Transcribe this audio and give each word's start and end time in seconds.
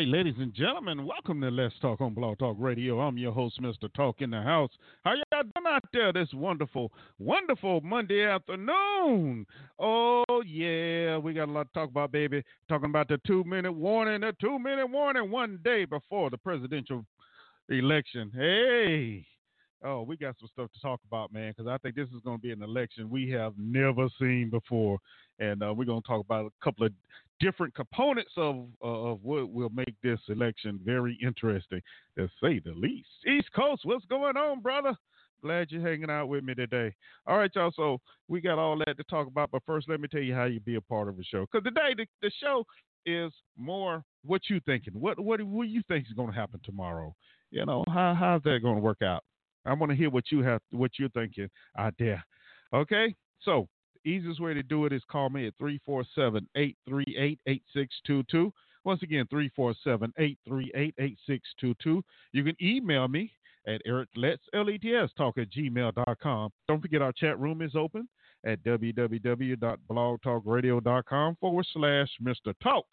Right, 0.00 0.08
ladies 0.08 0.36
and 0.38 0.54
gentlemen, 0.54 1.04
welcome 1.04 1.42
to 1.42 1.50
Let's 1.50 1.78
Talk 1.82 2.00
on 2.00 2.14
Blog 2.14 2.38
Talk 2.38 2.56
Radio. 2.58 3.00
I'm 3.00 3.18
your 3.18 3.32
host, 3.32 3.60
Mr. 3.60 3.92
Talk 3.92 4.22
in 4.22 4.30
the 4.30 4.40
House. 4.40 4.70
How 5.04 5.12
y'all 5.12 5.42
doing 5.42 5.66
out 5.68 5.84
there 5.92 6.10
this 6.10 6.32
wonderful, 6.32 6.90
wonderful 7.18 7.82
Monday 7.82 8.24
afternoon? 8.24 9.44
Oh, 9.78 10.24
yeah, 10.46 11.18
we 11.18 11.34
got 11.34 11.50
a 11.50 11.52
lot 11.52 11.66
to 11.66 11.72
talk 11.74 11.90
about, 11.90 12.12
baby. 12.12 12.42
Talking 12.66 12.88
about 12.88 13.08
the 13.08 13.20
two 13.26 13.44
minute 13.44 13.74
warning, 13.74 14.22
the 14.22 14.34
two 14.40 14.58
minute 14.58 14.86
warning 14.86 15.30
one 15.30 15.58
day 15.62 15.84
before 15.84 16.30
the 16.30 16.38
presidential 16.38 17.04
election. 17.68 18.32
Hey, 18.34 19.26
oh, 19.84 20.00
we 20.00 20.16
got 20.16 20.34
some 20.40 20.48
stuff 20.50 20.72
to 20.72 20.80
talk 20.80 21.00
about, 21.06 21.30
man, 21.30 21.52
because 21.54 21.70
I 21.70 21.76
think 21.76 21.94
this 21.94 22.08
is 22.08 22.22
going 22.24 22.38
to 22.38 22.42
be 22.42 22.52
an 22.52 22.62
election 22.62 23.10
we 23.10 23.28
have 23.32 23.52
never 23.58 24.08
seen 24.18 24.48
before. 24.48 24.98
And 25.40 25.62
uh, 25.62 25.74
we're 25.74 25.84
going 25.84 26.00
to 26.00 26.08
talk 26.08 26.24
about 26.24 26.46
a 26.46 26.64
couple 26.64 26.86
of 26.86 26.92
different 27.40 27.74
components 27.74 28.32
of 28.36 28.66
uh, 28.82 28.86
of 28.86 29.18
what 29.22 29.50
will 29.50 29.70
make 29.70 29.94
this 30.02 30.20
election 30.28 30.78
very 30.84 31.18
interesting, 31.22 31.80
to 32.16 32.28
say 32.42 32.60
the 32.60 32.72
least. 32.72 33.08
East 33.26 33.48
Coast, 33.54 33.82
what's 33.84 34.04
going 34.06 34.36
on, 34.36 34.60
brother? 34.60 34.94
Glad 35.42 35.70
you're 35.70 35.80
hanging 35.80 36.10
out 36.10 36.28
with 36.28 36.44
me 36.44 36.54
today. 36.54 36.94
All 37.26 37.38
right, 37.38 37.50
y'all. 37.54 37.72
So 37.74 37.98
we 38.28 38.40
got 38.40 38.58
all 38.58 38.78
that 38.78 38.96
to 38.98 39.04
talk 39.04 39.26
about, 39.26 39.50
but 39.50 39.62
first, 39.64 39.88
let 39.88 40.00
me 40.00 40.06
tell 40.06 40.20
you 40.20 40.34
how 40.34 40.44
you 40.44 40.60
be 40.60 40.74
a 40.74 40.80
part 40.82 41.08
of 41.08 41.16
the 41.16 41.24
show. 41.24 41.46
Because 41.50 41.64
today, 41.64 41.94
the, 41.96 42.06
the 42.20 42.30
show 42.42 42.64
is 43.06 43.32
more 43.56 44.04
what 44.24 44.42
you 44.48 44.60
thinking. 44.66 44.92
What 44.94 45.18
what 45.18 45.42
what 45.42 45.68
you 45.68 45.82
think 45.88 46.06
is 46.06 46.12
going 46.12 46.28
to 46.28 46.34
happen 46.34 46.60
tomorrow? 46.62 47.14
You 47.50 47.64
know, 47.64 47.84
how 47.88 48.14
how's 48.18 48.42
that 48.42 48.60
going 48.62 48.76
to 48.76 48.82
work 48.82 49.02
out? 49.02 49.24
I 49.64 49.72
want 49.74 49.90
to 49.90 49.96
hear 49.96 50.10
what 50.10 50.24
you 50.30 50.42
have, 50.42 50.60
what 50.70 50.92
you're 50.98 51.08
thinking 51.10 51.48
out 51.78 51.94
there. 51.98 52.22
Okay, 52.72 53.14
so 53.42 53.68
Easiest 54.04 54.40
way 54.40 54.54
to 54.54 54.62
do 54.62 54.86
it 54.86 54.92
is 54.92 55.02
call 55.10 55.30
me 55.30 55.46
at 55.46 55.54
347 55.58 56.48
838 56.56 57.40
8622. 57.46 58.52
Once 58.84 59.02
again, 59.02 59.26
347 59.28 60.12
838 60.18 60.94
8622. 60.98 62.02
You 62.32 62.44
can 62.44 62.56
email 62.62 63.08
me 63.08 63.32
at 63.66 63.82
Eric 63.84 64.08
Let's 64.16 64.42
talk 65.16 65.36
at 65.38 65.50
gmail.com. 65.50 66.50
Don't 66.66 66.80
forget 66.80 67.02
our 67.02 67.12
chat 67.12 67.38
room 67.38 67.60
is 67.60 67.76
open 67.76 68.08
at 68.44 68.64
www.blogtalkradio.com 68.64 71.36
forward 71.40 71.66
slash 71.72 72.08
Mr. 72.22 72.54
Talk. 72.62 72.86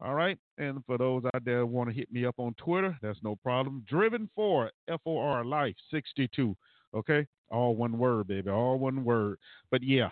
All 0.00 0.14
right. 0.14 0.38
And 0.58 0.84
for 0.86 0.96
those 0.96 1.24
out 1.34 1.44
there 1.44 1.66
want 1.66 1.90
to 1.90 1.94
hit 1.94 2.12
me 2.12 2.24
up 2.24 2.36
on 2.38 2.54
Twitter, 2.54 2.96
that's 3.02 3.18
no 3.22 3.36
problem. 3.36 3.84
Driven 3.88 4.30
for 4.34 4.70
F 4.88 5.00
O 5.04 5.18
R 5.18 5.44
Life 5.44 5.74
62. 5.90 6.56
Okay. 6.94 7.26
All 7.50 7.76
one 7.76 7.98
word, 7.98 8.28
baby. 8.28 8.48
All 8.50 8.78
one 8.78 9.04
word. 9.04 9.36
But 9.70 9.82
yeah, 9.82 10.08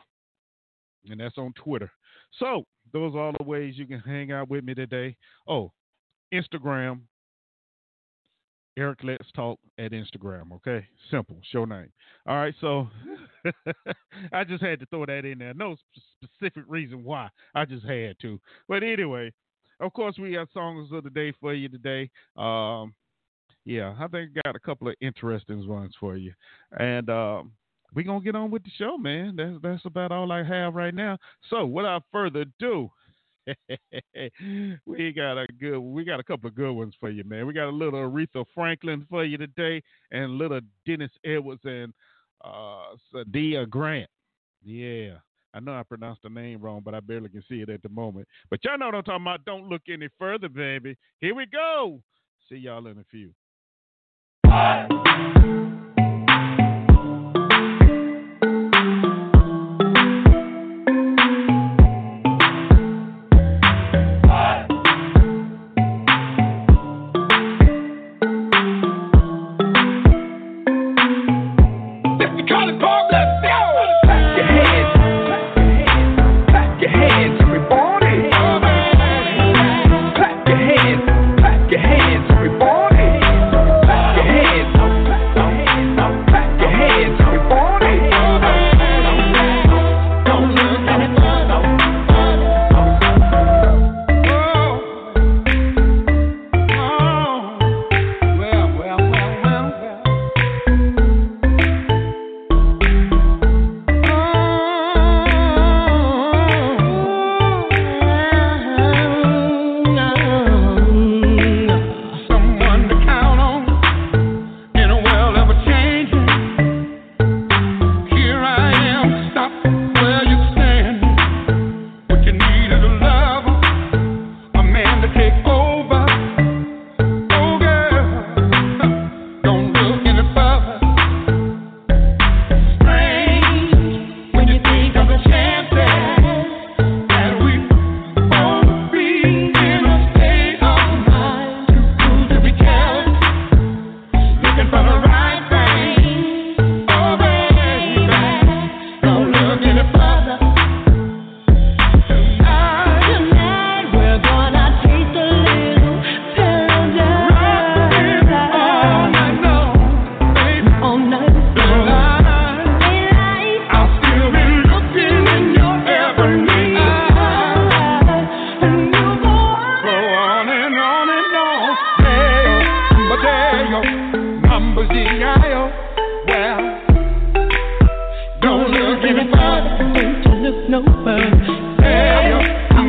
and 1.11 1.21
that's 1.21 1.39
on 1.39 1.53
Twitter. 1.55 1.91
So 2.39 2.65
those 2.93 3.15
are 3.15 3.19
all 3.19 3.33
the 3.39 3.45
ways 3.45 3.75
you 3.77 3.87
can 3.87 4.01
hang 4.01 4.33
out 4.33 4.49
with 4.49 4.65
me 4.65 4.75
today. 4.75 5.17
Oh, 5.49 5.73
Instagram, 6.33 7.01
Eric 8.79 8.99
Let's 9.03 9.31
Talk 9.35 9.59
at 9.79 9.93
Instagram. 9.93 10.53
Okay, 10.53 10.87
simple, 11.11 11.39
show 11.51 11.65
name. 11.65 11.91
All 12.27 12.37
right, 12.37 12.55
so 12.61 12.89
I 14.33 14.45
just 14.45 14.63
had 14.63 14.81
to 14.81 14.87
throw 14.87 15.07
that 15.07 15.25
in 15.25 15.39
there. 15.39 15.55
No 15.55 15.77
specific 16.21 16.65
reason 16.69 17.03
why. 17.03 17.29
I 17.55 17.65
just 17.65 17.87
had 17.87 18.17
to. 18.23 18.39
But 18.69 18.83
anyway, 18.83 19.33
of 19.81 19.93
course, 19.93 20.17
we 20.19 20.33
got 20.33 20.49
songs 20.53 20.91
of 20.93 21.05
the 21.05 21.11
day 21.11 21.33
for 21.41 21.55
you 21.55 21.69
today. 21.69 22.11
Um, 22.37 22.95
yeah, 23.65 23.95
I 23.99 24.07
think 24.09 24.31
I 24.37 24.41
got 24.45 24.57
a 24.57 24.61
couple 24.61 24.89
of 24.89 24.95
interesting 25.01 25.67
ones 25.67 25.95
for 25.99 26.17
you, 26.17 26.33
and 26.79 27.09
um, 27.11 27.53
we're 27.97 28.05
gonna 28.05 28.21
get 28.21 28.37
on 28.37 28.51
with 28.51 28.63
the 28.63 28.71
show, 28.77 28.99
man. 28.99 29.37
That's 29.37 29.57
that's 29.63 29.85
about 29.87 30.13
all 30.13 30.31
I 30.31 30.45
have 30.45 30.75
right 30.75 30.95
now. 30.95 31.17
So 31.49 31.65
without 31.65 32.03
further 32.13 32.43
ado, 32.43 32.91
we 34.87 35.13
got 35.13 35.39
a 35.39 35.47
good 35.59 35.79
we 35.79 36.05
got 36.05 36.21
a 36.21 36.25
couple 36.25 36.49
of 36.49 36.55
good 36.55 36.73
ones 36.73 36.95
for 37.01 37.09
you, 37.09 37.25
man. 37.25 37.47
We 37.47 37.55
got 37.55 37.71
a 37.71 37.71
little 37.71 37.99
Aretha 37.99 38.45
Franklin 38.55 39.07
for 39.09 39.25
you 39.25 39.39
today 39.39 39.83
and 40.13 40.33
little 40.33 40.61
Dennis 40.87 41.11
Edwards 41.25 41.63
and 41.65 41.95
uh 42.45 42.97
Saadia 43.15 43.69
Grant. 43.69 44.11
Yeah. 44.63 45.15
I 45.55 45.61
know 45.61 45.73
I 45.73 45.85
pronounced 45.85 46.23
the 46.23 46.29
name 46.29 46.61
wrong, 46.61 46.83
but 46.85 46.95
I 46.95 47.01
barely 47.01 47.31
can 47.31 47.43
see 47.49 47.63
it 47.63 47.71
at 47.71 47.83
the 47.83 47.89
moment. 47.89 48.29
But 48.51 48.63
y'all 48.63 48.77
know 48.77 48.87
what 48.87 48.97
I'm 48.97 49.05
talking 49.05 49.23
about. 49.23 49.47
Don't 49.47 49.71
look 49.71 49.81
any 49.89 50.09
further, 50.19 50.51
baby. 50.51 50.99
Here 51.19 51.35
we 51.35 51.47
go. 51.47 52.03
See 52.51 52.57
y'all 52.57 52.87
in 52.89 52.99
a 52.99 53.05
few. 53.11 53.33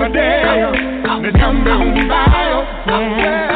day. 0.09 0.71
Me 1.21 1.31
come 1.39 1.63
down. 1.63 3.46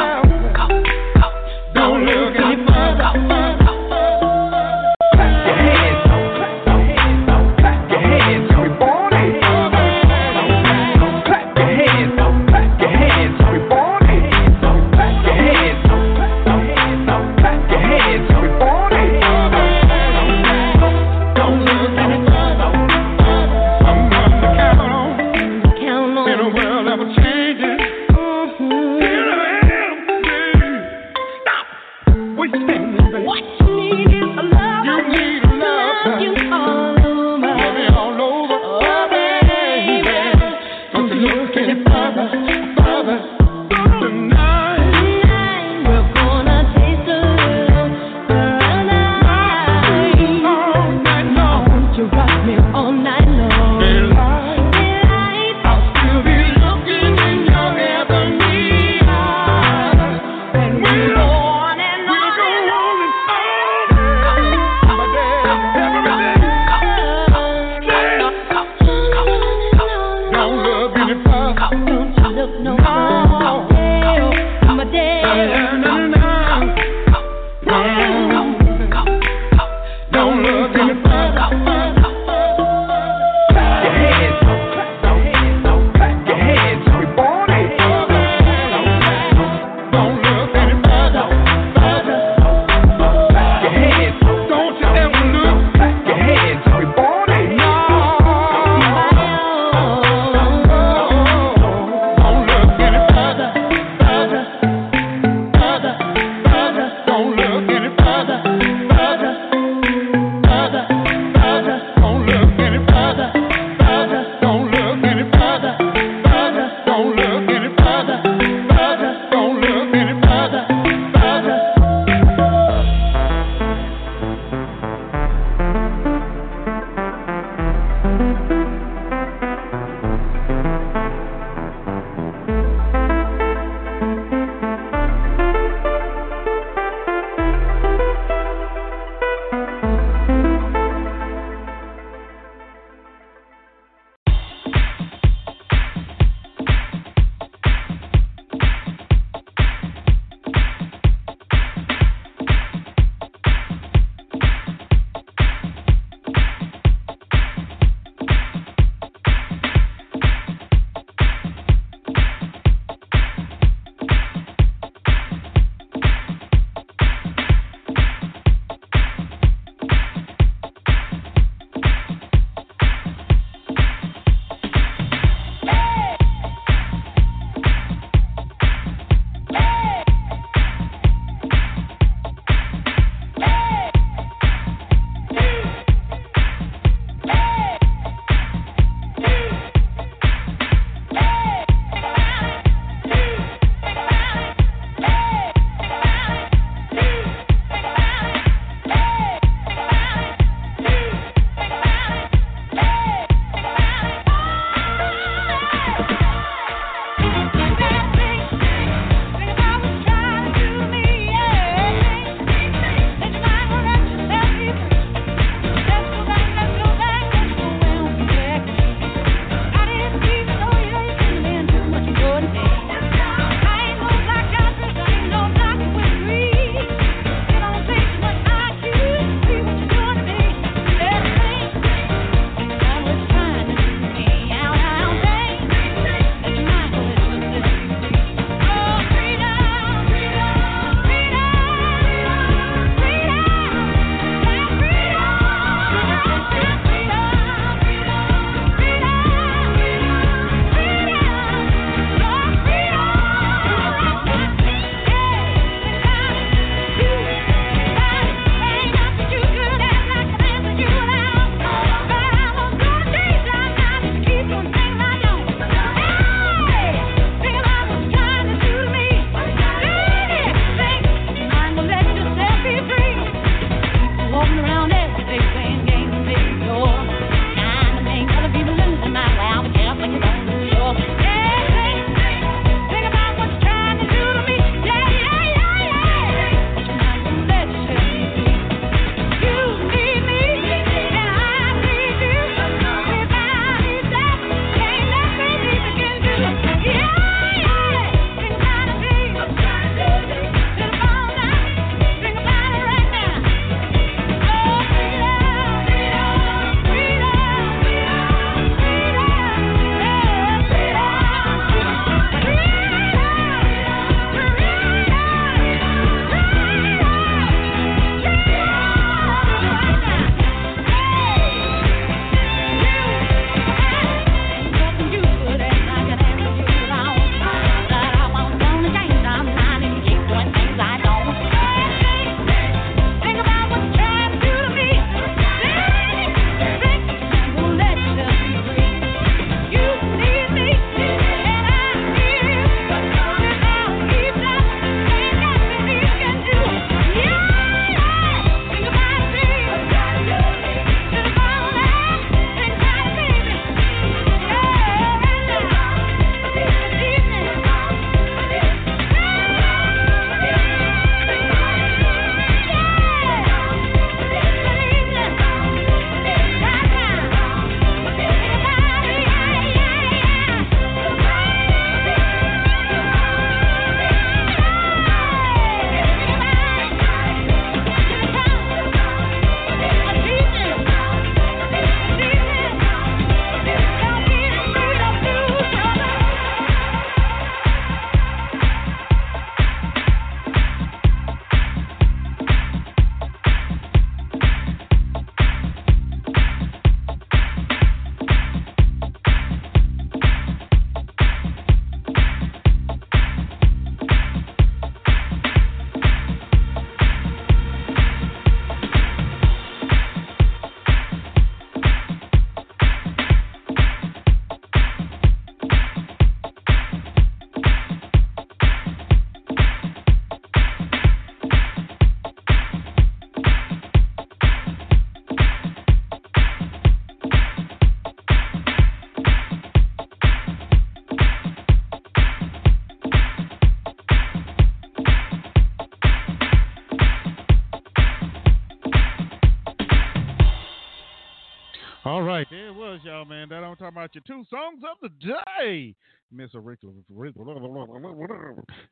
Y'all, 443.03 443.25
man. 443.25 443.49
That 443.49 443.63
I'm 443.63 443.75
talking 443.75 443.97
about 443.97 444.15
your 444.15 444.23
two 444.25 444.43
songs 444.49 444.81
of 444.83 444.97
the 445.01 445.09
day. 445.27 445.95
Miss 446.31 446.51
Aretha 446.51 446.93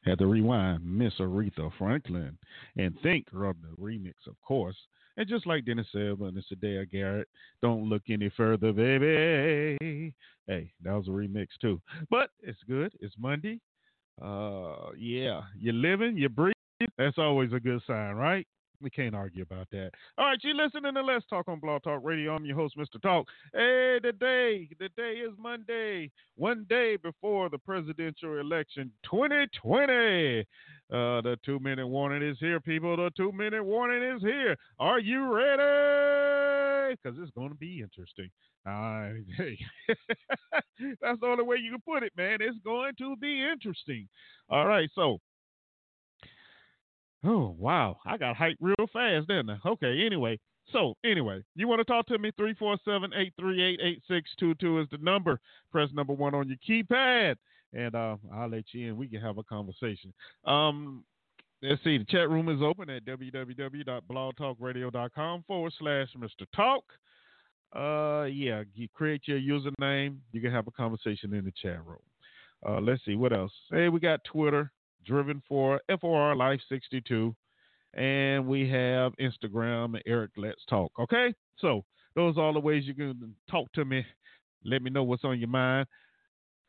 had 0.04 0.20
to 0.20 0.28
rewind 0.28 0.84
Miss 0.84 1.14
Aretha 1.20 1.72
Franklin 1.78 2.38
and 2.78 2.94
think 3.02 3.28
of 3.34 3.56
the 3.62 3.82
remix, 3.82 4.14
of 4.28 4.36
course. 4.46 4.76
And 5.18 5.28
just 5.28 5.48
like 5.48 5.66
Dennis 5.66 5.88
said, 5.92 6.18
and 6.20 6.38
it's 6.38 6.52
a 6.52 6.56
day 6.56 6.78
of 6.78 6.92
Garrett, 6.92 7.28
don't 7.62 7.90
look 7.90 8.04
any 8.10 8.30
further, 8.36 8.74
baby. 8.74 10.14
Hey, 10.48 10.74
that 10.84 10.94
was 10.94 11.08
a 11.08 11.12
remix 11.12 11.48
too. 11.62 11.82
But 12.10 12.30
it's 12.42 12.60
good. 12.68 12.92
It's 13.00 13.16
Monday. 13.18 13.60
Uh 14.22 14.92
yeah. 14.98 15.42
You're 15.58 15.74
living, 15.74 16.18
you're 16.18 16.30
breathing. 16.30 16.54
That's 16.98 17.18
always 17.18 17.54
a 17.54 17.60
good 17.60 17.82
sign, 17.86 18.16
right? 18.16 18.48
We 18.82 18.90
can't 18.90 19.16
argue 19.16 19.44
about 19.44 19.68
that. 19.72 19.92
All 20.18 20.26
right, 20.26 20.40
you 20.42 20.54
listening 20.54 20.94
to 20.94 21.02
Let's 21.02 21.26
Talk 21.26 21.50
on 21.50 21.60
Blog 21.60 21.84
Talk 21.84 22.00
Radio. 22.02 22.34
I'm 22.34 22.46
your 22.46 22.56
host, 22.56 22.78
Mr. 22.78 23.02
Talk. 23.02 23.28
Hey, 23.54 24.00
the 24.02 24.14
day, 24.14 24.70
the 24.80 24.88
day 24.96 25.16
is 25.16 25.34
Monday, 25.38 26.10
one 26.38 26.66
day 26.70 26.96
before 26.96 27.50
the 27.50 27.58
presidential 27.58 28.40
election 28.40 28.90
2020. 29.04 30.40
Uh, 30.92 31.22
the 31.22 31.38
two 31.46 31.60
minute 31.60 31.88
warning 31.88 32.28
is 32.28 32.38
here, 32.40 32.62
people. 32.62 32.96
The 32.96 33.12
two 33.18 33.34
minute 33.34 33.64
warning 33.64 34.16
is 34.16 34.22
here. 34.22 34.56
Are 34.80 35.00
you 35.00 35.28
ready? 35.34 36.96
Because 37.04 37.20
it's 37.22 37.32
going 37.32 37.50
to 37.50 37.56
be 37.56 37.82
interesting. 37.82 38.30
Uh, 38.66 39.10
hey, 39.38 39.58
that's 41.02 41.20
the 41.20 41.28
only 41.28 41.44
way 41.44 41.58
you 41.58 41.72
can 41.72 41.82
put 41.82 42.04
it, 42.04 42.14
man. 42.16 42.38
It's 42.40 42.58
going 42.64 42.94
to 43.00 43.18
be 43.18 43.44
interesting. 43.44 44.08
All 44.50 44.66
right, 44.66 44.90
so 44.96 45.20
Oh, 47.24 47.56
wow. 47.58 47.98
I 48.06 48.18
got 48.18 48.36
hyped 48.36 48.58
real 48.62 48.76
fast, 48.94 49.28
didn't 49.28 49.50
I? 49.50 49.58
Okay, 49.66 50.06
anyway. 50.06 50.40
So, 50.72 50.94
anyway, 51.04 51.44
you 51.56 51.68
want 51.68 51.80
to 51.80 51.86
talk 51.86 52.06
to 52.08 52.18
me? 52.18 52.32
347 52.38 53.12
838 53.14 53.80
8622 53.82 54.80
is 54.82 54.88
the 54.92 54.98
number. 55.00 55.40
Press 55.72 55.90
number 55.94 56.14
one 56.14 56.34
on 56.36 56.48
your 56.48 56.58
keypad, 56.68 57.36
and 57.74 57.96
uh, 57.96 58.18
I'll 58.34 58.50
let 58.50 58.66
you 58.72 58.90
in. 58.90 58.98
We 58.98 59.08
can 59.08 59.22
have 59.22 59.40
a 59.40 59.44
conversation. 59.44 60.14
Um, 60.46 61.04
let's 61.64 61.84
see. 61.84 61.98
The 61.98 62.06
chat 62.06 62.30
room 62.30 62.48
is 62.50 62.62
open 62.62 62.88
at 62.90 63.04
www.blogtalkradio.com 63.06 65.44
forward 65.48 65.74
slash 65.80 66.10
Mr. 66.18 66.46
Talk. 66.56 66.84
Uh, 67.76 68.26
yeah, 68.26 68.64
you 68.76 68.88
create 68.94 69.24
your 69.26 69.40
username. 69.40 70.18
You 70.32 70.42
can 70.42 70.52
have 70.52 70.68
a 70.68 70.72
conversation 70.72 71.34
in 71.34 71.46
the 71.46 71.54
chat 71.62 71.84
room. 71.86 71.98
Uh, 72.68 72.80
let's 72.80 73.04
see 73.06 73.16
what 73.16 73.32
else. 73.34 73.52
Hey, 73.72 73.90
we 73.90 74.00
got 74.00 74.24
Twitter 74.24 74.72
driven 75.06 75.42
for 75.48 75.82
FOR 76.00 76.36
Life 76.36 76.60
62. 76.70 77.36
And 77.96 78.48
we 78.48 78.70
have 78.70 79.14
Instagram, 79.20 79.96
and 79.96 80.04
Eric 80.06 80.32
Let's 80.38 80.64
Talk. 80.70 80.92
Okay? 81.00 81.34
So 81.58 81.84
those 82.16 82.38
are 82.38 82.44
all 82.44 82.54
the 82.54 82.60
ways 82.60 82.84
you 82.86 82.94
can 82.94 83.36
talk 83.50 83.72
to 83.74 83.86
me. 83.86 84.06
Let 84.64 84.82
me 84.82 84.90
know 84.90 85.04
what's 85.04 85.24
on 85.24 85.40
your 85.40 85.50
mind. 85.50 85.88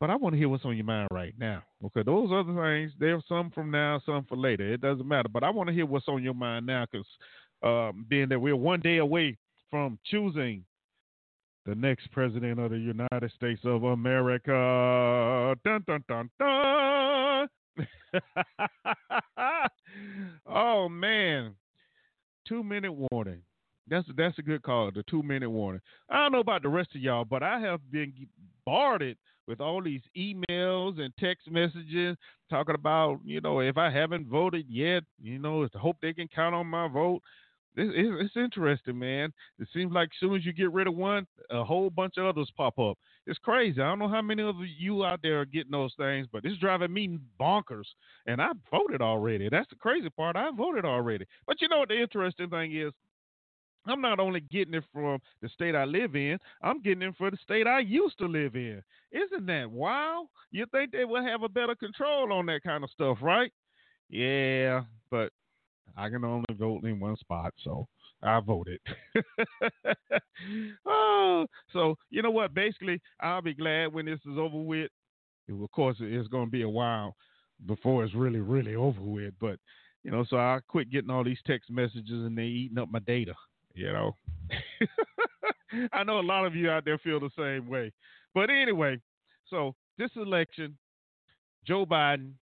But 0.00 0.08
I 0.08 0.16
want 0.16 0.32
to 0.32 0.38
hear 0.38 0.48
what's 0.48 0.64
on 0.64 0.76
your 0.76 0.86
mind 0.86 1.08
right 1.12 1.34
now. 1.38 1.62
Okay, 1.84 2.02
those 2.02 2.30
other 2.32 2.54
things, 2.54 2.92
there's 2.98 3.22
some 3.28 3.50
from 3.50 3.70
now, 3.70 4.00
some 4.06 4.24
for 4.24 4.36
later. 4.36 4.72
It 4.72 4.80
doesn't 4.80 5.06
matter. 5.06 5.28
But 5.28 5.44
I 5.44 5.50
want 5.50 5.68
to 5.68 5.74
hear 5.74 5.84
what's 5.84 6.08
on 6.08 6.22
your 6.22 6.32
mind 6.32 6.64
now 6.64 6.86
because 6.90 7.06
um, 7.62 8.06
being 8.08 8.30
that 8.30 8.40
we're 8.40 8.56
one 8.56 8.80
day 8.80 8.96
away 8.96 9.36
from 9.70 9.98
choosing 10.06 10.64
the 11.66 11.74
next 11.74 12.10
president 12.12 12.58
of 12.58 12.70
the 12.70 12.78
United 12.78 13.30
States 13.36 13.60
of 13.64 13.84
America. 13.84 15.54
Dun, 15.64 15.84
dun, 15.86 16.02
dun, 16.08 16.30
dun. 16.38 16.99
oh 20.46 20.88
man, 20.88 21.54
two 22.46 22.62
minute 22.62 22.92
warning. 22.92 23.42
That's 23.88 24.06
that's 24.16 24.38
a 24.38 24.42
good 24.42 24.62
call. 24.62 24.90
The 24.94 25.02
two 25.04 25.22
minute 25.22 25.50
warning. 25.50 25.80
I 26.08 26.18
don't 26.18 26.32
know 26.32 26.40
about 26.40 26.62
the 26.62 26.68
rest 26.68 26.94
of 26.94 27.00
y'all, 27.00 27.24
but 27.24 27.42
I 27.42 27.58
have 27.60 27.80
been 27.90 28.12
bombarded 28.64 29.16
with 29.46 29.60
all 29.60 29.82
these 29.82 30.02
emails 30.16 31.00
and 31.00 31.12
text 31.18 31.50
messages 31.50 32.16
talking 32.48 32.74
about 32.74 33.18
you 33.24 33.40
know 33.40 33.60
if 33.60 33.76
I 33.76 33.90
haven't 33.90 34.28
voted 34.28 34.66
yet, 34.68 35.02
you 35.20 35.38
know, 35.38 35.66
hope 35.74 35.96
they 36.00 36.12
can 36.12 36.28
count 36.28 36.54
on 36.54 36.66
my 36.66 36.88
vote 36.88 37.22
it's, 37.76 37.92
it's 37.94 38.36
interesting, 38.36 38.98
man. 38.98 39.32
It 39.58 39.68
seems 39.72 39.92
like 39.92 40.08
as 40.08 40.20
soon 40.20 40.34
as 40.36 40.44
you 40.44 40.52
get 40.52 40.72
rid 40.72 40.86
of 40.86 40.94
one, 40.94 41.26
a 41.50 41.64
whole 41.64 41.90
bunch 41.90 42.14
of 42.18 42.26
others 42.26 42.50
pop 42.56 42.78
up. 42.78 42.98
It's 43.26 43.38
crazy. 43.38 43.80
I 43.80 43.88
don't 43.88 43.98
know 44.00 44.08
how 44.08 44.22
many 44.22 44.42
of 44.42 44.56
you 44.78 45.04
out 45.04 45.20
there 45.22 45.40
are 45.40 45.44
getting 45.46 45.72
those 45.72 45.94
things, 45.96 46.26
but 46.32 46.44
it's 46.44 46.58
driving 46.58 46.92
me 46.92 47.18
bonkers. 47.40 47.86
And 48.26 48.42
I 48.42 48.50
voted 48.70 49.02
already. 49.02 49.48
That's 49.48 49.70
the 49.70 49.76
crazy 49.76 50.10
part. 50.10 50.36
I 50.36 50.50
voted 50.56 50.84
already. 50.84 51.26
But 51.46 51.60
you 51.60 51.68
know 51.68 51.80
what 51.80 51.88
the 51.88 52.00
interesting 52.00 52.50
thing 52.50 52.74
is? 52.76 52.92
I'm 53.86 54.00
not 54.02 54.20
only 54.20 54.40
getting 54.40 54.74
it 54.74 54.84
from 54.92 55.20
the 55.40 55.48
state 55.48 55.74
I 55.74 55.84
live 55.84 56.14
in, 56.14 56.38
I'm 56.62 56.82
getting 56.82 57.02
it 57.02 57.14
for 57.16 57.30
the 57.30 57.38
state 57.42 57.66
I 57.66 57.80
used 57.80 58.18
to 58.18 58.26
live 58.26 58.54
in. 58.54 58.82
Isn't 59.10 59.46
that 59.46 59.70
wow? 59.70 60.28
You 60.50 60.66
think 60.70 60.92
they 60.92 61.04
would 61.04 61.24
have 61.24 61.42
a 61.42 61.48
better 61.48 61.74
control 61.74 62.32
on 62.32 62.46
that 62.46 62.62
kind 62.62 62.84
of 62.84 62.90
stuff, 62.90 63.18
right? 63.22 63.52
Yeah, 64.10 64.82
but 65.10 65.32
I 65.96 66.08
can 66.08 66.24
only 66.24 66.44
vote 66.52 66.84
in 66.84 67.00
one 67.00 67.16
spot, 67.16 67.54
so 67.62 67.86
I 68.22 68.40
voted. 68.40 68.80
oh, 70.86 71.46
so 71.72 71.96
you 72.10 72.22
know 72.22 72.30
what? 72.30 72.54
Basically, 72.54 73.00
I'll 73.20 73.42
be 73.42 73.54
glad 73.54 73.92
when 73.92 74.06
this 74.06 74.20
is 74.30 74.38
over 74.38 74.58
with. 74.58 74.90
Of 75.50 75.70
course, 75.72 75.96
it's 76.00 76.28
going 76.28 76.46
to 76.46 76.50
be 76.50 76.62
a 76.62 76.68
while 76.68 77.16
before 77.66 78.04
it's 78.04 78.14
really, 78.14 78.40
really 78.40 78.76
over 78.76 79.00
with. 79.00 79.34
But 79.40 79.58
you 80.04 80.10
know, 80.10 80.24
so 80.28 80.36
I 80.36 80.60
quit 80.68 80.90
getting 80.90 81.10
all 81.10 81.24
these 81.24 81.40
text 81.46 81.70
messages 81.70 82.24
and 82.24 82.36
they 82.36 82.44
eating 82.44 82.78
up 82.78 82.90
my 82.90 83.00
data. 83.00 83.34
You 83.74 83.92
know, 83.92 84.16
I 85.92 86.04
know 86.04 86.20
a 86.20 86.22
lot 86.22 86.46
of 86.46 86.54
you 86.54 86.70
out 86.70 86.84
there 86.84 86.98
feel 86.98 87.20
the 87.20 87.30
same 87.36 87.68
way. 87.68 87.92
But 88.34 88.50
anyway, 88.50 89.00
so 89.48 89.74
this 89.98 90.10
election, 90.16 90.76
Joe 91.66 91.84
Biden, 91.84 92.32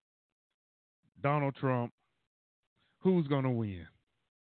Donald 1.21 1.55
Trump, 1.55 1.91
who's 2.99 3.27
going 3.27 3.43
to 3.43 3.49
win? 3.49 3.85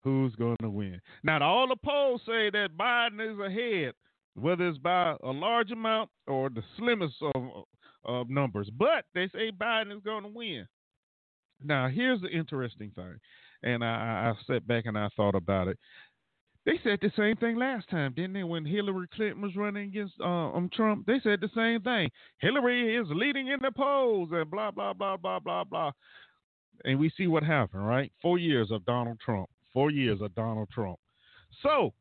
Who's 0.03 0.35
going 0.35 0.57
to 0.61 0.69
win? 0.69 1.01
Now, 1.23 1.41
all 1.41 1.67
the 1.67 1.75
polls 1.75 2.21
say 2.25 2.49
that 2.51 2.77
Biden 2.77 3.19
is 3.19 3.39
ahead, 3.39 3.93
whether 4.35 4.67
it's 4.67 4.77
by 4.77 5.15
a 5.23 5.31
large 5.31 5.71
amount 5.71 6.09
or 6.27 6.49
the 6.49 6.63
slimmest 6.77 7.15
of, 7.35 7.65
of 8.05 8.29
numbers. 8.29 8.69
But 8.77 9.05
they 9.13 9.27
say 9.33 9.51
Biden 9.51 9.95
is 9.95 10.03
going 10.03 10.23
to 10.23 10.29
win. 10.29 10.67
Now, 11.63 11.89
here's 11.89 12.21
the 12.21 12.29
interesting 12.29 12.91
thing, 12.95 13.19
and 13.63 13.83
I, 13.83 14.33
I 14.33 14.33
sat 14.47 14.65
back 14.65 14.85
and 14.85 14.97
I 14.97 15.09
thought 15.17 15.35
about 15.35 15.67
it. 15.67 15.77
They 16.65 16.79
said 16.83 16.99
the 17.01 17.11
same 17.17 17.35
thing 17.35 17.57
last 17.57 17.89
time, 17.89 18.13
didn't 18.13 18.33
they? 18.33 18.43
When 18.43 18.65
Hillary 18.65 19.07
Clinton 19.13 19.41
was 19.41 19.55
running 19.55 19.89
against 19.89 20.13
uh, 20.21 20.53
um, 20.53 20.69
Trump, 20.73 21.05
they 21.05 21.19
said 21.23 21.41
the 21.41 21.49
same 21.55 21.81
thing. 21.81 22.09
Hillary 22.39 22.95
is 22.95 23.07
leading 23.09 23.47
in 23.47 23.59
the 23.61 23.71
polls, 23.71 24.29
and 24.31 24.49
blah 24.49 24.71
blah 24.71 24.93
blah 24.93 25.17
blah 25.17 25.39
blah 25.39 25.63
blah 25.63 25.91
and 26.85 26.99
we 26.99 27.11
see 27.15 27.27
what 27.27 27.43
happened, 27.43 27.85
right? 27.85 28.11
Four 28.21 28.37
years 28.37 28.71
of 28.71 28.85
Donald 28.85 29.19
Trump. 29.23 29.49
Four 29.73 29.91
years 29.91 30.21
of 30.21 30.33
Donald 30.35 30.69
Trump. 30.71 30.97
So, 31.61 31.93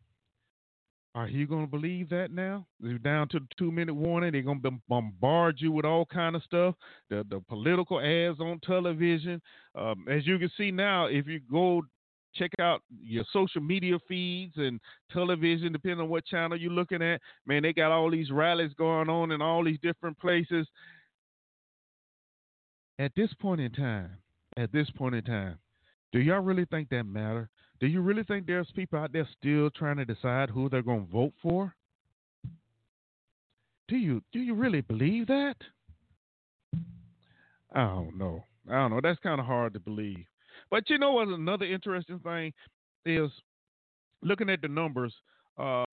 are 1.14 1.28
you 1.28 1.46
going 1.46 1.66
to 1.66 1.70
believe 1.70 2.08
that 2.10 2.30
now? 2.30 2.66
They're 2.80 2.98
down 2.98 3.28
to 3.30 3.40
the 3.40 3.46
two 3.58 3.72
minute 3.72 3.94
warning. 3.94 4.32
They're 4.32 4.42
going 4.42 4.62
to 4.62 4.70
bombard 4.88 5.56
you 5.58 5.72
with 5.72 5.84
all 5.84 6.06
kind 6.06 6.36
of 6.36 6.42
stuff. 6.42 6.74
The 7.10 7.24
the 7.28 7.40
political 7.48 8.00
ads 8.00 8.40
on 8.40 8.60
television. 8.60 9.40
Um, 9.74 10.06
as 10.08 10.26
you 10.26 10.38
can 10.38 10.50
see 10.56 10.70
now, 10.70 11.06
if 11.06 11.26
you 11.26 11.40
go 11.50 11.82
check 12.34 12.50
out 12.60 12.82
your 13.02 13.24
social 13.32 13.60
media 13.60 13.98
feeds 14.06 14.54
and 14.56 14.80
television, 15.12 15.72
depending 15.72 16.00
on 16.00 16.08
what 16.08 16.24
channel 16.26 16.58
you're 16.58 16.70
looking 16.70 17.02
at, 17.02 17.20
man, 17.46 17.62
they 17.62 17.72
got 17.72 17.90
all 17.90 18.10
these 18.10 18.30
rallies 18.30 18.72
going 18.74 19.08
on 19.08 19.32
in 19.32 19.42
all 19.42 19.64
these 19.64 19.80
different 19.82 20.18
places. 20.18 20.66
At 22.98 23.12
this 23.16 23.32
point 23.40 23.60
in 23.60 23.72
time, 23.72 24.10
at 24.58 24.72
this 24.72 24.90
point 24.90 25.14
in 25.14 25.22
time, 25.22 25.58
do 26.12 26.18
y'all 26.18 26.40
really 26.40 26.64
think 26.64 26.88
that 26.90 27.04
matter? 27.04 27.48
Do 27.80 27.86
you 27.86 28.00
really 28.00 28.24
think 28.24 28.46
there's 28.46 28.70
people 28.74 28.98
out 28.98 29.12
there 29.12 29.28
still 29.38 29.70
trying 29.70 29.98
to 29.98 30.04
decide 30.04 30.50
who 30.50 30.68
they're 30.68 30.82
going 30.82 31.06
to 31.06 31.12
vote 31.12 31.32
for? 31.40 31.74
Do 33.86 33.96
you 33.96 34.22
do 34.32 34.40
you 34.40 34.54
really 34.54 34.80
believe 34.80 35.28
that? 35.28 35.56
I 37.72 37.84
don't 37.84 38.18
know. 38.18 38.44
I 38.68 38.74
don't 38.74 38.90
know. 38.90 39.00
That's 39.02 39.20
kind 39.20 39.40
of 39.40 39.46
hard 39.46 39.74
to 39.74 39.80
believe. 39.80 40.24
But 40.70 40.90
you 40.90 40.98
know 40.98 41.12
what? 41.12 41.28
Another 41.28 41.64
interesting 41.64 42.18
thing 42.18 42.52
is 43.06 43.30
looking 44.22 44.50
at 44.50 44.60
the 44.60 44.68
numbers. 44.68 45.14
Uh, 45.56 45.84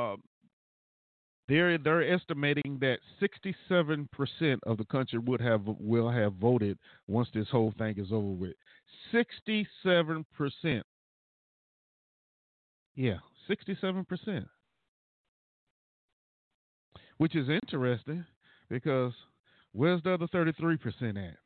they're 1.47 1.77
they're 1.77 2.13
estimating 2.13 2.79
that 2.81 2.99
67% 3.21 4.60
of 4.65 4.77
the 4.77 4.86
country 4.86 5.19
would 5.19 5.41
have 5.41 5.62
will 5.65 6.10
have 6.10 6.34
voted 6.34 6.77
once 7.08 7.29
this 7.34 7.47
whole 7.49 7.73
thing 7.77 7.95
is 7.97 8.12
over 8.12 8.27
with. 8.27 8.53
67%. 9.13 10.25
Yeah, 12.95 13.17
67%. 13.49 14.45
Which 17.17 17.36
is 17.36 17.47
interesting 17.49 18.25
because 18.69 19.13
where's 19.71 20.01
the 20.03 20.13
other 20.13 20.27
33% 20.27 21.29
at? 21.29 21.38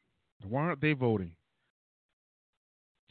Why 0.48 0.62
aren't 0.62 0.82
they 0.82 0.94
voting? 0.94 1.32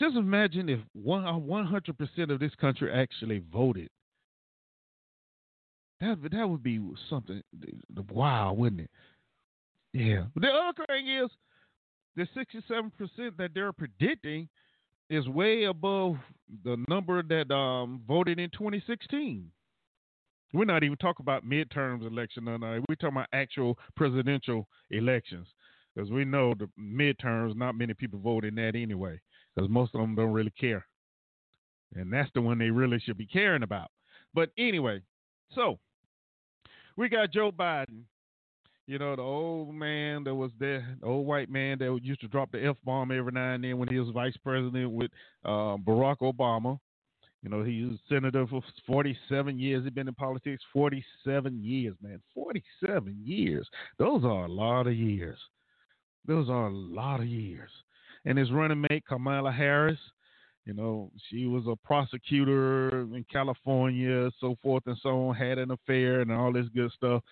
Just 0.01 0.17
imagine 0.17 0.69
if 0.69 0.81
100% 0.97 2.31
of 2.31 2.41
this 2.41 2.55
country 2.55 2.93
actually 2.93 3.43
voted 3.53 3.91
That 6.01 6.19
that 6.31 6.49
would 6.49 6.63
be 6.63 6.81
something 7.11 7.43
wow, 8.11 8.53
wouldn't 8.53 8.83
it? 8.83 8.91
Yeah. 9.93 10.25
But 10.35 10.43
the 10.43 10.49
other 10.49 10.87
thing 10.87 11.09
is 11.09 11.31
the 12.17 12.27
67% 12.37 13.37
that 13.37 13.51
they're 13.55 13.73
predicting 13.73 14.49
is 15.11 15.27
way 15.29 15.65
above 15.65 16.17
the 16.65 16.77
number 16.89 17.23
that 17.23 17.53
um, 17.53 18.03
voted 18.07 18.39
in 18.39 18.51
2016. 18.51 19.51
We're 20.53 20.65
not 20.65 20.83
even 20.83 20.97
talking 20.97 21.25
about 21.25 21.45
midterms 21.45 22.07
election. 22.07 22.45
No, 22.45 22.57
no. 22.57 22.83
We're 22.89 22.95
talking 22.95 23.17
about 23.17 23.29
actual 23.33 23.79
presidential 23.97 24.67
elections 24.91 25.47
because 25.95 26.11
we 26.11 26.25
know 26.25 26.55
the 26.55 26.69
midterms, 26.79 27.57
not 27.57 27.77
many 27.77 27.95
people 27.95 28.19
vote 28.19 28.45
in 28.45 28.55
that 28.57 28.75
anyway 28.75 29.21
because 29.55 29.69
most 29.71 29.95
of 29.95 30.01
them 30.01 30.15
don't 30.15 30.33
really 30.33 30.53
care. 30.59 30.87
And 31.95 32.13
that's 32.13 32.31
the 32.35 32.41
one 32.41 32.59
they 32.59 32.71
really 32.71 32.99
should 32.99 33.19
be 33.19 33.27
caring 33.27 33.63
about. 33.63 33.89
But 34.35 34.51
anyway, 34.59 35.03
so 35.55 35.79
we 36.99 37.09
got 37.09 37.33
Joe 37.33 37.51
Biden 37.51 38.03
you 38.89 38.99
know, 38.99 39.15
the 39.15 39.23
old 39.23 39.75
man 39.75 40.25
that 40.25 40.35
was 40.35 40.51
there, 40.59 40.97
the 41.01 41.07
old 41.07 41.27
white 41.27 41.51
man 41.51 41.79
that 41.79 42.01
used 42.03 42.23
to 42.23 42.27
drop 42.27 42.51
the 42.51 42.67
F 42.67 42.77
bomb 42.85 43.13
every 43.13 43.31
now 43.31 43.53
and 43.53 43.63
then 43.63 43.77
when 43.77 43.87
he 43.87 43.99
was 43.99 44.09
vice 44.15 44.37
president 44.43 44.91
with 44.91 45.11
uh, 45.45 45.77
Barack 45.77 46.21
Obama. 46.23 46.81
You 47.43 47.51
know, 47.51 47.63
he 47.63 47.85
was 47.85 47.99
senator 48.09 48.47
for 48.47 48.63
47 48.87 49.59
years. 49.59 49.85
He'd 49.85 49.95
been 49.95 50.09
in 50.09 50.15
politics 50.15 50.65
47 50.73 51.63
years, 51.63 51.95
man. 52.03 52.21
47 52.35 53.15
years. 53.23 53.69
Those 53.99 54.25
are 54.25 54.47
a 54.47 54.51
lot 54.51 54.87
of 54.87 54.95
years. 54.95 55.39
Those 56.27 56.49
are 56.49 56.69
a 56.69 56.75
lot 56.75 57.21
of 57.21 57.27
years. 57.27 57.71
And 58.25 58.39
his 58.39 58.51
running 58.51 58.85
mate, 58.91 59.05
Kamala 59.07 59.53
Harris, 59.53 59.99
you 60.69 60.75
know, 60.75 61.11
she 61.31 61.47
was 61.47 61.65
a 61.67 61.75
prosecutor 61.75 63.01
in 63.01 63.25
California, 63.33 64.31
so 64.39 64.55
forth 64.63 64.83
and 64.85 64.99
so 65.03 65.29
on, 65.29 65.35
had 65.35 65.57
an 65.57 65.71
affair 65.71 66.21
and 66.21 66.31
all 66.31 66.53
this 66.53 66.67
good 66.75 66.93
stuff. 66.93 67.23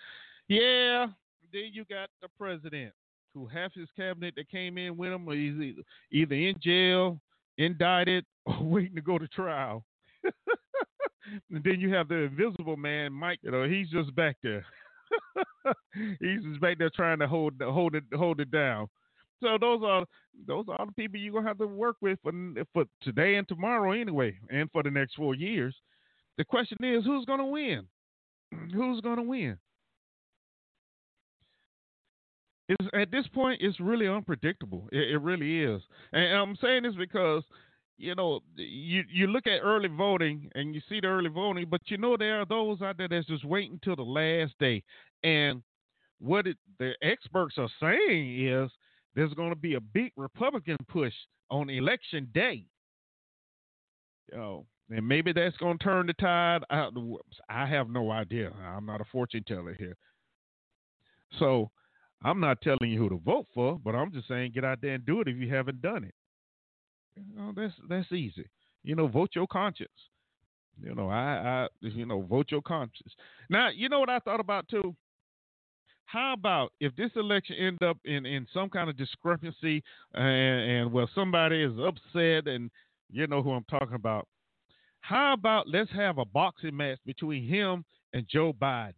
Yeah, 0.48 1.08
then 1.52 1.70
you 1.72 1.84
got 1.84 2.08
the 2.22 2.28
president, 2.38 2.94
who 3.34 3.46
half 3.46 3.74
his 3.74 3.88
cabinet 3.94 4.32
that 4.36 4.48
came 4.48 4.78
in 4.78 4.96
with 4.96 5.12
him 5.12 5.28
is 5.28 5.84
either 6.10 6.34
in 6.34 6.54
jail, 6.62 7.20
indicted, 7.58 8.24
or 8.46 8.62
waiting 8.62 8.94
to 8.94 9.02
go 9.02 9.18
to 9.18 9.28
trial. 9.28 9.84
and 11.50 11.62
then 11.62 11.78
you 11.78 11.92
have 11.92 12.08
the 12.08 12.14
invisible 12.14 12.78
man, 12.78 13.12
Mike. 13.12 13.40
You 13.42 13.50
know, 13.50 13.68
he's 13.68 13.90
just 13.90 14.16
back 14.16 14.38
there. 14.42 14.64
he's 16.20 16.42
just 16.42 16.60
back 16.62 16.78
there 16.78 16.88
trying 16.88 17.18
to 17.18 17.28
hold 17.28 17.52
hold 17.60 17.96
it 17.96 18.04
hold 18.14 18.40
it 18.40 18.50
down. 18.50 18.88
So 19.42 19.58
those 19.60 19.82
are 19.84 20.06
those 20.46 20.64
are 20.68 20.86
the 20.86 20.92
people 20.92 21.18
you're 21.18 21.32
gonna 21.32 21.48
have 21.48 21.58
to 21.58 21.66
work 21.66 21.96
with 22.00 22.18
for 22.22 22.32
for 22.72 22.84
today 23.02 23.36
and 23.36 23.46
tomorrow 23.46 23.92
anyway, 23.92 24.38
and 24.50 24.70
for 24.70 24.82
the 24.82 24.90
next 24.90 25.14
four 25.14 25.34
years. 25.34 25.74
The 26.38 26.44
question 26.44 26.78
is, 26.82 27.04
who's 27.04 27.24
gonna 27.24 27.46
win? 27.46 27.86
Who's 28.72 29.00
gonna 29.00 29.22
win? 29.22 29.58
It's, 32.68 32.88
at 32.94 33.12
this 33.12 33.26
point, 33.28 33.60
it's 33.62 33.78
really 33.78 34.08
unpredictable. 34.08 34.88
It, 34.90 35.10
it 35.12 35.18
really 35.18 35.62
is, 35.62 35.82
and, 36.12 36.36
I'm 36.36 36.56
saying 36.56 36.82
this 36.82 36.94
because 36.96 37.44
you 37.98 38.14
know, 38.14 38.40
you 38.56 39.04
you 39.10 39.26
look 39.26 39.46
at 39.46 39.60
early 39.62 39.88
voting 39.88 40.50
and 40.54 40.74
you 40.74 40.80
see 40.88 41.00
the 41.00 41.06
early 41.06 41.30
voting, 41.30 41.66
but 41.70 41.80
you 41.86 41.96
know 41.96 42.16
there 42.16 42.40
are 42.40 42.46
those 42.46 42.82
out 42.82 42.98
there 42.98 43.08
that's 43.08 43.26
just 43.26 43.44
waiting 43.44 43.80
till 43.82 43.96
the 43.96 44.02
last 44.02 44.52
day. 44.58 44.82
And 45.24 45.62
what 46.18 46.46
it, 46.46 46.56
the 46.78 46.92
experts 47.02 47.56
are 47.58 47.70
saying 47.80 48.46
is 48.46 48.70
there's 49.16 49.34
going 49.34 49.50
to 49.50 49.56
be 49.56 49.74
a 49.74 49.80
big 49.80 50.12
Republican 50.16 50.76
push 50.88 51.14
on 51.50 51.70
election 51.70 52.28
day. 52.32 52.66
Know, 54.32 54.66
and 54.90 55.06
maybe 55.08 55.32
that's 55.32 55.56
going 55.56 55.78
to 55.78 55.84
turn 55.84 56.06
the 56.06 56.12
tide. 56.12 56.62
I, 56.70 56.88
I 57.48 57.66
have 57.66 57.88
no 57.88 58.10
idea. 58.10 58.52
I'm 58.62 58.86
not 58.86 59.00
a 59.00 59.04
fortune 59.04 59.44
teller 59.46 59.74
here. 59.76 59.96
So 61.38 61.70
I'm 62.22 62.40
not 62.40 62.60
telling 62.60 62.90
you 62.90 62.98
who 62.98 63.08
to 63.08 63.20
vote 63.24 63.46
for, 63.54 63.78
but 63.82 63.94
I'm 63.94 64.12
just 64.12 64.28
saying 64.28 64.52
get 64.54 64.64
out 64.64 64.80
there 64.80 64.94
and 64.94 65.06
do 65.06 65.20
it 65.20 65.28
if 65.28 65.36
you 65.36 65.52
haven't 65.52 65.82
done 65.82 66.04
it. 66.04 66.14
You 67.16 67.36
know, 67.36 67.52
that's 67.56 67.74
that's 67.88 68.12
easy. 68.12 68.48
You 68.84 68.94
know, 68.94 69.08
vote 69.08 69.30
your 69.34 69.46
conscience. 69.46 69.90
You 70.82 70.94
know, 70.94 71.08
I, 71.08 71.64
I 71.64 71.68
you 71.80 72.04
know, 72.04 72.22
vote 72.22 72.50
your 72.50 72.62
conscience. 72.62 73.14
Now, 73.48 73.70
you 73.74 73.88
know 73.88 74.00
what 74.00 74.10
I 74.10 74.18
thought 74.18 74.40
about 74.40 74.68
too? 74.68 74.94
How 76.06 76.32
about 76.32 76.72
if 76.80 76.94
this 76.96 77.10
election 77.16 77.56
end 77.56 77.82
up 77.82 77.98
in, 78.04 78.24
in 78.24 78.46
some 78.54 78.70
kind 78.70 78.88
of 78.88 78.96
discrepancy 78.96 79.82
and, 80.14 80.70
and 80.70 80.92
well 80.92 81.08
somebody 81.14 81.62
is 81.62 81.72
upset 81.78 82.46
and 82.46 82.70
you 83.10 83.26
know 83.26 83.42
who 83.42 83.52
I'm 83.52 83.64
talking 83.64 83.94
about. 83.94 84.26
How 85.00 85.32
about 85.34 85.68
let's 85.68 85.90
have 85.92 86.18
a 86.18 86.24
boxing 86.24 86.76
match 86.76 86.98
between 87.06 87.46
him 87.46 87.84
and 88.12 88.26
Joe 88.28 88.52
Biden? 88.52 88.94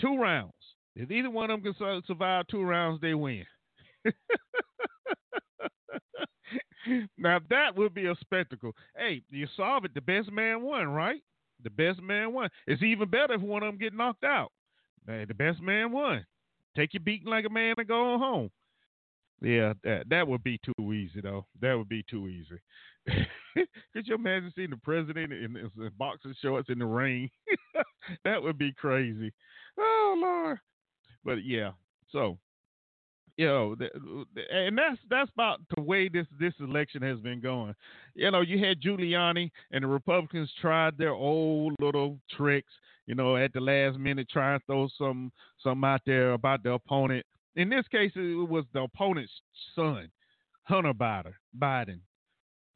Two 0.00 0.16
rounds. 0.16 0.52
If 0.96 1.10
either 1.10 1.30
one 1.30 1.50
of 1.50 1.62
them 1.62 1.74
can 1.74 2.02
survive 2.06 2.46
two 2.48 2.62
rounds, 2.62 3.00
they 3.00 3.14
win. 3.14 3.44
now 7.16 7.40
that 7.50 7.76
would 7.76 7.94
be 7.94 8.06
a 8.06 8.14
spectacle. 8.20 8.72
Hey, 8.96 9.22
you 9.30 9.46
solve 9.56 9.84
it. 9.84 9.94
The 9.94 10.00
best 10.00 10.30
man 10.30 10.62
won, 10.62 10.88
right? 10.88 11.22
The 11.62 11.70
best 11.70 12.02
man 12.02 12.32
won. 12.32 12.48
It's 12.66 12.82
even 12.82 13.08
better 13.08 13.34
if 13.34 13.40
one 13.40 13.62
of 13.62 13.68
them 13.68 13.78
get 13.78 13.94
knocked 13.94 14.24
out. 14.24 14.50
Hey, 15.06 15.24
the 15.26 15.34
best 15.34 15.60
man 15.60 15.92
won. 15.92 16.24
Take 16.76 16.94
your 16.94 17.02
beating 17.02 17.28
like 17.28 17.44
a 17.44 17.50
man 17.50 17.74
and 17.76 17.88
go 17.88 18.18
home. 18.18 18.50
Yeah, 19.40 19.74
that 19.82 20.08
that 20.08 20.28
would 20.28 20.44
be 20.44 20.58
too 20.58 20.92
easy 20.92 21.20
though. 21.20 21.46
That 21.60 21.74
would 21.74 21.88
be 21.88 22.04
too 22.08 22.28
easy. 22.28 22.60
Could 23.92 24.06
you 24.06 24.14
imagine 24.14 24.52
seeing 24.54 24.70
the 24.70 24.76
president 24.76 25.32
in, 25.32 25.56
in, 25.56 25.70
in 25.76 25.90
boxing 25.98 26.34
shorts 26.40 26.68
in 26.70 26.78
the 26.78 26.86
rain? 26.86 27.28
that 28.24 28.42
would 28.42 28.56
be 28.56 28.72
crazy. 28.72 29.32
Oh 29.78 30.16
Lord. 30.20 30.58
But 31.24 31.44
yeah, 31.44 31.72
so 32.10 32.38
you 33.36 33.46
know, 33.46 33.74
and 34.52 34.76
that's 34.76 34.98
that's 35.08 35.30
about 35.32 35.60
the 35.74 35.82
way 35.82 36.08
this 36.08 36.26
this 36.38 36.52
election 36.60 37.02
has 37.02 37.18
been 37.20 37.40
going. 37.40 37.74
You 38.14 38.30
know, 38.30 38.42
you 38.42 38.62
had 38.62 38.80
Giuliani 38.80 39.50
and 39.70 39.82
the 39.82 39.88
Republicans 39.88 40.50
tried 40.60 40.98
their 40.98 41.12
old 41.12 41.74
little 41.80 42.18
tricks. 42.36 42.72
You 43.06 43.14
know, 43.14 43.36
at 43.36 43.52
the 43.52 43.60
last 43.60 43.98
minute, 43.98 44.28
trying 44.30 44.58
to 44.58 44.66
throw 44.66 44.88
some 44.98 45.32
some 45.62 45.82
out 45.82 46.02
there 46.06 46.32
about 46.32 46.62
the 46.62 46.72
opponent. 46.72 47.24
In 47.56 47.68
this 47.68 47.86
case, 47.88 48.12
it 48.14 48.48
was 48.48 48.64
the 48.72 48.82
opponent's 48.82 49.32
son, 49.74 50.10
Hunter 50.64 50.92
Biden. 50.94 51.32
Biden. 51.58 52.00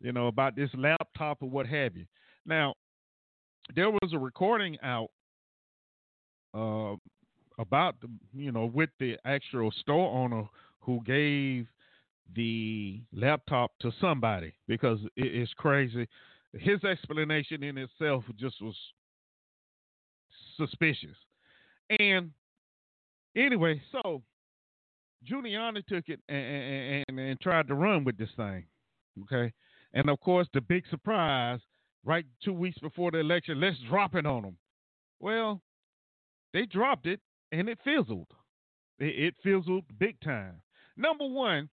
You 0.01 0.13
know, 0.13 0.27
about 0.27 0.57
this 0.57 0.71
laptop 0.77 1.39
or 1.43 1.49
what 1.49 1.67
have 1.67 1.97
you. 1.97 2.07
Now, 2.45 2.75
there 3.75 3.91
was 3.91 4.13
a 4.13 4.19
recording 4.19 4.77
out 4.83 5.09
uh, 6.55 6.97
about 7.59 8.01
the 8.01 8.09
you 8.35 8.53
know 8.53 8.67
with 8.67 8.91
the 9.01 9.17
actual 9.25 9.71
store 9.71 10.11
owner 10.17 10.45
who 10.81 11.01
gave 11.05 11.67
the 12.35 13.01
laptop 13.13 13.73
to 13.81 13.93
somebody 14.01 14.53
because 14.67 14.99
it, 15.17 15.27
it's 15.27 15.53
crazy. 15.55 16.07
His 16.53 16.83
explanation 16.85 17.63
in 17.63 17.79
itself 17.79 18.25
just 18.39 18.61
was 18.63 18.77
suspicious. 20.57 21.17
And 21.99 22.31
anyway, 23.37 23.81
so 23.93 24.23
Giuliani 25.29 25.85
took 25.87 26.09
it 26.09 26.21
and, 26.29 27.05
and, 27.09 27.19
and 27.19 27.41
tried 27.41 27.69
to 27.69 27.75
run 27.75 28.05
with 28.05 28.17
this 28.17 28.31
thing. 28.37 28.65
Okay. 29.23 29.53
And 29.95 30.11
of 30.11 30.21
course, 30.21 30.49
the 30.53 30.61
big 30.61 30.85
surprise 30.91 31.61
right 32.05 32.25
two 32.45 32.53
weeks 32.53 32.79
before 32.79 33.11
the 33.11 33.19
election, 33.19 33.61
let's 33.61 33.77
drop 33.89 34.15
it 34.15 34.27
on 34.27 34.43
them. 34.43 34.57
Well, 35.21 35.61
they 36.53 36.67
dropped 36.67 37.07
it 37.07 37.21
and 37.59 37.69
it 37.69 37.79
fizzled. 37.83 38.29
It, 38.99 39.19
it 39.19 39.35
fizzled 39.43 39.85
big 39.99 40.21
time. 40.21 40.61
Number 40.97 41.27
one, 41.27 41.69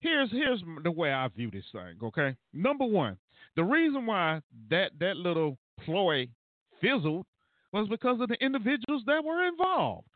here's 0.00 0.30
here's 0.30 0.62
the 0.82 0.90
way 0.90 1.12
I 1.12 1.28
view 1.28 1.50
this 1.50 1.64
thing. 1.72 1.96
Okay, 2.02 2.36
number 2.52 2.84
one, 2.84 3.16
the 3.56 3.64
reason 3.64 4.06
why 4.06 4.40
that 4.70 4.92
that 5.00 5.16
little 5.16 5.58
ploy 5.84 6.28
fizzled 6.80 7.26
was 7.72 7.88
because 7.88 8.20
of 8.20 8.28
the 8.28 8.36
individuals 8.44 9.02
that 9.06 9.24
were 9.24 9.46
involved. 9.46 10.06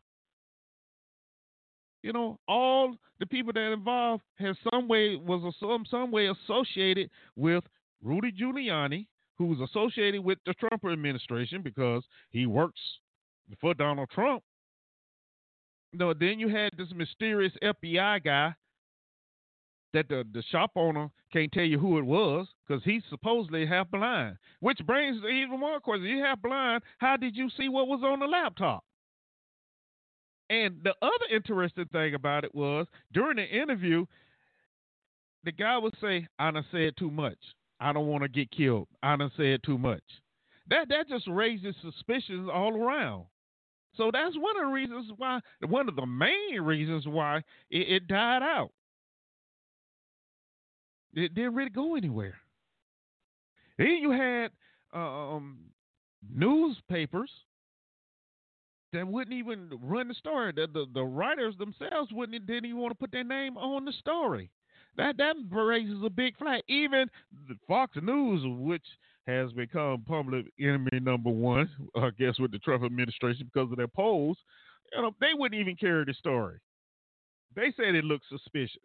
You 2.03 2.13
know, 2.13 2.39
all 2.49 2.97
the 3.21 3.27
people 3.27 3.53
that 3.53 3.73
involved 3.73 4.23
has 4.39 4.57
some 4.73 4.89
way 4.89 5.17
was 5.17 5.55
some 5.61 5.85
some 5.89 6.11
way 6.11 6.29
associated 6.29 7.11
with 7.37 7.63
Rudy 8.03 8.33
Giuliani, 8.33 9.07
who 9.39 9.47
was 9.47 9.61
associated 9.61 10.25
with 10.25 10.39
the 10.47 10.55
Trump 10.55 10.85
administration 10.85 11.63
because 11.63 12.03
he 12.31 12.47
works 12.47 12.81
for 13.61 13.75
Donald 13.75 14.09
Trump 14.11 14.43
no, 15.93 16.15
then 16.15 16.39
you 16.39 16.49
had 16.49 16.73
this 16.77 16.89
mysterious 16.95 17.53
FBI 17.63 18.25
guy 18.25 18.55
that 19.93 20.09
the, 20.09 20.25
the 20.33 20.43
shop 20.51 20.71
owner 20.75 21.11
can't 21.33 21.53
tell 21.53 21.65
you 21.65 21.79
who 21.79 21.99
it 21.99 22.05
was 22.05 22.47
because 22.67 22.83
he's 22.85 23.03
supposedly 23.11 23.67
half 23.67 23.91
blind. 23.91 24.37
Which 24.61 24.79
brings 24.87 25.19
even 25.19 25.61
more 25.61 25.81
questions. 25.81 26.09
You 26.09 26.23
half 26.23 26.41
blind. 26.41 26.83
How 26.99 27.17
did 27.17 27.37
you 27.37 27.51
see 27.57 27.69
what 27.69 27.89
was 27.89 28.01
on 28.03 28.21
the 28.21 28.27
laptop? 28.27 28.85
And 30.51 30.77
the 30.83 30.95
other 31.03 31.35
interesting 31.35 31.87
thing 31.87 32.15
about 32.15 32.45
it 32.45 32.55
was 32.55 32.87
during 33.13 33.37
the 33.37 33.45
interview, 33.45 34.07
the 35.45 35.53
guy 35.53 35.79
would 35.79 35.95
say, 36.01 36.27
I 36.39 36.51
done 36.51 36.65
said 36.71 36.97
too 36.99 37.11
much. 37.11 37.39
I 37.81 37.93
don't 37.93 38.07
want 38.07 38.23
to 38.23 38.29
get 38.29 38.51
killed. 38.51 38.87
I 39.03 39.17
done 39.17 39.33
said 39.37 39.63
too 39.65 39.79
much. 39.79 40.03
That 40.69 40.89
that 40.91 41.09
just 41.09 41.27
raises 41.27 41.75
suspicions 41.83 42.49
all 42.53 42.77
around. 42.77 43.25
So 43.95 44.11
that's 44.13 44.37
one 44.37 44.57
of 44.57 44.69
the 44.69 44.73
reasons 44.73 45.11
why, 45.17 45.41
one 45.67 45.89
of 45.89 45.97
the 45.97 46.07
main 46.07 46.61
reasons 46.61 47.07
why 47.07 47.39
it, 47.71 47.89
it 47.89 48.09
died 48.09 48.43
out. 48.43 48.71
It 51.15 51.35
didn't 51.35 51.55
really 51.55 51.71
go 51.71 51.95
anywhere. 51.95 52.39
Then 53.77 53.99
you 54.01 54.11
had 54.11 54.51
um, 54.95 55.59
newspapers 56.35 57.31
that 58.93 59.07
wouldn't 59.07 59.37
even 59.37 59.71
run 59.83 60.09
the 60.09 60.15
story. 60.15 60.53
The, 60.55 60.67
the, 60.73 60.87
the 60.93 61.05
writers 61.05 61.55
themselves 61.59 62.11
wouldn't 62.13 62.47
didn't 62.47 62.67
even 62.67 62.79
want 62.81 62.93
to 62.93 62.99
put 62.99 63.13
their 63.13 63.25
name 63.25 63.57
on 63.57 63.85
the 63.85 63.93
story. 63.93 64.51
That 64.97 65.17
that 65.17 65.37
raises 65.51 66.03
a 66.05 66.11
big 66.11 66.37
flag. 66.37 66.63
Even 66.69 67.09
Fox 67.67 67.97
News, 68.03 68.43
which 68.45 68.85
has 69.27 69.53
become 69.53 70.05
public 70.07 70.47
enemy 70.59 71.01
number 71.01 71.31
one, 71.31 71.69
I 71.97 72.11
guess, 72.19 72.39
with 72.39 72.53
the 72.53 72.59
Trump 72.59 72.85
administration 72.85 73.51
because 73.53 73.71
of 73.71 73.77
their 73.77 73.89
polls, 73.89 74.37
you 74.93 75.03
know, 75.03 75.13
they 75.21 75.31
wouldn't 75.35 75.61
even 75.61 75.77
carry 75.77 76.05
the 76.05 76.15
story. 76.15 76.59
They 77.55 77.73
said 77.77 77.95
it 77.95 78.05
looked 78.05 78.25
suspicious. 78.29 78.81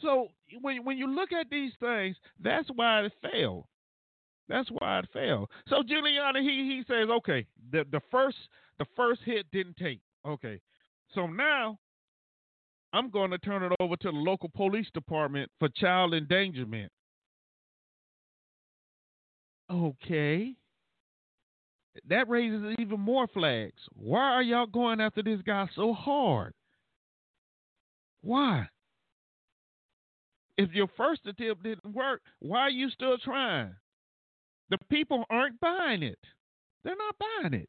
So 0.00 0.28
when 0.60 0.84
when 0.84 0.96
you 0.96 1.06
look 1.06 1.32
at 1.32 1.50
these 1.50 1.72
things, 1.78 2.16
that's 2.42 2.68
why 2.74 3.02
it 3.04 3.12
failed. 3.22 3.64
That's 4.48 4.68
why 4.70 5.00
it 5.00 5.08
failed. 5.12 5.48
So 5.68 5.82
Giuliani, 5.82 6.40
he 6.40 6.64
he 6.64 6.82
says, 6.88 7.08
okay, 7.08 7.46
the 7.70 7.84
the 7.90 8.00
first 8.10 8.38
the 8.78 8.86
first 8.96 9.20
hit 9.24 9.46
didn't 9.52 9.76
take. 9.76 10.00
Okay, 10.26 10.60
so 11.14 11.26
now 11.26 11.78
I'm 12.92 13.10
going 13.10 13.30
to 13.30 13.38
turn 13.38 13.62
it 13.62 13.72
over 13.78 13.96
to 13.96 14.10
the 14.10 14.16
local 14.16 14.50
police 14.54 14.88
department 14.92 15.50
for 15.58 15.68
child 15.68 16.14
endangerment. 16.14 16.90
Okay. 19.70 20.54
That 22.08 22.28
raises 22.28 22.76
even 22.78 23.00
more 23.00 23.26
flags. 23.28 23.80
Why 23.94 24.22
are 24.22 24.42
y'all 24.42 24.66
going 24.66 25.00
after 25.00 25.22
this 25.22 25.40
guy 25.44 25.68
so 25.74 25.92
hard? 25.92 26.54
Why? 28.22 28.68
If 30.56 30.72
your 30.72 30.88
first 30.96 31.22
attempt 31.26 31.62
didn't 31.62 31.94
work, 31.94 32.20
why 32.40 32.60
are 32.60 32.70
you 32.70 32.90
still 32.90 33.16
trying? 33.18 33.74
The 34.70 34.78
people 34.90 35.24
aren't 35.30 35.58
buying 35.60 36.02
it. 36.02 36.18
They're 36.84 36.96
not 36.96 37.16
buying 37.18 37.54
it. 37.54 37.68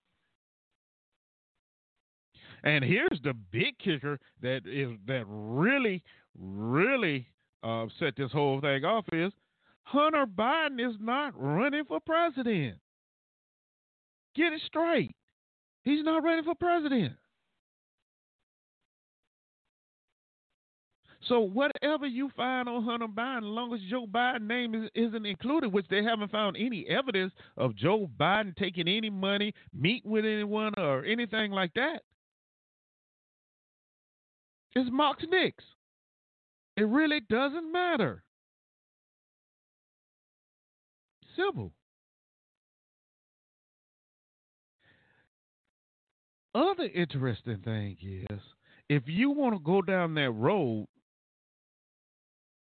And 2.64 2.84
here's 2.84 3.20
the 3.24 3.34
big 3.52 3.78
kicker 3.80 4.20
that 4.42 4.62
is 4.68 4.92
that 5.08 5.26
really, 5.28 6.04
really 6.38 7.28
uh, 7.64 7.88
set 8.00 8.16
this 8.16 8.32
whole 8.32 8.62
thing 8.62 8.86
off 8.86 9.06
is 9.12 9.32
Hunter 9.84 10.26
Biden 10.26 10.80
is 10.80 10.96
not 11.00 11.34
running 11.36 11.86
for 11.86 12.00
president. 12.00 12.78
Get 14.36 14.54
it 14.54 14.62
straight. 14.66 15.16
He's 15.84 16.04
not 16.04 16.24
running 16.24 16.44
for 16.44 16.56
president. 16.56 17.14
So 21.28 21.40
whatever 21.40 22.08
you 22.08 22.32
find 22.36 22.68
on 22.68 22.84
Hunter 22.84 23.08
Biden, 23.08 23.40
as 23.40 23.44
long 23.44 23.74
as 23.74 23.80
Joe 23.90 24.08
Biden 24.08 24.48
name 24.48 24.74
is, 24.74 24.90
isn't 24.96 25.26
included, 25.26 25.72
which 25.72 25.88
they 25.90 26.04
haven't 26.04 26.32
found 26.32 26.58
any 26.58 26.86
evidence 26.88 27.32
of 27.58 27.76
Joe 27.76 28.10
Biden 28.20 28.56
taking 28.56 28.88
any 28.88 29.10
money, 29.10 29.54
meet 29.74 30.06
with 30.06 30.26
anyone, 30.26 30.74
or 30.78 31.06
anything 31.06 31.52
like 31.52 31.74
that, 31.76 32.02
it's 34.74 34.90
Mox 34.92 35.24
Nix. 35.30 35.64
It 36.78 36.88
really 36.88 37.20
doesn't 37.30 37.72
matter. 37.72 38.24
Simple. 41.36 41.72
Other 46.54 46.90
interesting 46.94 47.60
thing 47.60 47.98
is 48.30 48.40
if 48.90 49.04
you 49.06 49.30
want 49.30 49.56
to 49.56 49.60
go 49.60 49.82
down 49.82 50.16
that 50.16 50.32
road, 50.32 50.88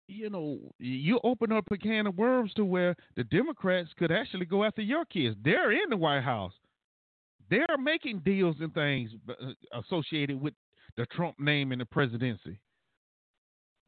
you 0.06 0.30
know, 0.30 0.58
you 0.78 1.20
open 1.24 1.52
up 1.52 1.64
a 1.70 1.76
can 1.76 2.06
of 2.06 2.16
worms 2.16 2.52
to 2.54 2.64
where 2.64 2.94
the 3.16 3.24
Democrats 3.24 3.90
could 3.98 4.12
actually 4.12 4.46
go 4.46 4.64
after 4.64 4.82
your 4.82 5.04
kids. 5.04 5.36
They're 5.42 5.72
in 5.72 5.90
the 5.90 5.96
White 5.96 6.22
House. 6.22 6.52
They're 7.48 7.78
making 7.78 8.20
deals 8.20 8.56
and 8.60 8.72
things 8.72 9.10
uh, 9.28 9.78
associated 9.78 10.40
with 10.40 10.54
the 10.96 11.06
Trump 11.06 11.38
name 11.38 11.72
and 11.72 11.80
the 11.80 11.86
presidency. 11.86 12.60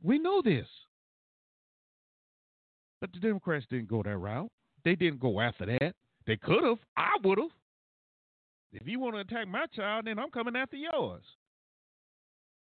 We 0.02 0.18
know 0.18 0.42
this. 0.42 0.66
But 3.00 3.12
the 3.12 3.20
Democrats 3.20 3.66
didn't 3.68 3.88
go 3.88 4.02
that 4.02 4.16
route. 4.16 4.50
They 4.84 4.94
didn't 4.94 5.20
go 5.20 5.40
after 5.40 5.66
that. 5.66 5.94
They 6.26 6.36
could 6.36 6.64
have. 6.64 6.78
I 6.96 7.16
would 7.24 7.38
have. 7.38 7.50
If 8.72 8.86
you 8.86 9.00
want 9.00 9.14
to 9.16 9.20
attack 9.20 9.48
my 9.48 9.66
child, 9.74 10.06
then 10.06 10.18
I'm 10.18 10.30
coming 10.30 10.56
after 10.56 10.76
yours. 10.76 11.22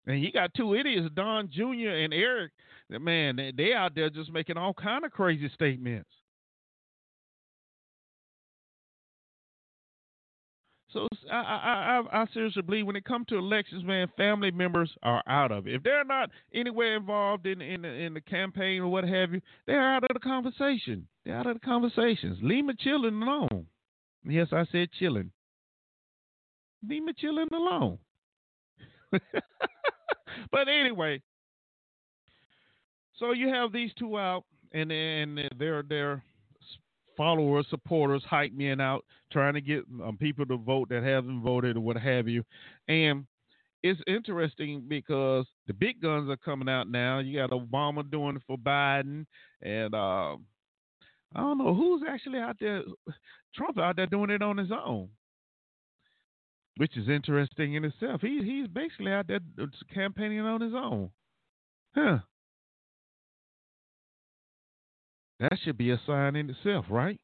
And 0.06 0.20
you 0.20 0.32
got 0.32 0.52
two 0.54 0.74
idiots, 0.74 1.08
Don 1.14 1.48
Jr. 1.52 1.90
and 1.90 2.12
Eric. 2.12 2.52
Man, 2.88 3.36
they, 3.36 3.52
they 3.56 3.72
out 3.72 3.94
there 3.94 4.10
just 4.10 4.32
making 4.32 4.56
all 4.56 4.74
kind 4.74 5.04
of 5.04 5.12
crazy 5.12 5.50
statements. 5.54 6.10
So 10.92 11.08
I, 11.30 11.34
I, 11.36 12.02
I, 12.12 12.22
I 12.22 12.26
seriously 12.34 12.62
believe 12.62 12.86
when 12.86 12.96
it 12.96 13.04
comes 13.04 13.26
to 13.28 13.36
elections, 13.36 13.84
man, 13.84 14.08
family 14.16 14.50
members 14.50 14.90
are 15.02 15.22
out 15.26 15.50
of 15.50 15.66
it. 15.66 15.74
If 15.74 15.82
they're 15.82 16.04
not 16.04 16.30
anywhere 16.54 16.96
involved 16.96 17.46
in 17.46 17.62
in 17.62 17.82
the, 17.82 17.88
in 17.88 18.14
the 18.14 18.20
campaign 18.20 18.82
or 18.82 18.88
what 18.88 19.04
have 19.04 19.32
you, 19.32 19.40
they're 19.66 19.80
out 19.80 20.04
of 20.04 20.10
the 20.12 20.20
conversation. 20.20 21.06
They're 21.24 21.36
out 21.36 21.46
of 21.46 21.54
the 21.54 21.60
conversations. 21.60 22.38
Leave 22.42 22.64
me 22.66 22.74
chilling 22.78 23.22
alone. 23.22 23.66
Yes, 24.24 24.48
I 24.52 24.66
said 24.70 24.88
chilling. 24.98 25.30
Leave 26.86 27.02
me 27.04 27.12
chilling 27.16 27.48
alone. 27.52 27.98
but 30.50 30.68
anyway, 30.68 31.22
so 33.18 33.32
you 33.32 33.48
have 33.48 33.72
these 33.72 33.92
two 33.98 34.18
out, 34.18 34.44
and 34.72 34.90
and 34.92 35.40
they're 35.58 35.82
they're 35.82 36.22
followers, 37.16 37.66
supporters 37.70 38.22
hype 38.28 38.52
men 38.52 38.80
out, 38.80 39.04
trying 39.30 39.54
to 39.54 39.60
get 39.60 39.84
um, 40.04 40.16
people 40.18 40.46
to 40.46 40.56
vote 40.56 40.88
that 40.90 41.02
haven't 41.02 41.42
voted 41.42 41.76
or 41.76 41.80
what 41.80 41.96
have 41.96 42.28
you. 42.28 42.42
And 42.88 43.26
it's 43.82 44.00
interesting 44.06 44.84
because 44.88 45.46
the 45.66 45.74
big 45.74 46.00
guns 46.00 46.30
are 46.30 46.36
coming 46.36 46.68
out 46.68 46.88
now. 46.88 47.18
You 47.18 47.38
got 47.38 47.50
Obama 47.50 48.08
doing 48.08 48.36
it 48.36 48.42
for 48.46 48.56
Biden, 48.56 49.26
and 49.60 49.94
uh, 49.94 50.36
I 51.34 51.40
don't 51.40 51.58
know 51.58 51.74
who's 51.74 52.02
actually 52.08 52.38
out 52.38 52.56
there. 52.60 52.82
Trump 53.54 53.78
out 53.78 53.96
there 53.96 54.06
doing 54.06 54.30
it 54.30 54.42
on 54.42 54.56
his 54.56 54.70
own, 54.70 55.08
which 56.76 56.96
is 56.96 57.08
interesting 57.08 57.74
in 57.74 57.84
itself. 57.84 58.20
He 58.20 58.40
he's 58.44 58.68
basically 58.68 59.12
out 59.12 59.26
there 59.26 59.40
campaigning 59.92 60.40
on 60.40 60.60
his 60.60 60.74
own, 60.74 61.10
huh? 61.94 62.18
That 65.42 65.58
should 65.64 65.76
be 65.76 65.90
a 65.90 66.00
sign 66.06 66.36
in 66.36 66.50
itself, 66.50 66.86
right? 66.88 67.18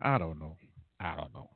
I 0.00 0.16
don't 0.16 0.38
know. 0.38 0.56
I 0.98 1.14
don't 1.16 1.34
know. 1.34 1.50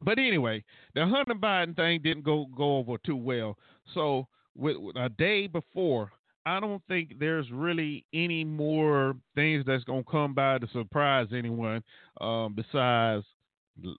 But 0.00 0.20
anyway, 0.20 0.62
the 0.94 1.06
Hunter 1.06 1.34
Biden 1.34 1.74
thing 1.74 2.00
didn't 2.04 2.24
go 2.24 2.46
go 2.56 2.78
over 2.78 2.98
too 3.04 3.16
well. 3.16 3.58
So 3.94 4.28
with, 4.56 4.76
with 4.76 4.94
a 4.94 5.08
day 5.08 5.48
before, 5.48 6.12
I 6.46 6.60
don't 6.60 6.82
think 6.86 7.18
there's 7.18 7.50
really 7.50 8.04
any 8.14 8.44
more 8.44 9.16
things 9.34 9.64
that's 9.66 9.82
gonna 9.82 10.04
come 10.08 10.34
by 10.34 10.58
to 10.58 10.68
surprise 10.68 11.26
anyone 11.32 11.82
um, 12.20 12.54
besides 12.54 13.24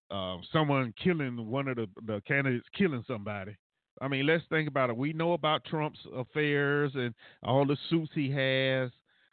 uh, 0.10 0.38
someone 0.54 0.94
killing 1.04 1.48
one 1.48 1.68
of 1.68 1.76
the, 1.76 1.88
the 2.06 2.22
candidates 2.26 2.68
killing 2.78 3.04
somebody. 3.06 3.58
I 4.02 4.08
mean, 4.08 4.26
let's 4.26 4.46
think 4.50 4.70
about 4.70 4.90
it. 4.90 4.96
We 4.96 5.12
know 5.12 5.34
about 5.34 5.66
Trump's 5.66 6.00
affairs 6.16 6.94
and 6.96 7.14
all 7.44 7.66
the 7.66 7.76
suits 7.90 8.12
he 8.16 8.32
has 8.32 8.90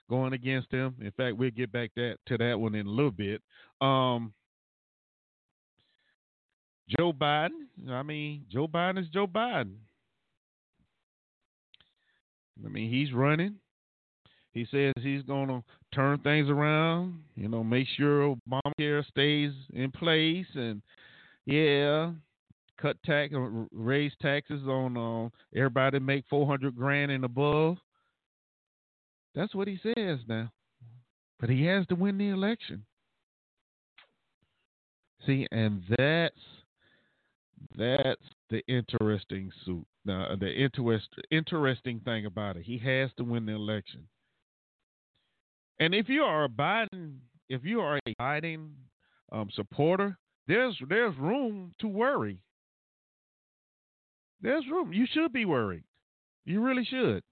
going 0.09 0.33
against 0.33 0.71
him. 0.71 0.95
In 1.01 1.11
fact, 1.13 1.37
we'll 1.37 1.51
get 1.51 1.73
back 1.73 1.91
that 1.97 2.17
to 2.27 2.39
that 2.39 2.59
one 2.59 2.75
in 2.75 2.87
a 2.87 2.91
little 2.91 3.11
bit. 3.11 3.43
Um, 3.81 4.33
Joe 6.89 7.13
Biden. 7.13 7.67
I 7.89 8.03
mean, 8.03 8.45
Joe 8.51 8.69
Biden 8.69 9.01
is 9.01 9.09
Joe 9.09 9.27
Biden. 9.27 9.75
I 12.65 12.69
mean, 12.69 12.91
he's 12.91 13.13
running. 13.13 13.57
He 14.53 14.67
says 14.71 14.95
he's 15.03 15.23
going 15.23 15.49
to 15.49 15.63
turn 15.95 16.19
things 16.21 16.49
around. 16.49 17.23
You 17.35 17.49
know, 17.49 17.63
make 17.63 17.87
sure 17.97 18.35
Obamacare 18.51 19.07
stays 19.07 19.53
in 19.75 19.91
place, 19.91 20.47
and 20.55 20.81
yeah, 21.45 22.13
cut 22.81 22.97
tax, 23.05 23.35
raise 23.71 24.13
taxes 24.23 24.63
on 24.67 24.97
uh, 24.97 25.29
everybody 25.55 25.99
make 25.99 26.25
four 26.31 26.47
hundred 26.47 26.75
grand 26.75 27.11
and 27.11 27.25
above. 27.25 27.77
That's 29.37 29.55
what 29.55 29.69
he 29.69 29.79
says 29.83 30.19
now. 30.27 30.51
But 31.39 31.51
he 31.51 31.67
has 31.67 31.87
to 31.89 31.95
win 31.95 32.17
the 32.17 32.31
election. 32.31 32.87
See, 35.27 35.47
and 35.53 35.83
that's 35.97 36.35
that's 37.77 38.23
the 38.49 38.63
interesting 38.67 39.51
suit. 39.65 39.87
Now, 40.07 40.35
the 40.41 40.51
interest 40.51 41.09
interesting 41.31 42.01
thing 42.01 42.25
about 42.25 42.57
it, 42.57 42.63
he 42.65 42.79
has 42.79 43.11
to 43.19 43.25
win 43.25 43.45
the 43.45 43.53
election. 43.53 44.09
And 45.79 45.95
if 45.95 46.09
you 46.09 46.23
are 46.23 46.45
a 46.45 46.49
Biden, 46.49 47.19
if 47.51 47.63
you 47.65 47.81
are 47.81 47.99
a 48.07 48.15
Biden 48.19 48.71
um, 49.31 49.51
supporter, 49.55 50.17
there's 50.49 50.77
there's 50.89 51.17
room 51.19 51.73
to 51.81 51.89
worry. 51.89 52.39
There's 54.41 54.65
room. 54.71 54.93
You 54.95 55.07
should 55.13 55.33
be 55.33 55.45
worried. 55.45 55.85
You 56.47 56.63
really 56.63 56.85
should. 56.85 57.23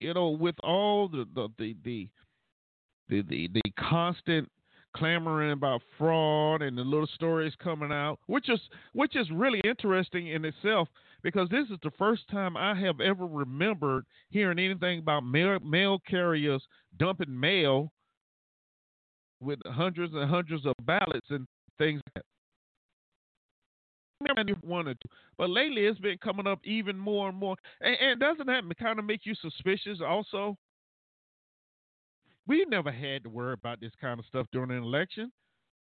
You 0.00 0.14
know, 0.14 0.30
with 0.30 0.54
all 0.62 1.08
the 1.08 1.26
the 1.34 1.48
the 1.58 1.76
the 1.84 2.08
the, 3.08 3.22
the, 3.22 3.48
the 3.54 3.72
constant 3.78 4.50
clamoring 4.96 5.52
about 5.52 5.80
fraud 5.96 6.62
and 6.62 6.76
the 6.76 6.82
little 6.82 7.08
stories 7.14 7.52
coming 7.62 7.92
out, 7.92 8.18
which 8.26 8.48
is 8.48 8.60
which 8.92 9.16
is 9.16 9.30
really 9.30 9.60
interesting 9.64 10.28
in 10.28 10.44
itself 10.44 10.88
because 11.22 11.48
this 11.48 11.68
is 11.70 11.78
the 11.82 11.90
first 11.98 12.22
time 12.30 12.56
I 12.56 12.74
have 12.80 13.00
ever 13.00 13.26
remembered 13.26 14.04
hearing 14.30 14.58
anything 14.58 15.00
about 15.00 15.24
mail, 15.24 15.58
mail 15.60 16.00
carriers 16.08 16.62
dumping 16.98 17.38
mail 17.38 17.92
with 19.40 19.58
hundreds 19.66 20.14
and 20.14 20.28
hundreds 20.28 20.66
of 20.66 20.74
ballots 20.82 21.26
and 21.30 21.46
things 21.78 22.00
like 22.14 22.24
that. 24.20 24.34
Remember 24.36 24.54
wanted 24.66 25.00
to, 25.00 25.08
but 25.36 25.50
lately 25.50 25.82
it's 25.82 25.98
been 25.98 26.18
coming 26.18 26.46
up 26.46 26.60
even 26.64 26.98
more 26.98 27.28
and 27.28 27.38
more. 27.38 27.56
And, 27.80 27.96
and 28.00 28.20
doesn't 28.20 28.46
that 28.46 28.62
kind 28.78 28.98
of 28.98 29.04
make 29.04 29.24
you 29.24 29.34
suspicious 29.34 30.00
also? 30.06 30.56
We 32.46 32.64
never 32.68 32.90
had 32.90 33.24
to 33.24 33.28
worry 33.28 33.52
about 33.52 33.80
this 33.80 33.92
kind 34.00 34.18
of 34.18 34.26
stuff 34.26 34.46
during 34.52 34.70
an 34.70 34.82
election. 34.82 35.30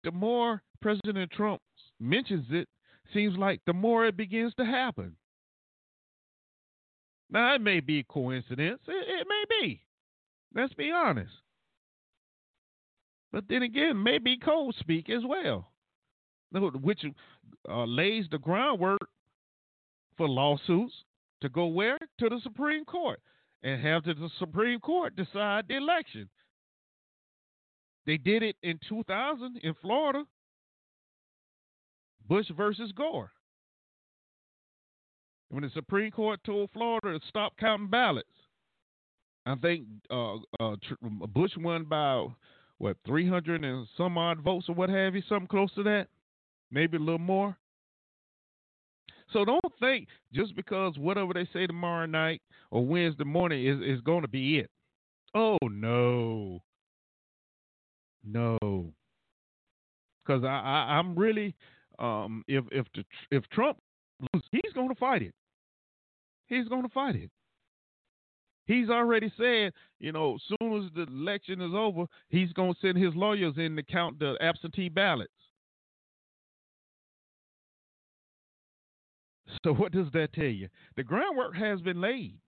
The 0.05 0.13
more 0.13 0.63
President 0.81 1.31
Trump 1.33 1.61
mentions 2.01 2.47
it, 2.51 2.69
seems 3.13 3.37
like 3.37 3.61
the 3.67 3.73
more 3.73 4.07
it 4.07 4.17
begins 4.17 4.55
to 4.55 4.65
happen. 4.65 5.17
Now, 7.31 7.55
it 7.55 7.61
may 7.61 7.81
be 7.81 8.01
a 8.01 8.05
coincidence. 8.05 8.81
It, 8.87 9.21
it 9.21 9.27
may 9.29 9.45
be. 9.61 9.83
Let's 10.55 10.75
be 10.75 10.91
honest. 10.91 11.33
But 13.33 13.45
then 13.49 13.63
again, 13.63 14.01
maybe 14.01 14.37
cold 14.37 14.77
speak 14.79 15.09
as 15.09 15.23
well, 15.25 15.72
which 16.53 17.05
uh, 17.69 17.85
lays 17.85 18.27
the 18.31 18.39
groundwork 18.39 19.09
for 20.17 20.29
lawsuits 20.29 20.95
to 21.41 21.49
go 21.49 21.67
where? 21.67 21.99
To 22.21 22.29
the 22.29 22.41
Supreme 22.43 22.85
Court 22.85 23.21
and 23.63 23.81
have 23.83 24.05
the 24.05 24.15
Supreme 24.39 24.81
Court 24.81 25.15
decide 25.17 25.67
the 25.69 25.77
election. 25.77 26.29
They 28.07 28.17
did 28.17 28.43
it 28.43 28.57
in 28.63 28.79
2000 28.89 29.61
in 29.63 29.75
Florida. 29.81 30.25
Bush 32.29 32.47
versus 32.57 32.93
Gore. 32.93 33.31
When 35.51 35.63
the 35.63 35.71
Supreme 35.75 36.11
Court 36.11 36.41
told 36.45 36.71
Florida 36.73 37.19
to 37.19 37.27
stop 37.29 37.53
counting 37.59 37.89
ballots, 37.89 38.29
I 39.45 39.55
think 39.57 39.85
uh, 40.11 40.37
uh, 40.61 40.77
Bush 41.33 41.53
won 41.59 41.85
by 41.85 42.27
what 42.79 42.97
300 43.07 43.65
and 43.65 43.87
some 43.97 44.17
odd 44.17 44.41
votes 44.41 44.69
or 44.69 44.75
what 44.75 44.89
have 44.89 45.15
you, 45.15 45.23
something 45.29 45.49
close 45.49 45.73
to 45.75 45.83
that, 45.83 46.09
maybe 46.73 46.97
a 46.97 47.01
little 47.01 47.19
more. 47.19 47.57
So 49.33 49.45
don't 49.45 49.61
think 49.81 50.09
just 50.33 50.55
because 50.57 50.99
whatever 50.99 51.33
they 51.33 51.49
say 51.53 51.67
tomorrow 51.67 52.07
night 52.07 52.43
or 52.71 52.85
Wednesday 52.85 53.25
morning 53.25 53.67
is, 53.67 53.81
is 53.81 54.01
going 54.03 54.23
to 54.23 54.29
be 54.29 54.59
it. 54.59 54.71
Oh 55.35 55.59
no, 55.63 56.61
no, 58.25 58.59
because 60.25 60.45
I, 60.45 60.49
I 60.49 60.99
I'm 60.99 61.15
really 61.15 61.55
um 61.99 62.45
if 62.49 62.65
if 62.71 62.87
the, 62.95 63.05
if 63.31 63.49
Trump 63.51 63.79
loses, 64.35 64.49
he's 64.51 64.73
going 64.75 64.89
to 64.91 64.95
fight 64.95 65.23
it. 65.23 65.35
He's 66.47 66.69
going 66.69 66.83
to 66.83 66.89
fight 66.91 67.17
it. 67.17 67.31
He's 68.67 68.91
already 68.91 69.33
said, 69.37 69.73
you 69.99 70.13
know, 70.13 70.39
soon 70.49 70.85
as 70.85 70.91
the 70.95 71.03
election 71.11 71.61
is 71.61 71.73
over, 71.75 72.05
he's 72.29 72.53
going 72.53 72.75
to 72.75 72.81
send 72.81 72.99
his 72.99 73.15
lawyers 73.15 73.55
in 73.57 73.75
to 73.77 73.83
count 73.83 74.19
the 74.19 74.37
absentee 74.41 74.89
ballots. 74.89 75.33
So 79.65 79.73
what 79.73 79.93
does 79.93 80.07
that 80.13 80.33
tell 80.33 80.45
you? 80.45 80.69
The 80.97 81.03
groundwork 81.03 81.55
has 81.57 81.81
been 81.81 82.01
laid. 82.01 82.39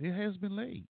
It 0.00 0.12
has 0.12 0.36
been 0.36 0.56
laid. 0.56 0.86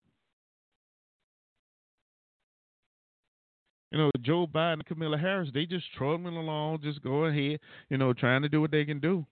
You 3.91 3.99
know, 3.99 4.11
Joe 4.23 4.47
Biden 4.47 4.75
and 4.75 4.87
Kamala 4.87 5.17
Harris, 5.17 5.51
they 5.55 5.67
just 5.67 5.85
trudging 5.97 6.27
along, 6.27 6.81
just 6.83 7.01
go 7.03 7.27
ahead, 7.27 7.61
you 7.91 7.97
know, 7.97 8.13
trying 8.13 8.43
to 8.43 8.49
do 8.49 8.61
what 8.61 8.73
they 8.73 8.85
can 8.85 8.99
do. 8.99 9.25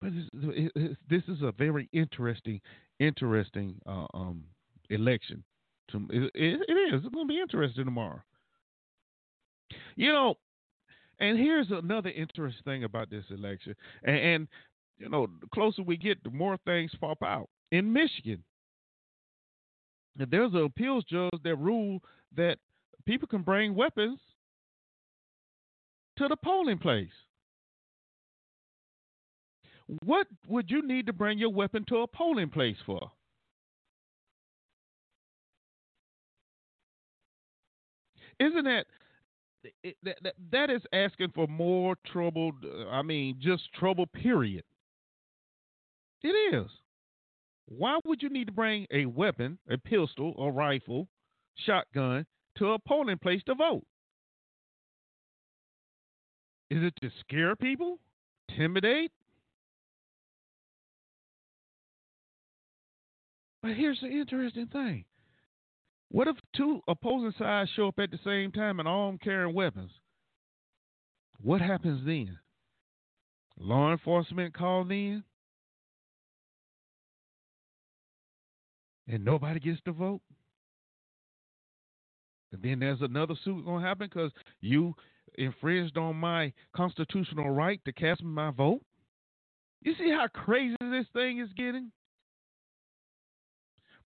But 0.00 0.12
it's, 0.14 0.72
it's, 0.74 0.96
this 1.10 1.22
is 1.28 1.42
a 1.42 1.52
very 1.52 1.88
interesting, 1.92 2.60
interesting 2.98 3.74
uh, 3.86 4.06
um, 4.14 4.44
election. 4.90 5.44
It, 5.92 6.30
it, 6.34 6.60
it 6.66 6.72
is. 6.72 7.02
It's 7.04 7.14
going 7.14 7.28
to 7.28 7.32
be 7.32 7.40
interesting 7.40 7.84
tomorrow. 7.84 8.22
You 9.96 10.12
know, 10.12 10.34
and 11.22 11.38
here's 11.38 11.70
another 11.70 12.10
interesting 12.10 12.64
thing 12.64 12.82
about 12.82 13.08
this 13.08 13.24
election. 13.30 13.74
And, 14.02 14.16
and 14.16 14.48
you 14.98 15.08
know, 15.08 15.28
the 15.40 15.46
closer 15.54 15.82
we 15.82 15.96
get, 15.96 16.22
the 16.24 16.30
more 16.30 16.58
things 16.66 16.90
pop 17.00 17.22
out. 17.22 17.48
In 17.70 17.92
Michigan, 17.92 18.42
there's 20.16 20.52
an 20.52 20.64
appeals 20.64 21.04
judge 21.04 21.30
that 21.44 21.56
ruled 21.56 22.02
that 22.36 22.58
people 23.06 23.28
can 23.28 23.42
bring 23.42 23.74
weapons 23.74 24.18
to 26.18 26.26
the 26.26 26.36
polling 26.36 26.78
place. 26.78 27.08
What 30.04 30.26
would 30.48 30.70
you 30.70 30.86
need 30.86 31.06
to 31.06 31.12
bring 31.12 31.38
your 31.38 31.52
weapon 31.52 31.84
to 31.88 31.98
a 31.98 32.06
polling 32.08 32.50
place 32.50 32.76
for? 32.84 33.12
Isn't 38.40 38.64
that 38.64 38.86
that, 40.02 40.16
that, 40.22 40.34
that 40.50 40.70
is 40.70 40.82
asking 40.92 41.32
for 41.34 41.46
more 41.46 41.96
trouble? 42.06 42.52
Uh, 42.64 42.88
I 42.88 43.02
mean, 43.02 43.36
just 43.40 43.72
trouble, 43.74 44.06
period. 44.06 44.64
It 46.22 46.54
is. 46.54 46.70
Why 47.66 47.98
would 48.04 48.22
you 48.22 48.28
need 48.28 48.46
to 48.46 48.52
bring 48.52 48.86
a 48.90 49.06
weapon, 49.06 49.58
a 49.70 49.78
pistol, 49.78 50.34
a 50.38 50.50
rifle, 50.50 51.08
shotgun 51.66 52.26
to 52.58 52.72
a 52.72 52.78
polling 52.78 53.18
place 53.18 53.42
to 53.46 53.54
vote? 53.54 53.84
Is 56.70 56.82
it 56.82 56.94
to 57.02 57.10
scare 57.20 57.54
people? 57.56 57.98
Intimidate? 58.48 59.10
But 63.62 63.72
here's 63.72 64.00
the 64.00 64.08
interesting 64.08 64.66
thing. 64.66 65.04
What 66.10 66.28
if 66.28 66.36
two 66.56 66.80
opposing 66.88 67.32
sides 67.38 67.70
show 67.74 67.88
up 67.88 67.98
at 67.98 68.10
the 68.10 68.18
same 68.24 68.52
time 68.52 68.78
and 68.78 68.88
all 68.88 69.16
carrying 69.22 69.54
weapons? 69.54 69.90
What 71.40 71.60
happens 71.60 72.04
then? 72.06 72.38
Law 73.58 73.92
enforcement 73.92 74.54
called 74.54 74.90
in? 74.90 75.24
And 79.08 79.24
nobody 79.24 79.60
gets 79.60 79.80
to 79.84 79.92
vote? 79.92 80.20
And 82.52 82.62
then 82.62 82.80
there's 82.80 83.00
another 83.00 83.34
suit 83.44 83.64
going 83.64 83.82
to 83.82 83.88
happen 83.88 84.08
because 84.12 84.30
you 84.60 84.94
infringed 85.36 85.96
on 85.96 86.16
my 86.16 86.52
constitutional 86.76 87.50
right 87.50 87.80
to 87.84 87.92
cast 87.92 88.22
my 88.22 88.50
vote? 88.50 88.82
You 89.82 89.94
see 89.98 90.10
how 90.10 90.28
crazy 90.32 90.76
this 90.80 91.06
thing 91.12 91.40
is 91.40 91.48
getting? 91.56 91.90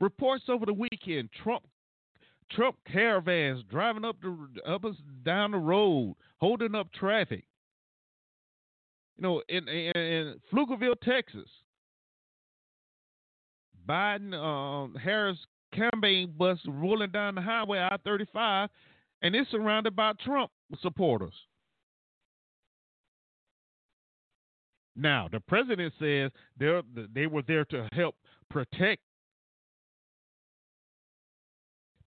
Reports 0.01 0.45
over 0.49 0.67
the 0.67 0.75
weekend: 0.75 1.31
Trump 1.43 1.65
Trump 2.51 2.77
caravans 2.91 3.65
driving 3.71 4.05
up 4.05 4.17
the 4.21 4.37
up 4.67 4.85
and 4.85 4.97
down 5.25 5.51
the 5.51 5.59
road, 5.59 6.15
holding 6.39 6.75
up 6.75 6.93
traffic. 6.93 7.45
You 9.17 9.23
know, 9.23 9.43
in 9.49 9.69
in, 9.69 9.93
in 9.97 10.41
Texas, 11.03 11.49
Biden 13.89 14.35
um, 14.35 14.95
Harris 14.95 15.39
campaign 15.75 16.33
bus 16.37 16.59
rolling 16.67 17.11
down 17.11 17.35
the 17.35 17.41
highway 17.41 17.79
I 17.79 17.97
thirty 18.05 18.27
five, 18.33 18.69
and 19.23 19.35
it's 19.35 19.51
surrounded 19.51 19.97
by 19.97 20.13
Trump 20.25 20.51
supporters. 20.81 21.35
Now, 24.99 25.29
the 25.31 25.41
president 25.41 25.93
says 25.99 26.31
they 26.59 27.27
were 27.27 27.43
there 27.43 27.67
to 27.67 27.89
help 27.93 28.15
protect 28.51 29.03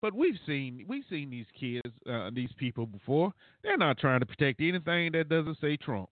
but 0.02 0.14
we've 0.14 0.39
seen 0.45 0.86
we've 0.88 1.04
seen 1.10 1.30
these 1.30 1.45
kids, 1.60 1.93
uh, 2.10 2.30
these 2.34 2.52
people 2.58 2.86
before. 2.86 3.34
They're 3.64 3.78
not 3.78 3.97
trying 3.97 4.22
to 4.22 4.26
protect 4.26 4.62
anything 4.62 5.12
that 5.14 5.30
doesn't 5.30 5.58
say 5.60 5.78
Trump. 5.78 6.10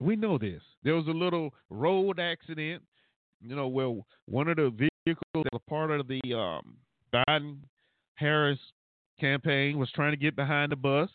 We 0.00 0.16
know 0.16 0.38
this. 0.38 0.62
There 0.82 0.94
was 0.94 1.06
a 1.06 1.10
little 1.10 1.52
road 1.68 2.18
accident, 2.18 2.82
you 3.40 3.54
know, 3.54 3.68
where 3.68 3.94
one 4.26 4.48
of 4.48 4.56
the 4.56 4.70
vehicles 4.70 5.44
that 5.44 5.52
was 5.52 5.62
part 5.68 5.90
of 5.90 6.08
the 6.08 6.20
um, 6.34 6.76
Biden 7.12 7.58
Harris 8.14 8.58
campaign 9.18 9.78
was 9.78 9.90
trying 9.92 10.12
to 10.12 10.16
get 10.16 10.36
behind 10.36 10.72
the 10.72 10.76
bus. 10.76 11.10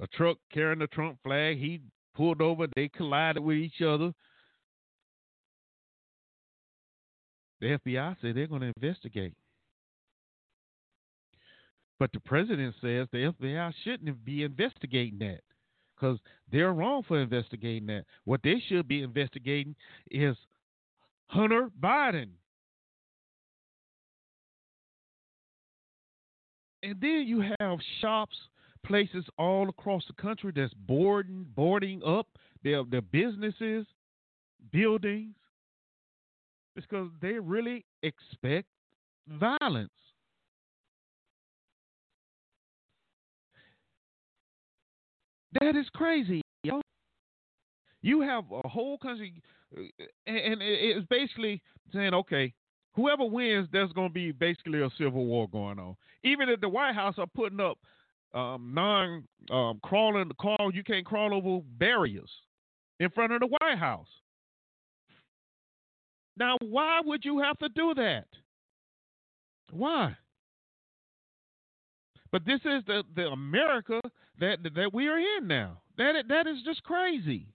A 0.00 0.06
truck 0.08 0.38
carrying 0.52 0.78
the 0.78 0.86
Trump 0.88 1.18
flag, 1.22 1.58
he 1.58 1.80
pulled 2.14 2.40
over. 2.40 2.66
They 2.74 2.88
collided 2.88 3.42
with 3.42 3.58
each 3.58 3.82
other. 3.82 4.12
The 7.60 7.78
FBI 7.78 8.16
said 8.20 8.34
they're 8.34 8.46
going 8.46 8.62
to 8.62 8.72
investigate. 8.76 9.34
But 12.02 12.10
the 12.10 12.18
president 12.18 12.74
says 12.80 13.06
the 13.12 13.32
FBI 13.40 13.72
shouldn't 13.84 14.24
be 14.24 14.42
investigating 14.42 15.20
that 15.20 15.38
because 15.94 16.18
they're 16.50 16.72
wrong 16.72 17.04
for 17.06 17.20
investigating 17.20 17.86
that. 17.86 18.06
What 18.24 18.40
they 18.42 18.60
should 18.66 18.88
be 18.88 19.04
investigating 19.04 19.76
is 20.10 20.36
Hunter 21.28 21.68
Biden. 21.80 22.30
And 26.82 27.00
then 27.00 27.22
you 27.24 27.44
have 27.60 27.78
shops, 28.00 28.36
places 28.84 29.24
all 29.38 29.68
across 29.68 30.02
the 30.08 30.20
country 30.20 30.50
that's 30.52 30.74
boarding, 30.74 31.46
boarding 31.54 32.02
up 32.04 32.26
their 32.64 32.82
their 32.82 33.02
businesses, 33.02 33.86
buildings, 34.72 35.36
because 36.74 37.10
they 37.20 37.34
really 37.34 37.84
expect 38.02 38.66
violence. 39.28 39.92
That 45.60 45.76
is 45.76 45.86
crazy. 45.94 46.40
Yo. 46.62 46.80
You 48.00 48.20
have 48.22 48.44
a 48.50 48.68
whole 48.68 48.98
country, 48.98 49.34
and 50.26 50.58
it's 50.60 51.06
basically 51.08 51.62
saying, 51.92 52.14
okay, 52.14 52.52
whoever 52.94 53.24
wins, 53.24 53.68
there's 53.72 53.92
going 53.92 54.08
to 54.08 54.14
be 54.14 54.32
basically 54.32 54.80
a 54.82 54.90
civil 54.98 55.24
war 55.24 55.48
going 55.48 55.78
on. 55.78 55.96
Even 56.24 56.48
if 56.48 56.60
the 56.60 56.68
White 56.68 56.94
House 56.94 57.14
are 57.18 57.26
putting 57.26 57.60
up 57.60 57.78
um, 58.34 58.72
non 58.74 59.24
um, 59.50 59.78
crawling, 59.82 60.30
crawl, 60.38 60.70
you 60.72 60.82
can't 60.82 61.04
crawl 61.04 61.34
over 61.34 61.62
barriers 61.78 62.30
in 62.98 63.10
front 63.10 63.32
of 63.32 63.40
the 63.40 63.46
White 63.46 63.78
House. 63.78 64.08
Now, 66.36 66.56
why 66.60 67.00
would 67.04 67.24
you 67.24 67.40
have 67.40 67.58
to 67.58 67.68
do 67.68 67.94
that? 67.94 68.26
Why? 69.70 70.16
But 72.32 72.46
this 72.46 72.60
is 72.64 72.82
the, 72.86 73.02
the 73.14 73.28
America 73.28 74.00
that 74.40 74.58
that 74.74 74.94
we 74.94 75.06
are 75.08 75.18
in 75.18 75.46
now. 75.46 75.82
That 75.98 76.14
that 76.28 76.46
is 76.46 76.56
just 76.64 76.82
crazy. 76.82 77.46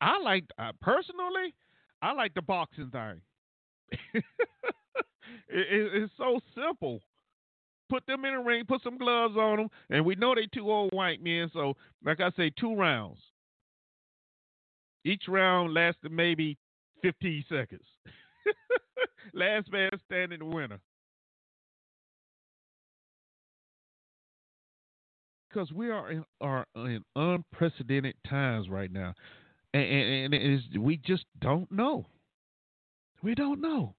I 0.00 0.18
like 0.22 0.44
uh, 0.58 0.72
personally, 0.80 1.54
I 2.00 2.12
like 2.12 2.34
the 2.34 2.42
boxing 2.42 2.90
thing. 2.90 3.20
it, 4.14 4.24
it, 5.48 6.02
it's 6.02 6.12
so 6.16 6.38
simple. 6.54 7.00
Put 7.90 8.06
them 8.06 8.24
in 8.24 8.34
a 8.34 8.42
ring, 8.42 8.64
put 8.68 8.82
some 8.82 8.98
gloves 8.98 9.36
on 9.36 9.56
them, 9.56 9.68
and 9.90 10.04
we 10.04 10.14
know 10.14 10.34
they 10.34 10.46
two 10.46 10.70
old 10.70 10.92
white 10.92 11.22
men. 11.22 11.50
So, 11.52 11.74
like 12.04 12.20
I 12.20 12.30
say, 12.36 12.52
two 12.60 12.76
rounds. 12.76 13.18
Each 15.04 15.22
round 15.26 15.72
lasted 15.72 16.12
maybe 16.12 16.58
15 17.02 17.44
seconds. 17.48 17.86
Last 19.32 19.72
man 19.72 19.90
standing, 20.06 20.40
the 20.40 20.44
winner. 20.44 20.80
Because 25.58 25.72
we 25.72 25.90
are 25.90 26.12
in, 26.12 26.24
are 26.40 26.64
in 26.76 27.02
unprecedented 27.16 28.14
times 28.28 28.68
right 28.68 28.92
now, 28.92 29.12
and, 29.74 29.82
and, 29.82 30.34
and 30.34 30.84
we 30.84 30.98
just 30.98 31.24
don't 31.40 31.68
know. 31.72 32.06
We 33.24 33.34
don't 33.34 33.60
know. 33.60 33.96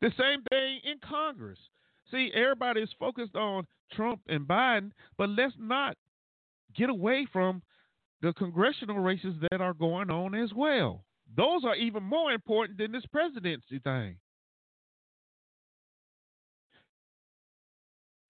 The 0.00 0.12
same 0.16 0.44
thing 0.48 0.78
in 0.84 0.98
Congress. 1.02 1.58
See, 2.12 2.30
everybody 2.32 2.82
is 2.82 2.90
focused 3.00 3.34
on 3.34 3.66
Trump 3.94 4.20
and 4.28 4.46
Biden, 4.46 4.92
but 5.16 5.30
let's 5.30 5.54
not 5.58 5.96
get 6.76 6.88
away 6.88 7.26
from 7.32 7.62
the 8.22 8.32
congressional 8.32 9.00
races 9.00 9.34
that 9.50 9.60
are 9.60 9.74
going 9.74 10.08
on 10.08 10.36
as 10.36 10.52
well. 10.54 11.04
Those 11.36 11.64
are 11.64 11.74
even 11.74 12.04
more 12.04 12.30
important 12.30 12.78
than 12.78 12.92
this 12.92 13.06
presidency 13.10 13.80
thing. 13.80 14.18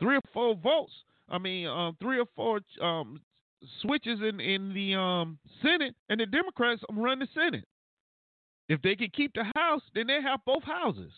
Three 0.01 0.16
or 0.16 0.22
four 0.32 0.55
votes. 0.55 0.92
I 1.28 1.38
mean, 1.38 1.66
um, 1.66 1.96
three 2.01 2.18
or 2.18 2.26
four 2.34 2.61
um, 2.80 3.20
switches 3.82 4.20
in 4.20 4.40
in 4.40 4.72
the 4.72 4.94
um, 4.94 5.38
Senate, 5.62 5.94
and 6.09 6.20
the 6.20 6.26
Democrats 6.26 6.82
run 6.92 7.18
the 7.18 7.28
Senate. 7.34 7.66
If 8.68 8.82
they 8.82 8.94
can 8.94 9.11
keep 9.11 9.32
the 9.34 9.44
House, 9.55 9.82
then 9.94 10.07
they 10.07 10.20
have 10.22 10.40
both 10.44 10.62
houses. 10.62 11.12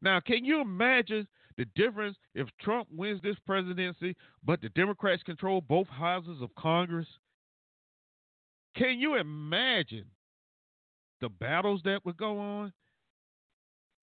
Now, 0.00 0.20
can 0.20 0.44
you 0.44 0.60
imagine 0.60 1.26
the 1.56 1.66
difference 1.74 2.16
if 2.34 2.48
Trump 2.60 2.88
wins 2.92 3.20
this 3.22 3.36
presidency, 3.46 4.14
but 4.44 4.60
the 4.60 4.68
Democrats 4.70 5.22
control 5.22 5.60
both 5.60 5.88
houses 5.88 6.40
of 6.40 6.54
Congress? 6.56 7.06
Can 8.76 9.00
you 9.00 9.16
imagine 9.16 10.04
the 11.20 11.28
battles 11.28 11.80
that 11.84 12.04
would 12.04 12.16
go 12.16 12.38
on? 12.38 12.72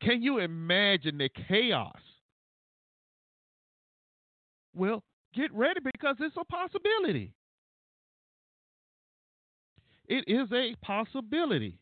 Can 0.01 0.21
you 0.21 0.39
imagine 0.39 1.17
the 1.17 1.29
chaos? 1.47 2.01
Well, 4.75 5.03
get 5.33 5.53
ready 5.53 5.79
because 5.83 6.17
it's 6.19 6.35
a 6.37 6.43
possibility. 6.43 7.33
It 10.07 10.25
is 10.27 10.51
a 10.51 10.75
possibility. 10.85 11.79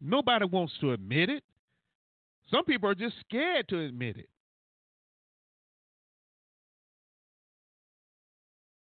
Nobody 0.00 0.46
wants 0.46 0.72
to 0.80 0.92
admit 0.92 1.30
it. 1.30 1.44
Some 2.50 2.64
people 2.64 2.88
are 2.88 2.94
just 2.94 3.16
scared 3.20 3.68
to 3.68 3.80
admit 3.80 4.16
it. 4.16 4.28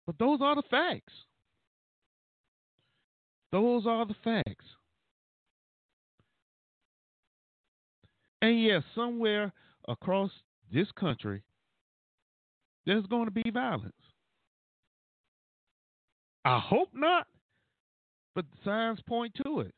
But 0.06 0.18
those 0.18 0.40
are 0.42 0.56
the 0.56 0.64
facts. 0.70 1.14
Those 3.52 3.86
are 3.86 4.06
the 4.06 4.16
facts. 4.24 4.66
And 8.42 8.62
yes, 8.62 8.84
somewhere 8.96 9.52
across 9.88 10.32
this 10.72 10.88
country, 10.94 11.44
there's 12.90 13.06
going 13.06 13.26
to 13.26 13.32
be 13.32 13.52
violence. 13.52 13.94
I 16.44 16.58
hope 16.58 16.90
not, 16.92 17.28
but 18.34 18.46
the 18.50 18.58
signs 18.66 19.00
point 19.08 19.32
to 19.46 19.60
it. 19.60 19.76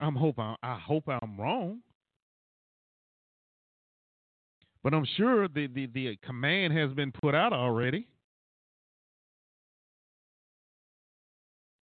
I'm 0.00 0.14
hope 0.14 0.38
I, 0.38 0.54
I 0.62 0.78
hope 0.78 1.04
I'm 1.08 1.40
wrong. 1.40 1.78
But 4.84 4.92
I'm 4.92 5.06
sure 5.16 5.48
the, 5.48 5.66
the, 5.66 5.86
the 5.86 6.18
command 6.22 6.76
has 6.76 6.92
been 6.92 7.10
put 7.10 7.34
out 7.34 7.54
already. 7.54 8.06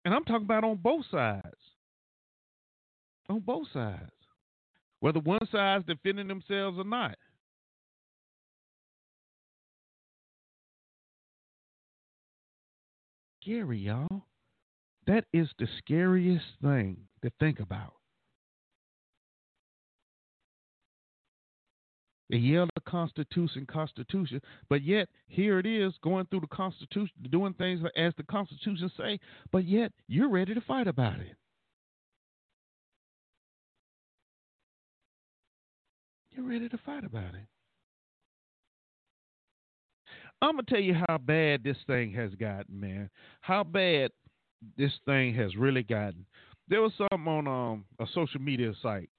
And 0.05 0.13
I'm 0.13 0.23
talking 0.23 0.45
about 0.45 0.63
on 0.63 0.77
both 0.77 1.05
sides. 1.09 1.47
On 3.27 3.39
both 3.39 3.65
sides. 3.73 4.11
Whether 4.99 5.19
one 5.19 5.39
side's 5.51 5.83
defending 5.87 6.27
themselves 6.27 6.77
or 6.77 6.85
not. 6.85 7.17
Scary, 13.43 13.79
y'all. 13.79 14.25
That 15.05 15.25
is 15.33 15.49
the 15.59 15.67
scariest 15.79 16.45
thing 16.61 16.97
to 17.23 17.31
think 17.39 17.59
about. 17.59 17.93
They 22.29 22.37
yell 22.37 22.67
the 22.73 22.81
Constitution, 22.89 23.67
Constitution, 23.69 24.41
but 24.69 24.81
yet 24.81 25.09
here 25.27 25.59
it 25.59 25.65
is 25.65 25.93
going 26.03 26.25
through 26.27 26.39
the 26.39 26.47
Constitution, 26.47 27.11
doing 27.29 27.53
things 27.53 27.81
as 27.97 28.13
the 28.17 28.23
Constitution 28.23 28.89
say, 28.97 29.19
but 29.51 29.65
yet 29.65 29.91
you're 30.07 30.29
ready 30.29 30.53
to 30.53 30.61
fight 30.61 30.87
about 30.87 31.19
it. 31.19 31.35
You're 36.31 36.47
ready 36.47 36.69
to 36.69 36.77
fight 36.79 37.03
about 37.03 37.35
it. 37.35 37.52
I'm 40.43 40.55
gonna 40.57 40.63
tell 40.63 40.81
you 40.81 40.93
how 41.07 41.17
bad 41.17 41.63
this 41.63 41.77
thing 41.87 42.11
has 42.15 42.31
gotten, 42.35 42.77
man. 42.77 43.09
How 43.39 43.63
bad 43.63 44.11
this 44.77 44.91
thing 45.05 45.33
has 45.35 45.55
really 45.55 45.83
gotten. 45.83 46.25
There 46.67 46.81
was 46.81 46.91
something 46.97 47.27
on 47.27 47.47
um, 47.47 47.85
a 47.97 48.05
social 48.13 48.41
media 48.41 48.73
site 48.81 49.09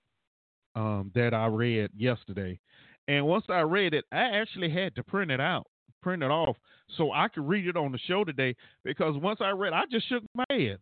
um, 0.75 1.11
that 1.14 1.33
I 1.33 1.47
read 1.47 1.91
yesterday, 1.97 2.61
and 3.09 3.25
once 3.27 3.47
I 3.49 3.61
read 3.61 3.95
it, 3.95 4.05
I 4.12 4.39
actually 4.39 4.68
had 4.68 4.95
to 4.97 5.03
print 5.03 5.31
it 5.31 5.41
out, 5.41 5.66
print 6.03 6.22
it 6.22 6.31
off, 6.31 6.57
so 6.99 7.12
I 7.12 7.29
could 7.29 7.49
read 7.49 7.68
it 7.68 7.77
on 7.77 7.93
the 7.93 7.99
show 8.07 8.25
today. 8.25 8.55
Because 8.85 9.16
once 9.16 9.39
I 9.41 9.49
read, 9.51 9.72
I 9.72 9.85
just 9.91 10.07
shook 10.11 10.25
my 10.35 10.45
head. 10.51 10.77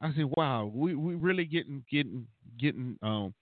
I 0.00 0.14
said, 0.14 0.30
"Wow, 0.38 0.72
we 0.74 0.94
we 0.94 1.16
really 1.16 1.44
getting 1.44 1.84
getting 1.90 2.26
getting 2.58 2.96
um, 3.02 3.34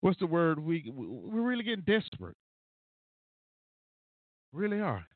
what's 0.00 0.18
the 0.18 0.26
word? 0.26 0.58
We 0.58 0.90
we're 0.90 1.42
really 1.42 1.64
getting 1.64 1.84
desperate. 1.84 2.36
Really 4.52 4.80
are." 4.80 5.06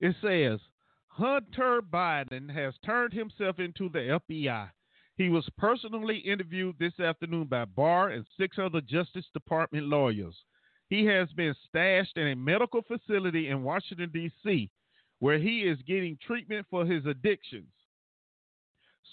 It 0.00 0.16
says 0.20 0.60
Hunter 1.08 1.80
Biden 1.80 2.50
has 2.50 2.74
turned 2.84 3.12
himself 3.12 3.58
into 3.58 3.88
the 3.88 4.20
FBI. 4.20 4.70
He 5.16 5.30
was 5.30 5.48
personally 5.56 6.18
interviewed 6.18 6.78
this 6.78 7.00
afternoon 7.00 7.46
by 7.46 7.64
Barr 7.64 8.10
and 8.10 8.26
six 8.36 8.58
other 8.58 8.82
Justice 8.82 9.28
Department 9.32 9.86
lawyers. 9.86 10.44
He 10.90 11.06
has 11.06 11.32
been 11.32 11.54
stashed 11.66 12.18
in 12.18 12.28
a 12.28 12.36
medical 12.36 12.82
facility 12.82 13.48
in 13.48 13.62
Washington, 13.62 14.10
D.C., 14.12 14.70
where 15.18 15.38
he 15.38 15.62
is 15.62 15.80
getting 15.82 16.18
treatment 16.18 16.66
for 16.68 16.84
his 16.84 17.06
addictions. 17.06 17.72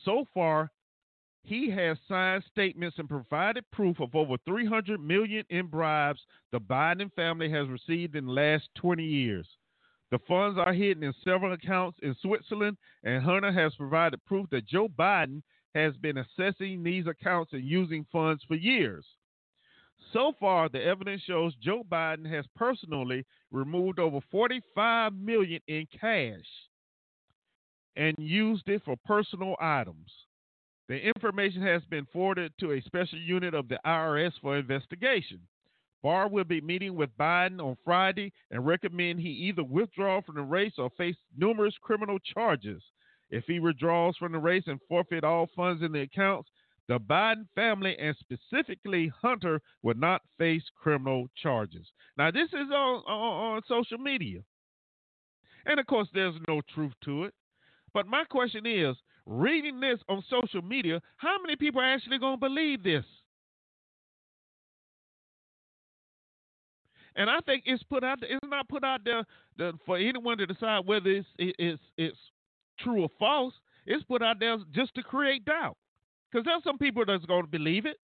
So 0.04 0.26
far, 0.34 0.70
he 1.44 1.70
has 1.70 1.98
signed 2.08 2.44
statements 2.50 2.98
and 3.00 3.10
provided 3.10 3.70
proof 3.72 4.00
of 4.00 4.16
over 4.16 4.38
300 4.46 5.00
million 5.00 5.46
in 5.50 5.68
bribes 5.68 6.22
the 6.52 6.60
Biden 6.60 7.12
family 7.14 7.50
has 7.50 7.68
received 7.68 8.16
in 8.16 8.26
the 8.26 8.32
last 8.32 8.70
20 8.76 9.04
years. 9.04 9.48
The 10.12 10.20
funds 10.28 10.58
are 10.58 10.74
hidden 10.74 11.04
in 11.04 11.14
several 11.24 11.54
accounts 11.54 11.98
in 12.02 12.16
Switzerland, 12.22 12.78
and 13.04 13.24
Hunter 13.24 13.52
has 13.52 13.76
provided 13.76 14.24
proof 14.26 14.50
that 14.52 14.68
Joe 14.68 14.88
Biden 14.88 15.42
has 15.76 15.98
been 15.98 16.20
assessing 16.20 16.84
these 16.84 17.08
accounts 17.08 17.52
and 17.54 17.64
using 17.64 18.06
funds 18.12 18.44
for 18.48 18.56
years. 18.56 19.06
So 20.14 20.34
far, 20.40 20.70
the 20.70 20.84
evidence 20.84 21.24
shows 21.24 21.56
Joe 21.62 21.84
Biden 21.90 22.30
has 22.30 22.46
personally 22.56 23.26
removed 23.52 24.00
over 24.00 24.20
45 24.32 25.14
million 25.14 25.60
in 25.68 25.88
cash 26.00 26.46
and 27.96 28.16
used 28.20 28.70
it 28.70 28.82
for 28.86 28.96
personal 29.06 29.56
items. 29.60 30.12
The 30.90 31.00
information 31.00 31.62
has 31.62 31.82
been 31.86 32.06
forwarded 32.12 32.54
to 32.60 32.74
a 32.74 32.82
special 32.82 33.20
unit 33.20 33.54
of 33.54 33.70
the 33.70 33.80
IRS 33.86 34.34
for 34.42 34.58
investigation. 34.58 35.40
Barr 36.02 36.28
will 36.28 36.44
be 36.44 36.60
meeting 36.60 36.96
with 36.96 37.18
Biden 37.18 37.62
on 37.62 37.78
Friday 37.86 38.34
and 38.52 38.66
recommend 38.66 39.22
he 39.22 39.30
either 39.30 39.64
withdraw 39.64 40.22
from 40.22 40.36
the 40.36 40.42
race 40.42 40.74
or 40.78 40.90
face 40.98 41.16
numerous 41.38 41.76
criminal 41.82 42.20
charges. 42.20 42.84
If 43.30 43.46
he 43.46 43.60
withdraws 43.60 44.18
from 44.18 44.34
the 44.34 44.40
race 44.40 44.66
and 44.68 44.80
forfeit 44.90 45.24
all 45.24 45.48
funds 45.56 45.82
in 45.82 45.94
the 45.94 46.02
accounts, 46.02 46.50
the 46.90 47.00
Biden 47.00 47.48
family 47.56 47.98
and 47.98 48.16
specifically 48.18 49.08
Hunter 49.22 49.62
would 49.84 49.98
not 49.98 50.22
face 50.38 50.64
criminal 50.76 51.28
charges. 51.42 51.88
Now, 52.18 52.30
this 52.32 52.50
is 52.50 52.70
on, 52.72 53.04
on, 53.08 53.56
on 53.56 53.62
social 53.68 53.98
media. 53.98 54.42
And 55.66 55.80
of 55.80 55.88
course, 55.88 56.10
there's 56.14 56.36
no 56.50 56.62
truth 56.74 56.94
to 57.06 57.24
it. 57.24 57.34
But 57.94 58.08
my 58.08 58.26
question 58.26 58.66
is 58.66 58.98
reading 59.26 59.80
this 59.80 60.00
on 60.10 60.24
social 60.30 60.62
media, 60.62 61.02
how 61.18 61.38
many 61.42 61.56
people 61.56 61.82
are 61.82 61.94
actually 61.94 62.20
going 62.20 62.36
to 62.36 62.40
believe 62.40 62.84
this? 62.84 63.06
And 67.16 67.30
I 67.30 67.40
think 67.46 67.64
it's 67.66 67.84
put 67.84 68.04
out. 68.04 68.20
It's 68.24 68.40
not 68.46 68.68
put 68.68 68.84
out 68.84 69.02
there 69.06 69.24
the, 69.58 69.74
for 69.86 69.98
anyone 69.98 70.38
to 70.40 70.48
decide 70.48 70.86
whether 70.86 71.10
it's 71.10 71.28
it's 71.38 71.82
it's 71.96 72.18
true 72.80 73.04
or 73.04 73.10
false. 73.20 73.54
It's 73.86 74.04
put 74.04 74.24
out 74.24 74.40
there 74.40 74.58
just 74.74 74.96
to 74.96 75.04
create 75.04 75.46
doubt. 75.46 75.78
Because 76.32 76.46
there's 76.46 76.64
some 76.64 76.80
people 76.80 77.04
that's 77.06 77.26
going 77.26 77.44
to 77.44 77.48
believe 77.48 77.86
it. 77.86 77.98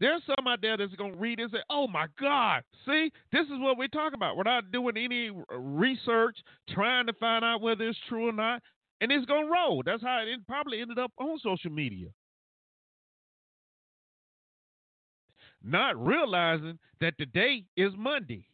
There's 0.00 0.22
some 0.26 0.46
out 0.46 0.60
there 0.62 0.76
that's 0.76 0.94
going 0.94 1.14
to 1.14 1.18
read 1.18 1.40
and 1.40 1.50
say, 1.50 1.58
oh 1.70 1.88
my 1.88 2.06
God, 2.20 2.62
see, 2.86 3.10
this 3.32 3.46
is 3.46 3.58
what 3.58 3.78
we're 3.78 3.88
talking 3.88 4.14
about. 4.14 4.36
We're 4.36 4.44
not 4.44 4.70
doing 4.70 4.96
any 4.96 5.30
research, 5.50 6.36
trying 6.68 7.06
to 7.06 7.12
find 7.14 7.44
out 7.44 7.62
whether 7.62 7.88
it's 7.88 7.98
true 8.08 8.28
or 8.28 8.32
not. 8.32 8.62
And 9.00 9.12
it's 9.12 9.26
to 9.26 9.48
roll. 9.50 9.82
That's 9.84 10.02
how 10.02 10.24
it 10.26 10.46
probably 10.46 10.80
ended 10.80 10.98
up 10.98 11.12
on 11.18 11.38
social 11.42 11.70
media. 11.70 12.08
Not 15.62 16.04
realizing 16.04 16.78
that 17.00 17.18
today 17.18 17.64
is 17.76 17.92
Monday. 17.96 18.46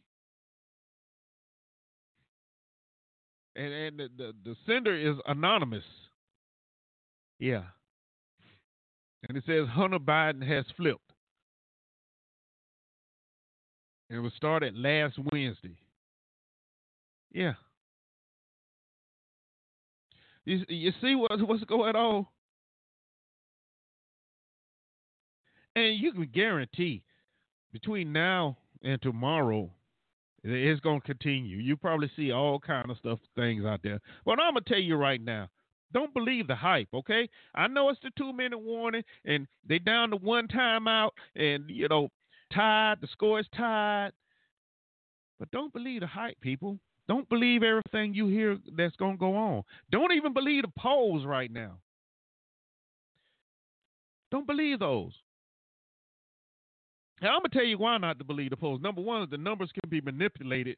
And, 3.55 3.73
and 3.73 3.99
the, 3.99 4.09
the, 4.17 4.33
the 4.43 4.55
sender 4.65 4.95
is 4.95 5.15
anonymous. 5.27 5.83
Yeah. 7.39 7.63
And 9.27 9.37
it 9.37 9.43
says 9.47 9.67
Hunter 9.69 9.99
Biden 9.99 10.45
has 10.47 10.65
flipped. 10.77 10.99
And 14.09 14.19
it 14.19 14.21
was 14.21 14.33
started 14.35 14.77
last 14.77 15.17
Wednesday. 15.31 15.77
Yeah. 17.31 17.53
You, 20.45 20.63
you 20.69 20.91
see 21.01 21.15
what, 21.15 21.31
what's 21.47 21.63
going 21.63 21.95
on? 21.95 22.27
And 25.75 25.99
you 25.99 26.13
can 26.13 26.29
guarantee 26.33 27.03
between 27.73 28.13
now 28.13 28.57
and 28.83 29.01
tomorrow, 29.01 29.69
it's 30.43 30.79
going 30.79 31.01
to 31.01 31.05
continue. 31.05 31.57
You 31.57 31.75
probably 31.75 32.09
see 32.15 32.31
all 32.31 32.59
kind 32.59 32.89
of 32.89 32.97
stuff, 32.97 33.19
things 33.35 33.65
out 33.65 33.81
there. 33.83 33.99
But 34.25 34.39
I'm 34.39 34.53
going 34.53 34.63
to 34.63 34.69
tell 34.69 34.79
you 34.79 34.95
right 34.95 35.21
now, 35.21 35.49
don't 35.91 36.13
believe 36.13 36.47
the 36.47 36.55
hype, 36.55 36.89
okay? 36.93 37.29
I 37.53 37.67
know 37.67 37.89
it's 37.89 37.99
the 38.03 38.11
two 38.17 38.31
minute 38.31 38.59
warning 38.59 39.03
and 39.25 39.47
they 39.67 39.79
down 39.79 40.11
to 40.11 40.17
one 40.17 40.47
timeout 40.47 41.11
and, 41.35 41.69
you 41.69 41.87
know, 41.87 42.09
tied. 42.53 43.01
The 43.01 43.07
score 43.07 43.39
is 43.39 43.47
tied. 43.55 44.11
But 45.39 45.51
don't 45.51 45.73
believe 45.73 46.01
the 46.01 46.07
hype, 46.07 46.39
people. 46.39 46.79
Don't 47.07 47.29
believe 47.29 47.61
everything 47.61 48.13
you 48.13 48.27
hear 48.27 48.57
that's 48.75 48.95
going 48.95 49.13
to 49.13 49.19
go 49.19 49.35
on. 49.35 49.63
Don't 49.91 50.11
even 50.11 50.33
believe 50.33 50.63
the 50.63 50.71
polls 50.77 51.25
right 51.25 51.51
now. 51.51 51.77
Don't 54.31 54.47
believe 54.47 54.79
those. 54.79 55.13
Now, 57.21 57.35
I'm 57.35 57.39
going 57.39 57.51
to 57.51 57.57
tell 57.57 57.65
you 57.65 57.77
why 57.77 57.97
not 57.97 58.17
to 58.19 58.25
believe 58.25 58.49
the 58.49 58.57
polls. 58.57 58.81
Number 58.81 59.01
one, 59.01 59.27
the 59.29 59.37
numbers 59.37 59.71
can 59.71 59.89
be 59.89 60.01
manipulated 60.01 60.77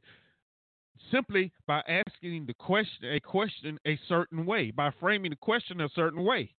simply 1.12 1.52
by 1.66 1.82
asking 1.88 2.46
the 2.46 2.54
question 2.54 3.12
a 3.12 3.20
question 3.20 3.80
a 3.88 3.98
certain 4.08 4.46
way, 4.46 4.72
by 4.72 4.92
framing 5.00 5.32
the 5.32 5.38
question 5.38 5.82
a 5.82 5.90
certain 5.96 6.24
way. 6.24 6.54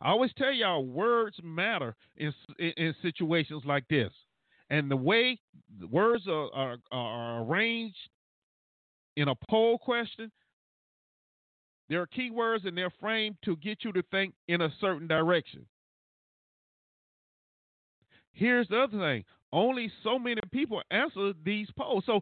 I 0.00 0.10
always 0.10 0.30
tell 0.36 0.52
y'all 0.52 0.86
words 0.86 1.36
matter 1.42 1.94
in, 2.16 2.32
in, 2.58 2.72
in 2.76 2.94
situations 3.02 3.62
like 3.64 3.86
this. 3.88 4.12
And 4.70 4.90
the 4.90 4.96
way 4.96 5.38
the 5.80 5.86
words 5.86 6.26
are, 6.28 6.48
are, 6.52 6.76
are 6.92 7.42
arranged 7.42 7.96
in 9.16 9.28
a 9.28 9.34
poll 9.48 9.78
question, 9.78 10.30
there 11.88 12.00
are 12.02 12.06
keywords 12.06 12.66
and 12.66 12.76
they're 12.76 12.92
framed 13.00 13.36
to 13.44 13.56
get 13.56 13.78
you 13.82 13.92
to 13.92 14.02
think 14.10 14.34
in 14.46 14.60
a 14.60 14.68
certain 14.80 15.08
direction. 15.08 15.66
Here's 18.32 18.68
the 18.68 18.80
other 18.80 18.98
thing 18.98 19.24
only 19.52 19.90
so 20.04 20.18
many 20.18 20.40
people 20.52 20.82
answer 20.90 21.32
these 21.44 21.68
polls. 21.76 22.04
So 22.06 22.20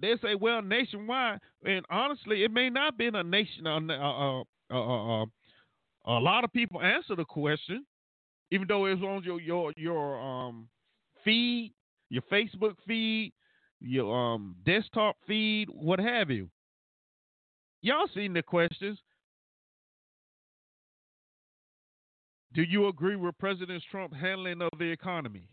they 0.00 0.14
say, 0.22 0.34
well, 0.34 0.62
nationwide, 0.62 1.40
and 1.64 1.84
honestly, 1.90 2.44
it 2.44 2.52
may 2.52 2.70
not 2.70 2.96
be 2.96 3.08
a 3.08 3.22
nation. 3.22 3.66
Uh, 3.66 3.80
uh, 3.80 4.42
uh, 4.70 5.26
a 6.06 6.20
lot 6.20 6.44
of 6.44 6.52
people 6.52 6.80
answer 6.80 7.16
the 7.16 7.24
question, 7.24 7.84
even 8.50 8.66
though 8.68 8.86
it's 8.86 9.02
on 9.02 9.22
your 9.24 9.40
your 9.40 9.72
your 9.76 10.20
um, 10.20 10.68
feed, 11.24 11.74
your 12.10 12.22
Facebook 12.32 12.74
feed, 12.86 13.32
your 13.80 14.14
um, 14.14 14.56
desktop 14.64 15.16
feed, 15.26 15.68
what 15.70 15.98
have 15.98 16.30
you. 16.30 16.48
Y'all 17.80 18.08
seen 18.14 18.32
the 18.32 18.42
questions. 18.42 18.98
Do 22.54 22.62
you 22.62 22.88
agree 22.88 23.16
with 23.16 23.38
President 23.38 23.82
Trump's 23.90 24.16
handling 24.18 24.62
of 24.62 24.70
the 24.78 24.86
economy? 24.90 25.48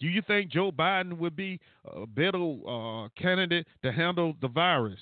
Do 0.00 0.08
you 0.08 0.22
think 0.26 0.50
Joe 0.52 0.70
Biden 0.70 1.16
would 1.18 1.34
be 1.34 1.58
a 1.84 2.06
better 2.06 2.38
uh, 2.38 3.08
candidate 3.16 3.66
to 3.82 3.90
handle 3.90 4.34
the 4.40 4.48
virus? 4.48 5.00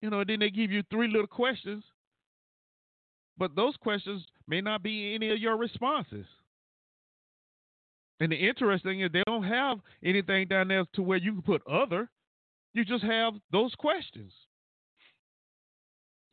You 0.00 0.10
know, 0.10 0.24
then 0.26 0.40
they 0.40 0.50
give 0.50 0.70
you 0.70 0.82
three 0.90 1.08
little 1.08 1.26
questions, 1.26 1.84
but 3.38 3.56
those 3.56 3.76
questions 3.76 4.24
may 4.46 4.60
not 4.60 4.82
be 4.82 5.14
any 5.14 5.30
of 5.30 5.38
your 5.38 5.56
responses. 5.56 6.26
And 8.20 8.30
the 8.30 8.36
interesting 8.36 9.00
is 9.00 9.10
they 9.12 9.22
don't 9.26 9.44
have 9.44 9.78
anything 10.04 10.46
down 10.48 10.68
there 10.68 10.84
to 10.94 11.02
where 11.02 11.18
you 11.18 11.32
can 11.32 11.42
put 11.42 11.66
other. 11.66 12.08
You 12.72 12.84
just 12.84 13.04
have 13.04 13.34
those 13.52 13.74
questions 13.74 14.32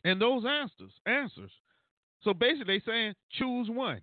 and 0.03 0.21
those 0.21 0.43
answers. 0.45 0.91
Answers. 1.05 1.51
So 2.23 2.33
basically, 2.33 2.81
they're 2.85 2.93
saying 2.93 3.13
choose 3.31 3.67
one. 3.69 4.01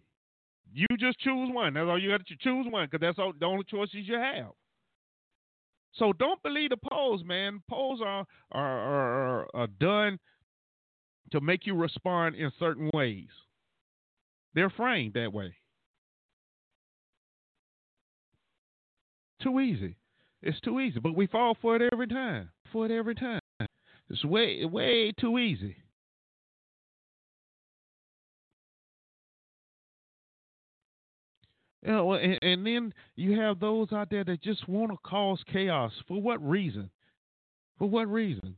You 0.73 0.87
just 0.99 1.19
choose 1.21 1.51
one. 1.53 1.75
That's 1.75 1.87
all 1.89 1.99
you 1.99 2.11
got 2.11 2.27
to 2.27 2.37
choose 2.41 2.67
one 2.69 2.89
because 2.91 3.01
that's 3.01 3.19
all, 3.19 3.33
the 3.39 3.47
only 3.47 3.65
choices 3.65 4.01
you 4.05 4.17
have. 4.17 4.51
So 5.95 6.13
don't 6.13 6.43
believe 6.43 6.71
the 6.71 6.77
polls, 6.77 7.23
man. 7.25 7.63
Polls 7.69 8.01
are 8.05 8.27
are, 8.53 8.79
are, 8.79 9.49
are 9.55 9.67
done 9.67 10.19
to 11.33 11.41
make 11.41 11.67
you 11.67 11.75
respond 11.75 12.35
in 12.35 12.51
certain 12.59 12.91
ways. 12.93 13.29
They're 14.55 14.71
framed 14.71 15.15
that 15.15 15.33
way. 15.33 15.55
Too 19.43 19.61
easy. 19.61 19.97
It's 20.43 20.61
too 20.61 20.81
easy, 20.81 21.01
but 21.01 21.15
we 21.15 21.27
fall 21.27 21.57
for 21.61 21.77
it 21.77 21.89
every 21.93 22.07
time. 22.07 22.51
For 22.73 22.87
it 22.87 22.93
every 22.93 23.15
time. 23.15 23.41
It's 24.11 24.25
way 24.25 24.65
way 24.65 25.13
too 25.13 25.39
easy. 25.39 25.77
You 31.83 31.93
know, 31.93 32.13
and, 32.15 32.39
and 32.43 32.67
then 32.67 32.93
you 33.17 33.39
have 33.41 33.61
those 33.61 33.93
out 33.93 34.11
there 34.11 34.25
that 34.25 34.43
just 34.43 34.69
want 34.69 34.91
to 34.91 34.99
cause 35.05 35.43
chaos. 35.51 35.93
For 36.07 36.21
what 36.21 36.47
reason? 36.47 36.91
For 37.79 37.89
what 37.89 38.09
reason? 38.09 38.57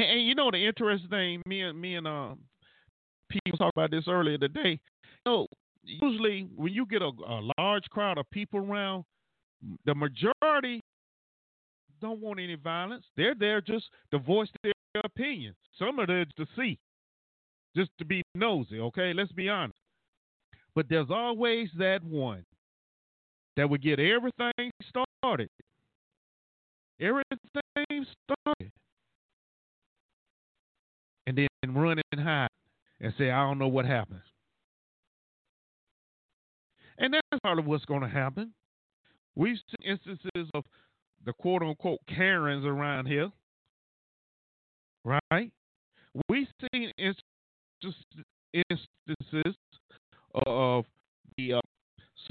And, 0.00 0.10
and, 0.10 0.26
you 0.26 0.34
know 0.34 0.50
the 0.50 0.66
interesting 0.66 1.10
thing, 1.10 1.42
me 1.46 1.60
and 1.60 1.78
me 1.78 1.96
and 1.96 2.08
um, 2.08 2.38
people 3.28 3.58
talked 3.58 3.76
about 3.76 3.90
this 3.90 4.04
earlier 4.08 4.38
today. 4.38 4.80
You 5.26 5.32
know, 5.32 5.46
usually 5.84 6.48
when 6.56 6.72
you 6.72 6.86
get 6.86 7.02
a, 7.02 7.10
a 7.26 7.50
large 7.58 7.84
crowd 7.90 8.16
of 8.16 8.24
people 8.30 8.60
around, 8.60 9.04
the 9.84 9.94
majority 9.94 10.80
don't 12.00 12.20
want 12.20 12.40
any 12.40 12.54
violence. 12.54 13.04
They're 13.14 13.34
there 13.34 13.60
just 13.60 13.90
to 14.10 14.18
voice 14.18 14.48
their 14.62 14.72
opinion. 15.04 15.54
Some 15.78 16.00
are 16.00 16.06
there 16.06 16.24
to 16.24 16.46
see, 16.56 16.78
just 17.76 17.90
to 17.98 18.06
be 18.06 18.22
nosy. 18.34 18.80
Okay, 18.80 19.12
let's 19.12 19.32
be 19.32 19.50
honest. 19.50 19.78
But 20.74 20.86
there's 20.88 21.10
always 21.10 21.68
that 21.78 22.02
one 22.02 22.46
that 23.58 23.68
would 23.68 23.82
get 23.82 24.00
everything 24.00 24.70
started. 24.88 25.50
Everything 26.98 28.06
started. 28.24 28.72
And 31.62 31.80
run 31.80 32.00
and 32.12 32.20
hide 32.20 32.48
and 33.00 33.12
say, 33.18 33.30
I 33.30 33.42
don't 33.42 33.58
know 33.58 33.68
what 33.68 33.84
happened. 33.84 34.20
And 36.98 37.14
that's 37.14 37.40
part 37.42 37.58
of 37.58 37.66
what's 37.66 37.84
going 37.84 38.02
to 38.02 38.08
happen. 38.08 38.52
We've 39.34 39.56
seen 39.56 39.92
instances 39.92 40.50
of 40.54 40.64
the 41.24 41.32
quote 41.34 41.62
unquote 41.62 42.00
Karens 42.08 42.64
around 42.64 43.06
here, 43.06 43.30
right? 45.04 45.50
We've 46.28 46.48
seen 46.72 46.90
instances 46.98 47.94
of 50.46 50.84
the 51.36 51.54
uh, 51.54 51.60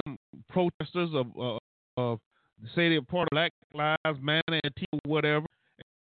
some 0.06 0.18
protesters 0.50 1.10
of, 1.14 1.28
uh, 1.40 1.58
of 1.98 2.20
say 2.76 2.90
they're 2.90 3.02
part 3.02 3.28
of 3.32 3.32
Black 3.32 3.52
Lives 3.74 4.20
Matter 4.22 4.44
and 4.48 4.74
whatever, 5.06 5.46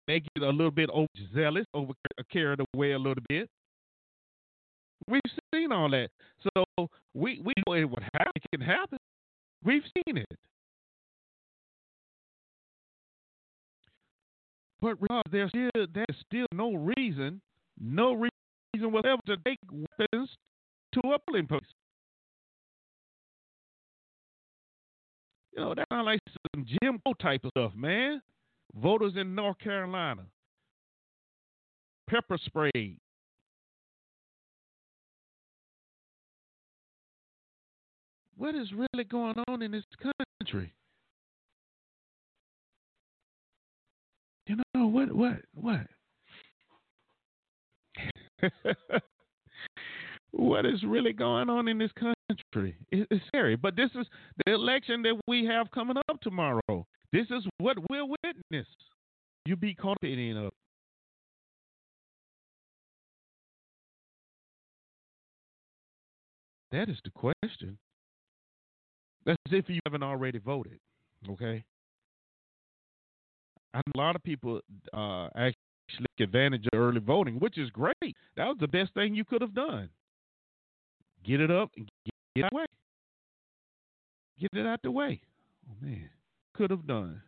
they 0.08 0.20
get 0.20 0.43
a 0.43 0.49
little 0.49 0.72
bit 0.72 0.89
overzealous, 0.89 1.66
over 1.74 1.93
carried 2.32 2.60
away 2.74 2.93
a 2.93 2.99
little 2.99 3.24
bit. 3.30 3.49
We've 5.08 5.22
seen 5.54 5.72
all 5.72 5.89
that, 5.91 6.10
so 6.43 6.88
we 7.14 7.41
we 7.43 7.54
know 7.66 7.74
it 7.74 7.86
would 7.89 8.04
happen. 8.14 8.32
It 8.36 8.43
can 8.52 8.62
happen. 8.62 8.97
We've 9.64 9.84
seen 9.84 10.18
it. 10.18 10.39
But 14.82 14.97
there's 15.32 15.49
still 15.49 15.88
there's 15.93 16.18
still 16.26 16.47
no 16.54 16.74
reason, 16.74 17.41
no 17.80 18.14
reason 18.14 18.91
whatever 18.91 19.22
to 19.28 19.38
take 19.45 19.60
weapons 19.72 20.30
to 20.93 20.99
a 21.14 21.20
polling 21.20 21.47
place. 21.47 21.62
You 25.54 25.62
know, 25.64 25.76
that 25.76 25.86
sounds 25.91 26.06
like 26.06 26.20
some 26.56 26.66
Jim 26.66 26.99
Crow 27.06 27.14
type 27.14 27.43
of 27.43 27.52
stuff, 27.52 27.74
man. 27.76 28.22
Voters 28.76 29.14
in 29.18 29.36
North 29.36 29.60
Carolina, 29.60 30.24
pepper 32.10 32.38
spray. 32.46 32.98
What 38.38 38.56
is 38.56 38.70
really 38.72 39.04
going 39.04 39.36
on 39.48 39.62
in 39.62 39.72
this 39.72 39.84
country? 40.40 40.74
You 44.48 44.56
know 44.74 44.88
what? 44.88 45.14
What? 45.14 45.38
What? 45.54 45.88
what 50.32 50.66
is 50.66 50.84
really 50.84 51.14
going 51.14 51.50
on 51.50 51.68
in 51.68 51.78
this 51.78 51.92
country? 51.92 52.76
It's 52.92 53.26
scary. 53.28 53.56
But 53.56 53.76
this 53.76 53.92
is 53.94 54.08
the 54.46 54.54
election 54.54 55.04
that 55.04 55.20
we 55.28 55.46
have 55.46 55.70
coming 55.72 55.98
up 56.10 56.20
tomorrow. 56.22 56.88
This 57.14 57.28
is 57.30 57.45
what 57.57 57.78
we'll 57.89 58.09
witness. 58.24 58.68
You 59.45 59.55
be 59.55 59.74
caught 59.74 59.97
in 60.03 60.38
up. 60.38 60.53
That 66.72 66.88
is 66.88 66.97
the 67.03 67.12
question. 67.12 67.78
That's 69.26 69.38
if 69.51 69.68
you 69.68 69.80
haven't 69.86 70.03
already 70.03 70.39
voted. 70.39 70.80
Okay. 71.30 71.64
And 73.74 73.84
a 73.93 73.97
lot 73.97 74.16
of 74.16 74.24
people 74.24 74.62
uh, 74.93 75.28
actually 75.36 75.55
take 76.18 76.22
advantage 76.28 76.66
of 76.72 76.80
early 76.80 76.99
voting, 76.99 77.36
which 77.39 77.57
is 77.57 77.70
great. 77.72 78.16
That 78.38 78.47
was 78.47 78.57
the 78.59 78.68
best 78.68 78.93
thing 78.93 79.16
you 79.16 79.26
could 79.26 79.41
have 79.41 79.53
done. 79.53 79.89
Get 81.26 81.41
it 81.41 81.51
up 81.51 81.72
and 81.78 81.89
get 82.05 82.14
it 82.36 82.43
out 82.45 82.51
the 82.51 82.55
way. 82.55 82.66
Get 84.39 84.49
it 84.53 84.66
out 84.66 84.80
the 84.82 84.91
way. 84.91 85.22
Oh 85.70 85.86
man, 85.86 86.09
could 86.54 86.72
have 86.72 86.88
done. 86.88 87.22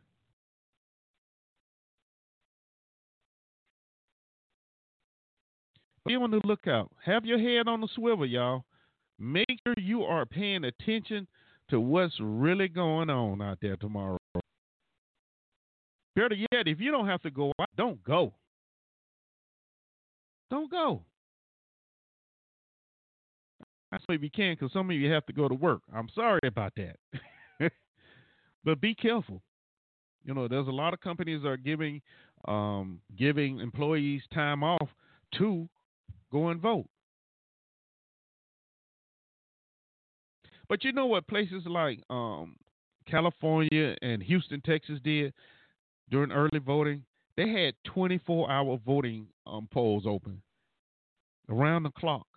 Be 6.05 6.15
on 6.15 6.31
the 6.31 6.41
lookout. 6.43 6.91
Have 7.05 7.25
your 7.25 7.39
head 7.39 7.67
on 7.67 7.79
the 7.79 7.87
swivel, 7.95 8.25
y'all. 8.25 8.65
Make 9.19 9.45
sure 9.65 9.75
you 9.77 10.03
are 10.03 10.25
paying 10.25 10.65
attention 10.65 11.27
to 11.69 11.79
what's 11.79 12.15
really 12.19 12.67
going 12.67 13.09
on 13.09 13.41
out 13.41 13.59
there 13.61 13.77
tomorrow. 13.77 14.17
Better 16.15 16.35
yet, 16.35 16.67
if 16.67 16.79
you 16.79 16.91
don't 16.91 17.07
have 17.07 17.21
to 17.21 17.31
go 17.31 17.51
out, 17.59 17.69
don't 17.77 18.03
go. 18.03 18.33
Don't 20.51 20.69
go. 20.69 21.01
I 23.91 23.97
say 23.97 24.15
if 24.15 24.23
you 24.23 24.29
can, 24.29 24.53
because 24.53 24.73
some 24.73 24.89
of 24.89 24.95
you 24.95 25.11
have 25.11 25.25
to 25.27 25.33
go 25.33 25.47
to 25.47 25.55
work. 25.55 25.81
I'm 25.95 26.09
sorry 26.13 26.39
about 26.45 26.73
that. 26.77 27.71
but 28.63 28.81
be 28.81 28.95
careful. 28.95 29.41
You 30.25 30.33
know, 30.33 30.47
there's 30.47 30.67
a 30.67 30.71
lot 30.71 30.93
of 30.93 31.01
companies 31.01 31.41
that 31.43 31.49
are 31.49 31.57
giving 31.57 32.01
um, 32.47 32.99
giving 33.17 33.59
employees 33.59 34.21
time 34.33 34.63
off 34.63 34.89
to 35.37 35.67
go 36.31 36.49
and 36.49 36.61
vote. 36.61 36.85
But 40.69 40.83
you 40.83 40.91
know 40.93 41.05
what 41.05 41.27
places 41.27 41.63
like 41.65 41.99
um, 42.09 42.55
California 43.09 43.95
and 44.01 44.23
Houston, 44.23 44.61
Texas 44.61 44.99
did? 45.03 45.33
during 46.09 46.31
early 46.31 46.59
voting, 46.59 47.03
they 47.35 47.49
had 47.49 47.73
24 47.85 48.49
hour 48.49 48.79
voting 48.85 49.27
um, 49.47 49.67
polls 49.71 50.03
open 50.05 50.41
around 51.49 51.83
the 51.83 51.91
clock. 51.91 52.27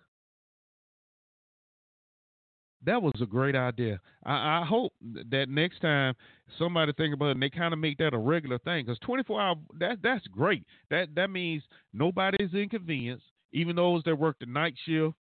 That 2.85 3.01
was 3.01 3.13
a 3.21 3.25
great 3.25 3.55
idea. 3.55 3.99
I, 4.23 4.61
I, 4.61 4.65
hope 4.65 4.93
that 5.01 5.49
next 5.49 5.79
time 5.79 6.13
somebody 6.59 6.93
think 6.93 7.13
about 7.13 7.29
it 7.29 7.31
and 7.31 7.41
they 7.41 7.49
kind 7.49 7.73
of 7.73 7.79
make 7.79 7.97
that 7.97 8.13
a 8.13 8.17
regular 8.17 8.59
thing 8.59 8.85
because 8.85 8.99
24 8.99 9.41
hour 9.41 9.55
that 9.79 9.97
that's 10.03 10.25
great. 10.27 10.63
That 10.91 11.15
that 11.15 11.29
means 11.29 11.63
nobody's 11.91 12.53
inconvenienced, 12.53 13.25
even 13.51 13.75
those 13.75 14.03
that 14.05 14.15
work 14.15 14.37
the 14.39 14.45
night 14.45 14.75
shift, 14.85 15.15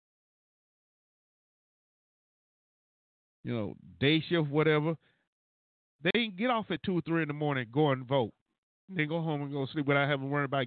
you 3.45 3.55
know, 3.55 3.75
day 4.01 4.23
shift, 4.29 4.49
whatever. 4.49 4.97
They 6.03 6.27
get 6.37 6.51
off 6.51 6.67
at 6.71 6.83
two 6.83 6.99
or 6.99 7.01
three 7.03 7.23
in 7.23 7.29
the 7.29 7.35
morning, 7.35 7.67
go 7.73 7.91
and 7.91 8.07
vote. 8.07 8.33
Then 8.89 9.09
go 9.09 9.23
home 9.23 9.43
and 9.43 9.53
go 9.53 9.67
sleep 9.73 9.87
without 9.87 10.09
having 10.09 10.27
to 10.27 10.33
worry 10.33 10.45
about 10.45 10.67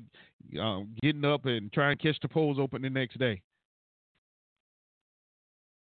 um, 0.59 0.95
getting 1.03 1.25
up 1.25 1.45
and 1.45 1.71
trying 1.71 1.97
to 1.97 2.01
catch 2.01 2.19
the 2.21 2.27
polls 2.27 2.57
open 2.59 2.81
the 2.81 2.89
next 2.89 3.19
day. 3.19 3.41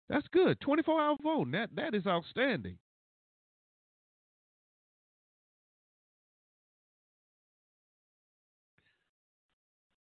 That's 0.09 0.27
good. 0.29 0.59
24 0.61 1.01
hour 1.01 1.17
voting. 1.21 1.51
That 1.51 1.69
that 1.75 1.95
is 1.95 2.05
outstanding. 2.07 2.77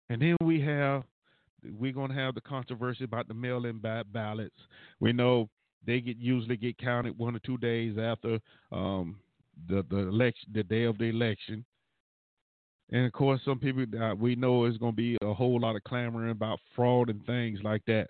And 0.08 0.20
then 0.20 0.36
we 0.42 0.60
have 0.62 1.04
we're 1.78 1.92
going 1.92 2.08
to 2.10 2.16
have 2.16 2.34
the 2.34 2.40
controversy 2.40 3.04
about 3.04 3.28
the 3.28 3.34
mail-in 3.34 3.78
ballots. 3.78 4.56
We 4.98 5.12
know 5.12 5.48
they 5.86 6.00
get 6.00 6.16
usually 6.18 6.56
get 6.56 6.78
counted 6.78 7.16
one 7.16 7.36
or 7.36 7.38
two 7.40 7.58
days 7.58 7.96
after 7.98 8.38
um, 8.72 9.20
the 9.68 9.84
the 9.88 9.98
election, 9.98 10.50
the 10.52 10.64
day 10.64 10.84
of 10.84 10.98
the 10.98 11.04
election. 11.04 11.64
And 12.92 13.06
of 13.06 13.12
course, 13.12 13.40
some 13.44 13.58
people 13.58 13.84
uh, 14.02 14.14
we 14.14 14.34
know 14.34 14.64
is 14.64 14.76
going 14.78 14.92
to 14.92 14.96
be 14.96 15.16
a 15.22 15.32
whole 15.32 15.60
lot 15.60 15.76
of 15.76 15.84
clamoring 15.84 16.30
about 16.30 16.58
fraud 16.74 17.08
and 17.08 17.24
things 17.24 17.60
like 17.62 17.84
that. 17.86 18.08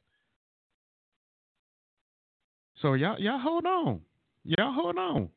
So 2.81 2.95
y'all, 2.95 3.19
y'all 3.19 3.39
hold 3.39 3.67
on, 3.67 4.01
y'all 4.45 4.73
hold 4.73 4.97
on, 4.97 5.29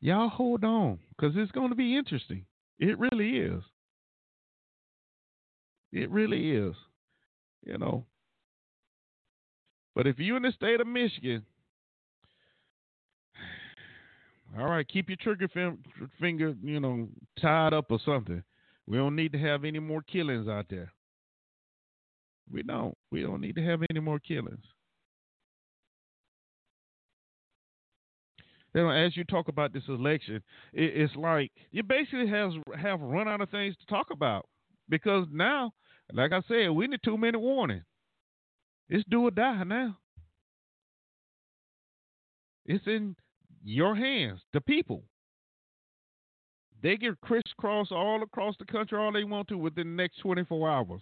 y'all 0.00 0.28
hold 0.28 0.64
on, 0.64 0.98
because 1.10 1.34
it's 1.36 1.52
going 1.52 1.68
to 1.68 1.74
be 1.74 1.96
interesting. 1.96 2.46
It 2.78 2.98
really 2.98 3.38
is. 3.38 3.62
It 5.92 6.10
really 6.10 6.52
is. 6.52 6.74
You 7.64 7.78
know. 7.78 8.06
But 9.94 10.06
if 10.06 10.18
you're 10.18 10.38
in 10.38 10.42
the 10.42 10.52
state 10.52 10.80
of 10.80 10.86
Michigan 10.86 11.44
all 14.58 14.66
right, 14.66 14.88
keep 14.88 15.08
your 15.08 15.16
trigger 15.16 15.48
finger, 16.18 16.54
you 16.62 16.80
know, 16.80 17.08
tied 17.40 17.74
up 17.74 17.90
or 17.90 17.98
something. 18.04 18.42
We 18.86 18.96
don't 18.96 19.14
need 19.14 19.32
to 19.32 19.38
have 19.38 19.64
any 19.64 19.78
more 19.78 20.02
killings 20.02 20.48
out 20.48 20.66
there. 20.68 20.92
We 22.50 22.62
don't. 22.62 22.96
We 23.10 23.22
don't 23.22 23.40
need 23.40 23.54
to 23.56 23.62
have 23.62 23.80
any 23.90 24.00
more 24.00 24.18
killings. 24.18 24.64
You 28.74 28.82
know, 28.82 28.90
as 28.90 29.16
you 29.16 29.24
talk 29.24 29.48
about 29.48 29.72
this 29.72 29.82
election, 29.88 30.36
it, 30.72 30.92
it's 30.96 31.14
like 31.16 31.52
you 31.70 31.82
basically 31.82 32.26
has 32.28 32.52
have 32.80 33.00
run 33.00 33.28
out 33.28 33.40
of 33.40 33.50
things 33.50 33.76
to 33.76 33.86
talk 33.86 34.08
about 34.10 34.46
because 34.88 35.26
now, 35.30 35.72
like 36.12 36.32
I 36.32 36.40
said, 36.48 36.70
we 36.70 36.86
need 36.86 37.00
two 37.04 37.18
minute 37.18 37.40
warning. 37.40 37.82
It's 38.88 39.04
do 39.08 39.24
or 39.24 39.30
die 39.30 39.64
now. 39.64 39.98
It's 42.64 42.86
in 42.86 43.16
your 43.64 43.94
hands, 43.94 44.40
the 44.52 44.60
people. 44.60 45.04
They 46.82 46.96
get 46.96 47.20
crisscross 47.20 47.88
all 47.92 48.22
across 48.22 48.56
the 48.58 48.64
country 48.64 48.98
all 48.98 49.12
they 49.12 49.24
want 49.24 49.48
to 49.48 49.58
within 49.58 49.96
the 49.96 50.02
next 50.02 50.18
24 50.18 50.68
hours. 50.68 51.00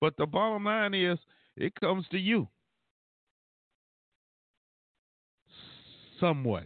But 0.00 0.16
the 0.16 0.26
bottom 0.26 0.64
line 0.64 0.94
is, 0.94 1.18
it 1.56 1.74
comes 1.80 2.06
to 2.12 2.18
you. 2.18 2.48
Somewhat. 6.20 6.64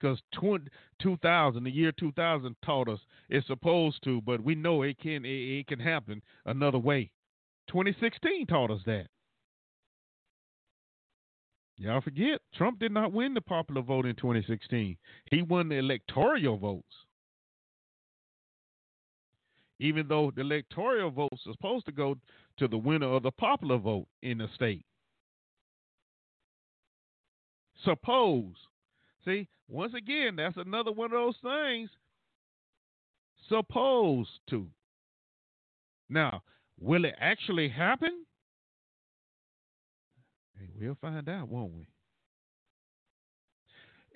Because 0.00 0.20
2000, 0.32 1.64
the 1.64 1.70
year 1.70 1.92
2000 1.92 2.56
taught 2.64 2.88
us 2.88 3.00
it's 3.28 3.46
supposed 3.46 4.02
to, 4.04 4.20
but 4.22 4.42
we 4.42 4.54
know 4.54 4.82
it 4.82 4.98
can 4.98 5.24
it, 5.24 5.60
it 5.60 5.66
can 5.66 5.80
happen 5.80 6.22
another 6.44 6.78
way. 6.78 7.10
2016 7.68 8.46
taught 8.46 8.70
us 8.70 8.80
that. 8.86 9.06
Y'all 11.78 12.00
forget, 12.00 12.40
Trump 12.54 12.78
did 12.78 12.92
not 12.92 13.12
win 13.12 13.34
the 13.34 13.40
popular 13.40 13.82
vote 13.82 14.06
in 14.06 14.14
2016. 14.16 14.96
He 15.30 15.42
won 15.42 15.68
the 15.68 15.76
electoral 15.76 16.56
votes. 16.56 16.84
Even 19.78 20.08
though 20.08 20.32
the 20.34 20.40
electoral 20.40 21.10
votes 21.10 21.42
are 21.46 21.52
supposed 21.52 21.84
to 21.84 21.92
go 21.92 22.16
to 22.56 22.66
the 22.66 22.78
winner 22.78 23.08
of 23.08 23.22
the 23.22 23.30
popular 23.30 23.76
vote 23.76 24.06
in 24.22 24.38
the 24.38 24.48
state. 24.54 24.86
Suppose. 27.84 28.54
See, 29.26 29.48
once 29.68 29.92
again, 29.94 30.36
that's 30.36 30.56
another 30.56 30.92
one 30.92 31.12
of 31.12 31.12
those 31.12 31.34
things. 31.42 31.90
Supposed 33.48 34.30
to. 34.50 34.66
Now, 36.08 36.42
will 36.80 37.04
it 37.04 37.14
actually 37.20 37.68
happen? 37.68 38.24
Hey, 40.58 40.68
we'll 40.80 40.96
find 41.00 41.28
out, 41.28 41.48
won't 41.48 41.72
we? 41.74 41.86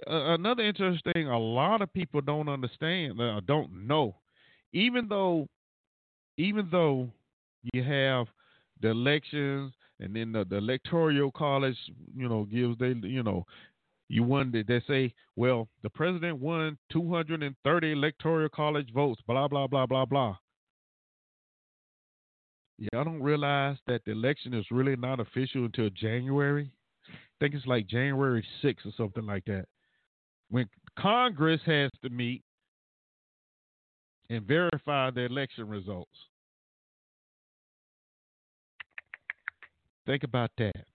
Another 0.07 0.63
interesting 0.63 1.29
a 1.29 1.39
lot 1.39 1.83
of 1.83 1.93
people 1.93 2.23
don't 2.23 2.49
understand 2.49 3.21
uh, 3.21 3.41
don't 3.47 3.87
know 3.87 4.15
even 4.73 5.09
though 5.09 5.47
even 6.39 6.69
though 6.71 7.07
you 7.75 7.83
have 7.83 8.27
the 8.81 8.89
elections 8.89 9.75
and 9.99 10.17
then 10.17 10.33
the, 10.33 10.47
the 10.47 10.57
electoral 10.57 11.31
college 11.33 11.77
you 12.17 12.31
know 12.31 12.45
gives 12.45 12.79
they 12.79 12.95
you 13.07 13.23
know 13.23 13.45
you 14.11 14.23
won 14.25 14.53
they 14.53 14.83
say 14.89 15.15
well 15.37 15.69
the 15.83 15.91
president 15.91 16.39
won 16.39 16.77
230 16.91 17.93
electoral 17.93 18.49
college 18.49 18.93
votes 18.93 19.21
blah 19.27 19.47
blah 19.47 19.67
blah 19.67 19.87
blah 19.87 20.05
blah 20.05 20.37
I 22.95 23.05
don't 23.05 23.23
realize 23.23 23.77
that 23.87 24.01
the 24.07 24.13
election 24.13 24.55
is 24.55 24.65
really 24.71 24.97
not 24.97 25.21
official 25.21 25.67
until 25.67 25.91
January. 25.91 26.73
I 27.07 27.13
think 27.39 27.55
it's 27.55 27.67
like 27.67 27.87
January 27.87 28.43
6th 28.65 28.87
or 28.87 28.93
something 28.97 29.27
like 29.27 29.45
that. 29.45 29.67
When 30.49 30.67
Congress 30.99 31.61
has 31.67 31.91
to 32.03 32.09
meet 32.09 32.43
and 34.31 34.47
verify 34.47 35.11
the 35.11 35.23
election 35.23 35.69
results. 35.69 36.11
Think 40.07 40.23
about 40.23 40.51
that. 40.59 40.90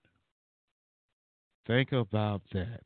Think 1.68 1.91
about 1.91 2.41
that. 2.53 2.84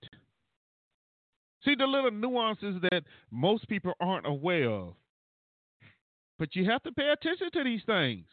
See 1.66 1.76
the 1.76 1.86
little 1.86 2.12
nuances 2.12 2.82
that 2.90 3.04
most 3.32 3.68
people 3.68 3.94
aren't 4.00 4.26
aware 4.26 4.70
of. 4.70 4.94
But 6.38 6.56
you 6.56 6.70
have 6.70 6.82
to 6.84 6.92
pay 6.94 7.10
attention 7.10 7.50
to 7.52 7.64
these 7.64 7.82
things. 7.86 8.26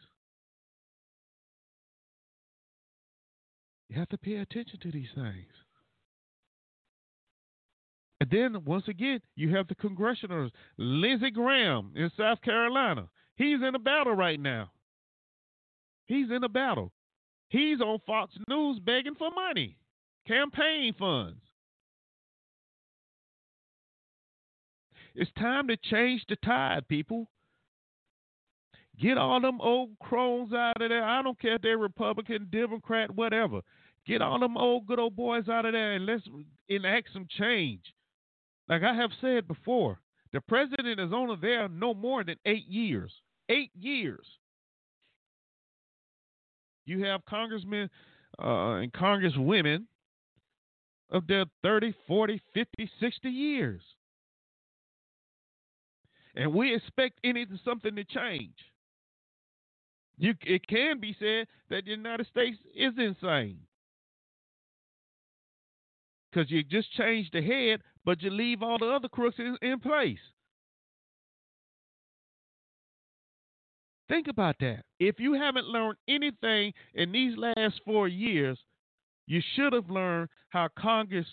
You 3.89 3.99
have 3.99 4.09
to 4.09 4.17
pay 4.17 4.35
attention 4.35 4.79
to 4.81 4.91
these 4.91 5.09
things. 5.13 5.51
And 8.19 8.29
then 8.29 8.63
once 8.65 8.87
again, 8.87 9.21
you 9.35 9.55
have 9.55 9.67
the 9.67 9.75
congressionals. 9.75 10.51
Lindsey 10.77 11.31
Graham 11.31 11.91
in 11.95 12.09
South 12.17 12.41
Carolina. 12.41 13.09
He's 13.35 13.61
in 13.61 13.75
a 13.75 13.79
battle 13.79 14.13
right 14.13 14.39
now. 14.39 14.71
He's 16.07 16.31
in 16.31 16.43
a 16.43 16.49
battle. 16.49 16.91
He's 17.49 17.79
on 17.81 17.99
Fox 18.07 18.33
News 18.47 18.79
begging 18.79 19.15
for 19.15 19.29
money, 19.31 19.77
campaign 20.27 20.93
funds. 20.97 21.39
It's 25.15 25.31
time 25.39 25.67
to 25.69 25.77
change 25.77 26.23
the 26.29 26.35
tide, 26.37 26.87
people. 26.87 27.27
Get 28.99 29.17
all 29.17 29.41
them 29.41 29.61
old 29.61 29.97
crones 29.99 30.53
out 30.53 30.81
of 30.81 30.89
there. 30.89 31.03
I 31.03 31.21
don't 31.21 31.39
care 31.39 31.55
if 31.55 31.61
they're 31.61 31.77
Republican, 31.77 32.47
Democrat, 32.51 33.13
whatever. 33.13 33.61
Get 34.05 34.21
all 34.21 34.39
them 34.39 34.57
old 34.57 34.87
good 34.87 34.99
old 34.99 35.15
boys 35.15 35.49
out 35.49 35.65
of 35.65 35.73
there 35.73 35.93
and 35.93 36.05
let's 36.05 36.23
enact 36.69 37.09
some 37.13 37.27
change. 37.37 37.81
Like 38.69 38.83
I 38.83 38.93
have 38.93 39.11
said 39.21 39.47
before, 39.47 39.99
the 40.33 40.41
president 40.41 40.99
is 40.99 41.13
only 41.13 41.37
there 41.41 41.67
no 41.69 41.93
more 41.93 42.23
than 42.23 42.37
eight 42.45 42.67
years. 42.67 43.13
Eight 43.49 43.71
years. 43.77 44.25
You 46.85 47.03
have 47.05 47.25
congressmen 47.25 47.89
uh, 48.41 48.75
and 48.75 48.91
congresswomen 48.93 49.85
of 51.09 51.27
their 51.27 51.45
30, 51.63 51.93
40, 52.07 52.41
50, 52.53 52.91
60 52.99 53.29
years. 53.29 53.81
And 56.35 56.53
we 56.53 56.75
expect 56.75 57.19
anything, 57.23 57.59
something 57.65 57.95
to 57.95 58.03
change. 58.03 58.55
You, 60.17 60.33
it 60.45 60.67
can 60.67 60.99
be 60.99 61.15
said 61.19 61.47
that 61.69 61.85
the 61.85 61.91
United 61.91 62.27
States 62.27 62.57
is 62.75 62.93
insane 62.97 63.59
because 66.31 66.51
you 66.51 66.63
just 66.63 66.91
change 66.93 67.29
the 67.31 67.41
head, 67.41 67.81
but 68.05 68.21
you 68.21 68.29
leave 68.29 68.61
all 68.61 68.77
the 68.77 68.87
other 68.87 69.07
crooks 69.07 69.37
in, 69.39 69.57
in 69.61 69.79
place. 69.79 70.19
Think 74.09 74.27
about 74.27 74.55
that. 74.59 74.83
If 74.99 75.19
you 75.19 75.33
haven't 75.33 75.67
learned 75.67 75.97
anything 76.07 76.73
in 76.93 77.11
these 77.11 77.37
last 77.37 77.81
four 77.85 78.07
years, 78.07 78.57
you 79.27 79.41
should 79.55 79.73
have 79.73 79.89
learned 79.89 80.29
how 80.49 80.69
Congress 80.77 81.27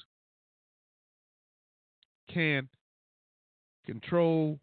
can 2.32 2.68
control 3.86 4.58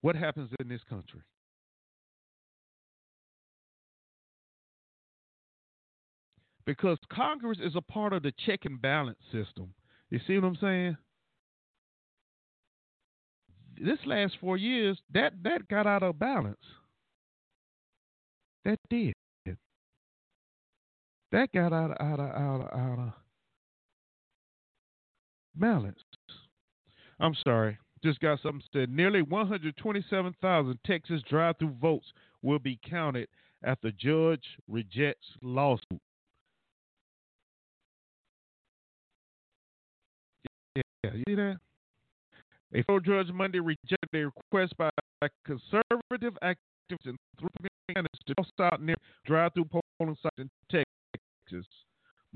what 0.00 0.16
happens 0.16 0.50
in 0.60 0.68
this 0.68 0.82
country. 0.88 1.22
because 6.64 6.98
Congress 7.12 7.58
is 7.62 7.74
a 7.76 7.80
part 7.80 8.12
of 8.12 8.22
the 8.22 8.32
check 8.46 8.60
and 8.64 8.80
balance 8.80 9.18
system. 9.32 9.72
You 10.10 10.20
see 10.26 10.34
what 10.36 10.44
I'm 10.46 10.58
saying? 10.60 10.96
This 13.80 13.98
last 14.06 14.34
four 14.40 14.56
years, 14.56 14.98
that 15.12 15.32
that 15.42 15.66
got 15.68 15.86
out 15.86 16.02
of 16.02 16.18
balance. 16.18 16.56
That 18.64 18.78
did. 18.90 19.14
That 21.32 21.50
got 21.52 21.72
out 21.72 21.90
of 21.92 21.96
out 21.98 22.20
of 22.20 22.30
out 22.30 22.60
of, 22.60 22.78
out 22.78 22.98
of 22.98 23.12
balance. 25.54 25.98
I'm 27.18 27.34
sorry. 27.42 27.78
Just 28.04 28.20
got 28.20 28.40
something 28.42 28.62
said. 28.72 28.90
Nearly 28.90 29.22
127,000 29.22 30.78
Texas 30.84 31.22
drive-through 31.28 31.76
votes 31.80 32.12
will 32.42 32.58
be 32.58 32.78
counted 32.88 33.28
after 33.64 33.92
judge 33.92 34.42
rejects 34.68 35.26
lawsuit. 35.40 36.00
Yeah, 40.74 40.82
you 41.14 41.22
see 41.28 41.34
that? 41.36 41.58
A 42.74 42.82
federal 42.82 43.00
judge 43.00 43.32
Monday 43.32 43.60
rejected 43.60 44.08
a 44.14 44.24
request 44.24 44.76
by 44.76 44.90
conservative 45.46 46.36
activists 46.42 47.06
in 47.06 47.16
three 47.38 47.48
candidates 47.88 48.18
to 48.26 48.34
toss 48.34 48.50
out 48.60 48.82
near 48.82 48.96
drive-through 49.26 49.66
polling 49.66 50.16
sites 50.22 50.34
in 50.38 50.50
Texas, 50.70 50.84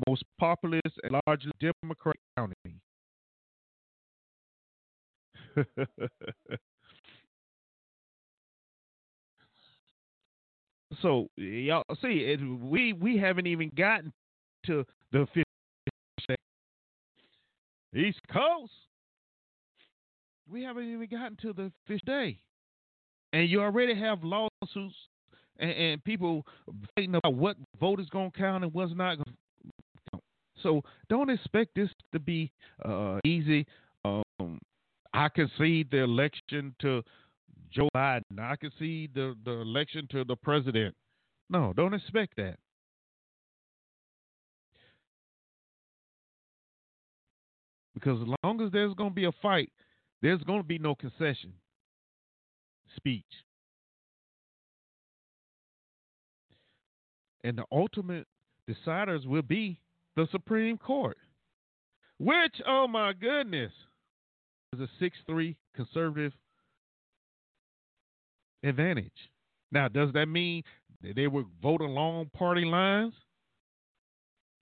most 0.08 0.22
populous 0.38 0.80
and 1.02 1.20
largely 1.26 1.52
Democratic 1.60 2.20
county. 2.36 2.54
so 11.00 11.28
y'all 11.36 11.82
see, 12.02 12.24
it, 12.26 12.40
we 12.42 12.92
we 12.92 13.16
haven't 13.16 13.46
even 13.46 13.70
gotten 13.76 14.12
to 14.66 14.84
the 15.12 15.26
East 17.94 18.20
Coast. 18.30 18.72
We 20.48 20.62
haven't 20.62 20.84
even 20.84 21.08
gotten 21.10 21.36
to 21.42 21.52
the 21.52 21.72
fish 21.86 22.00
day. 22.06 22.38
And 23.32 23.48
you 23.48 23.60
already 23.62 23.94
have 23.98 24.22
lawsuits 24.22 24.94
and, 25.58 25.70
and 25.70 26.04
people 26.04 26.44
fighting 26.94 27.14
about 27.14 27.34
what 27.34 27.56
vote 27.80 28.00
is 28.00 28.08
going 28.08 28.30
to 28.30 28.38
count 28.38 28.64
and 28.64 28.72
what's 28.72 28.94
not 28.94 29.16
going 29.16 29.24
to 29.24 30.10
count. 30.10 30.22
So 30.62 30.82
don't 31.08 31.30
expect 31.30 31.74
this 31.74 31.90
to 32.12 32.18
be 32.18 32.52
uh, 32.84 33.18
easy. 33.24 33.66
Um, 34.04 34.58
I 35.12 35.28
can 35.28 35.50
see 35.58 35.84
the 35.90 35.98
election 35.98 36.74
to 36.80 37.02
Joe 37.70 37.88
Biden. 37.94 38.22
I 38.38 38.56
can 38.56 38.70
see 38.78 39.08
the, 39.14 39.34
the 39.44 39.52
election 39.52 40.06
to 40.12 40.24
the 40.24 40.36
president. 40.36 40.94
No, 41.48 41.72
don't 41.74 41.94
expect 41.94 42.36
that. 42.36 42.56
Because 47.94 48.20
as 48.20 48.28
long 48.44 48.60
as 48.60 48.70
there's 48.72 48.92
going 48.94 49.10
to 49.10 49.14
be 49.14 49.24
a 49.24 49.32
fight, 49.40 49.72
there's 50.20 50.42
going 50.42 50.60
to 50.60 50.66
be 50.66 50.78
no 50.78 50.94
concession 50.94 51.52
speech. 52.96 53.24
And 57.46 57.56
the 57.56 57.64
ultimate 57.70 58.26
deciders 58.68 59.24
will 59.24 59.40
be 59.40 59.78
the 60.16 60.26
Supreme 60.32 60.76
Court, 60.76 61.16
which, 62.18 62.60
oh 62.66 62.88
my 62.88 63.12
goodness, 63.12 63.70
is 64.72 64.80
a 64.80 64.88
6 64.98 65.16
3 65.26 65.56
conservative 65.76 66.32
advantage. 68.64 69.30
Now, 69.70 69.86
does 69.86 70.12
that 70.14 70.26
mean 70.26 70.64
that 71.02 71.14
they 71.14 71.28
would 71.28 71.46
vote 71.62 71.82
along 71.82 72.30
party 72.36 72.64
lines? 72.64 73.14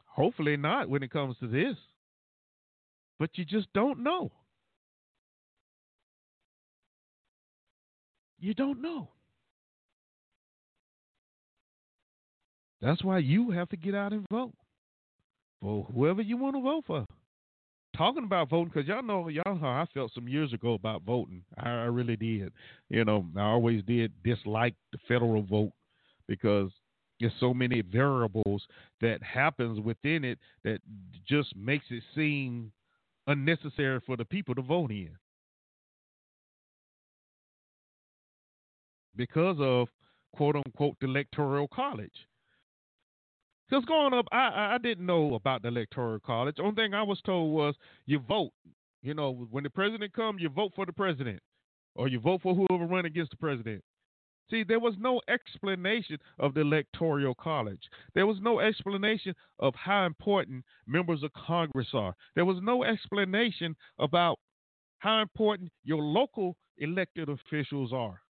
Hopefully 0.04 0.58
not 0.58 0.90
when 0.90 1.02
it 1.02 1.10
comes 1.10 1.38
to 1.38 1.46
this. 1.46 1.76
But 3.18 3.30
you 3.36 3.46
just 3.46 3.68
don't 3.72 4.02
know. 4.02 4.30
You 8.38 8.52
don't 8.52 8.82
know. 8.82 9.08
That's 12.84 13.02
why 13.02 13.18
you 13.18 13.50
have 13.50 13.70
to 13.70 13.78
get 13.78 13.94
out 13.94 14.12
and 14.12 14.26
vote 14.30 14.52
for 15.62 15.84
whoever 15.84 16.20
you 16.20 16.36
want 16.36 16.54
to 16.54 16.60
vote 16.60 16.84
for. 16.86 17.06
Talking 17.96 18.24
about 18.24 18.50
voting, 18.50 18.70
because 18.74 18.86
y'all 18.86 19.02
know 19.02 19.28
y'all 19.28 19.56
how 19.56 19.68
I 19.68 19.86
felt 19.94 20.12
some 20.14 20.28
years 20.28 20.52
ago 20.52 20.74
about 20.74 21.00
voting. 21.02 21.44
I, 21.56 21.70
I 21.70 21.84
really 21.84 22.16
did. 22.16 22.52
You 22.90 23.06
know, 23.06 23.24
I 23.38 23.44
always 23.44 23.82
did 23.84 24.12
dislike 24.22 24.74
the 24.92 24.98
federal 25.08 25.42
vote 25.42 25.72
because 26.28 26.70
there's 27.20 27.32
so 27.40 27.54
many 27.54 27.80
variables 27.80 28.66
that 29.00 29.22
happens 29.22 29.80
within 29.80 30.22
it 30.22 30.38
that 30.64 30.80
just 31.26 31.56
makes 31.56 31.86
it 31.88 32.02
seem 32.14 32.70
unnecessary 33.26 34.00
for 34.04 34.18
the 34.18 34.26
people 34.26 34.54
to 34.56 34.62
vote 34.62 34.90
in 34.90 35.16
because 39.16 39.56
of 39.58 39.88
quote 40.36 40.56
unquote 40.56 40.96
the 41.00 41.06
electoral 41.06 41.66
college. 41.68 42.26
Because 43.74 43.86
growing 43.86 44.14
up, 44.14 44.26
I, 44.30 44.74
I 44.74 44.78
didn't 44.80 45.04
know 45.04 45.34
about 45.34 45.62
the 45.62 45.68
electoral 45.68 46.20
college. 46.20 46.58
Only 46.60 46.76
thing 46.76 46.94
I 46.94 47.02
was 47.02 47.20
told 47.22 47.52
was 47.52 47.74
you 48.06 48.20
vote. 48.20 48.52
You 49.02 49.14
know, 49.14 49.48
when 49.50 49.64
the 49.64 49.70
president 49.70 50.12
comes, 50.12 50.40
you 50.40 50.48
vote 50.48 50.70
for 50.76 50.86
the 50.86 50.92
president, 50.92 51.40
or 51.96 52.06
you 52.06 52.20
vote 52.20 52.42
for 52.42 52.54
whoever 52.54 52.86
run 52.86 53.04
against 53.04 53.32
the 53.32 53.36
president. 53.36 53.82
See, 54.48 54.62
there 54.62 54.78
was 54.78 54.94
no 55.00 55.20
explanation 55.28 56.18
of 56.38 56.54
the 56.54 56.60
Electoral 56.60 57.34
College. 57.34 57.80
There 58.14 58.28
was 58.28 58.36
no 58.40 58.60
explanation 58.60 59.34
of 59.58 59.74
how 59.74 60.06
important 60.06 60.64
members 60.86 61.24
of 61.24 61.32
Congress 61.32 61.88
are. 61.94 62.14
There 62.36 62.44
was 62.44 62.58
no 62.62 62.84
explanation 62.84 63.74
about 63.98 64.38
how 64.98 65.20
important 65.20 65.72
your 65.82 66.00
local 66.00 66.56
elected 66.78 67.28
officials 67.28 67.92
are. 67.92 68.20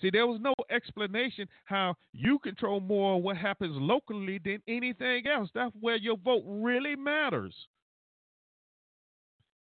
See, 0.00 0.10
there 0.10 0.26
was 0.26 0.40
no 0.40 0.54
explanation 0.70 1.48
how 1.64 1.94
you 2.12 2.38
control 2.38 2.80
more 2.80 3.20
what 3.20 3.36
happens 3.36 3.76
locally 3.76 4.38
than 4.44 4.62
anything 4.68 5.26
else. 5.26 5.48
That's 5.54 5.74
where 5.80 5.96
your 5.96 6.18
vote 6.18 6.44
really 6.46 6.96
matters. 6.96 7.54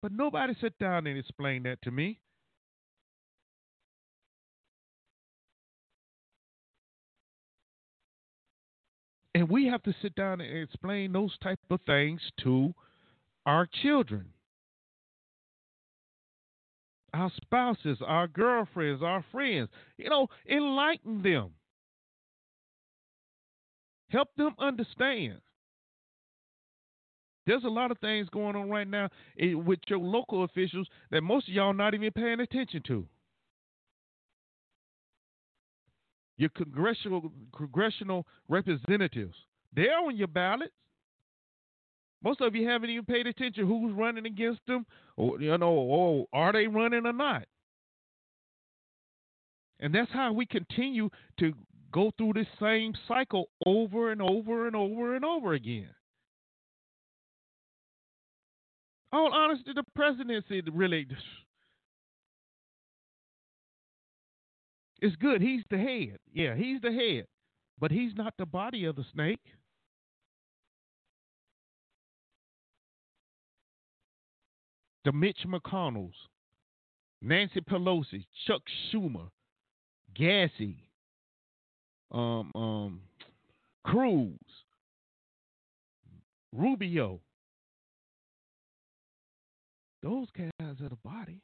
But 0.03 0.13
nobody 0.13 0.55
sat 0.61 0.79
down 0.79 1.07
and 1.07 1.19
explained 1.19 1.67
that 1.67 1.83
to 1.83 1.91
me. 1.91 2.19
And 9.35 9.51
we 9.51 9.67
have 9.67 9.83
to 9.83 9.95
sit 10.01 10.15
down 10.15 10.41
and 10.41 10.59
explain 10.59 11.13
those 11.13 11.37
type 11.43 11.59
of 11.69 11.81
things 11.83 12.23
to 12.43 12.73
our 13.45 13.69
children, 13.83 14.31
our 17.17 17.33
spouses, 17.43 17.99
our 18.07 18.29
girlfriends, 18.29 19.03
our 19.03 19.25
friends. 19.33 19.69
You 19.99 20.11
know, 20.11 20.29
enlighten 20.49 21.23
them. 21.23 21.51
Help 24.11 24.29
them 24.37 24.55
understand. 24.59 25.41
There's 27.47 27.65
a 27.65 27.69
lot 27.69 27.91
of 27.91 27.99
things 27.99 28.29
going 28.31 28.57
on 28.57 28.69
right 28.71 28.89
now 28.89 29.09
eh, 29.39 29.55
with 29.55 29.79
your 29.89 29.99
local 30.01 30.45
officials 30.45 30.89
that 31.11 31.23
most 31.23 31.49
of 31.49 31.55
y'all 31.55 31.73
not 31.73 31.95
even 31.95 32.11
paying 32.11 32.41
attention 32.41 32.83
to. 32.89 33.07
your 36.37 36.51
congressional 36.51 37.33
congressional 37.57 38.27
representatives. 38.49 39.35
They're 39.75 39.99
on 39.99 40.17
your 40.17 40.29
ballots. 40.29 40.73
Most 42.27 42.41
of 42.41 42.57
you 42.57 42.69
haven't 42.69 42.91
even 42.91 43.05
paid 43.05 43.29
attention 43.29 43.69
who's 43.69 43.95
running 43.95 44.27
against 44.27 44.59
them, 44.67 44.85
or 45.17 45.41
you 45.41 45.57
know, 45.59 45.71
or 45.71 46.27
are 46.33 46.53
they 46.53 46.67
running 46.67 47.07
or 47.07 47.13
not? 47.13 47.45
And 49.79 49.95
that's 49.95 50.11
how 50.11 50.33
we 50.33 50.45
continue 50.45 51.09
to 51.39 51.53
go 51.93 52.11
through 52.19 52.33
this 52.33 52.49
same 52.61 52.95
cycle 53.07 53.45
over 53.65 54.11
and 54.11 54.21
over 54.21 54.67
and 54.67 54.75
over 54.75 55.15
and 55.15 55.25
over 55.25 55.53
again. 55.53 55.89
All 59.13 59.33
honesty, 59.33 59.71
the 59.73 59.85
presidency 59.95 60.63
really 60.73 61.07
It's 65.01 65.15
good. 65.15 65.41
He's 65.41 65.63
the 65.71 65.79
head. 65.79 66.19
Yeah, 66.33 66.57
he's 66.57 66.81
the 66.81 66.91
head. 66.91 67.27
But 67.79 67.93
he's 67.93 68.17
not 68.17 68.35
the 68.37 68.47
body 68.47 68.85
of 68.85 68.97
the 68.97 69.05
snake. 69.15 69.39
The 75.07 75.13
Mitch 75.13 75.39
McConnells, 75.47 76.11
Nancy 77.23 77.61
Pelosi, 77.61 78.27
Chuck 78.45 78.61
Schumer, 78.93 79.29
Gassy, 80.17 80.79
um, 82.11 82.51
um, 82.57 83.01
Cruz, 83.85 84.33
Rubio. 86.53 87.21
Those 90.03 90.27
guys 90.37 90.51
are 90.83 90.89
the 90.89 90.99
body. 91.05 91.41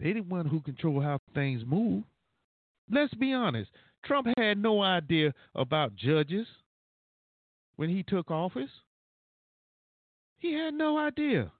They 0.00 0.14
the 0.14 0.22
one 0.22 0.46
who 0.46 0.60
control 0.60 1.00
how 1.00 1.20
things 1.34 1.62
move. 1.64 2.02
Let's 2.90 3.14
be 3.14 3.32
honest. 3.32 3.70
Trump 4.04 4.26
had 4.36 4.58
no 4.58 4.82
idea 4.82 5.32
about 5.54 5.94
judges 5.94 6.48
when 7.76 7.90
he 7.90 8.02
took 8.02 8.32
office. 8.32 8.70
He 10.38 10.52
had 10.52 10.74
no 10.74 10.98
idea. 10.98 11.52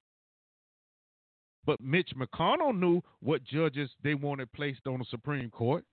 But 1.68 1.82
Mitch 1.82 2.12
McConnell 2.16 2.74
knew 2.74 3.02
what 3.20 3.44
judges 3.44 3.90
they 4.02 4.14
wanted 4.14 4.50
placed 4.52 4.86
on 4.86 5.00
the 5.00 5.04
Supreme 5.10 5.50
Court. 5.50 5.84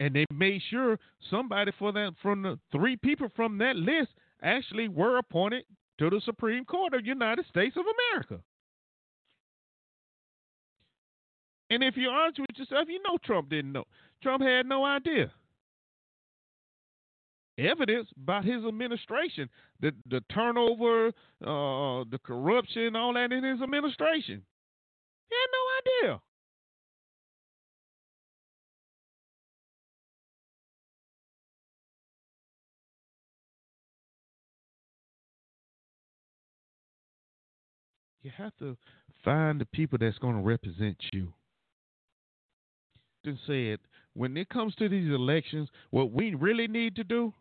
And 0.00 0.14
they 0.14 0.26
made 0.30 0.60
sure 0.68 0.98
somebody 1.30 1.72
for 1.78 1.92
that 1.92 2.12
from 2.20 2.42
the 2.42 2.58
three 2.70 2.94
people 2.94 3.28
from 3.34 3.56
that 3.56 3.74
list 3.74 4.10
actually 4.42 4.88
were 4.88 5.16
appointed 5.16 5.64
to 5.98 6.10
the 6.10 6.20
Supreme 6.26 6.66
Court 6.66 6.92
of 6.92 7.04
the 7.04 7.08
United 7.08 7.46
States 7.46 7.74
of 7.78 7.86
America. 8.12 8.44
And 11.70 11.82
if 11.82 11.96
you're 11.96 12.12
honest 12.12 12.38
with 12.38 12.50
yourself, 12.58 12.86
you 12.86 13.00
know 13.02 13.16
Trump 13.24 13.48
didn't 13.48 13.72
know. 13.72 13.84
Trump 14.22 14.42
had 14.42 14.66
no 14.66 14.84
idea. 14.84 15.32
Evidence 17.60 18.08
about 18.22 18.44
his 18.44 18.64
administration, 18.64 19.48
the 19.80 19.92
the 20.08 20.22
turnover, 20.32 21.08
uh, 21.44 22.04
the 22.10 22.18
corruption, 22.24 22.96
all 22.96 23.12
that 23.14 23.32
in 23.32 23.44
his 23.44 23.60
administration. 23.60 24.42
He 25.28 25.36
had 25.36 25.50
no 25.52 26.08
idea. 26.08 26.20
You 38.22 38.30
have 38.36 38.56
to 38.58 38.76
find 39.24 39.60
the 39.60 39.66
people 39.66 39.98
that's 39.98 40.18
going 40.18 40.36
to 40.36 40.42
represent 40.42 40.96
you 41.12 41.32
said, 43.46 43.78
when 44.14 44.36
it 44.36 44.48
comes 44.48 44.74
to 44.76 44.88
these 44.88 45.08
elections, 45.08 45.68
what 45.90 46.12
we 46.12 46.34
really 46.34 46.66
need 46.66 46.96
to 46.96 47.04
do 47.04 47.32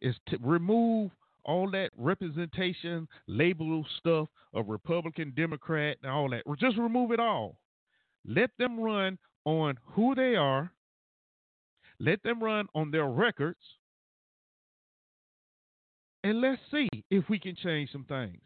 is 0.00 0.14
to 0.28 0.38
remove 0.40 1.10
all 1.44 1.70
that 1.70 1.90
representation, 1.96 3.08
label 3.26 3.84
stuff 3.98 4.28
of 4.52 4.68
Republican, 4.68 5.32
Democrat, 5.36 5.96
and 6.02 6.12
all 6.12 6.28
that. 6.30 6.42
Just 6.58 6.76
remove 6.76 7.12
it 7.12 7.20
all. 7.20 7.58
Let 8.26 8.50
them 8.58 8.78
run 8.78 9.18
on 9.44 9.78
who 9.92 10.14
they 10.14 10.36
are. 10.36 10.70
Let 12.00 12.22
them 12.22 12.42
run 12.42 12.66
on 12.74 12.90
their 12.90 13.06
records. 13.08 13.58
And 16.22 16.40
let's 16.40 16.60
see 16.70 16.88
if 17.10 17.28
we 17.28 17.38
can 17.38 17.56
change 17.56 17.90
some 17.92 18.04
things. 18.04 18.38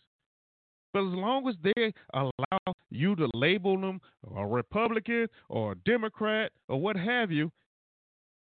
But 0.93 1.09
as 1.09 1.15
long 1.15 1.49
as 1.49 1.55
they 1.63 1.93
allow 2.13 2.75
you 2.91 3.17
to 3.17 3.29
label 3.35 3.81
them 3.81 4.01
a 4.37 4.47
Republican 4.47 5.27
or 5.49 5.73
a 5.73 5.77
Democrat 5.77 6.53
or 6.69 6.81
what 6.81 6.97
have 6.97 7.33
you, 7.33 7.51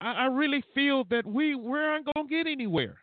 I, 0.01 0.11
I 0.11 0.25
really 0.25 0.63
feel 0.73 1.03
that 1.05 1.25
we 1.25 1.55
we 1.55 1.79
aren't 1.79 2.07
gonna 2.13 2.27
get 2.27 2.47
anywhere. 2.47 2.97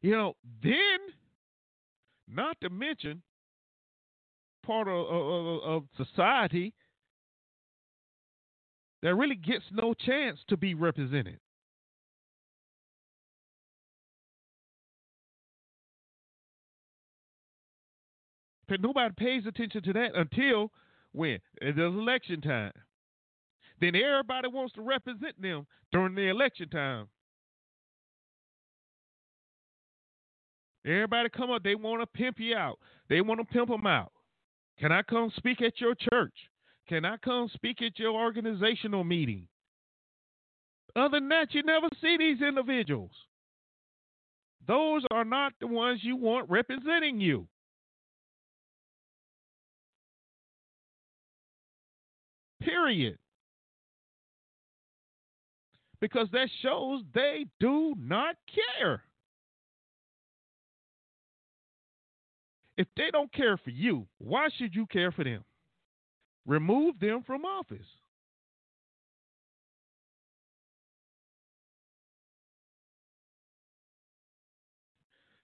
You 0.00 0.12
know, 0.12 0.34
then 0.62 0.98
not 2.28 2.56
to 2.60 2.70
mention 2.70 3.22
part 4.64 4.88
of, 4.88 5.06
of, 5.06 5.62
of 5.62 5.82
society 5.96 6.72
that 9.02 9.14
really 9.14 9.36
gets 9.36 9.64
no 9.72 9.94
chance 9.94 10.38
to 10.48 10.56
be 10.56 10.74
represented. 10.74 11.38
But 18.68 18.80
nobody 18.80 19.12
pays 19.16 19.44
attention 19.46 19.82
to 19.82 19.92
that 19.92 20.14
until 20.14 20.70
when? 21.12 21.38
It 21.60 21.78
is 21.78 21.78
election 21.78 22.40
time. 22.40 22.72
Then 23.82 23.96
everybody 23.96 24.46
wants 24.46 24.74
to 24.74 24.80
represent 24.80 25.42
them 25.42 25.66
during 25.90 26.14
the 26.14 26.28
election 26.28 26.68
time. 26.68 27.08
Everybody 30.86 31.28
come 31.30 31.50
up, 31.50 31.64
they 31.64 31.74
want 31.74 32.00
to 32.00 32.06
pimp 32.06 32.38
you 32.38 32.54
out. 32.54 32.78
They 33.08 33.20
want 33.20 33.40
to 33.40 33.44
pimp 33.44 33.68
them 33.68 33.88
out. 33.88 34.12
Can 34.78 34.92
I 34.92 35.02
come 35.02 35.32
speak 35.36 35.60
at 35.62 35.80
your 35.80 35.96
church? 35.96 36.34
Can 36.88 37.04
I 37.04 37.16
come 37.16 37.50
speak 37.54 37.82
at 37.82 37.98
your 37.98 38.12
organizational 38.12 39.02
meeting? 39.02 39.48
Other 40.94 41.18
than 41.18 41.28
that, 41.30 41.48
you 41.50 41.64
never 41.64 41.88
see 42.00 42.16
these 42.16 42.40
individuals. 42.40 43.10
Those 44.68 45.02
are 45.10 45.24
not 45.24 45.54
the 45.60 45.66
ones 45.66 46.00
you 46.04 46.14
want 46.14 46.48
representing 46.48 47.20
you. 47.20 47.48
Period. 52.60 53.18
Because 56.02 56.26
that 56.32 56.48
shows 56.62 57.04
they 57.14 57.46
do 57.60 57.94
not 57.96 58.34
care. 58.52 59.02
If 62.76 62.88
they 62.96 63.12
don't 63.12 63.32
care 63.32 63.56
for 63.56 63.70
you, 63.70 64.08
why 64.18 64.48
should 64.58 64.74
you 64.74 64.84
care 64.86 65.12
for 65.12 65.22
them? 65.22 65.44
Remove 66.44 66.98
them 66.98 67.22
from 67.24 67.44
office. 67.44 67.86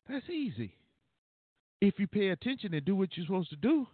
That's 0.09 0.29
easy. 0.29 0.75
If 1.81 2.01
you 2.01 2.09
pay 2.09 2.31
attention 2.31 2.75
and 2.75 2.85
do 2.85 2.97
what 2.97 3.11
you're 3.17 3.27
supposed 3.27 3.51
to 3.51 3.57
do. 3.57 3.87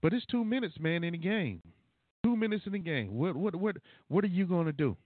But 0.00 0.12
it's 0.12 0.26
two 0.26 0.44
minutes, 0.44 0.76
man, 0.78 1.04
in 1.04 1.12
the 1.12 1.18
game. 1.18 1.62
Two 2.24 2.36
minutes 2.36 2.64
in 2.66 2.72
the 2.72 2.78
game. 2.78 3.14
What 3.16 3.36
what 3.36 3.54
what 3.54 3.76
what 4.08 4.24
are 4.24 4.28
you 4.28 4.46
gonna 4.46 4.72
do? 4.72 4.96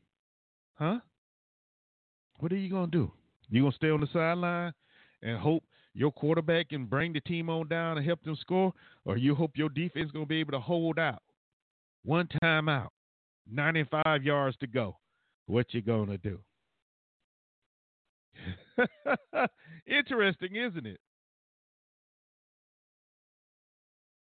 Huh? 0.75 0.99
What 2.39 2.53
are 2.53 2.57
you 2.57 2.71
gonna 2.71 2.91
do? 2.91 3.13
You 3.49 3.63
gonna 3.63 3.75
stay 3.75 3.91
on 3.91 4.01
the 4.01 4.09
sideline 4.13 4.73
and 5.23 5.39
hope 5.39 5.63
your 5.95 6.11
quarterback 6.11 6.71
can 6.71 6.87
bring 6.87 7.13
the 7.13 7.21
team 7.21 7.51
on 7.51 7.69
down 7.69 7.99
and 7.99 8.07
help 8.07 8.23
them 8.25 8.37
score, 8.41 8.73
or 9.05 9.17
you 9.17 9.35
hope 9.35 9.53
your 9.55 9.69
defense 9.69 10.11
gonna 10.11 10.27
be 10.27 10.41
able 10.41 10.53
to 10.53 10.61
hold 10.61 10.99
out? 10.99 11.23
One 12.05 12.29
time 12.43 12.69
out, 12.69 12.93
95 13.51 14.25
yards 14.25 14.57
to 14.59 14.67
go. 14.67 14.97
What 15.47 15.75
you 15.75 15.83
gonna 15.83 16.19
do? 16.19 16.39
Interesting, 19.87 20.57
isn't 20.57 20.87
it? 20.87 21.01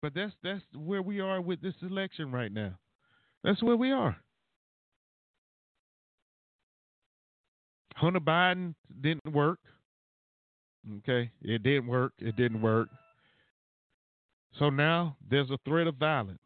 But 0.01 0.13
that's 0.13 0.33
that's 0.43 0.63
where 0.73 1.01
we 1.01 1.19
are 1.19 1.41
with 1.41 1.61
this 1.61 1.75
election 1.81 2.31
right 2.31 2.51
now. 2.51 2.73
That's 3.43 3.61
where 3.61 3.75
we 3.75 3.91
are. 3.91 4.17
Hunter 7.95 8.19
Biden 8.19 8.75
didn't 9.01 9.33
work. 9.33 9.59
Okay, 10.99 11.29
it 11.41 11.63
didn't 11.63 11.87
work. 11.87 12.13
It 12.19 12.35
didn't 12.37 12.61
work. 12.61 12.87
So 14.57 14.69
now 14.69 15.17
there's 15.29 15.49
a 15.51 15.57
threat 15.65 15.87
of 15.87 15.95
violence. 15.95 16.39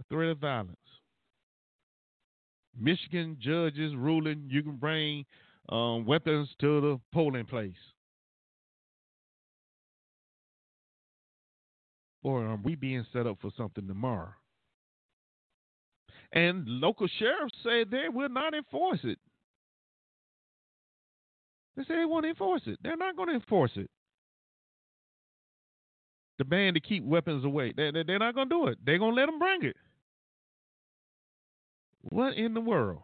A 0.00 0.04
threat 0.12 0.30
of 0.30 0.38
violence. 0.38 0.76
Michigan 2.78 3.36
judges 3.40 3.94
ruling 3.96 4.48
you 4.48 4.62
can 4.62 4.76
bring 4.76 5.24
um, 5.68 6.04
weapons 6.04 6.48
to 6.60 6.80
the 6.80 7.00
polling 7.12 7.44
place. 7.44 7.72
Or 12.22 12.44
are 12.44 12.56
we 12.62 12.74
being 12.74 13.06
set 13.12 13.26
up 13.26 13.38
for 13.40 13.50
something 13.56 13.86
tomorrow? 13.86 14.32
And 16.32 16.66
local 16.66 17.08
sheriffs 17.18 17.54
say 17.62 17.84
they 17.84 18.08
will 18.08 18.28
not 18.28 18.54
enforce 18.54 19.00
it. 19.04 19.18
They 21.76 21.84
say 21.84 21.96
they 21.96 22.04
won't 22.04 22.26
enforce 22.26 22.62
it. 22.66 22.78
They're 22.82 22.96
not 22.96 23.16
going 23.16 23.28
to 23.28 23.34
enforce 23.36 23.70
it. 23.76 23.88
The 26.38 26.44
ban 26.44 26.74
to 26.74 26.80
keep 26.80 27.04
weapons 27.04 27.44
away. 27.44 27.72
They, 27.76 27.90
they, 27.92 28.02
they're 28.02 28.18
not 28.18 28.34
going 28.34 28.48
to 28.48 28.54
do 28.54 28.66
it. 28.66 28.78
They're 28.84 28.98
going 28.98 29.14
to 29.14 29.20
let 29.20 29.26
them 29.26 29.38
bring 29.38 29.64
it. 29.64 29.76
What 32.10 32.34
in 32.34 32.54
the 32.54 32.60
world? 32.60 33.02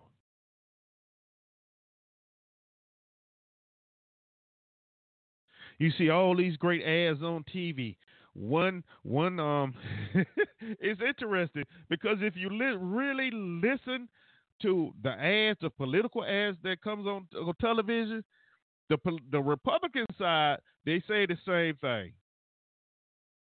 You 5.78 5.90
see 5.98 6.10
all 6.10 6.36
these 6.36 6.56
great 6.56 6.82
ads 6.82 7.22
on 7.22 7.44
TV. 7.52 7.96
One, 8.34 8.82
one, 9.02 9.38
um, 9.38 9.74
it's 10.60 11.00
interesting 11.00 11.64
because 11.88 12.18
if 12.20 12.34
you 12.36 12.50
li- 12.50 12.76
really 12.78 13.30
listen 13.30 14.08
to 14.62 14.92
the 15.02 15.10
ads, 15.10 15.60
the 15.60 15.70
political 15.70 16.24
ads 16.24 16.56
that 16.64 16.80
comes 16.82 17.06
on, 17.06 17.28
on 17.36 17.54
television, 17.60 18.24
the 18.90 18.98
the 19.30 19.40
Republican 19.40 20.06
side 20.18 20.58
they 20.86 21.00
say 21.08 21.26
the 21.26 21.36
same 21.46 21.76
thing. 21.76 22.12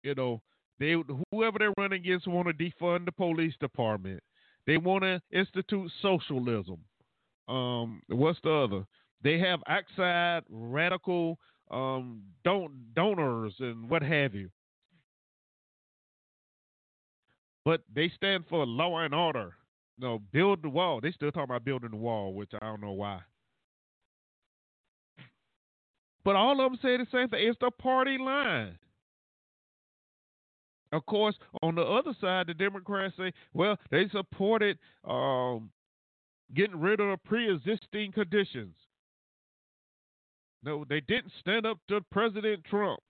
You 0.03 0.15
know, 0.15 0.43
they 0.79 0.95
whoever 1.31 1.59
they're 1.59 1.73
running 1.77 2.01
against 2.01 2.27
want 2.27 2.49
to 2.49 2.55
defund 2.55 3.05
the 3.07 3.13
police 3.13 3.55
department. 3.61 4.23
They 4.67 4.77
want 4.77 5.03
to 5.05 5.21
institute 5.31 5.91
socialism. 6.03 6.79
Um, 7.49 8.03
what's 8.09 8.41
the 8.43 8.53
other? 8.53 8.87
They 9.23 9.39
have 9.39 9.61
outside 9.69 10.43
radical 10.49 11.39
um, 11.71 12.23
don- 12.45 12.87
donors 12.95 13.55
and 13.61 13.89
what 13.89 14.03
have 14.03 14.35
you. 14.35 14.51
But 17.67 17.83
they 17.93 18.09
stand 18.15 18.45
for 18.49 18.65
law 18.65 19.01
and 19.01 19.13
order. 19.13 19.57
no, 19.99 20.21
build 20.33 20.63
the 20.63 20.69
wall. 20.69 21.01
They 21.03 21.11
still 21.11 21.33
talking 21.33 21.51
about 21.51 21.65
building 21.65 21.91
the 21.91 21.97
wall, 21.97 22.33
which 22.33 22.53
I 22.55 22.65
don't 22.65 22.81
know 22.81 22.93
why. 22.93 23.23
But 26.25 26.37
all 26.37 26.53
of 26.65 26.71
them 26.71 26.79
say 26.81 26.97
the 26.97 27.07
same 27.11 27.29
thing. 27.29 27.41
It's 27.49 27.59
the 27.61 27.73
party 27.73 28.19
line. 28.19 28.79
Of 30.93 31.05
course, 31.07 31.35
on 31.61 31.75
the 31.75 31.83
other 31.83 32.13
side, 32.21 32.47
the 32.47 32.55
Democrats 32.55 33.15
say, 33.19 33.33
well, 33.53 33.77
they 33.91 34.09
supported 34.13 34.79
um, 35.05 35.71
getting 36.55 36.79
rid 36.79 37.01
of 37.01 37.25
pre-existing 37.25 38.13
conditions. 38.13 38.77
No, 40.63 40.85
they 40.89 41.01
didn't 41.01 41.33
stand 41.41 41.67
up 41.67 41.79
to 41.89 42.01
President 42.13 42.63
Trump. 42.65 43.01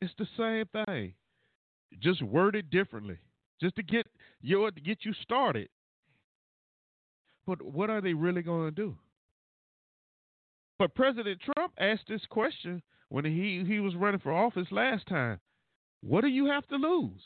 It's 0.00 0.14
the 0.18 0.26
same 0.38 0.86
thing, 0.86 1.14
just 2.00 2.22
worded 2.22 2.70
differently, 2.70 3.18
just 3.60 3.76
to 3.76 3.82
get 3.82 4.06
you 4.40 4.70
to 4.70 4.80
get 4.80 5.04
you 5.04 5.12
started. 5.22 5.68
But 7.46 7.62
what 7.62 7.90
are 7.90 8.00
they 8.00 8.14
really 8.14 8.42
going 8.42 8.66
to 8.66 8.70
do? 8.70 8.96
But 10.78 10.94
President 10.94 11.40
Trump 11.40 11.72
asked 11.78 12.08
this 12.08 12.22
question 12.28 12.82
when 13.08 13.24
he, 13.24 13.64
he 13.66 13.80
was 13.80 13.94
running 13.94 14.20
for 14.20 14.32
office 14.32 14.66
last 14.70 15.06
time. 15.06 15.38
What 16.02 16.22
do 16.22 16.28
you 16.28 16.46
have 16.46 16.66
to 16.68 16.76
lose? 16.76 17.20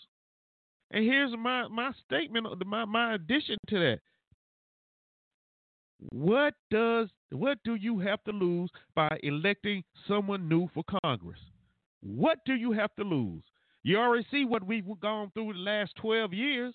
And 0.90 1.04
here's 1.04 1.32
my, 1.36 1.68
my 1.68 1.92
statement, 2.04 2.46
uh, 2.46 2.64
my, 2.64 2.84
my 2.84 3.14
addition 3.14 3.56
to 3.68 3.78
that. 3.78 4.00
What 6.10 6.54
does 6.70 7.08
what 7.30 7.58
do 7.64 7.74
you 7.74 7.98
have 8.00 8.22
to 8.24 8.30
lose 8.30 8.70
by 8.94 9.08
electing 9.22 9.82
someone 10.06 10.48
new 10.48 10.68
for 10.74 10.84
Congress? 11.02 11.40
What 12.02 12.38
do 12.44 12.54
you 12.54 12.72
have 12.72 12.94
to 12.96 13.02
lose? 13.02 13.42
You 13.86 13.98
already 13.98 14.26
see 14.32 14.44
what 14.44 14.66
we've 14.66 14.84
gone 14.98 15.30
through 15.32 15.52
the 15.52 15.60
last 15.60 15.94
12 16.00 16.32
years. 16.32 16.74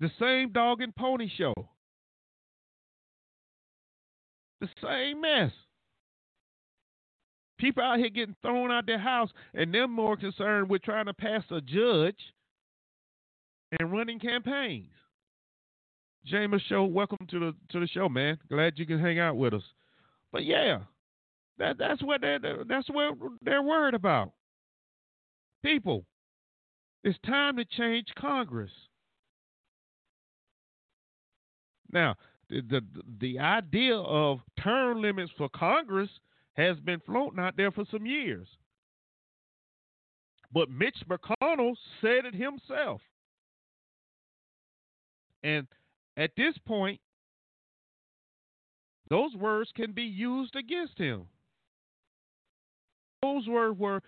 The 0.00 0.10
same 0.18 0.52
dog 0.52 0.80
and 0.80 0.96
pony 0.96 1.30
show. 1.36 1.52
The 4.62 4.68
same 4.82 5.20
mess. 5.20 5.52
People 7.58 7.82
out 7.82 7.98
here 7.98 8.08
getting 8.08 8.34
thrown 8.40 8.72
out 8.72 8.86
their 8.86 8.98
house, 8.98 9.28
and 9.52 9.72
they're 9.72 9.86
more 9.86 10.16
concerned 10.16 10.70
with 10.70 10.80
trying 10.80 11.04
to 11.06 11.12
pass 11.12 11.44
a 11.50 11.60
judge 11.60 12.16
and 13.78 13.92
running 13.92 14.18
campaigns. 14.18 14.94
James 16.24 16.62
Show, 16.70 16.84
welcome 16.84 17.26
to 17.28 17.38
the 17.38 17.54
to 17.68 17.80
the 17.80 17.86
show, 17.86 18.08
man. 18.08 18.38
Glad 18.48 18.78
you 18.78 18.86
can 18.86 18.98
hang 18.98 19.18
out 19.18 19.36
with 19.36 19.52
us. 19.52 19.62
But 20.32 20.46
yeah, 20.46 20.78
That 21.62 21.78
that's 21.78 22.02
what 22.02 22.20
they 22.22 22.38
that's 22.68 22.88
what 22.90 23.14
they're 23.40 23.62
worried 23.62 23.94
about. 23.94 24.32
People, 25.64 26.04
it's 27.04 27.16
time 27.24 27.56
to 27.56 27.64
change 27.64 28.08
Congress. 28.18 28.72
Now, 31.92 32.16
the, 32.50 32.62
the 32.62 32.80
the 33.20 33.38
idea 33.38 33.94
of 33.96 34.40
term 34.60 35.00
limits 35.00 35.30
for 35.38 35.48
Congress 35.50 36.08
has 36.54 36.80
been 36.80 36.98
floating 37.06 37.38
out 37.38 37.56
there 37.56 37.70
for 37.70 37.84
some 37.92 38.06
years. 38.06 38.48
But 40.52 40.68
Mitch 40.68 40.98
McConnell 41.08 41.76
said 42.00 42.24
it 42.24 42.34
himself. 42.34 43.00
And 45.44 45.68
at 46.16 46.32
this 46.36 46.54
point, 46.66 47.00
those 49.08 49.32
words 49.36 49.70
can 49.76 49.92
be 49.92 50.02
used 50.02 50.56
against 50.56 50.98
him. 50.98 51.26
Those 53.22 53.46
words 53.46 53.78
were, 53.78 54.00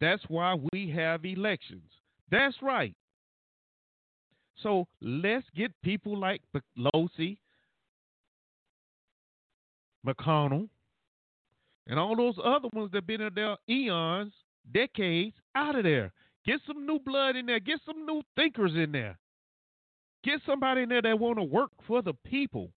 that's 0.00 0.22
why 0.28 0.56
we 0.72 0.90
have 0.90 1.24
elections. 1.24 1.90
That's 2.30 2.56
right. 2.62 2.94
So 4.62 4.86
let's 5.00 5.46
get 5.56 5.72
people 5.82 6.18
like 6.18 6.42
Pelosi, 6.54 7.38
McConnell, 10.06 10.68
and 11.86 11.98
all 11.98 12.16
those 12.16 12.36
other 12.44 12.68
ones 12.72 12.90
that 12.92 12.98
have 12.98 13.06
been 13.06 13.20
in 13.20 13.34
there 13.34 13.56
eons, 13.68 14.32
decades, 14.72 15.34
out 15.54 15.76
of 15.76 15.84
there. 15.84 16.12
Get 16.44 16.60
some 16.66 16.86
new 16.86 16.98
blood 16.98 17.36
in 17.36 17.46
there. 17.46 17.60
Get 17.60 17.80
some 17.84 18.06
new 18.06 18.22
thinkers 18.36 18.72
in 18.74 18.92
there. 18.92 19.18
Get 20.24 20.40
somebody 20.46 20.82
in 20.82 20.88
there 20.88 21.02
that 21.02 21.18
want 21.18 21.38
to 21.38 21.44
work 21.44 21.70
for 21.86 22.02
the 22.02 22.14
people. 22.24 22.70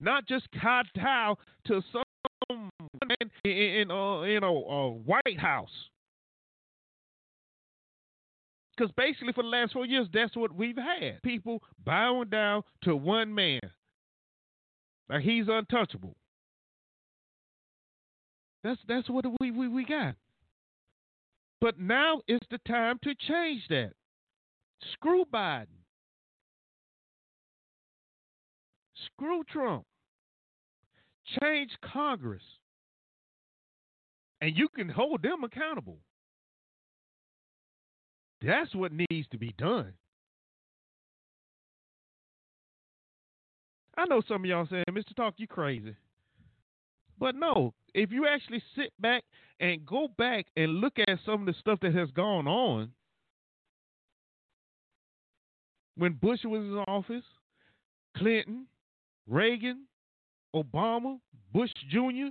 Not 0.00 0.26
just 0.26 0.48
kowtow 0.60 1.36
to 1.66 1.82
some 1.92 2.02
in, 3.44 3.50
in 3.50 3.90
uh, 3.90 4.22
you 4.22 4.40
know, 4.40 4.64
uh, 4.64 4.88
White 5.04 5.38
House. 5.38 5.70
Because 8.76 8.92
basically, 8.96 9.32
for 9.32 9.42
the 9.42 9.48
last 9.48 9.72
four 9.72 9.86
years, 9.86 10.08
that's 10.12 10.34
what 10.34 10.54
we've 10.54 10.76
had. 10.76 11.22
People 11.22 11.62
bowing 11.84 12.30
down 12.30 12.62
to 12.82 12.96
one 12.96 13.34
man. 13.34 13.60
Like 15.08 15.22
he's 15.22 15.44
untouchable. 15.48 16.16
That's 18.64 18.80
that's 18.88 19.10
what 19.10 19.24
we, 19.40 19.50
we, 19.50 19.68
we 19.68 19.84
got. 19.84 20.14
But 21.60 21.78
now 21.78 22.22
is 22.26 22.40
the 22.50 22.58
time 22.66 22.98
to 23.04 23.14
change 23.28 23.62
that. 23.68 23.92
Screw 24.94 25.24
Biden. 25.32 25.66
Screw 29.06 29.42
Trump. 29.52 29.84
Change 31.40 31.70
Congress. 31.92 32.42
And 34.40 34.56
you 34.56 34.68
can 34.68 34.88
hold 34.88 35.22
them 35.22 35.44
accountable. 35.44 35.98
That's 38.44 38.74
what 38.74 38.92
needs 38.92 39.28
to 39.30 39.38
be 39.38 39.54
done. 39.56 39.92
I 43.96 44.06
know 44.06 44.22
some 44.26 44.42
of 44.42 44.46
y'all 44.46 44.66
saying, 44.68 44.84
Mr. 44.90 45.14
Talk, 45.14 45.34
you 45.36 45.46
crazy. 45.46 45.94
But 47.18 47.36
no, 47.36 47.72
if 47.94 48.10
you 48.10 48.26
actually 48.26 48.62
sit 48.74 48.92
back 48.98 49.22
and 49.60 49.86
go 49.86 50.08
back 50.18 50.46
and 50.56 50.80
look 50.80 50.94
at 50.98 51.18
some 51.24 51.40
of 51.40 51.46
the 51.46 51.54
stuff 51.60 51.78
that 51.82 51.94
has 51.94 52.10
gone 52.10 52.48
on 52.48 52.90
when 55.96 56.14
Bush 56.14 56.40
was 56.44 56.62
in 56.62 56.78
office, 56.88 57.24
Clinton, 58.16 58.66
Reagan, 59.28 59.84
Obama, 60.54 61.18
Bush 61.52 61.72
Jr. 61.90 62.28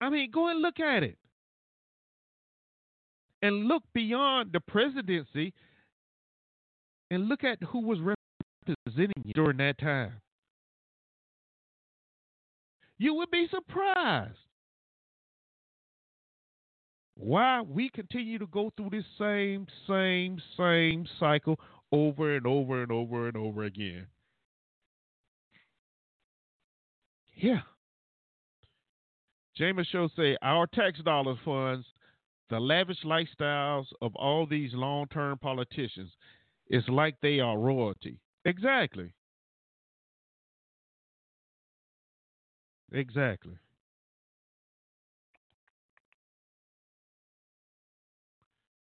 I 0.00 0.10
mean, 0.10 0.30
go 0.30 0.48
and 0.48 0.60
look 0.60 0.80
at 0.80 1.02
it. 1.02 1.16
And 3.42 3.66
look 3.66 3.82
beyond 3.94 4.52
the 4.52 4.60
presidency 4.60 5.52
and 7.10 7.28
look 7.28 7.44
at 7.44 7.62
who 7.62 7.80
was 7.80 7.98
representing 8.00 9.22
you 9.24 9.32
during 9.34 9.58
that 9.58 9.78
time. 9.78 10.12
You 12.98 13.14
would 13.14 13.30
be 13.30 13.46
surprised 13.50 14.38
why 17.16 17.62
we 17.62 17.90
continue 17.90 18.38
to 18.38 18.46
go 18.46 18.70
through 18.76 18.90
this 18.90 19.04
same, 19.18 19.66
same, 19.86 20.40
same 20.56 21.06
cycle 21.18 21.58
over 21.92 22.36
and 22.36 22.46
over 22.46 22.82
and 22.82 22.90
over 22.90 23.28
and 23.28 23.36
over 23.36 23.64
again. 23.64 24.06
Yeah. 27.36 27.60
James 29.56 29.86
Show 29.88 30.08
say 30.16 30.36
our 30.42 30.66
tax 30.68 31.00
dollars 31.02 31.38
funds 31.44 31.86
the 32.50 32.60
lavish 32.60 33.02
lifestyles 33.04 33.86
of 34.00 34.14
all 34.16 34.46
these 34.46 34.72
long-term 34.74 35.38
politicians. 35.38 36.12
It's 36.68 36.88
like 36.88 37.16
they 37.20 37.40
are 37.40 37.58
royalty. 37.58 38.20
Exactly. 38.44 39.12
Exactly. 42.92 43.58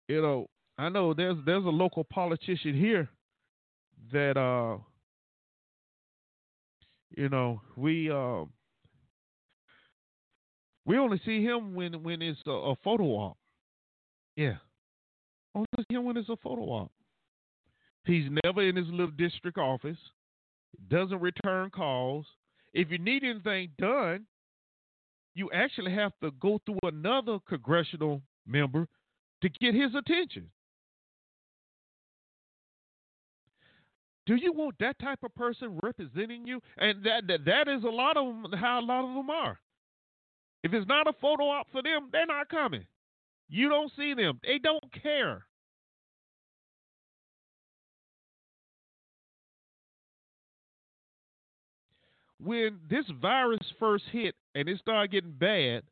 You 0.07 0.21
know, 0.21 0.47
I 0.77 0.89
know 0.89 1.13
there's 1.13 1.37
there's 1.45 1.65
a 1.65 1.69
local 1.69 2.03
politician 2.03 2.73
here 2.75 3.09
that 4.11 4.37
uh 4.37 4.77
you 7.15 7.29
know, 7.29 7.61
we 7.75 8.09
uh 8.11 8.45
we 10.85 10.97
only 10.97 11.21
see 11.25 11.43
him 11.43 11.75
when 11.75 12.03
when 12.03 12.21
it's 12.21 12.41
a, 12.47 12.51
a 12.51 12.75
photo 12.83 13.03
op. 13.03 13.37
Yeah. 14.35 14.55
Only 15.53 15.67
see 15.79 15.95
him 15.95 16.05
when 16.05 16.17
it's 16.17 16.29
a 16.29 16.37
photo 16.37 16.61
op. 16.63 16.91
He's 18.05 18.25
never 18.43 18.67
in 18.67 18.75
his 18.75 18.87
little 18.87 19.11
district 19.11 19.57
office. 19.57 19.97
Doesn't 20.89 21.19
return 21.19 21.69
calls. 21.69 22.25
If 22.73 22.89
you 22.89 22.97
need 22.97 23.23
anything 23.23 23.69
done, 23.77 24.25
you 25.35 25.49
actually 25.53 25.93
have 25.93 26.13
to 26.23 26.31
go 26.31 26.59
through 26.65 26.79
another 26.83 27.39
congressional 27.47 28.21
member 28.47 28.87
to 29.41 29.49
get 29.49 29.75
his 29.75 29.93
attention. 29.95 30.49
Do 34.27 34.35
you 34.35 34.53
want 34.53 34.75
that 34.79 34.99
type 34.99 35.19
of 35.23 35.33
person 35.35 35.79
representing 35.81 36.45
you? 36.45 36.61
And 36.77 37.03
that 37.03 37.27
that, 37.27 37.45
that 37.45 37.67
is 37.67 37.83
a 37.83 37.89
lot 37.89 38.17
of 38.17 38.25
them, 38.25 38.59
how 38.59 38.79
a 38.79 38.85
lot 38.85 39.07
of 39.07 39.15
them 39.15 39.29
are. 39.29 39.59
If 40.63 40.73
it's 40.73 40.87
not 40.87 41.07
a 41.07 41.13
photo 41.13 41.45
op 41.45 41.67
for 41.71 41.81
them, 41.81 42.09
they're 42.11 42.25
not 42.25 42.49
coming. 42.49 42.85
You 43.49 43.67
don't 43.67 43.91
see 43.97 44.13
them. 44.13 44.39
They 44.43 44.59
don't 44.59 44.83
care. 45.01 45.45
When 52.39 52.79
this 52.89 53.05
virus 53.21 53.59
first 53.79 54.05
hit 54.11 54.35
and 54.55 54.67
it 54.67 54.79
started 54.79 55.11
getting 55.11 55.31
bad, 55.31 55.83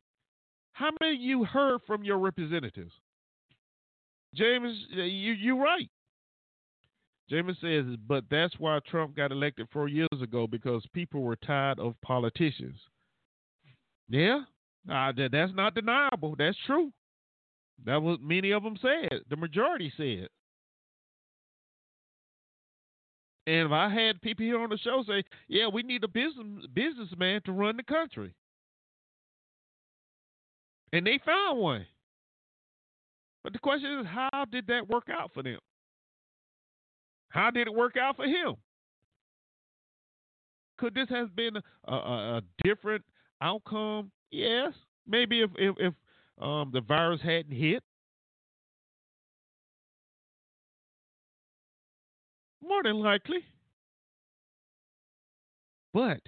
how 0.74 0.90
many 1.02 1.16
of 1.16 1.22
you 1.22 1.44
heard 1.44 1.82
from 1.86 2.04
your 2.04 2.18
representatives? 2.18 2.94
James, 4.34 4.78
you 4.92 5.34
you 5.34 5.62
right. 5.62 5.90
James 7.30 7.58
says, 7.62 7.86
but 8.08 8.24
that's 8.32 8.56
why 8.58 8.80
Trump 8.90 9.16
got 9.16 9.32
elected 9.32 9.68
four 9.72 9.88
years 9.88 10.08
ago 10.22 10.48
because 10.48 10.84
people 10.94 11.22
were 11.22 11.36
tired 11.36 11.80
of 11.80 12.00
politicians. 12.02 12.80
Yeah, 14.10 14.42
uh, 14.92 15.12
that, 15.12 15.30
that's 15.32 15.54
not 15.54 15.76
deniable. 15.76 16.36
That's 16.38 16.58
true. 16.66 16.92
That 17.86 18.02
was 18.02 18.18
many 18.22 18.52
of 18.52 18.64
them 18.64 18.78
said. 18.82 19.22
The 19.30 19.36
majority 19.36 19.94
said. 19.96 20.28
And 23.46 23.68
if 23.68 23.72
I 23.72 23.90
had 23.90 24.22
people 24.22 24.46
here 24.46 24.60
on 24.60 24.70
the 24.70 24.78
show 24.78 25.04
say, 25.08 25.24
"Yeah, 25.48 25.68
we 25.68 25.84
need 25.84 26.04
a 26.04 26.08
business 26.08 26.66
businessman 26.74 27.42
to 27.46 27.52
run 27.52 27.78
the 27.78 27.84
country," 27.84 28.34
and 30.92 31.06
they 31.06 31.20
found 31.26 31.60
one, 31.60 31.86
but 33.44 33.54
the 33.54 33.60
question 33.60 34.00
is, 34.00 34.06
how 34.06 34.46
did 34.52 34.68
that 34.68 34.88
work 34.88 35.08
out 35.10 35.32
for 35.34 35.44
them? 35.44 35.60
How 37.30 37.52
did 37.52 37.68
it 37.68 37.74
work 37.74 37.96
out 37.98 38.16
for 38.16 38.26
him? 38.26 38.56
Could 40.78 40.96
this 40.96 41.10
have 41.10 41.36
been 41.36 41.58
a, 41.88 41.94
a, 41.94 42.38
a 42.38 42.42
different 42.64 43.04
outcome? 43.42 44.12
Yes, 44.32 44.74
maybe 45.08 45.42
if 45.42 45.52
if, 45.58 45.76
if 45.80 45.94
um, 46.42 46.72
the 46.74 46.82
virus 46.82 47.22
hadn't 47.22 47.56
hit. 47.56 47.84
More 52.66 52.84
than 52.84 53.00
likely. 53.00 53.40
But 55.94 56.22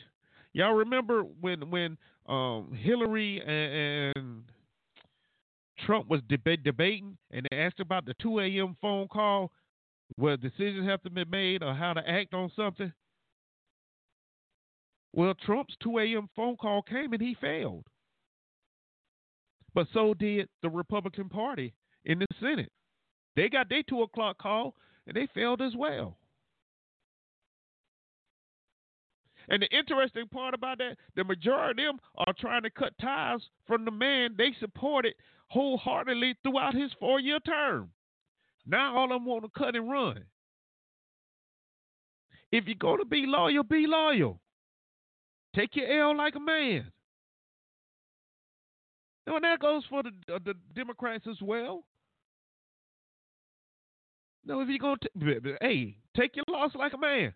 y'all 0.54 0.74
remember 0.74 1.22
when 1.22 1.70
when 1.70 1.98
um, 2.28 2.74
Hillary 2.78 3.42
and, 3.42 4.18
and 4.18 4.44
Trump 5.86 6.10
was 6.10 6.22
debate, 6.28 6.64
debating 6.64 7.18
and 7.32 7.48
they 7.50 7.58
asked 7.58 7.80
about 7.80 8.06
the 8.06 8.14
2 8.22 8.40
a.m. 8.40 8.76
phone 8.82 9.08
call 9.08 9.52
where 10.16 10.38
decisions 10.38 10.88
have 10.88 11.02
to 11.04 11.10
be 11.10 11.26
made 11.26 11.64
or 11.64 11.74
how 11.74 11.94
to 11.94 12.10
act 12.10 12.34
on 12.34 12.52
something? 12.56 12.92
Well, 15.14 15.34
Trump's 15.46 15.76
2 15.84 16.00
a.m. 16.00 16.30
phone 16.36 16.56
call 16.56 16.82
came 16.82 17.14
and 17.14 17.22
he 17.22 17.36
failed. 17.40 17.86
But 19.74 19.88
so 19.94 20.14
did 20.14 20.50
the 20.62 20.70
Republican 20.70 21.30
Party 21.30 21.74
in 22.06 22.20
the 22.20 22.28
Senate. 22.40 22.72
They 23.36 23.50
got 23.50 23.70
their 23.70 23.84
2 23.84 24.02
o'clock 24.02 24.38
call 24.38 24.76
and 25.08 25.16
they 25.16 25.28
failed 25.34 25.62
as 25.62 25.76
well. 25.76 26.18
And 29.50 29.62
the 29.62 29.78
interesting 29.78 30.28
part 30.28 30.54
about 30.54 30.78
that, 30.78 30.98
the 31.16 31.24
majority 31.24 31.84
of 31.84 31.96
them 31.96 32.00
are 32.16 32.34
trying 32.40 32.64
to 32.64 32.70
cut 32.70 32.94
ties 33.02 33.42
from 33.66 33.86
the 33.86 33.92
man 33.92 34.36
they 34.38 34.54
supported 34.60 35.14
wholeheartedly 35.50 36.36
throughout 36.44 36.74
his 36.74 36.92
four 37.00 37.20
year 37.20 37.40
term. 37.40 37.90
Now 38.66 38.98
all 38.98 39.06
of 39.06 39.10
them 39.10 39.26
want 39.26 39.44
to 39.44 39.50
cut 39.58 39.76
and 39.76 39.90
run. 39.90 40.24
If 42.52 42.66
you're 42.66 42.76
going 42.76 43.00
to 43.00 43.06
be 43.06 43.26
loyal, 43.26 43.64
be 43.64 43.86
loyal. 43.88 44.40
Take 45.56 45.76
your 45.76 45.88
L 45.88 46.18
like 46.18 46.36
a 46.36 46.40
man. 46.40 46.92
And 49.28 49.44
that 49.44 49.60
goes 49.60 49.84
for 49.90 50.04
the, 50.04 50.12
uh, 50.34 50.40
the 50.44 50.56
Democrats 50.76 51.26
as 51.30 51.38
well. 51.42 51.84
No, 54.46 54.60
if 54.62 54.70
you're 54.70 54.80
going 54.80 54.98
to, 55.02 55.58
hey, 55.62 55.96
take 56.18 56.36
your 56.36 56.46
loss 56.50 56.72
like 56.76 56.94
a 56.94 56.98
man. 56.98 57.34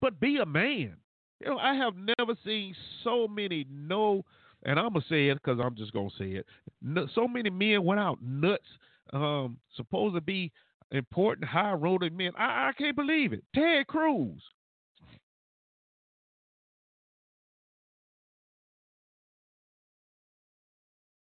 But 0.00 0.20
be 0.20 0.38
a 0.38 0.46
man. 0.46 0.96
You 1.40 1.50
know, 1.50 1.58
I 1.58 1.74
have 1.74 1.94
never 1.96 2.34
seen 2.44 2.74
so 3.04 3.28
many 3.28 3.64
no, 3.70 4.24
and 4.64 4.78
I'm 4.78 4.92
gonna 4.92 5.04
say 5.08 5.28
it 5.28 5.34
because 5.34 5.60
I'm 5.62 5.76
just 5.76 5.92
gonna 5.92 6.10
say 6.18 6.30
it. 6.30 6.46
No, 6.82 7.06
so 7.14 7.28
many 7.28 7.48
men 7.48 7.84
went 7.84 8.00
out 8.00 8.18
nuts, 8.20 8.66
um, 9.12 9.58
supposed 9.74 10.14
to 10.14 10.20
be 10.20 10.52
important, 10.90 11.48
high 11.48 11.72
rolling 11.72 12.16
men. 12.16 12.32
I, 12.36 12.68
I 12.68 12.72
can't 12.76 12.96
believe 12.96 13.32
it. 13.32 13.44
Ted 13.54 13.86
Cruz. 13.86 14.42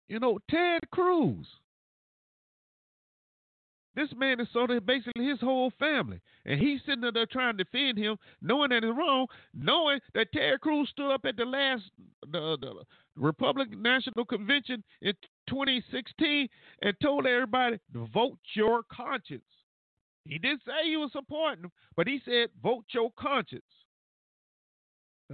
You 0.08 0.20
know, 0.20 0.38
Ted 0.48 0.80
Cruz. 0.92 1.46
This 3.96 4.08
man 4.14 4.40
is 4.40 4.46
sort 4.52 4.70
of 4.70 4.84
basically 4.84 5.24
his 5.24 5.40
whole 5.40 5.72
family. 5.78 6.20
And 6.44 6.60
he's 6.60 6.80
sitting 6.84 7.00
there 7.00 7.26
trying 7.26 7.56
to 7.56 7.64
defend 7.64 7.96
him, 7.96 8.18
knowing 8.42 8.68
that 8.68 8.84
it's 8.84 8.96
wrong, 8.96 9.26
knowing 9.54 10.00
that 10.14 10.30
Ted 10.32 10.60
Cruz 10.60 10.88
stood 10.90 11.12
up 11.12 11.24
at 11.24 11.36
the 11.36 11.46
last 11.46 11.82
the, 12.30 12.58
the 12.60 12.74
Republican 13.16 13.80
National 13.80 14.26
Convention 14.26 14.84
in 15.00 15.14
2016 15.48 16.48
and 16.82 16.96
told 17.02 17.26
everybody 17.26 17.78
to 17.92 18.06
vote 18.12 18.38
your 18.54 18.82
conscience. 18.90 19.42
He 20.24 20.38
did 20.38 20.58
say 20.66 20.88
he 20.88 20.96
was 20.96 21.10
supporting 21.12 21.70
but 21.96 22.06
he 22.06 22.20
said 22.24 22.48
vote 22.62 22.84
your 22.90 23.10
conscience. 23.18 23.62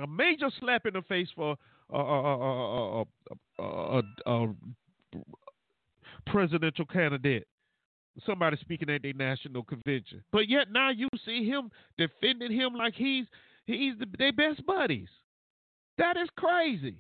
A 0.01 0.07
major 0.07 0.51
slap 0.59 0.87
in 0.87 0.95
the 0.95 1.03
face 1.03 1.29
for 1.35 1.57
a 1.99 3.05
presidential 6.27 6.87
candidate 6.87 7.47
somebody 8.27 8.57
speaking 8.61 8.91
at 8.91 9.03
their 9.03 9.13
national 9.15 9.63
convention. 9.65 10.23
But 10.33 10.49
yet 10.49 10.71
now 10.71 10.91
you 10.91 11.09
see 11.25 11.47
him 11.47 11.71
defending 11.99 12.53
him 12.53 12.75
like 12.75 12.95
he's 12.95 13.27
he's 13.67 13.95
the, 13.99 14.07
their 14.19 14.33
best 14.33 14.65
buddies. 14.67 15.09
That 15.99 16.17
is 16.17 16.29
crazy. 16.37 16.97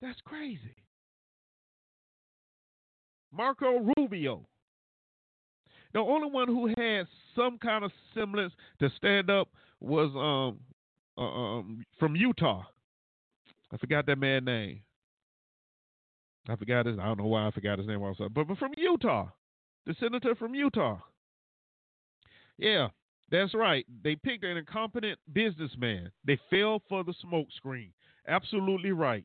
That's 0.00 0.20
crazy. 0.24 0.76
Marco 3.32 3.92
Rubio, 3.96 4.46
the 5.92 6.00
only 6.00 6.30
one 6.30 6.48
who 6.48 6.68
had 6.68 7.06
some 7.34 7.58
kind 7.58 7.84
of 7.84 7.90
semblance 8.14 8.52
to 8.80 8.90
stand 8.96 9.30
up 9.30 9.48
was 9.80 10.10
um, 10.14 10.60
uh, 11.18 11.58
um 11.58 11.84
from 11.98 12.16
Utah. 12.16 12.64
I 13.72 13.76
forgot 13.78 14.06
that 14.06 14.18
man's 14.18 14.46
name. 14.46 14.80
I 16.48 16.56
forgot 16.56 16.86
his. 16.86 16.98
I 16.98 17.04
don't 17.06 17.18
know 17.18 17.26
why 17.26 17.46
I 17.46 17.50
forgot 17.50 17.78
his 17.78 17.88
name 17.88 18.02
also, 18.02 18.28
but, 18.28 18.46
but 18.46 18.58
from 18.58 18.72
Utah, 18.76 19.28
the 19.86 19.94
senator 19.98 20.34
from 20.34 20.54
Utah. 20.54 20.98
Yeah, 22.58 22.88
that's 23.30 23.54
right. 23.54 23.84
They 24.02 24.16
picked 24.16 24.44
an 24.44 24.56
incompetent 24.56 25.18
businessman. 25.32 26.10
They 26.24 26.38
fell 26.48 26.80
for 26.88 27.04
the 27.04 27.14
smokescreen. 27.24 27.90
Absolutely 28.28 28.92
right. 28.92 29.24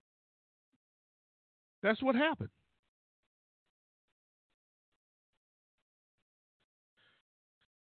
That's 1.84 2.02
what 2.02 2.16
happened. 2.16 2.50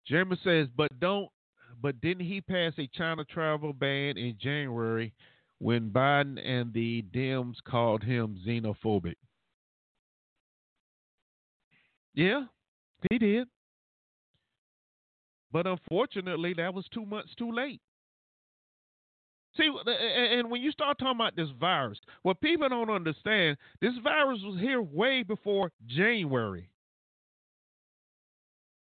Jeremy 0.07 0.37
says, 0.43 0.67
but 0.75 0.87
don't, 0.99 1.29
but 1.81 2.01
didn't 2.01 2.25
he 2.25 2.41
pass 2.41 2.73
a 2.77 2.87
China 2.87 3.23
travel 3.25 3.73
ban 3.73 4.17
in 4.17 4.35
January 4.41 5.13
when 5.59 5.89
Biden 5.89 6.39
and 6.43 6.73
the 6.73 7.03
Dems 7.13 7.55
called 7.65 8.03
him 8.03 8.37
xenophobic. 8.45 9.15
Yeah, 12.13 12.43
he 13.09 13.17
did. 13.17 13.47
But 15.51 15.67
unfortunately, 15.67 16.53
that 16.55 16.73
was 16.73 16.85
two 16.93 17.05
months 17.05 17.33
too 17.37 17.51
late. 17.51 17.81
See, 19.57 19.69
and 19.85 20.49
when 20.49 20.61
you 20.61 20.71
start 20.71 20.97
talking 20.97 21.17
about 21.17 21.35
this 21.35 21.49
virus, 21.59 21.99
what 22.23 22.39
people 22.39 22.69
don't 22.69 22.89
understand, 22.89 23.57
this 23.81 23.93
virus 24.01 24.39
was 24.43 24.59
here 24.59 24.81
way 24.81 25.23
before 25.23 25.71
January. 25.87 26.69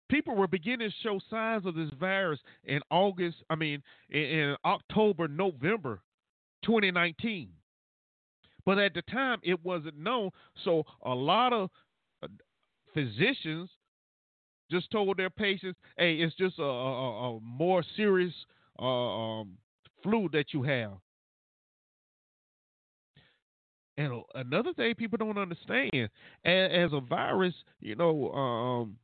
People 0.09 0.37
were 0.37 0.47
beginning 0.47 0.91
to 0.91 0.95
show 1.03 1.19
signs 1.31 1.67
of 1.67 1.75
this 1.75 1.91
virus 1.99 2.39
in 2.65 2.81
August, 2.91 3.39
I 3.51 3.57
mean, 3.57 3.83
in 4.11 4.55
October, 4.65 5.27
November 5.27 6.01
2019. 6.65 7.49
But 8.65 8.79
at 8.79 8.95
the 8.95 9.03
time, 9.03 9.39
it 9.43 9.65
wasn't 9.65 9.99
known. 9.99 10.31
So 10.65 10.85
a 11.05 11.15
lot 11.15 11.53
of 11.53 11.71
uh, 12.23 12.29
physicians 12.95 13.71
just 14.71 14.91
told 14.91 15.17
their 15.17 15.31
patients, 15.31 15.79
hey, 15.97 16.17
it's 16.17 16.37
just 16.37 16.59
a, 16.59 16.63
a, 16.63 17.37
a 17.37 17.41
more 17.41 17.83
serious 17.97 18.33
uh, 18.79 18.85
um, 18.85 19.59
flu 20.03 20.29
that 20.33 20.53
you 20.53 20.62
have. 20.62 20.93
And 23.99 24.23
another 24.35 24.73
thing 24.73 24.95
people 24.95 25.19
don't 25.19 25.39
understand, 25.39 26.09
as, 26.45 26.93
a 26.93 27.01
virus, 27.01 27.55
you 27.81 27.95
know, 27.95 28.33
um, 28.33 28.97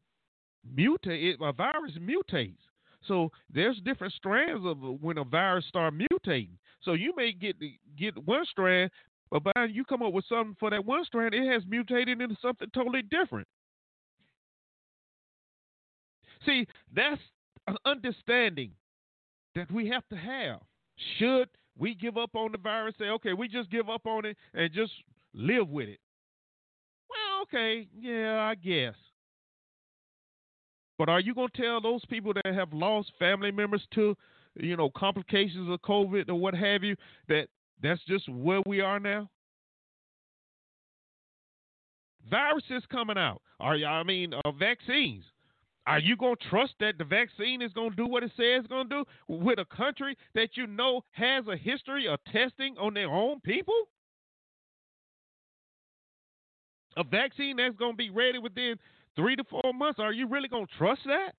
mutate, 0.75 1.35
a 1.41 1.53
virus 1.53 1.93
mutates. 2.01 2.57
So 3.07 3.31
there's 3.53 3.79
different 3.85 4.15
strands 4.15 4.65
of 4.67 4.79
when 5.01 5.19
a 5.19 5.25
virus 5.25 5.67
start 5.69 5.95
mutating. 5.95 6.51
So 6.83 6.95
you 6.95 7.15
may 7.17 7.33
get 7.33 7.57
get 7.97 8.17
one 8.25 8.45
strand, 8.47 8.91
but 9.31 9.45
by 9.45 9.65
you 9.71 9.85
come 9.85 10.03
up 10.03 10.13
with 10.13 10.25
something 10.29 10.57
for 10.59 10.71
that 10.71 10.85
one 10.85 11.05
strand, 11.05 11.35
it 11.35 11.47
has 11.47 11.63
mutated 11.69 12.21
into 12.21 12.37
something 12.41 12.69
totally 12.75 13.03
different. 13.03 13.47
See, 16.47 16.67
that's 16.95 17.21
an 17.67 17.77
understanding 17.85 18.73
that 19.55 19.71
we 19.71 19.89
have 19.89 20.07
to 20.09 20.17
have. 20.17 20.61
Should 21.19 21.49
we 21.79 21.95
give 21.95 22.17
up 22.17 22.31
on 22.35 22.53
the 22.53 22.59
virus? 22.59 22.95
Say, 22.99 23.07
okay, 23.07 23.33
we 23.33 23.49
just 23.49 23.71
give 23.71 23.89
up 23.89 24.07
on 24.07 24.25
it 24.25 24.37
and 24.55 24.73
just 24.73 24.93
live 25.33 25.69
with 25.69 25.89
it. 25.89 26.01
Well, 27.09 27.43
okay, 27.43 27.87
yeah, 27.99 28.41
I 28.41 28.55
guess. 28.55 28.95
But 30.99 31.09
are 31.09 31.21
you 31.21 31.35
going 31.35 31.49
to 31.55 31.63
tell 31.63 31.81
those 31.81 32.05
people 32.07 32.33
that 32.35 32.53
have 32.53 32.73
lost 32.73 33.13
family 33.19 33.53
members 33.53 33.83
to, 33.95 34.17
you 34.57 34.77
know, 34.77 34.91
complications 34.97 35.71
of 35.71 35.81
COVID 35.83 36.29
or 36.29 36.35
what 36.35 36.55
have 36.55 36.83
you, 36.83 36.97
that 37.29 37.47
that's 37.81 38.01
just 38.09 38.29
where 38.29 38.61
we 38.67 38.81
are 38.81 38.99
now? 38.99 39.29
Viruses 42.29 42.83
coming 42.91 43.17
out. 43.17 43.41
Are 43.61 43.77
you 43.77 43.87
I 43.87 44.03
mean, 44.03 44.35
uh, 44.35 44.51
vaccines. 44.51 45.25
Are 45.89 45.99
you 45.99 46.17
going 46.19 46.37
to 46.37 46.49
trust 46.51 46.75
that 46.81 46.99
the 46.99 47.05
vaccine 47.05 47.63
is 47.63 47.73
going 47.73 47.89
to 47.89 47.97
do 47.97 48.07
what 48.07 48.23
it 48.23 48.31
says 48.37 48.61
it's 48.61 48.67
going 48.67 48.91
to 48.91 48.97
do 48.97 49.05
with 49.27 49.59
a 49.59 49.65
country 49.65 50.19
that 50.35 50.51
you 50.53 50.67
know 50.67 51.01
has 51.13 51.47
a 51.49 51.57
history 51.57 52.07
of 52.07 52.19
testing 52.31 52.77
on 52.77 52.93
their 52.93 53.09
own 53.09 53.41
people? 53.41 53.89
A 56.99 57.05
vaccine 57.05 57.57
that's 57.57 57.75
going 57.77 57.93
to 57.93 57.97
be 57.97 58.11
ready 58.11 58.39
within 58.39 58.77
three 59.17 59.35
to 59.35 59.45
four 59.45 59.73
months. 59.73 59.99
Are 59.99 60.13
you 60.13 60.29
really 60.29 60.49
going 60.49 60.67
to 60.67 60.73
trust 60.77 61.01
that? 61.07 61.33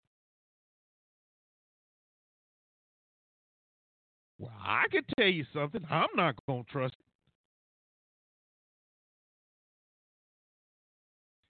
Well, 4.39 4.51
I 4.59 4.85
can 4.89 5.03
tell 5.15 5.27
you 5.27 5.45
something. 5.53 5.85
I'm 5.91 6.07
not 6.15 6.33
going 6.47 6.63
to 6.63 6.71
trust 6.71 6.95
it. 6.95 7.05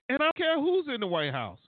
And 0.10 0.22
I 0.22 0.26
don't 0.26 0.36
care 0.36 0.60
who's 0.60 0.88
in 0.94 1.00
the 1.00 1.08
White 1.08 1.32
House. 1.32 1.60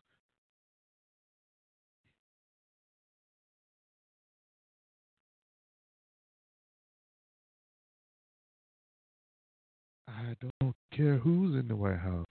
I 10.19 10.35
don't 10.41 10.75
care 10.95 11.17
who's 11.17 11.55
in 11.59 11.67
the 11.67 11.75
White 11.75 11.97
House. 11.97 12.25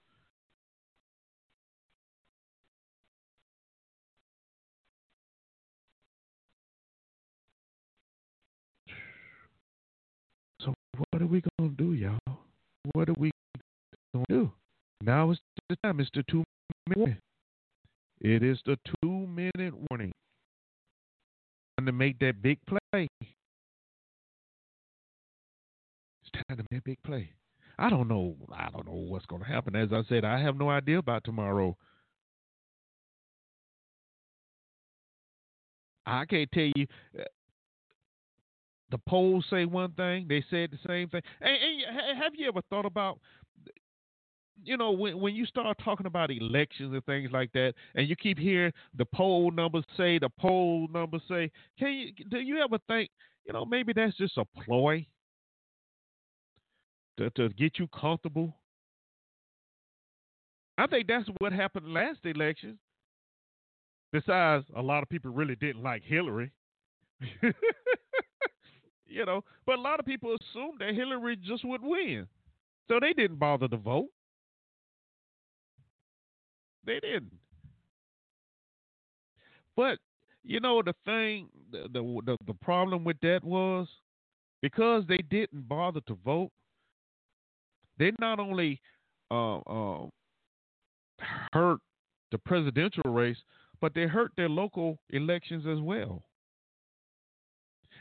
So 10.60 10.74
what 11.10 11.22
are 11.22 11.26
we 11.26 11.42
gonna 11.58 11.70
do, 11.70 11.94
y'all? 11.94 12.18
What 12.92 13.08
are 13.08 13.14
we 13.18 13.30
gonna 14.12 14.24
do? 14.28 14.52
Now 15.02 15.30
is 15.30 15.38
the 15.68 15.76
time. 15.82 16.00
It's 16.00 16.10
the 16.14 16.22
two 16.30 16.44
minute 16.86 16.98
warning. 16.98 17.18
It 18.20 18.42
is 18.42 18.58
the 18.66 18.76
two 19.02 19.26
minute 19.26 19.74
warning. 19.90 20.12
Time 21.78 21.86
to 21.86 21.92
make 21.92 22.18
that 22.18 22.42
big 22.42 22.58
play. 22.66 23.08
It's 26.22 26.30
time 26.32 26.58
to 26.58 26.64
make 26.70 26.80
a 26.80 26.82
big 26.84 27.02
play. 27.02 27.30
I 27.80 27.88
don't 27.88 28.08
know. 28.08 28.36
I 28.52 28.68
don't 28.70 28.86
know 28.86 28.92
what's 28.92 29.24
going 29.24 29.40
to 29.40 29.48
happen. 29.48 29.74
As 29.74 29.88
I 29.90 30.02
said, 30.06 30.22
I 30.22 30.38
have 30.38 30.56
no 30.58 30.68
idea 30.68 30.98
about 30.98 31.24
tomorrow. 31.24 31.74
I 36.04 36.26
can't 36.26 36.52
tell 36.52 36.70
you. 36.76 36.86
Uh, 37.18 37.24
the 38.90 38.98
polls 39.08 39.46
say 39.48 39.64
one 39.64 39.92
thing. 39.92 40.26
They 40.28 40.44
said 40.50 40.70
the 40.72 40.78
same 40.86 41.08
thing. 41.08 41.22
And, 41.40 41.56
and 41.56 42.18
have 42.22 42.32
you 42.36 42.48
ever 42.48 42.60
thought 42.68 42.84
about, 42.84 43.18
you 44.62 44.76
know, 44.76 44.90
when 44.90 45.18
when 45.18 45.34
you 45.34 45.46
start 45.46 45.78
talking 45.82 46.06
about 46.06 46.30
elections 46.30 46.92
and 46.92 47.04
things 47.06 47.30
like 47.32 47.50
that, 47.52 47.72
and 47.94 48.06
you 48.06 48.14
keep 48.14 48.38
hearing 48.38 48.72
the 48.98 49.06
poll 49.06 49.50
numbers 49.52 49.84
say, 49.96 50.18
the 50.18 50.28
poll 50.38 50.86
numbers 50.92 51.22
say, 51.30 51.50
can 51.78 51.92
you 51.94 52.12
do 52.28 52.40
you 52.40 52.58
ever 52.58 52.76
think, 52.88 53.08
you 53.46 53.54
know, 53.54 53.64
maybe 53.64 53.94
that's 53.94 54.16
just 54.18 54.36
a 54.36 54.44
ploy 54.64 55.06
to, 57.18 57.30
to 57.30 57.48
get 57.50 57.78
you 57.78 57.86
comfortable. 57.88 58.54
I 60.78 60.86
think 60.86 61.06
that's 61.08 61.28
what 61.38 61.52
happened 61.52 61.92
last 61.92 62.20
election. 62.24 62.78
Besides, 64.12 64.64
a 64.74 64.82
lot 64.82 65.02
of 65.02 65.08
people 65.08 65.30
really 65.30 65.56
didn't 65.56 65.82
like 65.82 66.02
Hillary. 66.02 66.50
you 69.06 69.24
know, 69.26 69.44
but 69.66 69.78
a 69.78 69.80
lot 69.80 70.00
of 70.00 70.06
people 70.06 70.34
assumed 70.40 70.80
that 70.80 70.94
Hillary 70.94 71.36
just 71.36 71.64
would 71.64 71.82
win. 71.82 72.26
So 72.88 72.98
they 73.00 73.12
didn't 73.12 73.38
bother 73.38 73.68
to 73.68 73.76
vote. 73.76 74.08
They 76.84 76.98
didn't. 77.00 77.32
But 79.76 79.98
you 80.42 80.60
know 80.60 80.82
the 80.82 80.94
thing, 81.04 81.48
the, 81.70 81.88
the 81.92 82.36
the 82.46 82.54
problem 82.54 83.04
with 83.04 83.20
that 83.20 83.44
was 83.44 83.86
because 84.62 85.04
they 85.06 85.18
didn't 85.18 85.68
bother 85.68 86.00
to 86.06 86.18
vote, 86.24 86.50
they 88.00 88.10
not 88.18 88.40
only 88.40 88.80
uh, 89.30 89.58
uh, 89.58 90.06
hurt 91.52 91.78
the 92.32 92.38
presidential 92.38 93.12
race, 93.12 93.36
but 93.80 93.94
they 93.94 94.06
hurt 94.06 94.32
their 94.36 94.48
local 94.48 94.98
elections 95.10 95.66
as 95.70 95.80
well. 95.80 96.22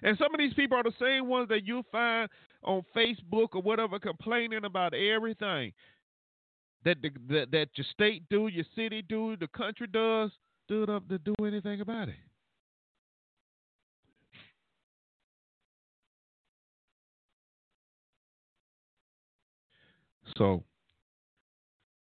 And 0.01 0.17
some 0.17 0.33
of 0.33 0.39
these 0.39 0.53
people 0.53 0.77
are 0.77 0.83
the 0.83 0.93
same 0.99 1.27
ones 1.27 1.49
that 1.49 1.65
you 1.65 1.83
find 1.91 2.29
on 2.63 2.83
Facebook 2.95 3.49
or 3.53 3.61
whatever 3.61 3.99
complaining 3.99 4.63
about 4.63 4.93
everything 4.93 5.73
that 6.85 7.01
the, 7.01 7.09
that, 7.27 7.51
that 7.51 7.67
your 7.75 7.85
state 7.91 8.23
do, 8.29 8.47
your 8.47 8.65
city 8.75 9.01
do, 9.01 9.35
the 9.35 9.47
country 9.49 9.87
does, 9.87 10.31
do 10.69 10.83
up 10.83 11.07
to 11.09 11.17
do 11.17 11.35
anything 11.45 11.81
about 11.81 12.07
it. 12.07 12.15
So, 20.39 20.63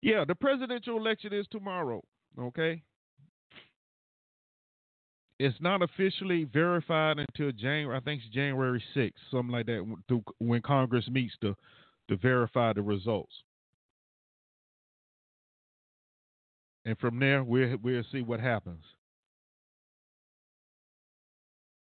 yeah, 0.02 0.24
the 0.26 0.36
presidential 0.36 0.96
election 0.96 1.34
is 1.34 1.46
tomorrow. 1.50 2.02
Okay. 2.38 2.82
It's 5.40 5.56
not 5.60 5.82
officially 5.82 6.44
verified 6.44 7.18
until 7.18 7.50
January. 7.50 7.96
I 7.96 8.00
think 8.00 8.22
it's 8.22 8.32
January 8.32 8.82
6th, 8.94 9.12
something 9.30 9.50
like 9.50 9.66
that, 9.66 9.96
when 10.38 10.62
Congress 10.62 11.06
meets 11.10 11.34
to 11.42 11.54
to 12.08 12.16
verify 12.16 12.72
the 12.72 12.82
results. 12.82 13.32
And 16.84 16.98
from 16.98 17.18
there, 17.18 17.42
we'll 17.42 17.76
we'll 17.82 18.04
see 18.12 18.22
what 18.22 18.40
happens. 18.40 18.84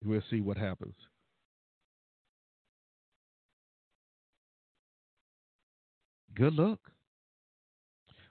We'll 0.05 0.23
see 0.31 0.41
what 0.41 0.57
happens. 0.57 0.95
Good 6.35 6.55
luck. 6.55 6.79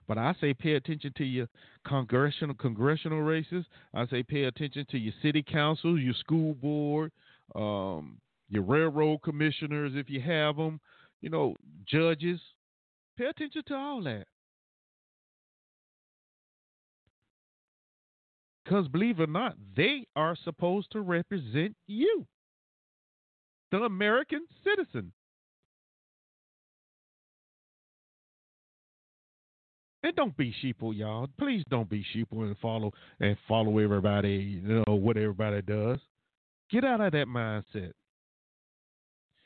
But 0.08 0.18
I 0.18 0.34
say 0.42 0.56
pay 0.56 0.74
attention 0.74 1.14
to 1.18 1.24
your 1.24 1.48
congressional 1.88 2.56
congressional 2.56 3.22
races. 3.22 3.64
I 3.94 4.08
say 4.08 4.24
pay 4.24 4.46
attention 4.46 4.86
to 4.90 4.98
your 4.98 5.14
city 5.22 5.44
councils, 5.44 6.00
your 6.00 6.16
school 6.16 6.56
board, 6.56 7.12
um, 7.54 8.20
your 8.50 8.64
railroad 8.64 9.22
commissioners 9.24 9.92
if 9.96 10.10
you 10.10 10.20
have 10.22 10.58
them. 10.58 10.80
You 11.22 11.30
know, 11.30 11.56
judges. 11.86 12.40
Pay 13.18 13.26
attention 13.26 13.62
to 13.68 13.76
all 13.76 14.02
that. 14.04 14.26
Because 18.64 18.88
believe 18.88 19.20
it 19.20 19.24
or 19.24 19.28
not, 19.32 19.56
they 19.76 20.06
are 20.16 20.38
supposed 20.44 20.92
to 20.92 21.02
represent 21.02 21.76
you, 21.88 22.26
the 23.72 23.78
American 23.78 24.46
citizen. 24.64 25.12
And 30.02 30.16
don't 30.16 30.36
be 30.38 30.54
sheeple, 30.64 30.98
y'all. 30.98 31.28
Please 31.38 31.64
don't 31.70 31.90
be 31.90 32.06
sheeple 32.16 32.44
and 32.44 32.56
follow 32.62 32.94
and 33.20 33.36
follow 33.48 33.80
everybody, 33.80 34.62
you 34.64 34.84
know, 34.88 34.96
what 34.96 35.18
everybody 35.18 35.62
does. 35.62 36.00
Get 36.72 36.86
out 36.86 37.02
of 37.02 37.12
that 37.12 37.28
mindset. 37.28 37.92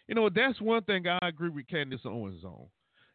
You 0.08 0.16
know, 0.16 0.30
that's 0.30 0.60
one 0.62 0.84
thing 0.84 1.08
I 1.08 1.18
agree 1.28 1.50
with 1.50 1.68
Candace 1.68 2.02
Owens 2.06 2.44
on. 2.44 2.68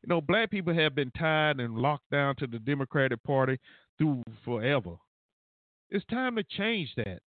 You 0.02 0.09
know, 0.09 0.20
black 0.20 0.51
people 0.51 0.74
have 0.74 0.94
been 0.94 1.10
tied 1.12 1.60
and 1.60 1.77
locked 1.77 2.10
down 2.10 2.35
to 2.36 2.47
the 2.47 2.59
Democratic 2.59 3.23
Party 3.23 3.59
through 3.98 4.23
forever. 4.44 4.97
It's 5.90 6.05
time 6.06 6.36
to 6.36 6.43
change 6.43 6.90
that. 6.97 7.20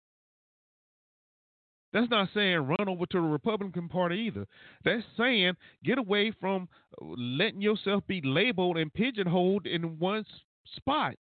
That's 1.93 2.09
not 2.09 2.29
saying 2.33 2.57
run 2.57 2.87
over 2.87 3.05
to 3.05 3.17
the 3.17 3.21
Republican 3.21 3.89
Party 3.89 4.15
either. 4.27 4.47
That's 4.85 5.03
saying 5.17 5.53
get 5.83 5.97
away 5.97 6.31
from 6.39 6.69
letting 7.01 7.61
yourself 7.61 8.03
be 8.07 8.21
labeled 8.23 8.77
and 8.77 8.93
pigeonholed 8.93 9.67
in 9.67 9.99
one 9.99 10.25
spot. 10.77 11.15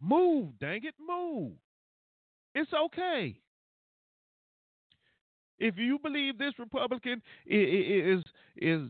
Move, 0.00 0.58
dang 0.60 0.84
it, 0.84 0.94
move. 1.04 1.52
It's 2.54 2.72
okay. 2.72 3.36
If 5.58 5.78
you 5.78 5.98
believe 5.98 6.38
this 6.38 6.58
Republican 6.58 7.22
is 7.46 8.22
is 8.56 8.82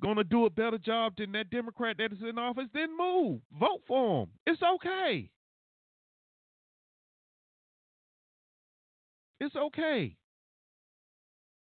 going 0.00 0.16
to 0.16 0.24
do 0.24 0.44
a 0.46 0.50
better 0.50 0.78
job 0.78 1.14
than 1.16 1.32
that 1.32 1.50
Democrat 1.50 1.96
that 1.98 2.12
is 2.12 2.18
in 2.22 2.38
office, 2.38 2.68
then 2.72 2.96
move. 2.96 3.40
Vote 3.58 3.80
for 3.86 4.22
him. 4.22 4.28
It's 4.46 4.62
okay. 4.62 5.30
It's 9.40 9.56
okay. 9.56 10.16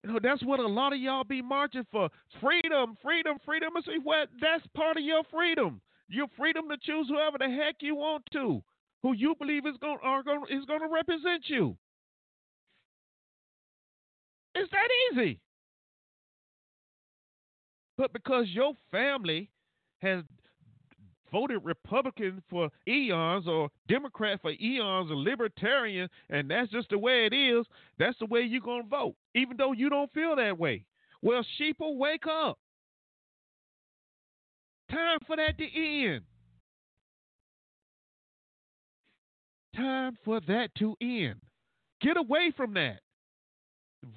You 0.04 0.14
know, 0.14 0.20
that's 0.22 0.44
what 0.44 0.60
a 0.60 0.68
lot 0.68 0.94
of 0.94 1.00
y'all 1.00 1.24
be 1.24 1.42
marching 1.42 1.86
for. 1.92 2.10
Freedom, 2.42 2.96
freedom, 3.04 3.38
freedom. 3.46 3.74
See 3.86 3.98
what? 4.02 4.30
That's 4.40 4.66
part 4.76 4.98
of 4.98 5.04
your 5.04 5.24
freedom. 5.32 5.82
Your 6.10 6.28
freedom 6.38 6.70
to 6.70 6.78
choose 6.78 7.08
whoever 7.10 7.38
the 7.38 7.50
heck 7.50 7.76
you 7.82 7.96
want 7.96 8.24
to, 8.34 8.64
who 9.04 9.14
you 9.14 9.36
believe 9.38 9.66
is 9.66 9.76
going 9.82 9.98
are 10.02 10.24
going 10.24 10.44
is 10.50 10.66
going 10.66 10.80
to 10.80 10.88
represent 10.88 11.44
you. 11.48 11.76
It's 14.56 14.72
that 14.72 14.88
easy. 15.12 15.40
But 17.98 18.14
because 18.14 18.46
your 18.50 18.74
family 18.92 19.50
has 20.02 20.24
voted 21.32 21.64
Republican 21.64 22.42
for 22.50 22.70
eons 22.88 23.48
or 23.48 23.70
Democrat 23.88 24.42
for 24.42 24.52
eons 24.52 25.12
or 25.12 25.16
Libertarian, 25.16 26.10
and 26.30 26.50
that's 26.50 26.72
just 26.72 26.90
the 26.90 26.98
way 26.98 27.26
it 27.26 27.34
is, 27.34 27.66
that's 28.00 28.18
the 28.20 28.26
way 28.26 28.42
you're 28.42 28.62
going 28.62 28.84
to 28.84 28.90
vote, 28.90 29.16
even 29.36 29.58
though 29.58 29.74
you 29.74 29.90
don't 29.90 30.12
feel 30.14 30.36
that 30.36 30.58
way. 30.58 30.86
Well, 31.22 31.46
sheeple, 31.60 31.98
wake 31.98 32.26
up. 32.28 32.58
Time 34.90 35.20
for 35.26 35.36
that 35.36 35.58
to 35.58 35.66
end. 35.66 36.22
Time 39.76 40.18
for 40.24 40.40
that 40.48 40.70
to 40.80 40.96
end. 41.02 41.36
Get 42.02 42.18
away 42.18 42.52
from 42.56 42.74
that. 42.76 43.00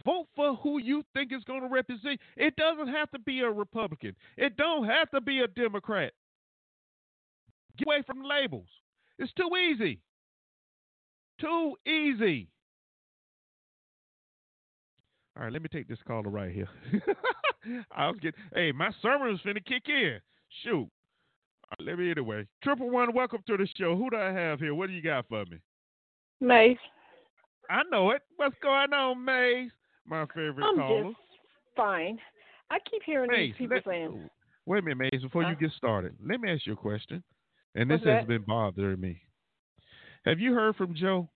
Vote 0.05 0.27
for 0.37 0.55
who 0.57 0.79
you 0.79 1.03
think 1.15 1.33
is 1.33 1.43
going 1.45 1.63
to 1.63 1.69
represent. 1.69 2.21
It 2.37 2.55
doesn't 2.57 2.89
have 2.89 3.11
to 3.11 3.19
be 3.19 3.41
a 3.41 3.51
Republican. 3.51 4.15
It 4.37 4.57
don't 4.57 4.85
have 4.85 5.11
to 5.11 5.21
be 5.21 5.41
a 5.41 5.49
Democrat. 5.49 6.13
Get 7.81 7.87
away 7.89 8.03
from 8.07 8.23
the 8.23 8.29
labels. 8.29 8.69
It's 9.19 9.33
too 9.33 9.49
easy. 9.57 10.01
Too 11.41 11.75
easy. 11.87 12.49
All 15.37 15.45
right, 15.45 15.53
let 15.53 15.63
me 15.63 15.69
take 15.73 15.89
this 15.89 15.99
caller 16.07 16.29
right 16.31 16.53
here. 16.53 16.69
I 17.97 18.09
was 18.09 18.19
getting, 18.21 18.41
hey, 18.55 18.73
my 18.73 18.91
sermon 19.01 19.35
is 19.35 19.41
finna 19.41 19.65
kick 19.65 19.85
in. 19.89 20.19
Shoot. 20.65 20.89
Right, 21.71 21.87
let 21.87 21.99
me 21.99 22.11
anyway. 22.11 22.47
Triple 22.63 22.91
one, 22.91 23.15
welcome 23.15 23.41
to 23.47 23.57
the 23.57 23.67
show. 23.77 23.97
Who 23.97 24.11
do 24.11 24.17
I 24.17 24.33
have 24.33 24.59
here? 24.61 24.75
What 24.75 24.89
do 24.89 24.93
you 24.93 25.03
got 25.03 25.27
for 25.29 25.45
me? 25.47 25.59
Maze. 26.41 26.77
I 27.71 27.83
know 27.91 28.11
it. 28.11 28.23
What's 28.37 28.57
going 28.63 28.93
on, 28.93 29.25
Maze? 29.25 29.71
My 30.07 30.27
favorite 30.27 30.65
I'm 30.65 30.77
caller. 30.77 31.05
Just 31.05 31.17
fine. 31.77 32.19
I 32.71 32.79
keep 32.91 33.03
hearing 33.05 33.31
Maze, 33.31 33.53
these 33.53 33.55
people 33.59 33.77
let- 33.77 33.85
saying, 33.85 34.31
Wait 34.67 34.79
a 34.81 34.83
minute, 34.83 35.11
Maze. 35.13 35.23
Before 35.23 35.43
Huh? 35.43 35.51
you 35.51 35.57
get 35.57 35.71
started, 35.77 36.15
let 36.25 36.41
me 36.41 36.51
ask 36.51 36.67
you 36.67 36.75
a 36.75 36.77
question. 36.77 37.23
And 37.75 37.91
this 37.91 38.01
has 38.05 38.27
been 38.27 38.43
bothering 38.43 39.01
me. 39.01 39.23
Have 40.25 40.39
you 40.41 40.53
heard 40.55 40.77
from 40.77 40.95
Joe? 40.95 41.29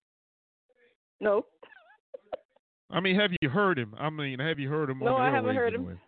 "No, 1.21 1.47
I 2.91 3.01
mean, 3.01 3.17
have 3.17 3.31
you 3.41 3.49
heard 3.49 3.79
him? 3.79 3.95
I 3.99 4.11
mean, 4.11 4.39
have 4.41 4.59
you 4.59 4.69
heard 4.69 4.91
him? 4.91 4.99
No, 4.99 5.17
I 5.17 5.31
haven't 5.31 5.57
heard 5.57 5.75
him. 5.75 5.83
anyway? 5.83 6.01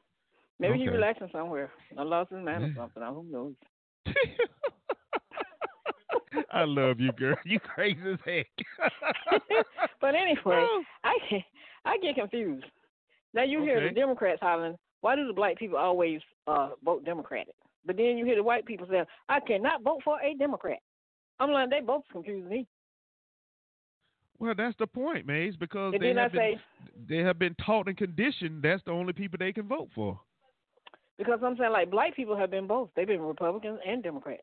maybe 0.58 0.78
he's 0.78 0.88
relaxing 0.88 1.28
somewhere. 1.32 1.70
I 1.96 2.02
lost 2.02 2.30
his 2.30 2.44
mind 2.44 2.64
or 2.64 2.72
something. 2.76 3.02
I 3.02 3.06
don't 3.06 3.30
know." 3.30 3.54
I 6.52 6.64
love 6.64 7.00
you, 7.00 7.12
girl. 7.12 7.36
You 7.44 7.60
crazy 7.60 8.00
as 8.12 8.18
heck. 8.24 8.46
But 10.00 10.14
anyway, 10.14 10.36
Oh, 10.46 10.82
I 11.04 11.18
get, 11.30 11.42
I 11.84 11.98
get 11.98 12.14
confused. 12.16 12.66
Now 13.34 13.42
you 13.44 13.62
hear 13.62 13.80
the 13.82 13.94
Democrats 13.94 14.40
hollering, 14.40 14.76
"Why 15.00 15.16
do 15.16 15.26
the 15.26 15.32
black 15.32 15.56
people 15.58 15.78
always 15.78 16.20
uh, 16.46 16.70
vote 16.84 17.04
Democratic?" 17.04 17.54
But 17.86 17.96
then 17.96 18.18
you 18.18 18.24
hear 18.24 18.34
the 18.36 18.42
white 18.42 18.66
people 18.66 18.86
saying, 18.90 19.04
"I 19.28 19.40
cannot 19.40 19.82
vote 19.82 20.02
for 20.04 20.20
a 20.20 20.34
Democrat." 20.34 20.78
I'm 21.38 21.50
like, 21.52 21.70
they 21.70 21.80
both 21.80 22.04
confuse 22.10 22.48
me. 22.48 22.66
well, 24.38 24.54
that's 24.56 24.76
the 24.78 24.86
point, 24.86 25.26
Maze, 25.26 25.56
because 25.56 25.94
And 25.94 26.02
they 26.02 26.12
I 26.16 26.22
have, 26.22 26.32
been, 26.32 26.56
say, 26.56 26.60
they 27.08 27.18
have 27.18 27.38
been 27.38 27.54
taught 27.64 27.88
and 27.88 27.96
conditioned 27.96 28.62
that's 28.62 28.82
the 28.84 28.90
only 28.90 29.12
people 29.12 29.38
they 29.38 29.52
can 29.52 29.66
vote 29.68 29.88
for. 29.94 30.20
because 31.18 31.40
I'm 31.42 31.56
saying 31.56 31.72
like 31.72 31.90
black 31.90 32.14
people 32.14 32.36
have 32.36 32.50
been 32.50 32.66
both. 32.66 32.90
They've 32.94 33.06
been 33.06 33.22
Republicans 33.22 33.78
and 33.86 34.02
Democrats. 34.02 34.42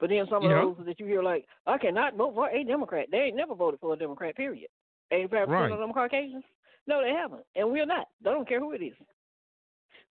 But 0.00 0.08
then 0.10 0.26
some 0.28 0.44
of 0.44 0.50
Yeah. 0.50 0.62
those 0.62 0.76
that 0.86 0.98
you 0.98 1.06
hear 1.06 1.22
like, 1.22 1.46
I 1.66 1.76
cannot 1.78 2.14
vote 2.16 2.34
for 2.34 2.48
a 2.48 2.64
Democrat. 2.64 3.08
They 3.10 3.18
ain't 3.18 3.36
never 3.36 3.54
voted 3.54 3.80
for 3.80 3.92
a 3.92 3.96
Democrat. 3.96 4.34
Period. 4.36 4.68
Eighty 5.10 5.28
five 5.28 5.48
Right. 5.48 5.60
percent 5.68 5.72
of 5.74 5.78
them 5.80 5.92
Caucasians. 5.92 6.44
No, 6.86 7.02
they 7.02 7.10
haven't, 7.10 7.44
and 7.56 7.70
we're 7.70 7.86
not. 7.86 8.08
They 8.22 8.30
don't 8.30 8.46
care 8.48 8.60
who 8.60 8.72
it 8.72 8.82
is. 8.82 8.94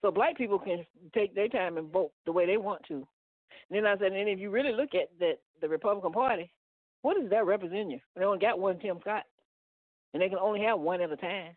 So 0.03 0.11
black 0.11 0.35
people 0.35 0.59
can 0.59 0.85
take 1.13 1.33
their 1.33 1.47
time 1.47 1.77
and 1.77 1.91
vote 1.91 2.11
the 2.25 2.31
way 2.31 2.45
they 2.45 2.57
want 2.57 2.81
to. 2.89 2.95
And 2.95 3.05
then 3.71 3.85
I 3.85 3.97
said, 3.97 4.11
and 4.11 4.27
if 4.27 4.37
you 4.37 4.49
really 4.49 4.73
look 4.73 4.93
at 4.93 5.07
that, 5.19 5.35
the 5.61 5.69
Republican 5.69 6.11
Party, 6.11 6.51
what 7.03 7.17
does 7.19 7.29
that 7.29 7.45
represent 7.45 7.89
you? 7.89 7.99
They 8.15 8.25
only 8.25 8.39
got 8.39 8.59
one 8.59 8.79
Tim 8.79 8.97
Scott, 8.99 9.23
and 10.13 10.21
they 10.21 10.27
can 10.27 10.37
only 10.37 10.61
have 10.61 10.79
one 10.79 10.99
at 10.99 11.11
a 11.11 11.15
time. 11.15 11.55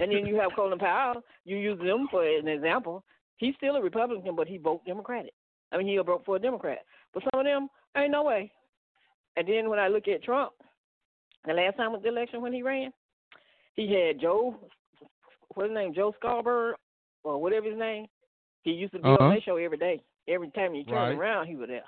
And 0.00 0.10
then 0.10 0.26
you 0.26 0.36
have 0.36 0.52
Colin 0.56 0.78
Powell. 0.78 1.22
You 1.44 1.58
use 1.58 1.78
them 1.78 2.08
for 2.10 2.26
an 2.26 2.48
example. 2.48 3.04
He's 3.36 3.54
still 3.56 3.76
a 3.76 3.82
Republican, 3.82 4.34
but 4.34 4.48
he 4.48 4.56
voted 4.56 4.86
Democratic. 4.86 5.34
I 5.70 5.76
mean, 5.76 5.86
he'll 5.86 6.04
vote 6.04 6.22
for 6.24 6.36
a 6.36 6.40
Democrat. 6.40 6.78
But 7.12 7.24
some 7.24 7.40
of 7.40 7.46
them, 7.46 7.68
ain't 7.94 8.10
no 8.10 8.24
way. 8.24 8.50
And 9.36 9.46
then 9.46 9.68
when 9.68 9.78
I 9.78 9.88
look 9.88 10.08
at 10.08 10.22
Trump, 10.22 10.52
the 11.46 11.52
last 11.52 11.76
time 11.76 11.92
with 11.92 12.02
the 12.02 12.08
election 12.08 12.40
when 12.40 12.54
he 12.54 12.62
ran, 12.62 12.90
he 13.74 13.92
had 13.92 14.20
Joe, 14.20 14.56
what's 15.54 15.68
his 15.68 15.74
name, 15.74 15.92
Joe 15.94 16.14
Scarborough, 16.18 16.76
or 17.24 17.40
whatever 17.40 17.68
his 17.68 17.78
name. 17.78 18.06
He 18.62 18.72
used 18.72 18.92
to 18.92 18.98
be 18.98 19.04
Uh-huh. 19.04 19.24
on 19.24 19.30
their 19.30 19.40
show 19.40 19.56
every 19.56 19.78
day. 19.78 20.02
Every 20.28 20.50
time 20.50 20.74
you 20.74 20.84
turn 20.84 20.94
Right. 20.94 21.18
around, 21.18 21.48
he 21.48 21.56
was 21.56 21.68
there. 21.68 21.84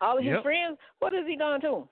All 0.00 0.18
of 0.18 0.24
his 0.24 0.32
Yep. 0.32 0.42
friends, 0.42 0.78
what 0.98 1.12
has 1.12 1.26
he 1.26 1.36
done 1.36 1.60
to 1.60 1.70
them? 1.70 1.88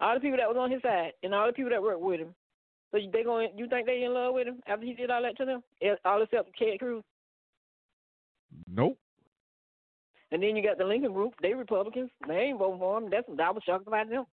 All 0.00 0.14
the 0.14 0.20
people 0.20 0.38
that 0.38 0.48
was 0.48 0.56
on 0.56 0.70
his 0.70 0.82
side 0.82 1.14
and 1.22 1.34
all 1.34 1.46
the 1.46 1.52
people 1.52 1.70
that 1.70 1.82
worked 1.82 2.00
with 2.00 2.20
him. 2.20 2.34
So 2.90 2.98
they 2.98 3.22
going? 3.22 3.56
You 3.56 3.68
think 3.68 3.86
they 3.86 4.02
in 4.02 4.14
love 4.14 4.34
with 4.34 4.48
him 4.48 4.62
after 4.66 4.84
he 4.84 4.94
did 4.94 5.10
all 5.10 5.22
that 5.22 5.36
to 5.36 5.44
them? 5.44 5.62
All 6.04 6.22
except 6.22 6.56
Ted 6.56 6.78
Cruz. 6.78 7.04
Nope. 8.66 8.98
And 10.32 10.42
then 10.42 10.56
you 10.56 10.62
got 10.62 10.78
the 10.78 10.84
Lincoln 10.84 11.12
Group. 11.12 11.34
They 11.40 11.54
Republicans. 11.54 12.10
They 12.26 12.36
ain't 12.36 12.58
voting 12.58 12.78
for 12.78 12.98
him. 12.98 13.10
That's 13.10 13.28
what 13.28 13.40
I 13.40 13.50
was 13.50 13.62
shocked 13.64 13.86
about 13.86 14.08
them. 14.08 14.26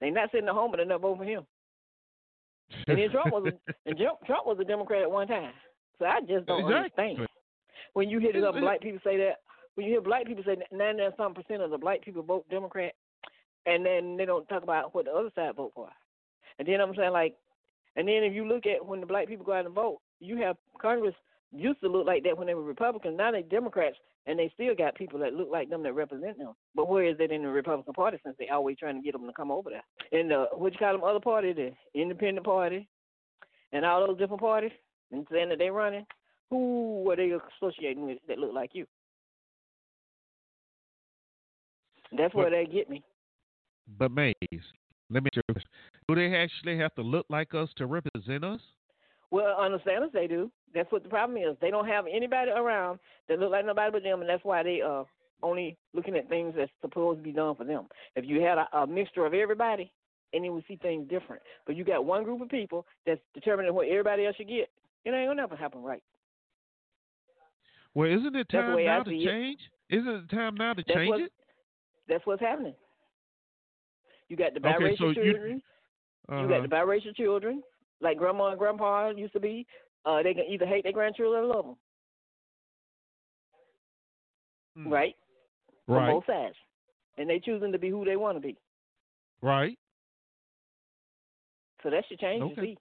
They 0.00 0.10
not 0.10 0.30
sitting 0.30 0.48
at 0.48 0.54
home, 0.54 0.70
but 0.70 0.78
they're 0.78 0.86
not 0.86 1.00
voting 1.00 1.18
for 1.18 1.24
him. 1.24 1.46
And 2.86 2.98
then 2.98 3.10
Trump 3.10 3.32
was 3.32 3.46
a, 3.52 3.74
and 3.88 3.96
Trump, 3.98 4.18
Trump 4.26 4.46
was 4.46 4.58
a 4.60 4.64
Democrat 4.64 5.02
at 5.02 5.10
one 5.10 5.28
time. 5.28 5.52
So 5.98 6.06
I 6.06 6.20
just 6.20 6.46
don't 6.46 6.60
Exactly. 6.64 7.04
understand. 7.04 7.28
When 7.92 8.08
you 8.10 8.18
hear 8.18 8.32
the 8.32 8.38
It's- 8.48 8.60
black 8.60 8.80
people 8.80 9.00
say 9.04 9.16
that, 9.18 9.40
when 9.74 9.86
you 9.86 9.92
hear 9.92 10.00
black 10.00 10.26
people 10.26 10.44
say 10.44 10.56
ninety 10.72 11.02
nine 11.02 11.12
some 11.16 11.34
percent 11.34 11.62
of 11.62 11.70
the 11.70 11.78
black 11.78 12.02
people 12.02 12.22
vote 12.22 12.48
Democrat, 12.48 12.94
and 13.66 13.84
then 13.84 14.16
they 14.16 14.24
don't 14.24 14.48
talk 14.48 14.62
about 14.62 14.94
what 14.94 15.04
the 15.06 15.12
other 15.12 15.30
side 15.34 15.54
vote 15.56 15.72
for. 15.74 15.88
And 16.58 16.66
then 16.68 16.80
I'm 16.80 16.94
saying 16.94 17.12
like, 17.12 17.34
and 17.96 18.06
then 18.08 18.22
if 18.24 18.32
you 18.32 18.46
look 18.46 18.66
at 18.66 18.84
when 18.84 19.00
the 19.00 19.06
black 19.06 19.26
people 19.28 19.44
go 19.44 19.52
out 19.52 19.66
and 19.66 19.74
vote, 19.74 20.00
you 20.20 20.36
have 20.38 20.56
Congress 20.80 21.14
used 21.54 21.80
to 21.80 21.88
look 21.88 22.06
like 22.06 22.24
that 22.24 22.36
when 22.36 22.46
they 22.46 22.54
were 22.54 22.62
Republicans. 22.62 23.16
Now 23.16 23.30
they're 23.30 23.42
Democrats, 23.42 23.96
and 24.26 24.38
they 24.38 24.50
still 24.54 24.74
got 24.74 24.94
people 24.94 25.18
that 25.20 25.34
look 25.34 25.48
like 25.50 25.70
them 25.70 25.82
that 25.82 25.92
represent 25.92 26.38
them. 26.38 26.54
But 26.74 26.88
where 26.88 27.04
is 27.04 27.16
it 27.20 27.30
in 27.30 27.42
the 27.42 27.48
Republican 27.48 27.94
Party 27.94 28.18
since 28.24 28.36
they 28.38 28.48
always 28.48 28.76
trying 28.78 28.96
to 28.96 29.02
get 29.02 29.12
them 29.12 29.26
to 29.26 29.32
come 29.32 29.50
over 29.50 29.70
there? 29.70 29.84
And 30.18 30.32
uh, 30.32 30.46
what 30.52 30.72
you 30.72 30.78
call 30.78 30.92
them 30.92 31.04
other 31.04 31.20
party, 31.20 31.52
the 31.52 31.72
Independent 31.94 32.44
Party, 32.44 32.88
and 33.72 33.84
all 33.84 34.06
those 34.06 34.18
different 34.18 34.40
parties, 34.40 34.72
and 35.12 35.26
saying 35.30 35.48
that 35.50 35.58
they're 35.58 35.72
running. 35.72 36.06
Who 36.50 37.02
were 37.04 37.16
they 37.16 37.32
associating 37.62 38.06
with 38.06 38.18
that 38.28 38.38
look 38.38 38.54
like 38.54 38.70
you? 38.74 38.86
That's 42.16 42.34
where 42.34 42.50
they 42.50 42.70
get 42.70 42.88
me. 42.88 43.02
But 43.98 44.12
Maze, 44.12 44.34
let 45.10 45.22
me 45.22 45.30
ask 45.36 45.56
you. 45.56 45.62
Do 46.08 46.14
they 46.14 46.36
actually 46.36 46.78
have 46.78 46.94
to 46.94 47.02
look 47.02 47.26
like 47.28 47.54
us 47.54 47.70
to 47.76 47.86
represent 47.86 48.44
us? 48.44 48.60
Well, 49.34 49.56
understand 49.58 50.04
us, 50.04 50.10
they 50.12 50.28
do. 50.28 50.48
That's 50.72 50.92
what 50.92 51.02
the 51.02 51.08
problem 51.08 51.36
is. 51.36 51.56
They 51.60 51.72
don't 51.72 51.88
have 51.88 52.04
anybody 52.06 52.52
around 52.52 53.00
that 53.28 53.40
look 53.40 53.50
like 53.50 53.66
nobody 53.66 53.90
but 53.90 54.04
them, 54.04 54.20
and 54.20 54.30
that's 54.30 54.44
why 54.44 54.62
they 54.62 54.80
are 54.80 55.04
only 55.42 55.76
looking 55.92 56.14
at 56.16 56.28
things 56.28 56.54
that's 56.56 56.70
supposed 56.80 57.18
to 57.18 57.24
be 57.24 57.32
done 57.32 57.56
for 57.56 57.64
them. 57.64 57.88
If 58.14 58.26
you 58.28 58.40
had 58.40 58.58
a, 58.58 58.68
a 58.78 58.86
mixture 58.86 59.26
of 59.26 59.34
everybody, 59.34 59.90
and 60.32 60.44
then 60.44 60.54
we 60.54 60.64
see 60.68 60.76
things 60.76 61.08
different. 61.10 61.42
But 61.66 61.74
you 61.74 61.82
got 61.82 62.04
one 62.04 62.22
group 62.22 62.42
of 62.42 62.48
people 62.48 62.86
that's 63.04 63.20
determining 63.34 63.74
what 63.74 63.88
everybody 63.88 64.24
else 64.24 64.36
should 64.36 64.46
get. 64.46 64.68
It 65.04 65.10
ain't 65.10 65.28
gonna 65.28 65.34
never 65.34 65.56
happen 65.56 65.82
right. 65.82 66.02
Well, 67.92 68.08
isn't 68.08 68.36
it 68.36 68.48
time 68.50 68.84
now 68.84 69.02
to 69.02 69.10
change? 69.24 69.58
Isn't 69.90 70.08
it 70.08 70.30
time 70.30 70.54
now 70.54 70.74
to 70.74 70.84
That's 70.84 70.96
change 70.96 71.22
it? 71.22 71.32
that's 72.08 72.24
what's 72.24 72.40
happening. 72.40 72.74
You 74.28 74.36
got 74.36 74.54
the 74.54 74.60
Okay, 74.60 74.94
biracial 74.94 74.96
so 74.96 75.14
children. 75.14 75.60
You 76.28 76.36
Uh-huh. 76.36 76.48
got 76.48 76.62
the 76.62 76.68
biracial 76.68 77.16
children, 77.16 77.64
like 78.00 78.18
grandma 78.18 78.48
and 78.48 78.58
grandpa 78.58 79.10
used 79.10 79.32
to 79.34 79.40
be. 79.40 79.66
Uh, 80.06 80.22
they 80.22 80.34
can 80.34 80.44
either 80.44 80.66
hate 80.66 80.82
their 80.82 80.92
grandchildren 80.92 81.44
or 81.44 81.46
love 81.46 81.64
them, 81.64 81.76
Mm. 84.78 84.90
right? 84.90 85.16
On 85.88 85.94
Right, 85.96 86.10
both 86.12 86.26
sides, 86.26 86.56
and 87.18 87.28
they 87.28 87.38
choosing 87.40 87.72
to 87.72 87.78
be 87.78 87.88
who 87.90 88.04
they 88.04 88.16
want 88.16 88.36
to 88.36 88.40
be. 88.40 88.56
right. 89.40 89.78
So 91.82 91.90
that 91.90 92.04
should 92.08 92.18
change. 92.18 92.40
You 92.40 92.46
Okay. 92.52 92.60
see, 92.74 92.78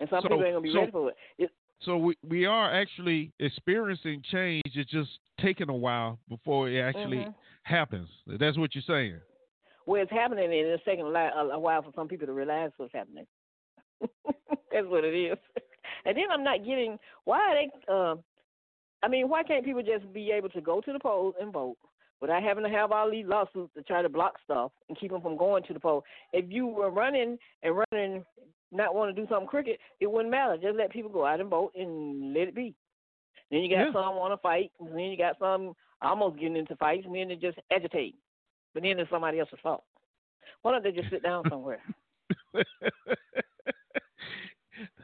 and 0.00 0.10
some 0.10 0.20
So- 0.22 0.28
people 0.28 0.44
ain't 0.44 0.52
gonna 0.54 0.60
be 0.60 0.70
so- 0.72 0.80
ready 0.80 0.92
for 0.92 1.10
it. 1.10 1.16
it. 1.38 1.50
So 1.80 1.96
we 1.98 2.16
we 2.22 2.44
are 2.46 2.70
actually 2.72 3.32
experiencing 3.38 4.22
change. 4.22 4.62
It's 4.76 4.90
just 4.90 5.18
taking 5.38 5.68
a 5.70 5.74
while 5.74 6.18
before 6.28 6.68
it 6.68 6.78
actually 6.78 7.18
Mhm. 7.24 7.34
happens. 7.62 8.10
That's 8.26 8.56
what 8.58 8.74
you're 8.74 8.82
saying. 8.82 9.20
Well, 9.86 10.02
it's 10.02 10.10
happening, 10.10 10.44
and 10.44 10.52
it's 10.52 10.84
taking 10.84 11.04
a, 11.06 11.08
li- 11.08 11.14
a, 11.34 11.48
a 11.54 11.58
while 11.58 11.80
for 11.82 11.92
some 11.92 12.08
people 12.08 12.26
to 12.26 12.32
realize 12.34 12.70
what's 12.76 12.92
happening. 12.92 13.26
That's 14.72 14.86
what 14.86 15.04
it 15.04 15.14
is. 15.14 15.38
And 16.04 16.16
then 16.16 16.24
I'm 16.32 16.44
not 16.44 16.64
getting 16.64 16.98
why 17.24 17.38
are 17.38 17.54
they. 17.54 17.92
Um, 17.92 18.24
I 19.02 19.08
mean, 19.08 19.28
why 19.28 19.42
can't 19.42 19.64
people 19.64 19.82
just 19.82 20.12
be 20.12 20.30
able 20.32 20.48
to 20.50 20.60
go 20.60 20.80
to 20.80 20.92
the 20.92 20.98
polls 20.98 21.34
and 21.40 21.52
vote 21.52 21.76
without 22.20 22.42
having 22.42 22.64
to 22.64 22.70
have 22.70 22.92
all 22.92 23.10
these 23.10 23.26
lawsuits 23.26 23.74
to 23.74 23.82
try 23.82 24.02
to 24.02 24.08
block 24.08 24.34
stuff 24.42 24.72
and 24.88 24.98
keep 24.98 25.10
them 25.10 25.20
from 25.20 25.36
going 25.36 25.62
to 25.64 25.74
the 25.74 25.80
poll? 25.80 26.04
If 26.32 26.46
you 26.50 26.66
were 26.66 26.90
running 26.90 27.38
and 27.62 27.84
running, 27.92 28.24
not 28.72 28.94
want 28.94 29.14
to 29.14 29.20
do 29.20 29.28
something 29.28 29.46
crooked, 29.48 29.76
it 30.00 30.10
wouldn't 30.10 30.30
matter. 30.30 30.56
Just 30.56 30.76
let 30.76 30.90
people 30.90 31.10
go 31.10 31.26
out 31.26 31.40
and 31.40 31.50
vote 31.50 31.72
and 31.74 32.32
let 32.34 32.48
it 32.48 32.54
be. 32.54 32.74
Then 33.50 33.60
you 33.60 33.68
got 33.70 33.86
Yeah. 33.86 33.92
some 33.92 34.16
want 34.16 34.32
to 34.32 34.38
fight, 34.38 34.72
and 34.80 34.88
then 34.90 34.98
you 35.04 35.16
got 35.16 35.38
some 35.38 35.74
almost 36.02 36.38
getting 36.38 36.56
into 36.56 36.74
fights, 36.76 37.04
and 37.06 37.14
then 37.14 37.28
they 37.28 37.36
just 37.36 37.58
agitate. 37.70 38.16
But 38.74 38.82
then 38.82 38.98
it's 38.98 39.10
somebody 39.10 39.38
else's 39.38 39.60
fault. 39.62 39.84
Why 40.62 40.72
don't 40.72 40.82
they 40.82 40.92
just 40.92 41.10
sit 41.10 41.22
down 41.22 41.44
somewhere? 41.48 41.80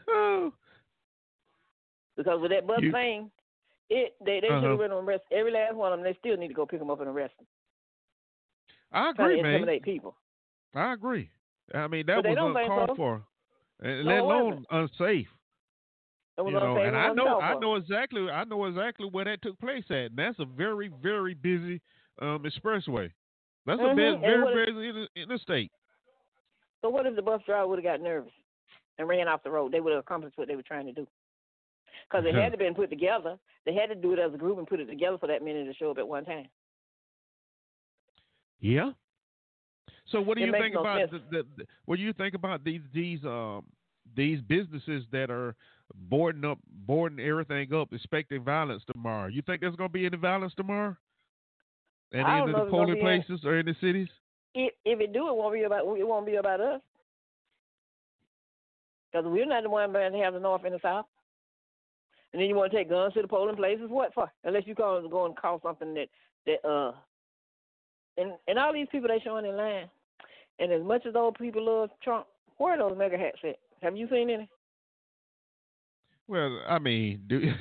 oh, 0.09 0.53
Because 2.23 2.41
with 2.41 2.51
that 2.51 2.67
bus 2.67 2.81
You- 2.83 2.93
thing, 2.93 3.31
it 3.91 4.15
they 4.25 4.41
they 4.41 4.47
should 4.47 4.55
Uh-huh. 4.55 4.69
have 4.71 4.79
written 4.79 4.97
and 4.97 5.09
arrest 5.09 5.25
every 5.31 5.51
last 5.51 5.75
one 5.75 5.93
of 5.93 5.99
them. 5.99 6.05
They 6.05 6.15
still 6.19 6.37
need 6.37 6.49
to 6.49 6.55
go 6.55 6.67
pick 6.67 6.79
them 6.79 6.91
up 6.91 7.01
and 7.01 7.09
arrest 7.09 7.37
them. 7.37 7.47
I 8.93 9.11
agree, 9.11 9.37
to 9.37 9.43
man. 9.43 9.55
intimidate 9.55 9.83
people. 9.83 10.15
I 10.75 10.93
agree. 10.93 11.31
I 11.75 11.87
mean 11.89 12.07
that 12.07 12.23
But 12.23 12.31
was 12.31 12.57
uncalled 12.57 12.91
so. 12.91 12.95
for, 12.95 13.23
and 13.81 14.05
No, 14.05 14.11
let 14.11 14.21
alone 14.21 14.67
unsafe. 14.71 15.29
You 16.39 16.51
know, 16.51 16.77
and 16.79 16.97
I 16.97 17.13
know 17.13 17.41
I 17.41 17.59
know 17.59 17.77
exactly 17.77 18.31
I 18.31 18.45
know 18.45 18.65
exactly 18.67 19.09
where 19.09 19.25
that 19.27 19.43
took 19.43 19.59
place 19.59 19.85
at. 19.91 20.11
And 20.11 20.17
that's 20.17 20.39
a 20.39 20.45
very 20.45 20.89
very 21.03 21.35
busy 21.35 21.81
um, 22.21 22.45
expressway. 22.45 23.13
That's 23.67 23.81
a 23.81 23.85
Mhm, 23.85 23.97
bit, 23.97 24.13
and 24.15 24.21
very 24.21 24.43
what 24.45 24.55
busy 24.55 24.89
inter- 24.89 25.09
interstate. 25.15 25.73
So 26.81 26.89
what 26.89 27.07
if 27.07 27.15
the 27.15 27.23
bus 27.23 27.43
driver 27.45 27.69
would 27.69 27.79
have 27.79 27.85
got 27.85 28.01
nervous 28.01 28.33
and 28.99 29.09
ran 29.09 29.29
off 29.29 29.43
the 29.43 29.51
road? 29.51 29.73
They 29.73 29.81
would 29.81 29.93
have 29.93 30.01
accomplished 30.01 30.37
what 30.37 30.49
they 30.49 30.57
were 30.57 30.63
trying 30.63 30.87
to 30.87 30.93
do. 30.93 31.07
Because 32.13 32.27
it 32.27 32.35
had 32.35 32.53
to 32.53 32.59
been 32.59 32.75
put 32.75 32.91
together. 32.91 33.39
They 33.65 33.73
had 33.75 33.87
to 33.87 33.95
do 33.95 34.13
it 34.13 34.19
as 34.19 34.35
a 34.35 34.37
group 34.37 34.59
and 34.59 34.67
put 34.67 34.81
it 34.81 34.87
together 34.87 35.17
for 35.17 35.29
that 35.29 35.43
many 35.43 35.65
to 35.65 35.75
show 35.75 35.91
up 35.91 35.99
at 35.99 36.07
one 36.07 36.25
time. 36.25 36.47
Yeah. 38.61 38.91
So 40.11 40.21
what 40.21 40.37
do 40.37 40.43
It 40.43 40.47
you 40.47 40.53
think 40.53 40.75
no 40.75 40.81
about 40.81 41.11
the, 41.11 41.19
the, 41.31 41.47
the 41.57 41.65
what 41.87 41.97
do 41.97 42.03
you 42.03 42.13
think 42.13 42.35
about 42.35 42.65
these 42.65 42.83
these 42.93 43.25
um 43.25 43.65
these 44.15 44.41
businesses 44.43 45.05
that 45.11 45.31
are 45.31 45.55
boarding 45.95 46.45
up, 46.45 46.59
boarding 46.87 47.25
everything 47.25 47.73
up, 47.73 47.93
expecting 47.93 48.43
violence 48.43 48.83
tomorrow. 48.93 49.29
You 49.29 49.41
think 49.43 49.63
there's 49.63 49.77
going 49.77 49.89
to 49.89 49.93
be 49.93 50.05
any 50.05 50.17
violence 50.17 50.53
tomorrow? 50.55 50.97
At 52.13 52.29
any 52.29 52.41
of 52.41 52.47
the 52.47 52.53
if 52.53 52.57
it's 52.57 52.57
gonna 52.57 52.71
polling 52.71 52.95
be 52.95 53.01
any- 53.01 53.23
places 53.23 53.45
or 53.45 53.59
in 53.59 53.67
the 53.67 53.77
cities? 53.81 54.09
If, 54.55 54.75
if 54.85 55.01
it 55.01 55.15
do, 55.15 55.29
it 55.29 55.35
won't 55.35 55.55
be 55.55 55.63
about 55.63 55.87
it 55.97 56.07
won't 56.07 56.27
be 56.27 56.35
about 56.35 56.61
us. 56.61 56.81
Because 59.11 59.25
we're 59.27 59.47
not 59.47 59.63
the 59.63 59.71
one 59.71 59.93
that 59.95 60.13
have 60.13 60.35
the 60.35 60.41
north 60.41 60.65
and 60.65 60.75
the 60.75 60.81
south. 60.83 61.07
And 62.33 62.41
then 62.41 62.49
you 62.49 62.55
want 62.55 62.73
to 62.73 62.79
take 62.79 62.89
guns 62.89 63.15
to 63.15 63.23
the 63.23 63.29
polling 63.29 63.57
places? 63.57 63.91
What 63.91 64.15
for? 64.15 64.31
Unless 64.45 64.67
you 64.67 64.75
call 64.75 65.07
go 65.09 65.27
and 65.27 65.37
call 65.37 65.61
something 65.63 65.95
that 65.95 66.09
that 66.47 66.69
uh. 66.69 66.93
And 68.19 68.33
and 68.47 68.59
all 68.59 68.73
these 68.73 68.89
people 68.93 69.09
they 69.09 69.21
showing 69.25 69.47
in 69.47 69.57
line, 69.57 69.89
and 70.59 70.71
as 70.73 70.83
much 70.83 71.07
as 71.07 71.15
those 71.15 71.33
people 71.39 71.65
love 71.65 71.91
Trump, 72.03 72.27
where 72.59 72.75
are 72.75 72.89
those 72.89 72.99
MAGA 72.99 73.17
hats 73.17 73.39
at? 73.45 73.57
Have 73.83 73.97
you 73.97 74.07
seen 74.11 74.29
any? 74.31 74.49
Well, 76.29 76.61
I 76.69 76.79
mean, 76.79 77.23
do, 77.27 77.53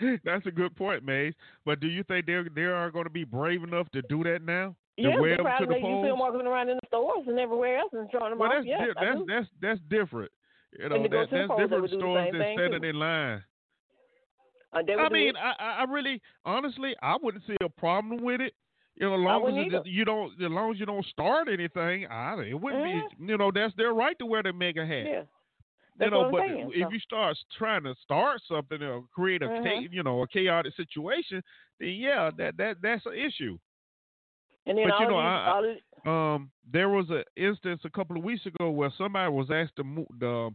that's 0.24 0.46
a 0.46 0.50
good 0.50 0.74
point, 0.76 1.04
Maze. 1.04 1.34
But 1.64 1.80
do 1.80 1.88
you 1.88 2.02
think 2.04 2.26
they 2.26 2.42
they 2.54 2.62
are 2.62 2.90
going 2.90 3.04
to 3.04 3.10
be 3.10 3.24
brave 3.24 3.62
enough 3.62 3.90
to 3.90 4.02
do 4.02 4.24
that 4.24 4.42
now? 4.42 4.74
Yeah, 4.96 5.10
they 5.10 5.28
them 5.28 5.36
to 5.38 5.42
probably 5.44 5.66
the 5.66 5.86
you 5.86 6.02
see 6.02 6.08
them 6.08 6.18
walking 6.18 6.46
around 6.46 6.70
in 6.70 6.76
the 6.76 6.86
stores 6.88 7.26
and 7.28 7.38
everywhere 7.38 7.78
else 7.78 7.92
and 7.92 8.08
showing 8.10 8.30
them 8.30 8.38
Well, 8.38 8.48
off. 8.48 8.54
that's 8.56 8.66
Yes, 8.66 8.88
di- 8.94 9.04
that's 9.04 9.20
that's 9.28 9.48
that's 9.60 9.80
different. 9.88 10.32
You 10.78 10.88
know, 10.88 11.02
that, 11.02 11.10
that's 11.10 11.30
different 11.30 11.70
would 11.70 11.90
do 11.90 11.96
the 11.96 12.00
stories 12.00 12.26
same 12.32 12.38
than 12.38 12.54
standing 12.56 12.82
too. 12.82 12.88
in 12.88 12.96
line. 12.96 13.42
Uh, 14.72 14.82
I 14.98 15.08
mean. 15.08 15.34
I, 15.36 15.80
I 15.80 15.84
really, 15.84 16.20
honestly, 16.44 16.94
I 17.02 17.16
wouldn't 17.22 17.44
see 17.46 17.56
a 17.62 17.68
problem 17.68 18.22
with 18.22 18.40
it. 18.40 18.54
You 18.96 19.08
know, 19.08 19.14
as 19.14 19.20
long 19.20 19.58
as 19.58 19.72
it, 19.72 19.86
you 19.86 20.04
don't, 20.04 20.32
as 20.32 20.50
long 20.50 20.72
as 20.72 20.80
you 20.80 20.84
don't 20.84 21.06
start 21.06 21.48
anything, 21.48 22.06
I, 22.06 22.34
it 22.50 22.60
wouldn't 22.60 22.84
be. 22.84 23.26
You 23.26 23.38
know, 23.38 23.50
that's 23.54 23.74
their 23.76 23.94
right 23.94 24.18
to 24.18 24.26
wear 24.26 24.42
the 24.42 24.52
MAGA 24.52 24.84
hat. 24.84 24.88
Mm-hmm. 24.88 25.06
yeah. 25.06 25.20
you 25.20 25.26
That's 25.98 26.10
know, 26.10 26.18
what 26.18 26.26
I'm 26.26 26.32
but 26.32 26.40
saying, 26.48 26.70
if 26.74 26.82
so. 26.82 26.90
you 26.90 26.98
start 26.98 27.36
trying 27.56 27.84
to 27.84 27.94
start 28.02 28.40
something 28.48 28.82
or 28.82 29.04
create 29.14 29.42
a, 29.42 29.46
cha- 29.46 29.52
Mhm. 29.52 29.92
you 29.92 30.02
know, 30.02 30.22
a 30.22 30.26
chaotic 30.28 30.74
situation, 30.74 31.42
then 31.78 31.90
yeah, 31.90 32.30
that 32.38 32.56
that 32.56 32.76
that's 32.82 33.06
an 33.06 33.14
issue. 33.14 33.56
And 34.68 34.78
then 34.78 34.88
but 34.88 35.00
you 35.00 35.08
know, 35.08 35.16
I- 35.18 35.76
I- 36.06 36.34
Um, 36.34 36.50
there 36.70 36.88
was 36.88 37.10
an 37.10 37.24
instance 37.36 37.80
a 37.84 37.90
couple 37.90 38.16
of 38.16 38.22
weeks 38.24 38.44
ago 38.46 38.70
where 38.70 38.90
somebody 38.96 39.30
was 39.32 39.50
asked 39.50 39.76
to 39.76 39.84
move, 39.84 40.06
the, 40.18 40.50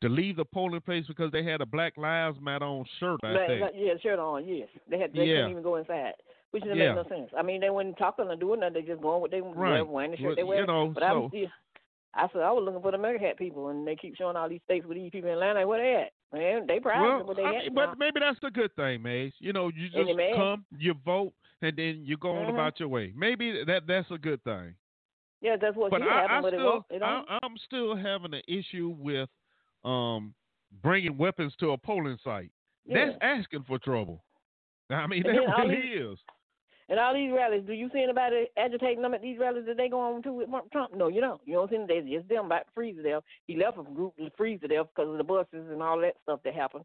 to 0.00 0.08
leave 0.08 0.36
the 0.36 0.44
polling 0.44 0.80
place 0.80 1.06
because 1.06 1.30
they 1.32 1.42
had 1.42 1.60
a 1.60 1.66
Black 1.66 1.96
Lives 1.98 2.38
Matter 2.40 2.64
on 2.64 2.84
shirt. 2.98 3.20
I 3.22 3.32
Like- 3.32 3.46
think. 3.46 3.70
yeah, 3.74 3.96
shirt 4.02 4.18
on. 4.18 4.46
Yes, 4.46 4.68
they 4.88 4.98
had. 4.98 5.12
They 5.12 5.24
Yeah. 5.26 5.34
couldn't 5.36 5.50
even 5.50 5.62
go 5.62 5.76
inside, 5.76 6.14
which 6.52 6.62
doesn't 6.62 6.78
Yeah. 6.78 6.94
make 6.94 7.08
no 7.10 7.16
sense. 7.16 7.30
I 7.36 7.42
mean, 7.42 7.60
they 7.60 7.68
weren't 7.70 7.96
talking 7.98 8.26
or 8.26 8.36
doing 8.36 8.60
nothing. 8.60 8.74
They 8.74 8.82
just 8.82 9.02
going 9.02 9.20
with 9.20 9.30
they 9.32 9.42
Right. 9.42 9.82
wearing 9.86 10.12
the 10.12 10.16
shirt 10.16 10.26
Well, 10.28 10.36
they 10.36 10.44
wear. 10.44 10.60
you 10.60 10.66
know, 10.66 10.88
but 10.88 11.02
I 11.02 11.10
so- 11.10 11.20
was 11.20 11.30
still, 11.30 11.48
I 12.14 12.28
said 12.28 12.42
I 12.42 12.50
was 12.50 12.64
looking 12.64 12.82
for 12.82 12.90
the 12.90 12.98
MAGA 12.98 13.18
hat 13.20 13.36
people, 13.36 13.68
and 13.68 13.86
they 13.86 13.94
keep 13.94 14.16
showing 14.16 14.34
all 14.36 14.48
these 14.48 14.62
states 14.62 14.84
with 14.86 14.96
these 14.96 15.10
people 15.10 15.30
in 15.30 15.38
line. 15.38 15.54
Like, 15.56 15.66
where 15.66 15.78
they 15.80 15.94
at? 15.96 16.12
Man, 16.32 16.66
they 16.66 16.80
proud 16.80 17.02
well, 17.02 17.20
of 17.20 17.26
what 17.28 17.36
they 17.36 17.44
I 17.44 17.54
had. 17.64 17.74
but 17.74 17.98
maybe 17.98 18.18
that's 18.20 18.42
a 18.42 18.50
good 18.50 18.74
thing, 18.74 19.02
Maze. 19.02 19.32
You 19.38 19.52
know, 19.52 19.68
you 19.68 19.88
just 19.90 20.34
come, 20.36 20.64
you 20.78 20.94
vote, 20.94 21.32
and 21.62 21.76
then 21.76 22.02
you 22.04 22.16
go 22.16 22.30
on 22.36 22.46
Mhm. 22.46 22.54
about 22.54 22.80
your 22.80 22.88
way. 22.88 23.12
Maybe 23.16 23.64
that 23.64 23.86
that's 23.86 24.10
a 24.10 24.18
good 24.18 24.42
thing. 24.44 24.74
yeah, 25.40 25.56
that's 25.56 25.76
what 25.76 25.90
but 25.90 26.02
I, 26.02 26.04
happen. 26.06 26.36
I 26.36 26.40
but 26.40 26.54
it 26.54 26.56
still, 26.58 26.64
won't. 26.72 26.84
It 26.90 27.02
I, 27.02 27.38
I'm 27.42 27.56
still 27.58 27.96
having 27.96 28.34
an 28.34 28.42
issue 28.48 28.94
with 28.98 29.28
um 29.84 30.34
bringing 30.82 31.16
weapons 31.16 31.54
to 31.56 31.70
a 31.72 31.78
polling 31.78 32.18
site. 32.22 32.50
That's 32.86 33.16
asking 33.20 33.64
for 33.64 33.78
trouble. 33.78 34.24
I 34.90 35.06
mean, 35.06 35.22
And 35.26 35.38
that 35.38 35.54
all 35.54 35.66
really 35.68 35.80
these- 35.82 36.00
is. 36.14 36.18
And 36.88 36.98
all 36.98 37.14
these 37.14 37.30
rallies, 37.32 37.62
do 37.68 37.72
you 37.72 37.88
see 37.92 38.02
anybody 38.02 38.48
agitating 38.56 39.00
them 39.00 39.14
at 39.14 39.22
these 39.22 39.38
rallies 39.38 39.64
that 39.66 39.76
they 39.76 39.88
go 39.88 40.00
on 40.00 40.22
to 40.24 40.32
with 40.32 40.48
Trump? 40.72 40.92
No, 40.92 41.06
you 41.06 41.20
don't. 41.20 41.40
You 41.44 41.52
don't 41.54 41.70
see 41.70 41.76
them. 41.76 41.86
They 41.86 42.00
just 42.00 42.26
them 42.28 42.46
about 42.46 42.66
to 42.66 42.72
freeze 42.74 42.96
to 42.96 43.02
death. 43.04 43.22
He 43.46 43.54
left 43.56 43.78
a 43.78 43.84
group 43.84 44.16
to 44.16 44.28
freeze 44.36 44.60
to 44.62 44.66
death 44.66 44.86
because 44.92 45.08
of 45.08 45.16
the 45.16 45.22
buses 45.22 45.70
and 45.70 45.80
all 45.80 46.00
that 46.00 46.16
stuff 46.24 46.40
that 46.42 46.52
happened. 46.52 46.84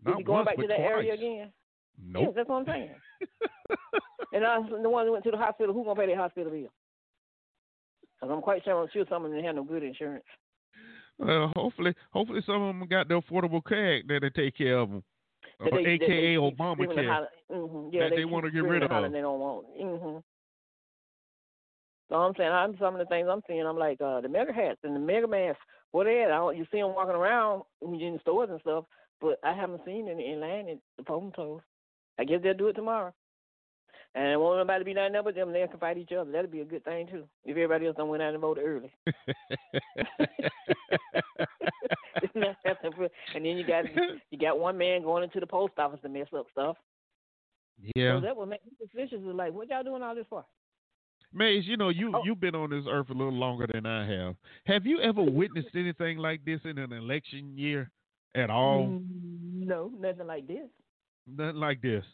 Is 0.00 0.06
Not 0.06 0.16
he 0.18 0.24
going 0.24 0.38
once, 0.38 0.46
back 0.46 0.56
to 0.56 0.66
that 0.66 0.80
area 0.80 1.16
twice. 1.16 1.50
Again? 1.98 2.22
Yes, 2.22 2.32
that's 2.36 2.48
what 2.48 2.56
I'm 2.56 2.66
saying. 2.66 2.90
and 4.32 4.44
I, 4.44 4.58
the 4.82 4.88
one 4.90 5.06
who 5.06 5.12
went 5.12 5.24
to 5.24 5.30
the 5.30 5.36
hospital, 5.36 5.74
who 5.74 5.84
gonna 5.84 6.00
pay 6.00 6.06
their 6.06 6.16
hospital 6.16 6.50
bill? 6.50 6.68
Because 8.20 8.34
I'm 8.34 8.42
quite 8.42 8.64
sure, 8.64 8.88
sure 8.92 9.04
some 9.08 9.24
of 9.24 9.30
them 9.30 9.42
have 9.42 9.54
no 9.54 9.64
good 9.64 9.82
insurance. 9.82 10.24
Well, 11.18 11.52
hopefully, 11.56 11.94
hopefully 12.12 12.42
some 12.46 12.62
of 12.62 12.78
them 12.78 12.88
got 12.88 13.08
the 13.08 13.20
Affordable 13.20 13.64
Care 13.64 13.96
Act 13.98 14.08
that 14.08 14.20
they 14.22 14.30
take 14.30 14.56
care 14.56 14.78
of 14.78 14.90
them, 14.90 15.02
That 15.60 15.72
they- 15.72 15.82
that 15.82 15.88
aka 16.04 16.08
they 16.08 16.50
keep 16.50 16.58
Obamacare. 16.58 17.26
mhm, 17.50 17.92
Yeah, 17.92 18.00
that 18.04 18.10
they, 18.10 18.16
they 18.16 18.24
wanna 18.24 18.50
get 18.50 18.58
screaming 18.58 18.70
rid 18.70 18.82
and 18.90 19.04
of. 19.06 19.12
They 19.12 19.20
don't 19.20 19.40
want. 19.40 19.66
hmm 19.76 20.18
So 22.08 22.16
I'm 22.16 22.34
saying, 22.36 22.50
I'm 22.52 22.76
some 22.78 22.94
of 22.94 23.00
the 23.00 23.06
things 23.06 23.28
I'm 23.30 23.42
seeing. 23.48 23.66
I'm 23.66 23.78
like 23.78 24.00
uh, 24.00 24.20
the 24.20 24.28
MAGA 24.28 24.52
hats 24.52 24.78
and 24.84 24.94
the 24.94 25.00
MAGA 25.00 25.26
masks. 25.26 25.62
What 25.90 26.04
they 26.04 26.22
at? 26.22 26.30
I 26.30 26.36
don't, 26.36 26.56
you 26.56 26.66
see 26.70 26.78
them 26.80 26.94
walking 26.94 27.16
around 27.16 27.62
when 27.80 27.98
you're 27.98 28.12
in 28.12 28.20
stores 28.20 28.50
and 28.50 28.60
stuff, 28.60 28.84
but 29.20 29.38
I 29.42 29.52
haven't 29.54 29.84
seen 29.84 30.08
any 30.08 30.32
in 30.32 30.40
line 30.40 30.68
at 30.68 30.78
the 30.98 31.02
polling 31.04 31.32
place. 31.32 31.62
I 32.18 32.24
guess 32.24 32.40
they'll 32.42 32.54
do 32.54 32.68
it 32.68 32.74
tomorrow. 32.74 33.12
And 34.14 34.32
it 34.32 34.40
won't 34.40 34.58
nobody 34.58 34.84
be 34.84 34.94
nothing 34.94 35.20
but 35.22 35.34
them. 35.34 35.52
They 35.52 35.66
can 35.68 35.78
fight 35.78 35.98
each 35.98 36.12
other. 36.12 36.30
That'd 36.30 36.50
be 36.50 36.60
a 36.60 36.64
good 36.64 36.84
thing 36.84 37.06
too. 37.06 37.24
If 37.44 37.50
everybody 37.50 37.86
else 37.86 37.96
don't 37.96 38.08
went 38.08 38.22
out 38.22 38.32
and 38.32 38.40
vote 38.40 38.58
early. 38.60 38.90
and 43.34 43.44
then 43.44 43.56
you 43.56 43.66
got 43.66 43.84
you 44.30 44.38
got 44.38 44.58
one 44.58 44.76
man 44.78 45.02
going 45.02 45.24
into 45.24 45.40
the 45.40 45.46
post 45.46 45.74
office 45.78 46.00
to 46.02 46.08
mess 46.08 46.26
up 46.36 46.46
stuff. 46.52 46.76
yeah, 47.94 48.16
So 48.16 48.20
that 48.22 48.36
would 48.36 48.48
make 48.48 48.64
me 48.64 48.72
suspicious. 48.80 49.20
Is 49.20 49.34
like, 49.34 49.52
what 49.52 49.68
y'all 49.68 49.82
doing 49.84 50.02
all 50.02 50.14
this 50.14 50.26
for? 50.28 50.44
Maze, 51.32 51.64
you 51.66 51.76
know 51.76 51.90
you 51.90 52.12
Oh. 52.14 52.22
you've 52.24 52.40
been 52.40 52.54
on 52.54 52.70
this 52.70 52.84
earth 52.90 53.10
a 53.10 53.12
little 53.12 53.32
longer 53.32 53.66
than 53.72 53.86
I 53.86 54.06
have. 54.10 54.34
Have 54.66 54.86
you 54.86 55.00
ever 55.00 55.22
witnessed 55.22 55.74
anything 55.74 56.18
like 56.18 56.44
this 56.44 56.60
in 56.64 56.78
an 56.78 56.92
election 56.92 57.56
year 57.56 57.90
at 58.34 58.50
all? 58.50 58.88
Mm, 58.88 59.66
No, 59.66 59.92
nothing 59.98 60.26
like 60.26 60.46
this. 60.46 60.68
Nothing 61.36 61.56
like 61.60 61.80
this. 61.82 62.04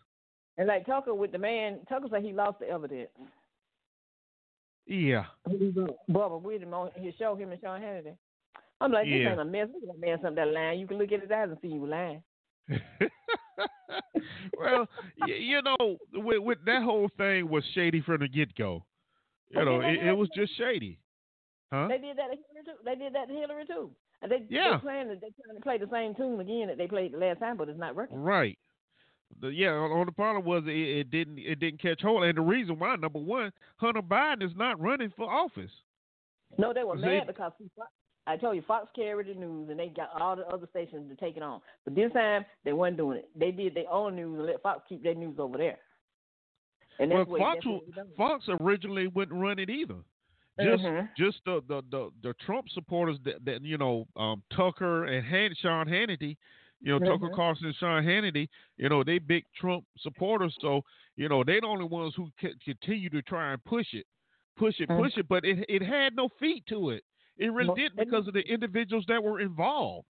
And 0.56 0.68
like 0.68 0.86
Tucker 0.86 1.14
with 1.14 1.32
the 1.32 1.38
man, 1.38 1.80
Tucker 1.88 2.06
said 2.10 2.22
he 2.22 2.32
lost 2.32 2.60
the 2.60 2.68
evidence. 2.68 3.08
Yeah. 4.86 5.24
Bubba 5.48 6.40
with 6.40 6.62
him 6.62 6.74
on 6.74 6.90
his 6.96 7.14
show, 7.18 7.34
him 7.36 7.50
and 7.52 7.60
Sean 7.60 7.80
Hannity. 7.80 8.16
I'm 8.80 8.92
like, 8.92 9.06
this 9.06 9.14
Yeah. 9.14 9.30
ain't 9.32 9.40
a 9.40 9.44
mess. 9.44 9.68
This 9.68 9.82
ain't 9.88 9.96
a 9.96 10.00
man 10.00 10.18
something 10.20 10.34
that 10.36 10.48
lying. 10.52 10.78
You 10.80 10.86
can 10.86 10.98
look 10.98 11.10
at 11.12 11.22
his 11.22 11.30
eyes 11.30 11.48
and 11.48 11.58
see 11.62 11.68
you 11.68 11.86
lying. 11.86 12.22
well, 14.58 14.88
you 15.26 15.60
know, 15.62 15.96
with, 16.14 16.38
with 16.42 16.58
that 16.66 16.82
whole 16.82 17.08
thing 17.16 17.48
was 17.48 17.64
shady 17.74 18.00
from 18.00 18.20
the 18.20 18.28
get 18.28 18.54
go. 18.54 18.84
You 19.50 19.64
know, 19.64 19.80
it, 19.80 20.02
it 20.04 20.12
was 20.12 20.28
just 20.34 20.56
shady. 20.56 20.98
Huh? 21.72 21.86
They 21.88 21.98
did 21.98 22.16
that 22.18 22.28
to 22.28 22.36
Hillary 22.36 22.64
too. 22.64 22.72
They 22.84 22.94
did 22.96 23.14
that 23.14 23.28
to 23.28 23.34
Hillary 23.34 23.66
too. 23.66 23.90
And 24.22 24.30
they 24.32 24.42
Yeah. 24.48 24.72
they 24.76 24.80
playing 24.82 25.08
they're 25.08 25.16
trying 25.18 25.56
to 25.56 25.62
play 25.62 25.78
the 25.78 25.88
same 25.90 26.14
tune 26.14 26.40
again 26.40 26.66
that 26.68 26.78
they 26.78 26.86
played 26.86 27.12
the 27.12 27.18
last 27.18 27.38
time, 27.40 27.56
but 27.56 27.68
it's 27.68 27.78
not 27.78 27.94
working. 27.94 28.18
Right. 28.18 28.58
The, 29.40 29.48
yeah, 29.48 29.70
on, 29.70 30.06
the 30.06 30.12
problem 30.12 30.44
was 30.44 30.62
it, 30.66 30.70
it 30.70 31.10
didn't 31.10 31.38
it 31.38 31.58
didn't 31.58 31.80
catch 31.82 32.02
hold, 32.02 32.24
and 32.24 32.36
the 32.36 32.42
reason 32.42 32.78
why 32.78 32.96
number 32.96 33.18
one, 33.18 33.52
Hunter 33.76 34.02
Biden 34.02 34.42
is 34.42 34.52
not 34.56 34.80
running 34.80 35.12
for 35.16 35.30
office. 35.30 35.70
No, 36.56 36.72
they 36.72 36.84
were 36.84 36.94
mad 36.96 37.26
because 37.26 37.52
Fox, 37.76 37.90
I 38.26 38.36
told 38.36 38.54
you 38.56 38.62
Fox 38.62 38.88
carried 38.94 39.26
the 39.26 39.34
news 39.34 39.68
and 39.70 39.78
they 39.78 39.88
got 39.88 40.10
all 40.20 40.36
the 40.36 40.46
other 40.46 40.68
stations 40.70 41.10
to 41.10 41.16
take 41.16 41.36
it 41.36 41.42
on. 41.42 41.60
But 41.84 41.94
this 41.94 42.12
time 42.12 42.44
they 42.64 42.72
wasn't 42.72 42.98
doing 42.98 43.18
it. 43.18 43.28
They 43.34 43.50
did 43.50 43.74
their 43.74 43.90
own 43.90 44.14
news 44.16 44.38
and 44.38 44.46
let 44.46 44.62
Fox 44.62 44.82
keep 44.88 45.02
their 45.02 45.14
news 45.14 45.36
over 45.38 45.58
there. 45.58 45.78
And 47.00 47.10
Well, 47.10 47.18
that's 47.20 47.30
what, 47.30 47.40
Fox 47.40 47.58
that's 47.96 48.08
what. 48.14 48.16
Fox 48.16 48.44
originally 48.60 49.08
wouldn't 49.08 49.38
run 49.40 49.58
it 49.58 49.68
either. 49.68 49.96
Just 50.60 50.84
Mhm. 50.84 51.08
just 51.18 51.38
the, 51.44 51.60
the, 51.66 51.82
the, 51.90 52.10
the 52.22 52.34
Trump 52.34 52.68
supporters 52.68 53.18
that, 53.24 53.44
that 53.44 53.62
you 53.62 53.76
know 53.76 54.06
um, 54.14 54.42
Tucker 54.54 55.04
and 55.06 55.26
Han- 55.26 55.54
Sean 55.60 55.88
Hannity, 55.88 56.36
you 56.84 56.92
know 56.92 56.98
Tucker 57.00 57.28
Mhm. 57.30 57.34
Carlson 57.34 57.66
and 57.66 57.74
Sean 57.76 58.04
Hannity, 58.04 58.48
you 58.76 58.88
know 58.88 59.02
they 59.02 59.18
big 59.18 59.44
Trump 59.56 59.84
supporters, 59.98 60.56
so 60.60 60.82
you 61.16 61.28
know 61.28 61.42
they're 61.42 61.60
the 61.60 61.66
only 61.66 61.86
ones 61.86 62.14
who 62.14 62.30
continue 62.64 63.08
to 63.10 63.22
try 63.22 63.52
and 63.52 63.64
push 63.64 63.92
it, 63.94 64.06
push 64.56 64.78
it, 64.80 64.88
Mhm. 64.88 64.98
push 65.02 65.16
it. 65.16 65.26
But 65.28 65.44
it 65.44 65.64
it 65.68 65.82
had 65.82 66.14
no 66.14 66.28
feet 66.40 66.64
to 66.66 66.90
it. 66.90 67.02
It 67.38 67.50
really 67.52 67.68
No, 67.68 67.74
didn't 67.74 67.96
because 67.96 68.28
of 68.28 68.34
the 68.34 68.42
individuals 68.48 69.04
that 69.06 69.22
were 69.24 69.40
involved. 69.40 70.06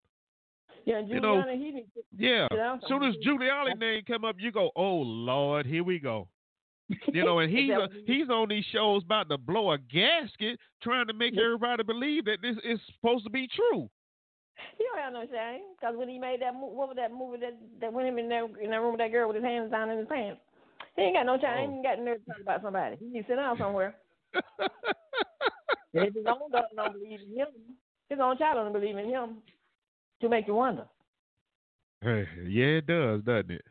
Yeah, 0.85 0.99
and 0.99 1.09
you 1.09 1.21
know, 1.21 1.37
Giuliani, 1.43 1.57
he 1.59 1.71
didn't 1.73 1.93
Yeah. 2.13 2.49
Sit 2.51 2.57
down 2.57 2.79
As 2.83 2.89
soon 2.89 3.03
as. 3.05 3.17
Giuliani 3.19 3.79
name 3.79 4.03
come 4.05 4.25
up, 4.27 4.37
you 4.39 4.51
go, 4.51 4.71
oh 4.77 4.97
Lord, 5.01 5.65
here 5.65 5.83
we 5.85 5.99
go. 5.99 6.29
You 7.11 7.25
know, 7.25 7.39
and 7.39 7.51
he's 7.57 7.71
uh, 7.71 7.89
he's 8.07 8.29
on 8.29 8.49
these 8.49 8.67
shows 8.67 9.03
about 9.05 9.31
to 9.31 9.39
blow 9.39 9.71
a 9.73 9.79
gasket, 9.79 10.61
trying 10.83 11.07
to 11.07 11.15
make 11.15 11.35
Yeah. 11.35 11.45
everybody 11.45 11.83
believe 11.85 12.27
that 12.27 12.43
this 12.43 12.59
is 12.65 12.79
supposed 12.95 13.25
to 13.25 13.31
be 13.31 13.49
true. 13.49 13.89
He 14.79 14.85
don't 14.85 15.03
have 15.03 15.13
no 15.13 15.27
shame 15.27 15.63
because 15.79 15.97
when 15.97 16.09
he 16.09 16.19
made 16.19 16.41
that 16.41 16.55
mo- 16.55 16.73
what 16.73 16.89
was 16.89 16.97
that 16.97 17.13
movie 17.13 17.39
that 17.39 17.55
that 17.81 17.93
went 17.93 18.09
him 18.09 18.19
in 18.19 18.29
there 18.29 18.47
in 18.61 18.71
that 18.71 18.81
room 18.81 18.93
with 18.93 19.01
that 19.01 19.13
girl 19.13 19.29
with 19.29 19.37
his 19.37 19.45
hands 19.45 19.71
down 19.71 19.91
in 19.91 19.99
his 19.99 20.09
pants. 20.09 20.41
He 20.97 21.03
ain't 21.03 21.17
got 21.17 21.27
no 21.27 21.39
shame. 21.39 21.71
He 21.71 21.77
ain't 21.77 21.85
got 21.85 21.99
nerve 21.99 22.25
to 22.25 22.31
talk 22.31 22.41
about 22.41 22.63
somebody. 22.63 22.97
He 22.97 23.07
needs 23.07 23.27
to 23.27 23.33
sit 23.33 23.37
down 23.37 23.59
somewhere. 23.59 23.97
His 25.95 26.13
own 26.27 26.51
daughter 26.51 26.67
don't 26.75 26.93
believe 26.93 27.21
in 27.21 27.39
him, 27.39 27.47
his 28.09 28.19
own 28.21 28.37
child 28.37 28.57
don't 28.57 28.73
believe 28.73 28.97
in 28.99 29.09
him, 29.09 29.37
to 30.21 30.29
make 30.29 30.49
you 30.49 30.55
wonder. 30.57 30.87
Hey, 32.01 32.27
yeah, 32.49 32.79
it 32.79 32.87
does, 32.89 33.23
doesn't 33.23 33.53
it? 33.53 33.65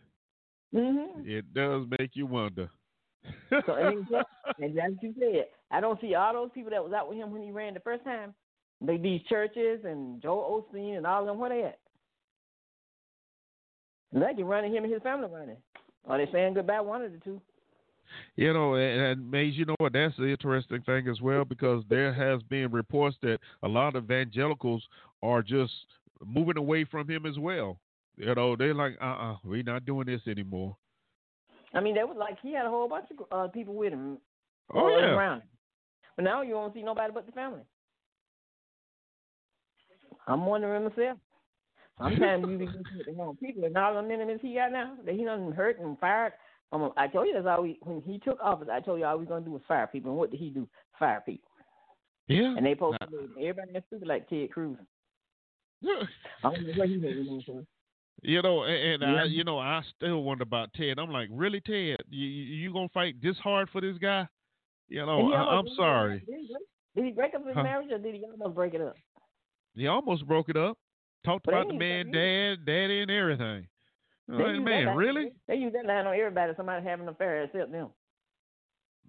Mm-hmm. 0.74 1.30
It 1.30 1.54
does 1.54 1.86
make 2.00 2.12
you 2.14 2.26
wonder. 2.26 2.70
So 3.66 3.74
and, 3.76 4.08
and 4.58 4.80
as 4.80 4.94
you 5.02 5.14
said, 5.20 5.48
I 5.70 5.82
don't 5.82 6.00
see 6.00 6.16
all 6.16 6.34
those 6.34 6.50
people 6.54 6.72
that 6.72 6.84
was 6.84 6.94
out 6.94 7.10
with 7.10 7.18
him 7.18 7.32
when 7.32 7.42
he 7.42 7.52
ran 7.52 7.74
the 7.74 7.80
first 7.82 8.04
time. 8.06 8.34
They 8.86 8.98
these 8.98 9.22
churches 9.30 9.82
and 9.86 10.22
Joe 10.22 10.64
Osteen 10.74 10.98
and 10.98 11.08
all 11.08 11.22
of 11.22 11.28
them. 11.28 11.40
Where 11.40 11.50
they 11.50 11.64
at? 11.64 11.80
They 14.12 14.34
can 14.36 14.46
run 14.46 14.66
him 14.66 14.84
and 14.84 14.94
his 14.94 15.02
family 15.02 15.30
running. 15.32 15.58
Are 16.08 16.18
they 16.18 16.32
saying 16.32 16.54
goodbye? 16.54 16.82
One 16.82 17.02
of 17.02 17.12
the 17.12 17.18
two. 17.20 17.42
You 18.36 18.54
know, 18.54 18.76
and, 18.76 19.02
and 19.02 19.32
Maze, 19.32 19.56
you 19.56 19.66
know 19.66 19.76
what? 19.80 19.94
That's 19.94 20.16
the 20.18 20.28
interesting 20.28 20.82
thing 20.82 21.08
as 21.08 21.22
well 21.22 21.46
because 21.46 21.84
there 21.90 22.14
has 22.14 22.44
been 22.44 22.72
reports 22.72 23.18
that 23.22 23.40
a 23.64 23.68
lot 23.68 23.96
of 23.96 24.04
evangelicals 24.04 24.84
are 25.24 25.42
just 25.42 25.72
moving 26.24 26.58
away 26.58 26.84
from 26.84 27.10
him 27.10 27.26
as 27.26 27.40
well. 27.40 27.80
You 28.18 28.36
know, 28.36 28.56
they're 28.56 28.76
like, 28.76 28.98
uh, 29.02 29.06
uh-uh, 29.06 29.34
uh, 29.34 29.38
we 29.46 29.62
are 29.62 29.64
not 29.64 29.86
doing 29.86 30.06
this 30.06 30.22
anymore. 30.28 30.76
I 31.74 31.80
mean, 31.80 31.96
that 31.96 32.08
was 32.08 32.18
like 32.20 32.38
he 32.42 32.54
had 32.54 32.66
a 32.66 32.70
whole 32.70 32.88
bunch 32.88 33.08
of 33.12 33.26
uh, 33.32 33.48
people 33.48 33.74
with 33.74 33.94
him. 33.94 34.18
Oh 34.74 34.90
yeah. 34.90 35.06
Around 35.06 35.38
him. 35.38 35.48
But 36.16 36.26
now 36.26 36.44
you 36.44 36.54
won't 36.54 36.74
see 36.74 36.84
nobody 36.84 37.12
but 37.12 37.26
the 37.26 37.32
family. 37.32 37.62
I'm 40.28 40.46
wondering 40.46 40.84
myself. 40.84 41.18
Sometimes 42.00 42.46
you 42.50 42.58
be 42.58 42.66
the 43.06 43.12
wrong 43.14 43.38
people, 43.38 43.66
and 43.66 43.78
all 43.78 43.94
the 43.94 44.14
enemies 44.14 44.40
he 44.42 44.56
got 44.56 44.72
now 44.72 44.94
that 45.06 45.16
he 45.16 45.24
done 45.24 45.52
hurt 45.52 45.80
and 45.80 45.98
fired. 46.00 46.34
Um, 46.72 46.92
I 46.98 47.08
told 47.08 47.28
you 47.28 47.34
that's 47.34 47.46
all 47.46 47.62
we 47.62 47.78
when 47.82 48.02
he 48.02 48.18
took 48.20 48.40
office. 48.42 48.68
I 48.72 48.80
told 48.80 49.00
you 49.00 49.06
all 49.06 49.18
we 49.18 49.26
gonna 49.26 49.46
do 49.46 49.52
was 49.52 49.62
fire 49.68 49.88
people, 49.88 50.12
and 50.12 50.20
what 50.20 50.32
did 50.32 50.40
he 50.40 50.50
do? 50.50 50.68
Fire 50.98 51.22
people. 51.24 51.50
Yeah. 52.28 52.56
And 52.58 52.66
they 52.66 52.74
posted 52.74 53.10
everybody 53.38 53.74
that's 53.74 53.86
stupid 53.88 54.08
like 54.08 54.28
Ted 54.30 54.52
Cruz. 54.52 54.78
Yeah. 55.82 56.04
I 56.44 56.54
don't 56.54 56.66
know 56.66 56.74
what 56.76 56.90
he 56.90 56.96
doing. 56.98 57.68
You 58.22 58.42
know, 58.42 58.64
and, 58.64 59.04
and 59.04 59.14
yeah. 59.14 59.22
I, 59.22 59.26
you 59.26 59.44
know, 59.44 59.60
I 59.60 59.82
still 59.96 60.24
wonder 60.24 60.44
about 60.44 60.74
Ted. 60.74 60.98
I'm 60.98 61.12
like, 61.12 61.28
really, 61.32 61.60
Ted? 61.60 61.98
You 62.10 62.28
you 62.28 62.74
gonna 62.74 62.90
fight 62.94 63.22
this 63.22 63.38
hard 63.38 63.70
for 63.70 63.82
this 63.82 63.98
guy? 63.98 64.28
You 64.88 65.06
know, 65.06 65.32
I, 65.34 65.60
am 65.60 65.66
sorry. 65.76 66.20
Did 66.20 66.40
he, 66.40 66.56
did 66.96 67.06
he 67.06 67.12
break 67.12 67.36
up 67.36 67.46
his 67.46 67.56
huh? 67.56 67.64
marriage, 67.64 67.92
or 67.92 67.98
did 67.98 68.16
he 68.16 68.24
almost 68.24 68.56
break 68.56 68.74
it 68.74 68.82
up? 68.82 68.96
He 69.76 69.88
almost 69.88 70.28
broke 70.28 70.50
it 70.50 70.58
up. 70.58 70.78
Talked 71.26 71.48
about 71.48 71.68
the 71.68 71.74
man, 71.74 72.12
dad, 72.12 72.66
daddy, 72.66 73.02
and 73.02 73.12
everything. 73.12 73.68
Like, 74.28 74.62
man, 74.62 74.96
really? 74.96 75.32
They 75.48 75.56
use 75.56 75.74
that 75.74 75.86
line 75.86 76.06
on 76.06 76.16
everybody. 76.16 76.54
Somebody 76.56 76.86
having 76.86 77.08
an 77.08 77.14
affair 77.14 77.44
except 77.44 77.72
them. 77.72 77.90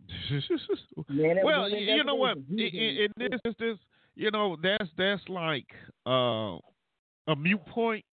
man, 1.08 1.38
well, 1.42 1.68
you 1.68 2.04
know 2.04 2.14
what? 2.14 2.36
In, 2.36 2.58
in, 2.58 3.12
this 3.16 3.40
instance, 3.44 3.78
you 4.14 4.30
know 4.30 4.56
that's 4.62 4.90
that's 4.98 5.22
like 5.28 5.66
uh, 6.06 6.58
a 7.26 7.36
mute 7.38 7.64
point. 7.66 8.04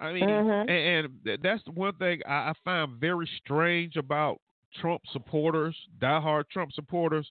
I 0.00 0.12
mean, 0.12 0.24
mm-hmm. 0.24 0.70
and, 0.70 1.08
and, 1.26 1.42
that's 1.42 1.62
one 1.74 1.94
thing 1.96 2.20
I, 2.26 2.50
I 2.50 2.52
find 2.64 3.00
very 3.00 3.28
strange 3.42 3.96
about 3.96 4.38
Trump 4.80 5.02
supporters, 5.12 5.76
diehard 6.00 6.44
Trump 6.50 6.72
supporters. 6.72 7.28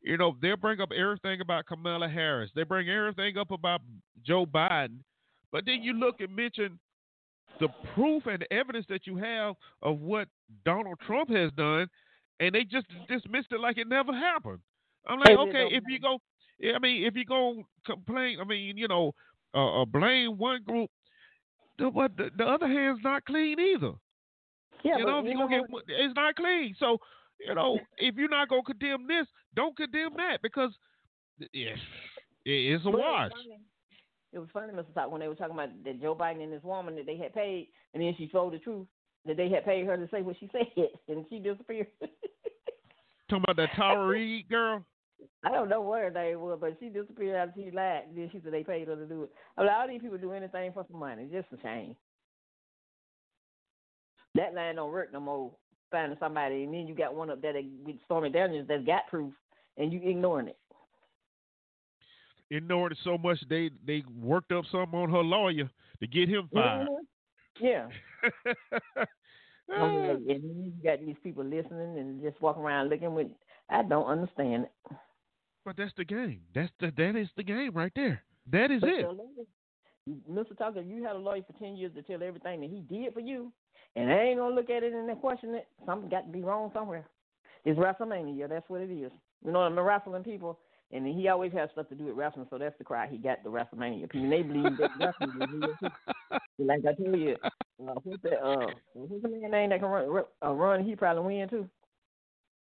You 0.00 0.16
know, 0.16 0.36
they 0.40 0.54
bring 0.54 0.80
up 0.80 0.90
everything 0.92 1.40
about 1.40 1.66
Kamala 1.66 2.08
Harris. 2.08 2.50
They 2.54 2.62
bring 2.62 2.88
everything 2.88 3.36
up 3.36 3.50
about 3.50 3.80
Joe 4.24 4.46
Biden. 4.46 4.98
But 5.50 5.64
then 5.66 5.82
you 5.82 5.92
look 5.94 6.20
and 6.20 6.34
mention 6.34 6.78
the 7.60 7.68
proof 7.94 8.26
and 8.26 8.40
the 8.40 8.52
evidence 8.52 8.86
that 8.88 9.06
you 9.06 9.16
have 9.16 9.56
of 9.82 10.00
what 10.00 10.28
Donald 10.64 10.98
Trump 11.04 11.30
has 11.30 11.50
done, 11.52 11.88
and 12.40 12.54
they 12.54 12.64
just 12.64 12.86
dismissed 13.08 13.48
it 13.50 13.60
like 13.60 13.78
it 13.78 13.88
never 13.88 14.12
happened. 14.12 14.60
I'm 15.06 15.18
like, 15.18 15.36
okay, 15.36 15.66
if 15.70 15.84
you 15.88 15.98
go, 15.98 16.18
I 16.74 16.78
mean, 16.78 17.04
if 17.04 17.16
you 17.16 17.24
go 17.24 17.62
complain, 17.86 18.38
I 18.40 18.44
mean, 18.44 18.76
you 18.76 18.88
know, 18.88 19.12
uh, 19.54 19.82
uh, 19.82 19.84
blame 19.84 20.36
one 20.38 20.62
group, 20.62 20.90
but 21.78 22.16
the, 22.16 22.30
the 22.36 22.44
other 22.44 22.68
hand's 22.68 23.02
not 23.02 23.24
clean 23.24 23.58
either. 23.58 23.92
Yeah, 24.84 24.98
you 24.98 25.06
know, 25.06 25.22
you 25.22 25.34
gonna 25.34 25.48
get, 25.60 25.64
it's 25.88 26.14
not 26.14 26.36
clean. 26.36 26.76
So, 26.78 26.98
you 27.46 27.54
know, 27.54 27.78
if 27.98 28.14
you're 28.16 28.28
not 28.28 28.48
gonna 28.48 28.62
condemn 28.62 29.06
this, 29.06 29.26
don't 29.54 29.76
condemn 29.76 30.14
that 30.16 30.38
because 30.42 30.70
it's, 31.52 31.80
it's 32.44 32.84
a 32.84 32.90
wash 32.90 33.32
it 34.32 34.38
was 34.38 34.48
funny, 34.52 34.72
Mr. 34.72 34.92
Talk, 34.94 35.10
when 35.10 35.20
they 35.20 35.28
were 35.28 35.34
talking 35.34 35.54
about 35.54 35.70
that 35.84 36.00
Joe 36.00 36.14
Biden 36.14 36.42
and 36.42 36.52
this 36.52 36.62
woman 36.62 36.96
that 36.96 37.06
they 37.06 37.16
had 37.16 37.34
paid, 37.34 37.68
and 37.94 38.02
then 38.02 38.14
she 38.18 38.28
told 38.28 38.52
the 38.52 38.58
truth 38.58 38.86
that 39.24 39.36
they 39.36 39.48
had 39.48 39.64
paid 39.64 39.86
her 39.86 39.96
to 39.96 40.08
say 40.10 40.22
what 40.22 40.36
she 40.38 40.50
said, 40.52 40.88
and 41.08 41.24
she 41.30 41.38
disappeared. 41.38 41.86
talking 43.30 43.44
about 43.44 43.56
that 43.56 43.70
Tara 43.74 44.06
Reade 44.06 44.48
girl. 44.48 44.84
I 45.44 45.50
don't 45.50 45.68
know 45.68 45.80
what 45.80 46.02
her 46.02 46.10
name 46.10 46.40
was, 46.40 46.58
but 46.60 46.76
she 46.78 46.88
disappeared 46.88 47.36
after 47.36 47.60
she 47.60 47.70
lied. 47.70 48.04
Then 48.14 48.28
she 48.30 48.40
said 48.42 48.52
they 48.52 48.62
paid 48.62 48.86
her 48.86 48.96
to 48.96 49.06
do 49.06 49.24
it. 49.24 49.30
I 49.56 49.62
mean, 49.62 49.70
all 49.70 49.88
these 49.88 50.00
people 50.00 50.18
do 50.18 50.32
anything 50.32 50.72
for 50.72 50.86
some 50.90 51.00
money. 51.00 51.24
It's 51.24 51.32
just 51.32 51.60
a 51.60 51.62
shame. 51.62 51.96
That 54.34 54.54
line 54.54 54.76
don't 54.76 54.92
work 54.92 55.12
no 55.12 55.20
more. 55.20 55.52
Finding 55.90 56.18
somebody, 56.20 56.64
and 56.64 56.74
then 56.74 56.86
you 56.86 56.94
got 56.94 57.14
one 57.14 57.30
up 57.30 57.40
there 57.40 57.54
that, 57.54 57.64
with 57.84 57.96
Stormy 58.04 58.28
Daniels 58.30 58.66
that's 58.68 58.84
got 58.84 59.06
proof, 59.08 59.32
and 59.78 59.92
you 59.92 60.00
ignoring 60.04 60.48
it 60.48 60.58
Ignoring 62.50 62.92
it 62.92 62.98
so 63.04 63.18
much 63.18 63.38
they 63.48 63.70
they 63.86 64.02
worked 64.20 64.52
up 64.52 64.64
something 64.72 64.98
on 64.98 65.10
her 65.10 65.22
lawyer 65.22 65.70
to 66.00 66.06
get 66.06 66.28
him 66.28 66.48
fired. 66.52 66.88
Mm-hmm. 66.88 67.64
Yeah. 67.64 67.88
and 69.68 70.28
you 70.28 70.72
got 70.82 71.00
these 71.00 71.16
people 71.22 71.44
listening 71.44 71.98
and 71.98 72.22
just 72.22 72.40
walking 72.40 72.62
around 72.62 72.88
looking 72.88 73.14
with. 73.14 73.28
I 73.68 73.82
don't 73.82 74.06
understand 74.06 74.64
it. 74.64 74.96
But 75.64 75.76
that's 75.76 75.92
the 75.98 76.06
game. 76.06 76.40
That's 76.54 76.72
the 76.80 76.90
that 76.96 77.16
is 77.16 77.28
the 77.36 77.42
game 77.42 77.72
right 77.74 77.92
there. 77.94 78.22
That 78.50 78.70
is 78.70 78.80
but 78.80 78.88
it. 78.88 79.06
Mr. 80.30 80.56
Tucker, 80.56 80.80
you 80.80 81.04
had 81.04 81.16
a 81.16 81.18
lawyer 81.18 81.42
for 81.46 81.58
ten 81.58 81.76
years 81.76 81.92
to 81.96 82.02
tell 82.02 82.22
everything 82.22 82.62
that 82.62 82.70
he 82.70 82.80
did 82.80 83.12
for 83.12 83.20
you, 83.20 83.52
and 83.98 84.10
I 84.10 84.24
ain't 84.24 84.38
gonna 84.38 84.54
look 84.54 84.70
at 84.70 84.82
it 84.82 84.92
and 84.92 85.20
question 85.20 85.54
it. 85.54 85.66
Something 85.86 86.08
got 86.08 86.26
to 86.26 86.32
be 86.32 86.42
wrong 86.42 86.70
somewhere. 86.72 87.06
It's 87.64 87.78
WrestleMania. 87.78 88.48
That's 88.48 88.68
what 88.68 88.80
it 88.80 88.90
is. 88.90 89.10
You 89.44 89.52
know, 89.52 89.60
I'm 89.60 89.78
wrestling 89.78 90.24
people 90.24 90.58
and 90.90 91.06
he 91.06 91.28
always 91.28 91.52
has 91.52 91.68
stuff 91.72 91.88
to 91.88 91.94
do 91.94 92.04
with 92.04 92.16
wrestling, 92.16 92.46
so 92.48 92.58
that's 92.58 92.76
the 92.78 92.84
cry 92.84 93.06
he 93.06 93.18
got 93.18 93.42
the 93.44 93.50
WrestleMania. 93.50 94.08
People 94.10 94.30
they 94.30 94.42
believe 94.42 94.78
that 94.78 94.90
wrestling 95.00 95.42
is 95.42 95.48
real. 95.52 95.90
Like 96.58 96.80
I 96.86 96.94
tell 96.94 97.16
you, 97.16 97.36
uh, 97.44 97.50
what's 97.76 98.22
that? 98.22 98.42
Uh, 98.42 98.66
who's 98.94 99.22
the 99.22 99.28
man 99.28 99.50
name 99.50 99.70
that 99.70 99.80
can 99.80 99.88
run? 99.88 100.24
Uh, 100.44 100.52
run 100.52 100.84
he 100.84 100.96
probably 100.96 101.36
win 101.36 101.48
too. 101.48 101.68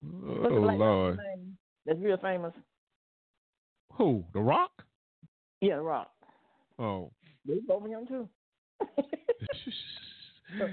Oh 0.04 0.48
Lord, 0.48 1.18
that's 1.86 1.98
real 2.00 2.16
famous. 2.18 2.52
Who? 3.94 4.24
The 4.32 4.40
Rock? 4.40 4.70
Yeah, 5.60 5.76
The 5.76 5.82
Rock. 5.82 6.10
Oh. 6.78 7.10
They 7.46 7.54
vote 7.66 7.82
for 7.82 7.88
him 7.88 8.06
too. 8.06 8.28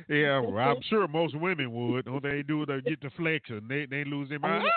yeah, 0.10 0.39
well, 0.39 0.57
I'm 0.57 0.81
sure 0.89 1.07
most 1.07 1.35
women 1.35 1.72
would. 1.72 2.07
All 2.07 2.19
they 2.19 2.43
do 2.43 2.61
is 2.61 2.68
they 2.68 2.81
get 2.81 3.02
the 3.02 3.10
flex 3.18 3.49
and 3.49 3.69
they 3.69 3.85
they 3.85 4.06
lose 4.06 4.30
their 4.30 4.39
mind. 4.39 4.68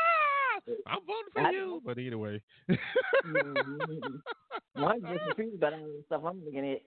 I'm 0.87 0.99
voting 1.07 1.33
for 1.33 1.41
I, 1.41 1.51
you. 1.51 1.83
But 1.85 1.99
either 1.99 2.19
way. 2.19 2.43
mm-hmm. 2.69 4.85
I'm 4.85 5.01
just 5.01 5.25
confused 5.27 5.57
about 5.57 5.75
all 5.75 5.81
the 5.81 6.03
stuff 6.07 6.23
I'm 6.27 6.45
looking 6.45 6.73
at. 6.73 6.83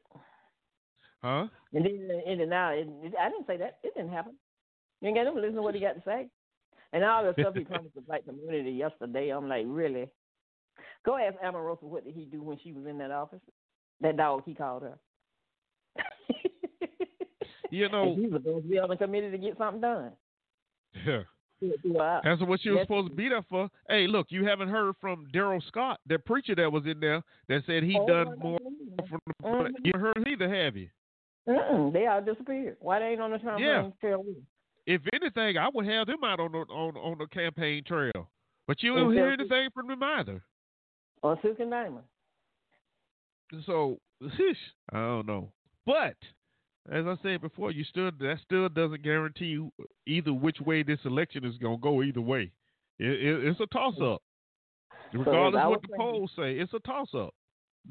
Huh? 1.21 1.47
And 1.73 1.85
then 1.85 2.09
in 2.25 2.41
and 2.41 2.51
it, 2.51 2.87
it, 3.03 3.13
I 3.19 3.29
didn't 3.29 3.47
say 3.47 3.57
that. 3.57 3.77
It 3.83 3.93
didn't 3.95 4.11
happen. 4.11 4.33
You 5.01 5.07
ain't 5.07 5.17
got 5.17 5.23
to 5.23 5.31
listen 5.31 5.55
to 5.55 5.61
what 5.61 5.75
he 5.75 5.81
got 5.81 5.95
to 5.95 6.01
say. 6.05 6.27
And 6.93 7.03
all 7.03 7.23
the 7.23 7.33
stuff 7.39 7.55
he 7.55 7.63
promised 7.63 7.95
to 7.95 8.01
fight 8.01 8.25
the 8.25 8.33
black 8.33 8.41
community 8.41 8.71
yesterday, 8.71 9.29
I'm 9.29 9.47
like, 9.47 9.65
really? 9.67 10.09
Go 11.05 11.17
ask 11.17 11.37
Omarosa 11.39 11.83
what 11.83 12.05
did 12.05 12.15
he 12.15 12.25
do 12.25 12.41
when 12.41 12.57
she 12.63 12.73
was 12.73 12.85
in 12.85 12.97
that 12.97 13.11
office? 13.11 13.39
That 14.01 14.17
dog 14.17 14.43
he 14.45 14.53
called 14.53 14.83
her. 14.83 14.97
you 17.71 17.89
know, 17.89 18.15
he 18.15 18.27
was 18.27 18.41
supposed 18.41 18.65
to 18.65 18.69
be 18.69 18.79
on 18.79 18.89
the 18.89 18.97
committee 18.97 19.31
to 19.31 19.37
get 19.37 19.57
something 19.57 19.81
done. 19.81 20.11
Yeah. 21.05 21.21
That's 22.23 22.41
what 22.41 22.65
you 22.65 22.73
were 22.73 22.81
supposed 22.81 23.09
to 23.09 23.15
be 23.15 23.29
there 23.29 23.45
for. 23.47 23.69
Hey, 23.87 24.07
look, 24.07 24.27
you 24.29 24.45
haven't 24.45 24.69
heard 24.69 24.95
from 24.99 25.27
Darrell 25.31 25.61
Scott, 25.67 25.99
that 26.07 26.25
preacher 26.25 26.55
that 26.55 26.71
was 26.71 26.85
in 26.85 26.99
there 26.99 27.21
that 27.49 27.61
said 27.67 27.83
he 27.83 27.97
oh, 27.99 28.07
done 28.07 28.39
more 28.39 28.59
from 29.07 29.19
the, 29.27 29.47
mm-hmm. 29.47 29.75
You 29.83 29.93
heard 29.99 30.27
either, 30.27 30.53
have 30.53 30.75
you? 30.75 30.89
Mm-mm, 31.47 31.93
they 31.93 32.07
all 32.07 32.21
disappeared. 32.21 32.77
Why 32.79 32.99
they 32.99 33.05
ain't 33.05 33.21
on 33.21 33.31
the 33.31 33.39
campaign 33.39 33.65
yeah. 33.65 33.89
trail? 33.99 34.25
If 34.87 35.01
anything, 35.13 35.57
I 35.57 35.69
would 35.73 35.85
have 35.85 36.07
them 36.07 36.23
out 36.23 36.39
on 36.39 36.51
the 36.51 36.59
on 36.59 36.97
on 36.97 37.17
the 37.19 37.27
campaign 37.27 37.83
trail. 37.83 38.29
But 38.67 38.81
you 38.81 38.95
don't 38.95 39.13
hear 39.13 39.29
anything 39.29 39.69
from 39.73 39.87
them 39.87 40.01
either. 40.01 40.41
Or 41.23 41.37
Susan 41.41 41.69
Diamond. 41.69 42.05
So, 43.65 43.99
I 44.91 44.97
don't 44.97 45.27
know. 45.27 45.51
But 45.85 46.15
as 46.89 47.05
I 47.05 47.15
said 47.21 47.41
before, 47.41 47.71
you 47.71 47.83
still 47.83 48.09
that 48.19 48.37
still 48.43 48.67
doesn't 48.69 49.03
guarantee 49.03 49.45
you 49.45 49.71
either 50.07 50.33
which 50.33 50.59
way 50.61 50.83
this 50.83 50.99
election 51.05 51.45
is 51.45 51.57
going 51.57 51.77
to 51.77 51.81
go. 51.81 52.01
Either 52.01 52.21
way, 52.21 52.51
it, 52.97 53.07
it, 53.07 53.45
it's 53.45 53.59
a 53.59 53.67
toss 53.67 53.95
up. 54.01 54.21
Regardless 55.13 55.61
of 55.61 55.69
what 55.69 55.81
the 55.81 55.95
polls 55.95 56.31
say, 56.35 56.53
it's 56.53 56.73
a 56.73 56.79
toss 56.79 57.09
up. 57.13 57.33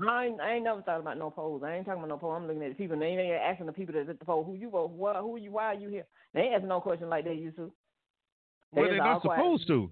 I 0.06 0.26
ain't, 0.26 0.40
I 0.40 0.54
ain't 0.54 0.64
never 0.64 0.82
thought 0.82 1.00
about 1.00 1.18
no 1.18 1.30
polls. 1.30 1.62
I 1.64 1.74
ain't 1.74 1.84
talking 1.84 2.00
about 2.00 2.08
no 2.08 2.16
polls. 2.16 2.36
I'm 2.36 2.46
looking 2.46 2.62
at 2.62 2.70
the 2.70 2.74
people. 2.74 2.98
They 2.98 3.06
ain't 3.06 3.42
asking 3.42 3.66
the 3.66 3.72
people 3.72 3.94
that 3.94 4.08
at 4.08 4.18
the 4.18 4.24
poll 4.24 4.44
who 4.44 4.54
you 4.54 4.70
vote. 4.70 4.92
Who, 4.96 5.12
who 5.12 5.36
you? 5.36 5.52
Why 5.52 5.66
are 5.66 5.74
you 5.74 5.88
here? 5.88 6.06
They 6.32 6.42
ain't 6.42 6.54
asking 6.54 6.68
no 6.68 6.80
question 6.80 7.08
like 7.08 7.24
they 7.24 7.34
used 7.34 7.56
to. 7.56 7.72
They 8.72 8.82
well, 8.82 8.90
they're 8.90 8.98
not 8.98 9.22
supposed 9.22 9.66
to. 9.66 9.90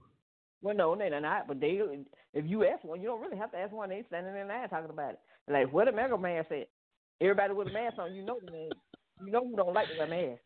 Well, 0.62 0.76
no, 0.76 0.96
they're 0.96 1.20
not. 1.20 1.48
But 1.48 1.60
they, 1.60 1.80
if 2.34 2.46
you 2.46 2.64
ask 2.64 2.84
one, 2.84 3.00
you 3.00 3.08
don't 3.08 3.20
really 3.20 3.36
have 3.36 3.50
to 3.52 3.58
ask 3.58 3.72
one. 3.72 3.88
They 3.90 4.04
standing 4.08 4.36
in 4.36 4.48
line 4.48 4.68
talking 4.68 4.90
about 4.90 5.12
it. 5.12 5.20
Like 5.50 5.72
what 5.72 5.86
the 5.86 5.92
MAGA 5.92 6.18
man 6.18 6.44
said. 6.48 6.66
Everybody 7.20 7.52
with 7.52 7.68
a 7.68 7.72
mask 7.72 7.98
on, 7.98 8.14
you 8.14 8.22
know 8.22 8.38
the 8.44 8.52
name. 8.52 8.70
You 9.24 9.32
know 9.32 9.46
who 9.46 9.56
don't 9.56 9.74
like 9.74 9.88
the 9.98 10.06
mask. 10.06 10.40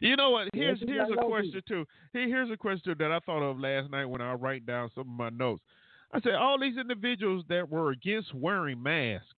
You 0.00 0.16
know 0.16 0.30
what? 0.30 0.48
Here's 0.54 0.80
here's 0.86 1.10
a 1.10 1.16
question 1.24 1.62
too. 1.68 1.84
Here's 2.12 2.50
a 2.50 2.56
question 2.56 2.94
that 2.98 3.12
I 3.12 3.18
thought 3.20 3.42
of 3.42 3.58
last 3.58 3.90
night 3.90 4.06
when 4.06 4.20
I 4.20 4.32
write 4.32 4.64
down 4.66 4.90
some 4.94 5.02
of 5.02 5.06
my 5.08 5.28
notes. 5.30 5.62
I 6.12 6.20
said 6.20 6.34
all 6.34 6.58
these 6.58 6.76
individuals 6.78 7.44
that 7.48 7.68
were 7.68 7.90
against 7.90 8.32
wearing 8.34 8.82
masks, 8.82 9.34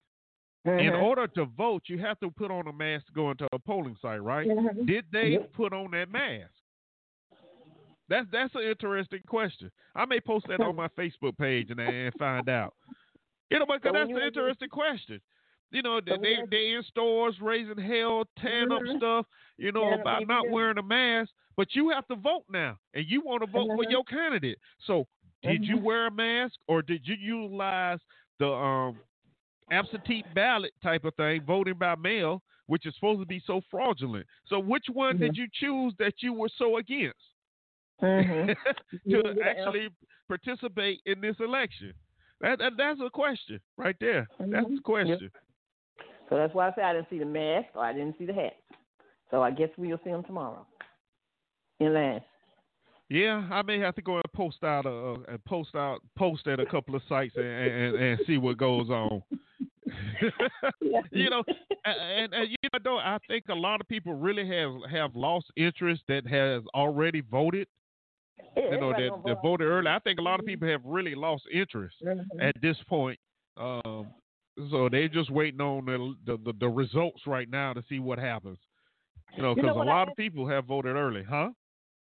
In 0.64 0.92
Mhm. 0.92 1.02
order 1.02 1.26
to 1.28 1.44
vote, 1.46 1.84
you 1.88 1.98
have 1.98 2.18
to 2.20 2.30
put 2.30 2.50
on 2.50 2.66
a 2.66 2.72
mask 2.72 3.06
to 3.06 3.12
go 3.12 3.30
into 3.30 3.46
a 3.52 3.58
polling 3.58 3.96
site, 4.02 4.20
right? 4.22 4.46
Mhm. 4.48 4.84
Did 4.86 5.04
they 5.12 5.28
Yep. 5.30 5.52
put 5.52 5.72
on 5.72 5.90
that 5.92 6.10
mask? 6.10 6.52
That's 8.08 8.28
that's 8.30 8.54
an 8.54 8.62
interesting 8.62 9.22
question. 9.26 9.70
I 9.94 10.04
may 10.06 10.20
post 10.20 10.46
that 10.48 10.60
on 10.60 10.76
my 10.76 10.88
Facebook 10.88 11.36
page 11.38 11.70
and, 11.70 11.80
and 11.80 12.14
find 12.14 12.48
out. 12.48 12.74
You 13.50 13.58
know, 13.60 13.66
because 13.66 13.92
that's 13.92 14.10
an 14.10 14.18
interesting 14.22 14.68
question. 14.68 15.20
You 15.70 15.82
know, 15.82 16.00
they 16.00 16.16
they, 16.16 16.36
they 16.50 16.72
in 16.72 16.82
stores 16.84 17.34
raising 17.40 17.78
hell, 17.78 18.24
tearing 18.38 18.72
up 18.72 18.82
Mhm. 18.82 18.96
stuff. 18.96 19.26
You 19.58 19.72
know 19.72 19.92
up 19.92 20.00
about 20.00 20.26
not 20.26 20.44
yeah. 20.46 20.50
wearing 20.50 20.78
a 20.78 20.82
mask, 20.82 21.30
but 21.56 21.74
you 21.74 21.90
have 21.90 22.06
to 22.08 22.16
vote 22.16 22.44
now, 22.48 22.78
and 22.94 23.04
you 23.08 23.20
want 23.20 23.42
to 23.42 23.46
vote 23.46 23.70
for 23.74 23.82
Mhm. 23.82 23.90
your 23.90 24.04
candidate. 24.04 24.58
So, 24.86 25.06
did 25.42 25.66
you 25.66 25.76
Mhm. 25.76 25.82
wear 25.82 26.06
a 26.06 26.10
mask 26.10 26.54
or 26.68 26.82
did 26.82 27.06
you 27.06 27.14
utilize 27.16 28.00
the 28.38 28.48
um 28.48 29.00
absentee 29.70 30.22
ballot 30.34 30.72
type 30.82 31.04
of 31.04 31.14
thing, 31.16 31.42
voting 31.42 31.74
by 31.74 31.94
mail, 31.96 32.42
which 32.66 32.86
is 32.86 32.94
supposed 32.94 33.20
to 33.20 33.26
be 33.26 33.40
so 33.46 33.60
fraudulent? 33.70 34.26
So, 34.46 34.58
which 34.60 34.86
one 34.92 35.18
did 35.18 35.36
you 35.36 35.46
choose 35.52 35.94
that 35.98 36.22
you 36.22 36.32
were 36.32 36.50
so 36.56 36.76
against? 36.78 37.18
Mhm. 38.02 38.54
To 39.10 39.26
an 39.26 39.36
actually 39.42 39.88
participate 40.28 41.00
in 41.06 41.20
this 41.20 41.36
election? 41.40 41.92
That, 42.40 42.58
that 42.58 42.72
that's 42.76 43.00
a 43.00 43.10
question 43.10 43.60
right 43.76 43.96
there. 44.00 44.28
That's 44.50 44.66
Mhm. 44.66 44.76
the 44.76 44.82
question. 44.82 45.30
So 46.28 46.36
that's 46.36 46.54
why 46.54 46.68
I 46.68 46.72
said 46.74 46.84
I 46.84 46.92
didn't 46.94 47.10
see 47.10 47.18
the 47.18 47.24
mask 47.24 47.68
or 47.74 47.84
I 47.84 47.92
didn't 47.92 48.16
see 48.18 48.26
the 48.26 48.32
hat. 48.32 48.54
So 49.30 49.42
I 49.42 49.50
guess 49.50 49.68
we'll 49.76 49.98
see 50.04 50.10
them 50.10 50.24
tomorrow. 50.24 50.66
In 51.80 51.92
line. 51.94 52.20
Yeah, 53.08 53.46
I 53.50 53.62
may 53.62 53.78
have 53.78 53.94
to 53.96 54.02
go 54.02 54.16
and 54.16 54.24
post 54.34 54.64
out 54.64 54.84
a 54.84 55.14
and 55.28 55.44
post 55.44 55.74
out 55.76 56.00
post 56.16 56.46
at 56.48 56.58
a 56.58 56.66
couple 56.66 56.96
of 56.96 57.02
sites 57.08 57.34
and 57.36 57.44
and, 57.46 57.96
and 57.96 58.20
see 58.26 58.36
what 58.36 58.58
goes 58.58 58.90
on. 58.90 59.22
you 61.12 61.30
know, 61.30 61.44
and, 61.84 62.34
and 62.34 62.48
you 62.50 62.56
know, 62.72 62.78
though, 62.82 62.98
I 62.98 63.18
think 63.28 63.44
a 63.48 63.54
lot 63.54 63.80
of 63.80 63.88
people 63.88 64.14
really 64.14 64.48
have 64.48 64.72
have 64.90 65.14
lost 65.14 65.46
interest 65.56 66.02
that 66.08 66.26
has 66.26 66.62
already 66.74 67.20
voted. 67.20 67.68
Yeah, 68.56 68.72
You 68.72 68.80
know, 68.80 68.90
that, 68.90 69.10
that 69.26 69.42
voted 69.42 69.68
early. 69.68 69.88
I 69.88 69.98
think 70.00 70.18
a 70.18 70.22
lot 70.22 70.40
of 70.40 70.46
people 70.46 70.66
have 70.68 70.80
really 70.84 71.14
lost 71.14 71.44
interest. 71.52 71.96
Mhm. 72.02 72.24
at 72.40 72.56
this 72.60 72.76
point. 72.88 73.20
Um, 73.56 74.08
so 74.70 74.88
they're 74.90 75.08
just 75.08 75.30
waiting 75.30 75.60
on 75.60 75.84
the, 75.86 76.14
the, 76.26 76.38
the, 76.44 76.52
the 76.60 76.68
results 76.68 77.22
right 77.26 77.48
now 77.50 77.72
to 77.72 77.82
see 77.88 77.98
what 77.98 78.18
happens. 78.18 78.58
You 79.36 79.42
know, 79.42 79.50
You 79.50 79.62
know 79.62 79.68
because 79.74 79.76
a 79.76 79.80
I 79.80 79.84
lot 79.84 80.08
of 80.08 80.16
people 80.16 80.46
have 80.48 80.64
voted 80.64 80.96
early, 80.96 81.22
huh? 81.22 81.50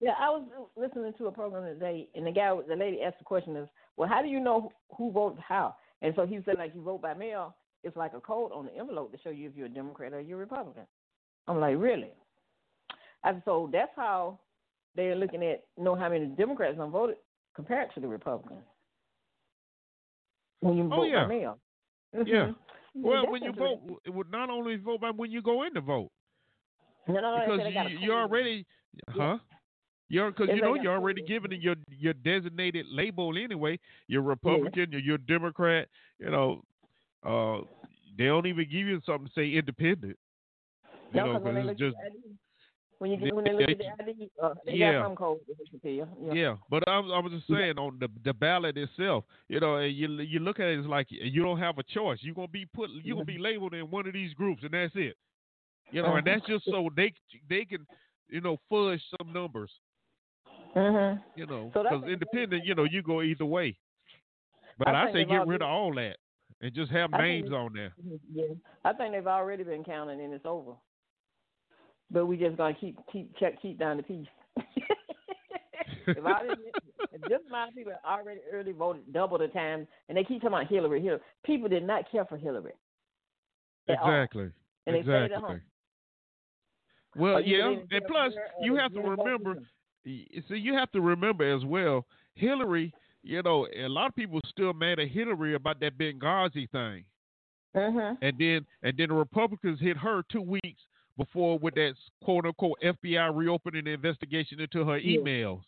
Yeah, 0.01 0.13
I 0.19 0.29
was 0.29 0.43
listening 0.75 1.13
to 1.17 1.27
a 1.27 1.31
program 1.31 1.63
today, 1.63 2.09
and 2.13 2.27
the 2.27 2.31
guy, 2.31 2.53
the 2.67 2.75
lady 2.75 3.01
asked 3.01 3.17
the 3.19 3.23
question 3.23 3.55
is, 3.55 3.67
well, 3.97 4.09
how 4.09 4.21
do 4.21 4.27
you 4.27 4.39
know 4.39 4.71
who 4.97 5.11
voted 5.11 5.39
how? 5.39 5.75
And 6.01 6.13
so 6.15 6.25
he 6.25 6.39
said, 6.45 6.55
like, 6.57 6.75
you 6.75 6.81
vote 6.83 7.01
by 7.01 7.13
mail, 7.13 7.55
it's 7.83 7.95
like 7.95 8.13
a 8.13 8.19
code 8.19 8.51
on 8.51 8.65
the 8.65 8.77
envelope 8.77 9.11
to 9.13 9.17
show 9.23 9.29
you 9.29 9.47
if 9.49 9.55
you're 9.55 9.67
a 9.67 9.69
Democrat 9.69 10.13
or 10.13 10.19
you're 10.19 10.37
a 10.37 10.41
Republican. 10.41 10.83
I'm 11.47 11.59
like, 11.59 11.77
really? 11.77 12.11
And 13.23 13.41
so 13.45 13.69
that's 13.71 13.91
how 13.95 14.39
they're 14.95 15.15
looking 15.15 15.43
at 15.43 15.63
know 15.77 15.95
how 15.95 16.09
many 16.09 16.25
Democrats 16.27 16.77
have 16.77 16.89
voted 16.89 17.17
compared 17.55 17.93
to 17.95 17.99
the 18.01 18.07
Republicans. 18.07 18.63
When 20.59 20.77
you 20.77 20.85
Oh, 20.85 20.97
vote 20.97 21.03
yeah. 21.05 21.23
by 21.23 21.27
mail. 21.27 21.57
Yeah. 22.23 22.47
Mhm. 22.47 22.55
Well, 23.03 23.27
when 23.27 23.43
you 23.43 23.51
vote, 23.53 24.01
it 24.05 24.09
would 24.11 24.31
not 24.31 24.49
only 24.49 24.77
vote, 24.77 25.01
but 25.01 25.15
when 25.17 25.31
you 25.31 25.41
go 25.41 25.63
in 25.63 25.73
to 25.73 25.81
vote, 25.81 26.11
no, 27.07 27.19
no, 27.19 27.35
because 27.35 27.59
said 27.59 27.67
they 27.67 27.73
got 27.73 27.87
a 27.87 27.89
you, 27.91 27.97
you're 27.97 28.15
already, 28.21 28.65
huh? 29.09 29.37
You're 30.07 30.31
because 30.31 30.49
you 30.51 30.61
know 30.61 30.75
you're 30.75 30.93
already 30.93 31.21
given 31.21 31.51
your 31.61 31.75
your 31.89 32.13
designated 32.13 32.85
label 32.87 33.37
anyway. 33.37 33.79
You're 34.07 34.21
Republican, 34.21 34.91
you're, 34.91 35.01
you're 35.01 35.17
Democrat. 35.17 35.89
You 36.19 36.29
know, 36.31 36.61
uh, 37.23 37.61
they 38.17 38.25
don't 38.25 38.45
even 38.47 38.65
give 38.69 38.87
you 38.87 39.01
something 39.05 39.27
to 39.27 39.33
say 39.33 39.51
independent. 39.53 40.17
You 41.11 41.17
No, 41.17 41.25
know, 41.25 41.33
'cause 41.35 41.43
when 41.43 41.55
they 41.55 41.61
because 41.61 41.71
it's 41.71 41.79
just 41.79 41.97
at 41.99 42.11
the 42.13 42.17
ID, 42.19 42.37
when 42.99 43.11
you 43.11 43.17
they- 43.17 43.25
get 43.25 43.35
when 43.35 43.43
they 43.45 43.53
look 43.53 43.69
at 43.69 43.77
the 43.77 44.03
ID, 44.11 44.29
uh, 44.41 44.53
they 44.65 44.73
yeah. 44.73 44.93
got 44.93 45.05
some 45.05 45.15
code 45.15 45.39
that 45.47 45.57
they 45.57 45.65
can 45.65 45.79
tell 45.79 45.91
you. 45.91 46.07
Yeah. 46.21 46.33
Yeah, 46.33 46.55
but 46.69 46.87
I, 46.87 46.99
was- 46.99 47.11
I 47.13 47.19
was 47.19 47.31
just 47.33 47.47
saying 47.47 47.77
on 47.77 47.97
the 47.99 48.07
the 48.23 48.33
ballot 48.33 48.77
itself, 48.77 49.25
you 49.49 49.59
know, 49.59 49.77
and 49.77 49.93
you 49.95 50.07
you 50.21 50.39
look 50.39 50.59
at 50.59 50.67
it 50.67 50.79
as 50.79 50.85
like 50.85 51.07
you 51.09 51.43
don't 51.43 51.59
have 51.59 51.77
a 51.77 51.83
choice. 51.83 52.19
You're 52.21 52.35
gonna 52.35 52.47
be 52.47 52.65
put, 52.65 52.89
you're 53.03 53.15
gonna 53.15 53.25
be 53.25 53.37
labeled 53.37 53.73
in 53.73 53.89
one 53.91 54.07
of 54.07 54.13
these 54.13 54.33
groups, 54.33 54.63
and 54.63 54.71
that's 54.73 54.95
it. 54.95 55.15
You 55.91 56.01
know, 56.01 56.15
and 56.15 56.27
Uh-huh. 56.27 56.37
that's 56.39 56.47
just 56.47 56.65
so 56.65 56.89
they 56.95 57.13
they 57.49 57.65
can, 57.65 57.85
you 58.29 58.41
know, 58.41 58.57
fudge 58.69 59.01
some 59.17 59.31
numbers. 59.33 59.71
Mhm. 60.75 61.21
You 61.35 61.45
know, 61.45 61.71
So 61.73 61.83
because 61.83 62.03
independent, 62.03 62.65
you 62.65 62.75
know, 62.75 62.83
you 62.83 63.01
go 63.01 63.21
either 63.21 63.45
way. 63.45 63.77
But 64.77 64.89
I 64.89 65.07
I, 65.09 65.11
say 65.13 65.23
get 65.25 65.47
rid 65.47 65.61
of 65.61 65.69
all 65.69 65.93
that 65.95 66.17
and 66.61 66.73
just 66.73 66.91
have 66.91 67.13
I 67.13 67.17
think 67.19 67.27
names 67.45 67.47
it- 67.51 67.55
on 67.55 67.73
there. 67.73 67.93
Yeah, 68.33 68.53
I 68.83 68.91
think 68.93 69.13
they've 69.13 69.25
already 69.27 69.63
been 69.63 69.83
counting 69.85 70.19
and 70.19 70.33
it's 70.33 70.45
over. 70.45 70.73
But 72.11 72.25
we 72.25 72.37
just 72.37 72.57
gonna 72.57 72.75
keep 72.79 72.97
keep 73.11 73.35
check 73.37 73.61
keep 73.61 73.79
down 73.79 73.97
the 73.97 74.03
peace. 74.03 74.27
if, 76.07 76.25
all 76.25 76.41
this, 76.47 76.57
if 77.11 77.21
this 77.21 77.39
amount 77.47 77.69
of 77.69 77.75
people 77.75 77.93
already 78.05 78.41
early 78.51 78.71
voted 78.71 79.11
double 79.11 79.37
the 79.37 79.47
time, 79.47 79.87
and 80.07 80.17
they 80.17 80.23
keep 80.23 80.41
talking 80.41 80.55
about 80.55 80.67
Hillary, 80.67 81.01
Hillary, 81.01 81.21
people 81.45 81.67
did 81.67 81.85
not 81.85 82.09
care 82.11 82.25
for 82.25 82.37
Hillary. 82.37 82.73
Exactly. 83.87 84.49
And 84.87 84.95
they 84.95 85.01
stayed 85.01 85.13
at 85.13 85.31
exactly. 85.31 85.61
Well, 87.15 87.41
you 87.41 87.57
yeah, 87.57 87.69
didn't 87.69 87.87
and 87.91 88.05
plus 88.07 88.33
for 88.33 88.39
her, 88.39 88.45
or 88.59 88.65
you 88.65 88.75
have 88.75 88.91
to 88.91 89.01
didn't 89.01 89.17
remember. 89.17 89.55
See, 90.03 90.27
you 90.49 90.73
have 90.75 90.91
to 90.91 91.01
remember 91.01 91.55
as 91.55 91.65
well, 91.65 92.05
Hillary, 92.35 92.93
you 93.23 93.41
know, 93.41 93.67
a 93.75 93.87
lot 93.87 94.09
of 94.09 94.15
people 94.15 94.39
still 94.49 94.73
mad 94.73 94.99
at 94.99 95.07
Hillary 95.07 95.55
about 95.55 95.79
that 95.79 95.97
Benghazi 95.97 96.69
thing. 96.69 97.05
Mhm. 97.75 98.17
And 98.21 98.37
then 98.37 98.65
and 98.83 98.97
then 98.97 99.09
the 99.09 99.15
Republicans 99.15 99.79
hit 99.79 99.97
her 99.97 100.23
two 100.29 100.41
weeks 100.41 100.81
before 101.17 101.57
with 101.59 101.75
that 101.75 101.95
quote 102.23 102.45
unquote 102.45 102.77
FBI 102.83 103.29
reopening 103.35 103.85
the 103.85 103.91
investigation 103.91 104.59
into 104.59 104.85
her 104.85 104.97
Yeah. 104.97 105.19
emails. 105.19 105.61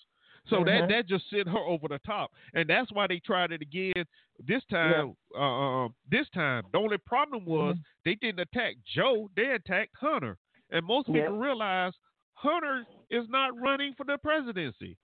So 0.49 0.64
that 0.64 0.88
that 0.88 1.07
just 1.07 1.30
sent 1.30 1.49
her 1.49 1.57
over 1.60 1.90
the 1.90 1.99
top, 2.06 2.32
and 2.53 2.69
that's 2.69 2.90
why 2.94 3.06
they 3.07 3.19
tried 3.19 3.52
it 3.52 3.61
again 3.61 4.06
this 4.40 4.64
time. 4.69 5.14
Uh, 5.36 5.86
uh, 5.86 5.90
this 6.10 6.30
time, 6.30 6.64
the 6.72 6.78
only 6.78 6.98
problem 6.99 7.44
was 7.44 7.76
Mhm. 7.76 7.84
they 8.06 8.15
didn't 8.15 8.40
attack 8.40 8.78
Joe; 8.86 9.30
they 9.36 9.52
attacked 9.52 9.95
Hunter, 9.99 10.38
and 10.69 10.86
most 10.86 11.07
people 11.07 11.34
Yep. 11.34 11.41
realize 11.41 11.94
Hunter 12.36 12.86
is 13.10 13.28
not 13.28 13.60
running 13.60 13.94
for 13.95 14.06
the 14.06 14.18
presidency. 14.19 14.95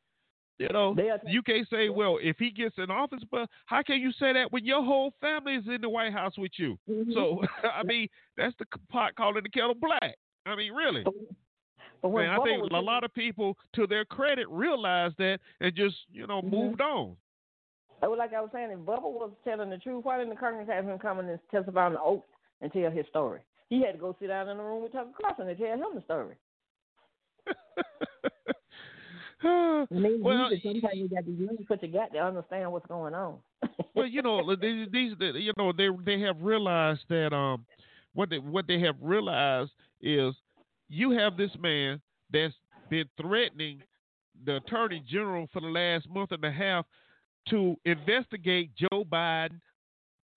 You 0.59 0.69
know, 0.69 0.93
you 1.27 1.41
can't 1.41 1.67
say, 1.67 1.89
well, 1.89 2.19
if 2.21 2.37
he 2.37 2.49
gets 2.51 2.77
in 2.77 2.89
office, 2.89 3.23
but 3.29 3.49
how 3.65 3.81
can 3.81 3.99
you 3.99 4.13
say 4.13 4.31
that 4.33 4.51
when 4.53 4.63
your 4.63 4.83
whole 4.83 5.11
family 5.19 5.55
is 5.55 5.67
in 5.67 5.81
the 5.81 5.89
White 5.89 6.13
House 6.13 6.37
with 6.37 6.57
you? 6.57 6.79
Mhm. 6.89 7.11
So, 7.13 7.41
I 7.73 7.83
mean, 7.83 8.07
that's 8.37 8.55
the 8.57 8.65
pot 8.89 9.15
calling 9.15 9.43
the 9.43 9.49
kettle 9.49 9.73
black. 9.75 10.15
I 10.45 10.55
mean, 10.55 10.73
really. 10.73 11.03
But, 11.03 11.13
but 12.01 12.09
when 12.09 12.25
Man, 12.25 12.39
I 12.39 12.43
think 12.43 12.71
a 12.71 12.79
lot 12.79 13.03
of 13.03 13.13
people, 13.13 13.57
to 13.73 13.87
their 13.87 14.05
credit, 14.05 14.47
realized 14.49 15.15
that 15.17 15.39
and 15.61 15.73
just, 15.75 15.95
you 16.11 16.27
know, 16.27 16.41
Mhm. 16.41 16.51
moved 16.51 16.81
on. 16.81 17.15
Was 18.01 18.17
like 18.17 18.33
I 18.33 18.41
was 18.41 18.49
saying, 18.51 18.69
if 18.71 18.79
Bubba 18.79 19.03
was 19.03 19.31
telling 19.45 19.69
the 19.69 19.77
truth, 19.77 20.03
why 20.03 20.17
didn't 20.17 20.31
the 20.31 20.39
Congress 20.39 20.67
have 20.67 20.83
him 20.83 20.99
come 20.99 21.19
and 21.19 21.39
testify 21.49 21.85
on 21.85 21.93
the 21.93 22.01
oath 22.01 22.25
and 22.59 22.71
tell 22.73 22.91
his 22.91 23.07
story? 23.07 23.39
He 23.69 23.81
had 23.81 23.93
to 23.93 23.97
go 23.97 24.15
sit 24.19 24.27
down 24.27 24.49
in 24.49 24.57
the 24.57 24.63
room 24.63 24.83
with 24.83 24.91
Tucker 24.91 25.11
Carlson 25.21 25.47
and 25.47 25.57
tell 25.57 25.73
him 25.73 25.95
the 25.95 26.01
story. 26.01 26.35
Well, 29.43 30.53
you 30.53 30.59
sometimes 30.63 30.95
you 30.95 31.09
got 31.09 31.25
to 31.25 31.31
really 31.31 31.65
put 31.65 31.81
your 31.83 31.91
gut 31.91 32.13
to 32.13 32.19
understand 32.19 32.71
what's 32.71 32.85
going 32.87 33.13
on. 33.13 33.39
well, 33.93 34.05
you 34.05 34.21
know, 34.21 34.55
these, 34.55 34.87
these, 34.91 35.13
you 35.19 35.51
know, 35.57 35.73
they 35.73 35.89
they 36.05 36.19
have 36.21 36.41
realized 36.41 37.01
that 37.09 37.33
um, 37.33 37.65
what 38.13 38.29
they 38.29 38.39
what 38.39 38.67
they 38.67 38.79
have 38.79 38.95
realized 39.01 39.71
is 40.03 40.35
you 40.89 41.11
have 41.11 41.37
this 41.37 41.51
man 41.59 41.99
that's 42.31 42.53
been 42.89 43.05
threatening 43.19 43.81
the 44.45 44.57
attorney 44.57 45.01
general 45.07 45.47
for 45.53 45.61
the 45.61 45.67
last 45.67 46.07
month 46.09 46.31
and 46.31 46.43
a 46.43 46.51
half 46.51 46.85
to 47.49 47.75
investigate 47.85 48.71
Joe 48.75 49.03
Biden, 49.05 49.59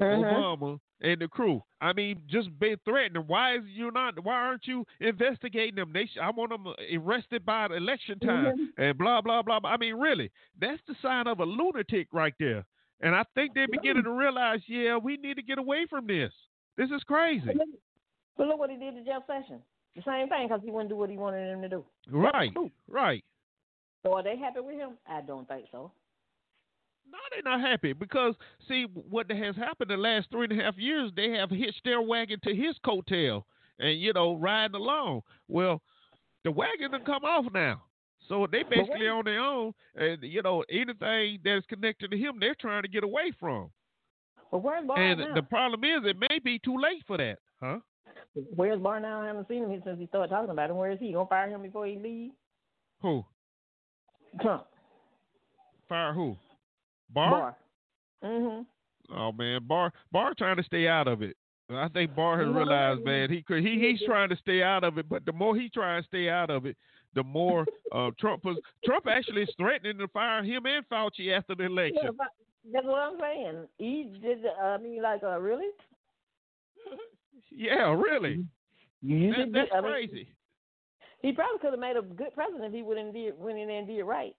Mhm. 0.01 0.25
Obama, 0.25 0.81
and 1.01 1.21
the 1.21 1.29
crew. 1.29 1.63
I 1.81 1.93
mean, 1.93 2.23
just 2.27 2.57
been 2.59 2.77
threatening. 2.85 3.23
Why 3.27 3.57
is 3.57 3.65
you 3.67 3.91
not? 3.91 4.19
Why 4.23 4.35
aren't 4.35 4.67
you 4.67 4.87
investigating 5.01 5.75
them? 5.77 5.93
They, 5.93 6.07
sh- 6.07 6.19
I 6.21 6.31
want 6.31 6.51
them 6.51 6.67
arrested 6.95 7.45
by 7.45 7.67
election 7.67 8.19
time 8.19 8.73
and 8.79 8.97
blah 8.99 9.21
blah 9.21 9.43
blah. 9.43 9.61
blah. 9.61 9.71
I 9.71 9.77
mean, 9.77 9.95
really, 9.95 10.31
that's 10.59 10.83
the 10.87 10.95
sign 11.03 11.27
of 11.27 11.41
a 11.41 11.45
lunatic 11.45 12.09
right 12.13 12.35
there. 12.39 12.65
And 13.01 13.15
I 13.15 13.25
think 13.35 13.53
they're 13.55 13.69
beginning 13.69 14.05
to 14.05 14.11
realize, 14.11 14.61
yeah, 14.69 14.97
we 14.97 15.17
need 15.19 15.37
to 15.37 15.43
get 15.43 15.59
away 15.59 15.87
from 15.89 16.07
this. 16.07 16.33
This 16.77 16.91
is 16.91 17.03
crazy. 17.05 17.51
But 18.37 18.49
look- 18.49 18.59
what 18.59 18.71
he 18.71 18.77
did 18.77 18.95
to 18.95 19.05
Jeff 19.05 19.27
Sessions. 19.27 19.63
The 19.95 20.03
same 20.03 20.29
thing 20.29 20.47
because 20.47 20.63
he 20.63 20.71
wouldn't 20.71 20.91
do 20.91 20.97
what 20.97 21.09
he 21.09 21.17
wanted 21.17 21.51
him 21.51 21.63
to 21.63 21.69
do. 21.69 21.85
Right, 22.11 22.53
right. 22.87 23.25
So 24.03 24.13
are 24.13 24.23
they 24.23 24.37
happy 24.37 24.61
with 24.61 24.77
him? 24.77 24.99
I 25.07 25.23
don't 25.23 25.49
think 25.49 25.67
so. 25.73 25.91
No, 27.11 27.19
they're 27.31 27.43
not 27.43 27.61
happy 27.61 27.93
because 27.93 28.35
see 28.69 28.85
what 28.93 29.31
has 29.31 29.57
happened 29.57 29.91
the 29.91 29.97
last 29.97 30.31
three 30.31 30.47
and 30.51 30.61
a 30.61 30.63
half 30.63 30.77
years. 30.77 31.13
They 31.17 31.31
have 31.31 31.51
hitched 31.51 31.83
their 31.85 32.03
wagon 32.03 32.41
to 32.45 32.55
his 32.55 32.77
coattail, 32.85 33.45
and 33.79 33.99
you 33.99 34.13
know 34.13 34.37
riding 34.37 34.75
along. 34.75 35.23
Well, 35.49 35.81
the 36.45 36.51
wagon 36.51 36.91
done 36.91 37.05
come 37.05 37.25
off 37.25 37.47
now, 37.53 37.83
so 38.29 38.47
they 38.51 38.65
basically 38.65 39.09
on 39.09 39.25
their 39.25 39.41
own. 39.41 39.73
And 39.95 40.23
you 40.23 40.43
know 40.43 40.63
anything 40.71 41.39
that's 41.45 41.67
connected 41.67 42.11
to 42.11 42.19
him, 42.19 42.35
they're 42.39 42.57
trying 42.61 42.83
to 42.83 42.89
get 42.89 43.05
away 43.05 43.33
from. 43.39 43.71
Well, 44.51 44.61
where's 44.61 44.87
Barr 44.87 44.99
and 44.99 45.21
now? 45.21 45.35
the 45.35 45.43
problem 45.43 45.85
is, 45.85 46.05
it 46.05 46.17
may 46.19 46.39
be 46.39 46.59
too 46.59 46.77
late 46.77 47.03
for 47.07 47.17
that, 47.17 47.39
huh? 47.61 47.79
Where's 48.55 48.81
Barr? 48.81 49.05
I 49.05 49.27
haven't 49.27 49.49
seen 49.49 49.65
him 49.69 49.83
since 49.85 49.99
he 49.99 50.07
started 50.07 50.29
talking 50.29 50.51
about 50.51 50.71
him. 50.71 50.77
Where 50.77 50.91
is 50.91 50.99
he? 51.01 51.13
Gonna 51.13 51.27
fire 51.27 51.49
him 51.49 51.63
before 51.63 51.87
he 51.87 51.97
leaves? 51.97 52.35
Who? 53.01 53.25
Trump. 54.41 54.67
Fire 55.89 56.13
who? 56.13 56.37
Barr? 57.11 57.31
Barr. 57.31 57.57
Mhm. 58.25 58.67
Oh 59.11 59.33
man, 59.33 59.61
Barr 59.67 59.93
Barr 60.13 60.35
trying 60.37 60.57
to 60.57 60.63
stay 60.65 60.87
out 60.89 61.09
of 61.09 61.23
it. 61.23 61.37
I 61.71 61.89
think 61.89 62.15
Barr 62.15 62.39
has 62.39 62.47
No, 62.47 62.53
no, 62.53 62.59
realized, 62.59 63.05
man, 63.05 63.31
he 63.31 63.43
could 63.43 63.63
he 63.65 63.79
he's 63.81 64.03
trying 64.07 64.29
to 64.29 64.37
stay 64.37 64.63
out 64.63 64.85
of 64.85 64.99
it, 64.99 65.09
but 65.09 65.25
the 65.25 65.33
more 65.33 65.57
he 65.57 65.69
tries 65.69 66.05
to 66.05 66.09
stay 66.09 66.29
out 66.29 66.51
of 66.51 66.67
it, 66.67 66.77
the 67.15 67.23
more 67.25 67.67
uh, 67.93 68.11
Trump 68.21 68.45
was 68.45 68.59
Trump 68.85 69.07
actually 69.09 69.43
is 69.43 69.55
threatening 69.57 69.99
to 69.99 70.09
fire 70.09 70.43
him 70.43 70.67
and 70.67 70.89
Fauci 70.89 71.33
after 71.37 71.55
the 71.55 71.65
election. 71.65 72.11
but 72.17 72.29
that's 72.73 72.87
what 72.87 72.99
I'm 73.01 73.19
saying. 73.21 73.67
He 73.79 74.13
did. 74.21 74.45
uh, 74.45 74.63
I 74.65 74.79
mean, 74.79 75.01
like, 75.03 75.23
uh, 75.23 75.39
really? 75.41 75.69
Yeah, 77.51 77.95
really. 77.95 78.37
Mm-hmm. 79.05 79.11
You 79.11 79.31
That, 79.35 79.53
that's 79.53 79.71
I 79.75 79.81
mean, 79.81 79.91
crazy. 79.91 80.29
He 81.23 81.33
probably 81.33 81.59
could 81.61 81.73
have 81.73 81.81
made 81.81 81.97
a 81.97 82.03
good 82.03 82.35
president 82.35 82.65
if 82.65 82.73
he 82.73 82.83
went 82.83 83.01
in, 83.01 83.13
did, 83.13 83.39
went 83.39 83.59
in 83.59 83.69
there 83.69 83.79
and 83.79 83.87
did 83.87 83.99
it 83.99 84.05
right. 84.05 84.35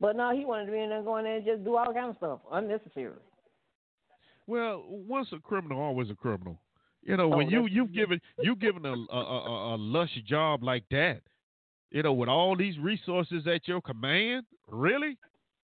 But 0.00 0.16
no, 0.16 0.34
he 0.36 0.44
wanted 0.44 0.66
to 0.66 0.72
be 0.72 0.78
in 0.80 0.88
there 0.88 0.98
and 0.98 1.06
go 1.06 1.16
in 1.18 1.24
there 1.24 1.36
and 1.36 1.44
just 1.44 1.64
do 1.64 1.76
all 1.76 1.92
kind 1.92 2.10
of 2.10 2.16
stuff 2.16 2.40
unnecessary. 2.50 3.12
Well, 4.46 4.84
once 4.88 5.28
a 5.32 5.38
criminal, 5.38 5.80
always 5.80 6.10
a 6.10 6.14
criminal. 6.14 6.58
You 7.04 7.16
know, 7.16 7.32
Oh, 7.32 7.36
when 7.36 7.48
you 7.50 7.66
you've 7.66 7.92
given 7.92 8.20
you 8.40 8.54
given 8.56 8.84
a 8.86 8.92
a, 8.92 9.16
a 9.16 9.74
a 9.74 9.76
lush 9.76 10.16
job 10.26 10.62
like 10.62 10.84
that, 10.90 11.20
you 11.90 12.02
know, 12.02 12.12
with 12.12 12.28
all 12.28 12.56
these 12.56 12.78
resources 12.78 13.46
at 13.46 13.66
your 13.66 13.80
command, 13.80 14.44
really? 14.70 15.18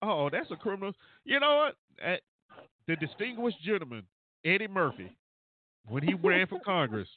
Oh, 0.01 0.29
that's 0.31 0.51
a 0.51 0.55
criminal. 0.55 0.93
You 1.25 1.39
know 1.39 1.55
what? 1.57 1.75
At 2.03 2.21
the 2.87 2.95
distinguished 2.95 3.61
gentleman 3.63 4.03
Eddie 4.45 4.67
Murphy, 4.67 5.15
when 5.87 6.03
he 6.03 6.13
ran 6.13 6.47
for 6.47 6.59
Congress, 6.59 7.07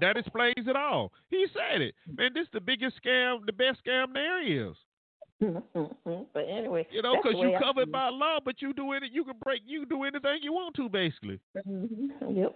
that 0.00 0.16
explains 0.16 0.66
it 0.66 0.76
all. 0.76 1.12
He 1.30 1.46
said 1.52 1.82
it. 1.82 1.94
Man, 2.16 2.30
this 2.34 2.44
is 2.44 2.52
the 2.52 2.60
biggest 2.60 2.96
scam, 3.02 3.44
the 3.46 3.52
best 3.52 3.84
scam 3.84 4.12
there 4.12 4.42
is. 4.42 4.74
but 5.42 6.44
anyway, 6.48 6.86
You 6.90 7.02
know, 7.02 7.16
because 7.22 7.38
you 7.40 7.58
covered 7.60 7.90
by 7.90 8.08
law, 8.10 8.38
but 8.44 8.62
you 8.62 8.72
do 8.72 8.92
it. 8.92 9.02
You 9.10 9.24
can 9.24 9.34
break. 9.42 9.62
You 9.66 9.80
can 9.80 9.88
do 9.88 10.04
anything 10.04 10.38
you 10.42 10.52
want 10.52 10.76
to, 10.76 10.88
basically. 10.88 11.40
Mhm. 11.66 12.36
Yep. 12.36 12.54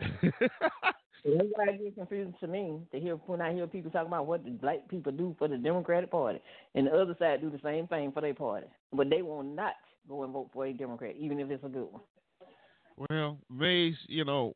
That's 1.24 1.48
why 1.54 1.70
it 1.70 1.82
gets 1.82 1.96
confusing 1.96 2.34
to 2.38 2.46
me 2.46 2.78
to 2.92 3.00
hear 3.00 3.16
when 3.26 3.40
I 3.40 3.52
hear 3.52 3.66
people 3.66 3.90
talking 3.90 4.06
about 4.06 4.26
what 4.26 4.44
the 4.44 4.50
black 4.50 4.88
people 4.88 5.10
do 5.10 5.34
for 5.38 5.48
the 5.48 5.56
Democratic 5.56 6.10
Party, 6.10 6.40
and 6.76 6.86
the 6.86 6.92
other 6.92 7.16
side 7.18 7.40
do 7.40 7.50
the 7.50 7.58
same 7.64 7.88
thing 7.88 8.12
for 8.12 8.20
their 8.20 8.34
party, 8.34 8.68
but 8.92 9.10
they 9.10 9.22
will 9.22 9.42
not 9.42 9.74
go 10.08 10.22
and 10.22 10.32
vote 10.32 10.50
for 10.52 10.66
a 10.66 10.72
Democrat, 10.72 11.16
even 11.18 11.40
if 11.40 11.50
it's 11.50 11.64
a 11.64 11.68
good 11.68 11.88
one. 11.90 12.02
Well, 13.10 13.38
Mays, 13.50 13.94
you 14.08 14.24
know, 14.24 14.54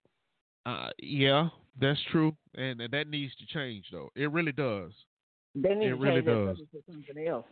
uh, 0.67 0.91
yeah, 0.99 1.49
that's 1.81 2.01
true, 2.11 2.35
and, 2.55 2.81
and 2.81 2.93
that 2.93 3.09
needs 3.09 3.35
to 3.37 3.47
change, 3.47 3.87
though. 3.93 4.09
It 4.15 4.31
really 4.33 4.53
does. 4.53 4.93
They 5.55 5.75
need 5.75 5.87
It 5.87 5.91
to 5.91 5.97
really 5.97 6.23
does. 6.23 6.59
to 6.59 6.83
something 6.91 7.27
else. 7.27 7.47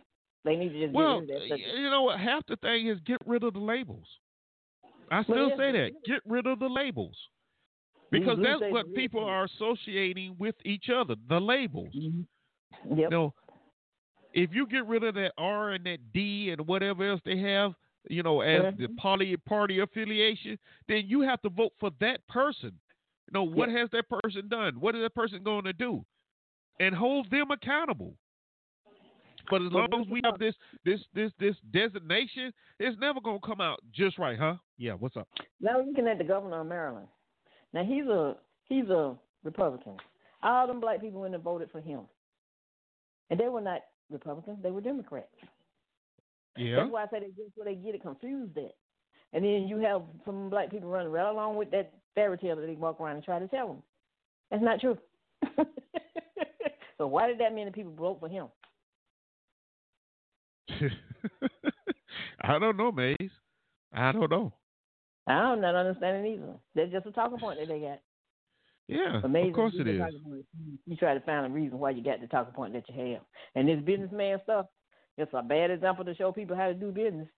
They 0.45 0.57
need 0.57 0.71
to 0.71 0.83
just 0.85 0.95
Well, 0.95 1.21
get 1.21 1.35
rid 1.35 1.43
of 1.43 1.49
that. 1.51 1.79
you 1.79 1.91
know 1.91 2.03
what? 2.05 2.21
Half 2.21 2.47
the 2.47 2.57
thing 2.57 2.87
is 2.87 2.99
get 3.07 3.19
rid 3.27 3.43
of 3.45 3.53
the 3.55 3.59
labels. 3.61 4.07
I 5.11 5.23
still 5.25 5.51
say 5.57 5.73
that. 5.73 5.91
Get 6.07 6.21
rid 6.27 6.47
of 6.47 6.59
the 6.59 6.69
labels. 6.69 7.17
Because 8.11 8.39
that's 8.43 8.61
what 8.73 8.95
people 8.95 9.23
are 9.23 9.45
associating 9.45 10.37
with 10.39 10.55
each 10.65 10.89
other, 10.95 11.15
the 11.29 11.39
labels. 11.41 11.91
Yep. 11.93 12.15
You 12.97 13.09
know, 13.11 13.35
if 14.33 14.51
you 14.53 14.67
get 14.67 14.87
rid 14.87 15.05
of 15.05 15.15
that 15.17 15.33
R 15.37 15.71
and 15.73 15.85
that 15.85 15.99
D 16.15 16.51
and 16.51 16.67
whatever 16.67 17.09
else 17.11 17.21
they 17.25 17.39
have, 17.39 17.73
you 18.09 18.23
know, 18.23 18.41
as 18.41 18.77
the 18.77 18.89
Mhm. 18.89 18.97
party 18.97 19.37
party 19.37 19.81
affiliation, 19.81 20.59
then 20.87 21.07
you 21.07 21.21
have 21.23 21.41
to 21.43 21.49
vote 21.49 21.73
for 21.79 21.91
that 21.99 22.27
person. 22.29 22.79
You 23.27 23.33
know, 23.33 23.45
what 23.45 23.69
has 23.69 23.91
that 23.91 24.09
person 24.09 24.49
done? 24.49 24.81
What 24.81 24.95
is 24.95 25.03
that 25.03 25.15
person 25.15 25.43
going 25.43 25.65
to 25.65 25.73
do? 25.73 26.05
And 26.81 26.95
hold 26.95 27.29
them 27.31 27.51
accountable. 27.51 28.17
But 29.51 29.63
as 29.63 29.73
long 29.73 29.89
as 29.95 30.07
we 30.09 30.21
have 30.25 30.39
this 30.39 30.55
this 30.85 31.01
this 31.15 31.33
this 31.39 31.57
designation, 31.71 32.53
it's 32.79 32.99
never 32.99 33.21
gonna 33.21 33.41
come 33.41 33.61
out 33.61 33.81
just 33.93 34.19
right, 34.19 34.39
huh? 34.39 34.57
Yeah, 34.77 34.93
what's 34.93 35.17
up? 35.17 35.29
Now 35.61 35.81
looking 35.81 36.07
at 36.07 36.19
the 36.19 36.25
governor 36.25 36.61
of 36.61 36.67
Maryland. 36.67 37.09
Now 37.73 37.85
he's 37.85 38.07
a 38.07 38.37
he's 38.65 38.89
a 38.91 39.17
Republican. 39.45 39.97
All 40.43 40.67
them 40.67 40.81
black 40.81 41.01
people 41.01 41.23
went 41.23 41.35
and 41.35 41.43
voted 41.43 41.71
for 41.71 41.81
him, 41.81 42.01
and 43.31 43.41
they 43.41 43.49
were 43.49 43.61
not 43.61 43.83
Republicans; 44.11 44.63
they 44.63 44.71
were 44.71 44.81
Democrats. 44.81 45.35
Yeah. 46.59 46.77
That's 46.77 46.91
why 46.91 47.05
I 47.05 47.07
say 47.07 47.21
they 47.21 47.27
that's 47.27 47.57
where 47.57 47.65
they 47.67 47.75
get 47.75 47.95
it 47.95 48.03
confused 48.03 48.57
at. 48.59 48.73
And 49.33 49.45
then 49.45 49.69
you 49.69 49.79
have 49.79 50.03
some 50.25 50.49
black 50.51 50.71
people 50.71 50.89
running 50.89 51.13
right 51.13 51.29
along 51.29 51.57
with 51.57 51.71
that 51.73 51.93
fairy 52.15 52.39
tale 52.39 52.57
that 52.57 52.67
they 52.67 52.75
walk 52.75 53.01
around 53.01 53.17
and 53.17 53.25
try 53.25 53.39
to 53.39 53.49
tell 53.49 53.69
them. 53.69 53.83
That's 54.51 54.63
not 54.63 54.81
true. 54.81 54.97
so 56.99 57.07
why 57.07 57.27
did 57.27 57.39
that 57.39 57.55
many 57.55 57.71
people 57.71 57.93
vote 57.93 58.19
for 58.21 58.29
him? 58.29 58.47
I 62.43 62.59
don't 62.59 62.77
know, 62.77 62.93
Maze. 62.93 63.31
I 63.93 64.13
don't 64.13 64.31
know. 64.31 64.53
I'm 65.27 65.61
not 65.61 65.75
understanding 65.75 66.33
either. 66.33 66.55
That's 66.75 66.93
just 66.93 67.07
a 67.07 67.13
talking 67.13 67.39
point 67.39 67.59
that 67.61 67.69
they 67.69 67.81
got. 67.81 68.01
Yeah, 68.87 69.21
Amazing. 69.23 69.51
of 69.51 69.55
course 69.55 69.75
it 69.79 69.87
is. 69.87 69.99
talking 69.99 70.21
points, 70.25 70.49
You 70.59 70.79
you 70.87 70.97
try 70.97 71.13
to 71.13 71.21
find 71.21 71.45
a 71.45 71.51
reason 71.51 71.79
why 71.79 71.91
you 71.91 72.03
got 72.03 72.23
the 72.23 72.27
talking 72.27 72.55
point 72.55 72.73
that 72.73 72.89
you 72.89 73.13
have. 73.13 73.21
And 73.55 73.69
this 73.69 73.81
businessman 73.85 74.41
stuff, 74.45 74.67
it's 75.19 75.33
a 75.35 75.43
bad 75.43 75.71
example 75.71 76.05
to 76.05 76.15
show 76.15 76.33
people 76.33 76.57
how 76.57 76.69
to 76.69 76.75
do 76.75 76.91
business. 76.91 77.29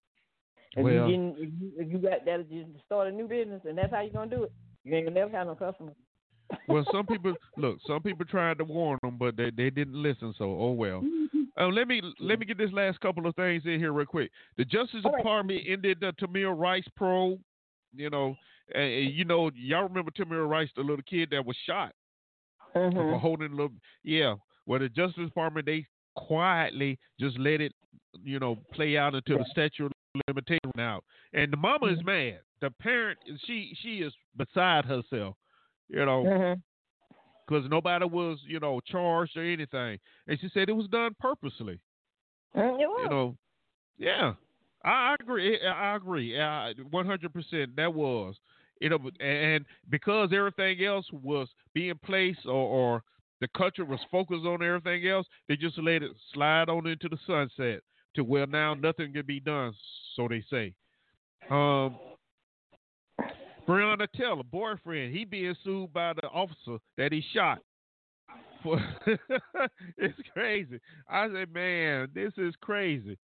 If 0.77 0.85
Well- 0.85 0.95
you 0.95 1.01
getting, 1.07 1.31
if 1.33 1.51
you 1.61 1.73
if 1.79 1.91
you 1.93 1.99
got 1.99 2.25
that 2.27 2.51
you 2.51 2.67
start 2.87 3.09
a 3.09 3.11
new 3.13 3.27
business 3.27 3.63
and 3.65 3.77
that's 3.77 3.91
how 3.93 4.01
you're 4.03 4.13
gonna 4.13 4.31
do 4.31 4.45
it, 4.45 4.53
you 4.85 4.95
ain't 4.95 5.07
gonna 5.07 5.19
never 5.19 5.31
have 5.37 5.47
no 5.49 5.55
customers. 5.57 5.97
well, 6.69 6.85
some 6.93 7.07
people 7.09 7.35
look. 7.57 7.79
Some 7.87 8.03
people 8.03 8.25
tried 8.27 8.59
to 8.59 8.65
warn 8.65 8.99
them, 9.03 9.17
but 9.19 9.37
they, 9.37 9.51
they 9.51 9.71
didn't 9.71 9.95
listen. 10.01 10.33
So, 10.39 10.45
oh 10.45 10.73
well. 10.73 11.03
Uh, 11.57 11.67
let 11.73 11.89
me 11.89 12.01
let 12.21 12.39
me 12.39 12.47
get 12.47 12.59
this 12.59 12.73
last 12.73 13.01
couple 13.01 13.27
of 13.27 13.35
things 13.35 13.65
in 13.67 13.81
here 13.81 13.93
real 13.93 14.07
quick. 14.07 14.31
The 14.57 14.65
Justice 14.65 15.01
right. 15.05 15.17
Department 15.17 15.63
ended 15.67 15.99
the 16.01 16.13
Tamir 16.21 16.57
Rice 16.57 16.87
probe. 16.97 17.41
You 17.93 18.09
know, 18.09 18.37
and, 18.73 18.85
and 18.85 19.13
you 19.15 19.25
know, 19.25 19.51
y'all 19.57 19.83
remember 19.89 20.13
Tamir 20.13 20.49
Rice, 20.49 20.69
the 20.77 20.83
little 20.83 21.03
kid 21.03 21.31
that 21.33 21.45
was 21.45 21.57
shot 21.67 21.93
for 22.73 22.89
Mhm. 22.93 23.19
holding 23.19 23.51
a 23.53 23.57
little. 23.57 23.73
Yeah. 24.05 24.37
Well, 24.67 24.79
the 24.79 24.89
Justice 24.89 25.25
Department 25.27 25.67
they 25.67 25.85
quietly 26.17 26.99
just 27.19 27.39
let 27.39 27.61
it, 27.61 27.73
you 28.23 28.39
know, 28.39 28.57
play 28.73 28.97
out 28.97 29.15
until 29.15 29.39
the 29.39 29.47
statute 29.51 29.87
of 29.87 29.93
limitation 30.29 30.79
out. 30.79 31.05
And 31.33 31.53
the 31.53 31.57
mama 31.57 31.87
is 31.87 31.99
mm-hmm. 31.99 32.07
mad. 32.07 32.41
The 32.61 32.71
parent, 32.83 33.19
she 33.47 33.77
she 33.81 33.99
is 33.99 34.13
beside 34.37 34.85
herself. 34.85 35.37
You 35.89 36.05
know, 36.05 36.23
mm-hmm. 36.25 36.61
because 37.49 37.69
nobody 37.69 38.05
was, 38.05 38.39
you 38.47 38.61
know, 38.61 38.81
charged 38.87 39.37
or 39.37 39.43
anything. 39.43 39.99
And 40.29 40.39
she 40.41 40.49
said 40.55 40.69
it 40.69 40.77
was 40.77 40.87
done 40.87 41.17
purposely. 41.19 41.81
Mm, 42.57 42.81
It 42.81 42.87
was. 42.87 43.01
You 43.05 43.11
know, 43.11 43.37
yeah, 43.99 44.35
I, 44.85 45.17
agree. 45.21 45.57
Eh, 45.57 45.67
I 45.67 45.93
I 45.93 45.97
agree. 45.97 46.39
One 46.91 47.07
hundred 47.07 47.33
percent. 47.33 47.77
That 47.77 47.93
was, 47.93 48.35
you 48.81 48.89
know, 48.89 48.99
and 49.21 49.65
because 49.89 50.31
everything 50.33 50.85
else 50.85 51.07
was 51.13 51.49
being 51.75 51.99
placed 52.05 52.47
or, 52.47 52.53
or 52.53 53.03
the 53.41 53.49
country 53.49 53.85
was 53.85 54.01
focused 54.11 54.45
on 54.45 54.63
everything 54.63 55.07
else, 55.09 55.27
they 55.49 55.57
just 55.57 55.79
let 55.79 56.03
it 56.03 56.13
slide 56.33 56.69
on 56.69 56.87
into 56.87 57.09
the 57.09 57.19
sunset 57.27 57.81
to 58.15 58.25
where 58.25 58.47
now 58.47 58.75
nothing 58.75 59.13
can 59.13 59.27
be 59.27 59.41
done. 59.41 59.73
So 60.17 60.29
they 60.29 60.45
say. 60.51 60.75
Um, 61.51 61.97
Breonna 63.67 64.07
Taylor, 64.17 64.43
boyfriend, 64.43 65.15
he 65.15 65.25
being 65.25 65.55
sued 65.63 65.93
by 65.93 66.13
the 66.15 66.27
officer 66.29 66.79
that 66.99 67.13
he 67.13 67.23
shot. 67.33 67.61
For 68.63 68.79
it's 69.97 70.19
crazy. 70.33 70.81
I 71.09 71.29
said, 71.33 71.53
man, 71.53 72.09
this 72.15 72.33
is 72.37 72.55
crazy. 72.61 73.17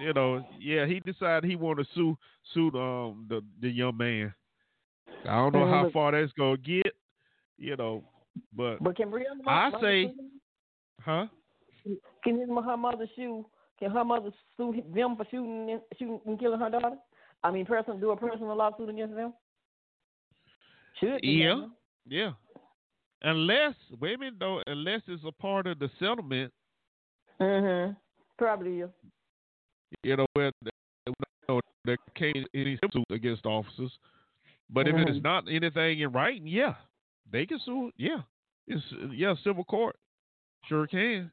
You 0.00 0.12
know, 0.12 0.44
yeah, 0.58 0.86
he 0.86 1.00
decided 1.00 1.48
he 1.48 1.56
wanted 1.56 1.84
to 1.84 1.88
sue 1.94 2.18
sue 2.52 2.70
um 2.76 3.26
the 3.28 3.42
the 3.60 3.68
young 3.68 3.96
man. 3.96 4.34
I 5.24 5.36
don't 5.36 5.52
know 5.52 5.66
how 5.66 5.88
far 5.92 6.12
that's 6.12 6.32
gonna 6.32 6.56
get, 6.56 6.92
you 7.56 7.76
know, 7.76 8.02
but 8.52 8.82
But 8.82 8.96
can 8.96 9.10
Breonna 9.10 9.42
I 9.46 9.70
say- 9.80 10.06
sue 10.16 10.30
huh? 11.00 11.26
can 12.22 12.38
his 12.40 12.48
her 12.48 12.76
mother 12.76 13.06
sue? 13.16 13.44
Can 13.78 13.90
her 13.90 14.04
mother 14.04 14.30
sue 14.56 14.82
them 14.94 15.16
for 15.16 15.24
shooting 15.30 15.70
and, 15.70 15.80
shooting 15.98 16.20
and 16.26 16.38
killing 16.38 16.60
her 16.60 16.70
daughter? 16.70 16.96
I 17.42 17.50
mean, 17.50 17.66
person 17.66 18.00
do 18.00 18.10
a 18.12 18.16
personal 18.16 18.56
lawsuit 18.56 18.88
against 18.88 19.14
them? 19.16 19.34
Should 21.00 21.20
be, 21.20 21.28
Yeah. 21.28 21.66
Yeah. 22.06 22.32
Unless 23.22 23.74
wait 24.00 24.14
a 24.14 24.18
minute 24.18 24.34
though, 24.38 24.62
unless 24.66 25.02
it's 25.08 25.24
a 25.24 25.32
part 25.32 25.66
of 25.66 25.78
the 25.78 25.88
settlement? 25.98 26.52
Mhm. 27.40 27.96
Probably 28.38 28.80
is. 28.80 28.90
you 30.02 30.16
know, 30.16 30.26
where 30.34 30.50
you 31.06 31.12
know, 31.48 31.60
there 31.84 31.96
can't 32.14 32.48
any 32.54 32.76
suit 32.92 33.04
against 33.10 33.46
officers. 33.46 33.96
But 34.70 34.88
if 34.88 34.94
Mhm. 34.94 35.08
it's 35.08 35.22
not 35.22 35.48
anything 35.48 36.00
in 36.00 36.10
writing, 36.12 36.46
yeah, 36.46 36.74
they 37.30 37.46
can 37.46 37.58
sue. 37.64 37.90
Yeah, 37.96 38.22
it's 38.66 38.82
yeah, 39.12 39.34
civil 39.44 39.64
court, 39.64 39.96
sure 40.68 40.86
can. 40.86 41.30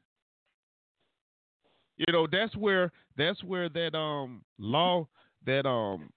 You 1.96 2.12
know, 2.12 2.26
that's 2.30 2.54
where 2.56 2.90
that's 3.16 3.42
where 3.44 3.68
that 3.68 3.94
um 3.96 4.42
law 4.58 5.06
that 5.46 5.66
um 5.66 6.10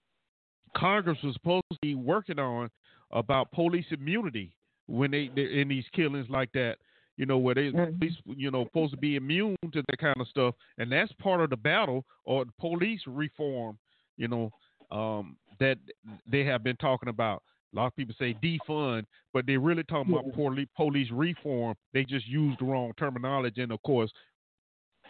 Congress 0.76 1.18
was 1.24 1.34
supposed 1.34 1.66
to 1.72 1.78
be 1.82 1.96
working 1.96 2.40
on 2.40 2.70
about 3.12 3.52
police 3.52 3.86
immunity 3.92 4.54
when 4.88 5.12
they 5.12 5.30
in 5.36 5.68
these 5.68 5.86
killings 5.94 6.28
like 6.30 6.52
that. 6.54 6.78
You 7.18 7.26
know 7.26 7.38
where 7.38 7.56
they 7.56 7.72
Mhm. 7.72 7.98
police, 8.00 8.18
you 8.26 8.52
know 8.52 8.66
supposed 8.66 8.92
to 8.92 8.98
be 8.98 9.16
immune 9.16 9.56
to 9.72 9.82
that 9.88 9.98
kind 10.00 10.20
of 10.20 10.28
stuff, 10.28 10.56
and 10.78 10.92
that's 10.92 11.12
part 11.14 11.42
of 11.42 11.50
the 11.50 11.58
battle 11.58 12.06
or 12.26 12.46
police 12.60 13.02
reform. 13.08 13.78
You 14.18 14.28
know 14.28 14.52
um, 14.92 15.38
that 15.60 15.78
they 16.28 16.44
have 16.44 16.64
been 16.64 16.78
talking 16.78 17.10
about. 17.10 17.42
A 17.76 17.78
lot 17.78 17.88
of 17.88 17.96
people 17.96 18.16
say 18.18 18.34
defund, 18.34 19.04
but 19.34 19.46
they're 19.46 19.60
really 19.60 19.84
talking 19.84 20.14
about 20.14 20.68
police 20.76 21.10
reform. 21.12 21.76
They 21.94 22.06
just 22.06 22.26
used 22.26 22.60
the 22.60 22.66
wrong 22.66 22.94
terminology, 22.98 23.62
and 23.62 23.72
of 23.72 23.82
course, 23.84 24.12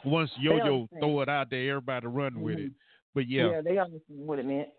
once 0.04 0.32
Yo-Yo 0.40 0.88
throw 1.00 1.22
it 1.22 1.30
out 1.30 1.50
there, 1.50 1.70
everybody 1.70 2.08
run 2.08 2.42
with 2.42 2.58
it. 2.58 2.72
But 3.14 3.30
yeah, 3.30 3.52
yeah, 3.52 3.62
they 3.62 3.78
understand 3.78 4.28
what 4.28 4.40
it 4.40 4.46
meant. 4.46 4.70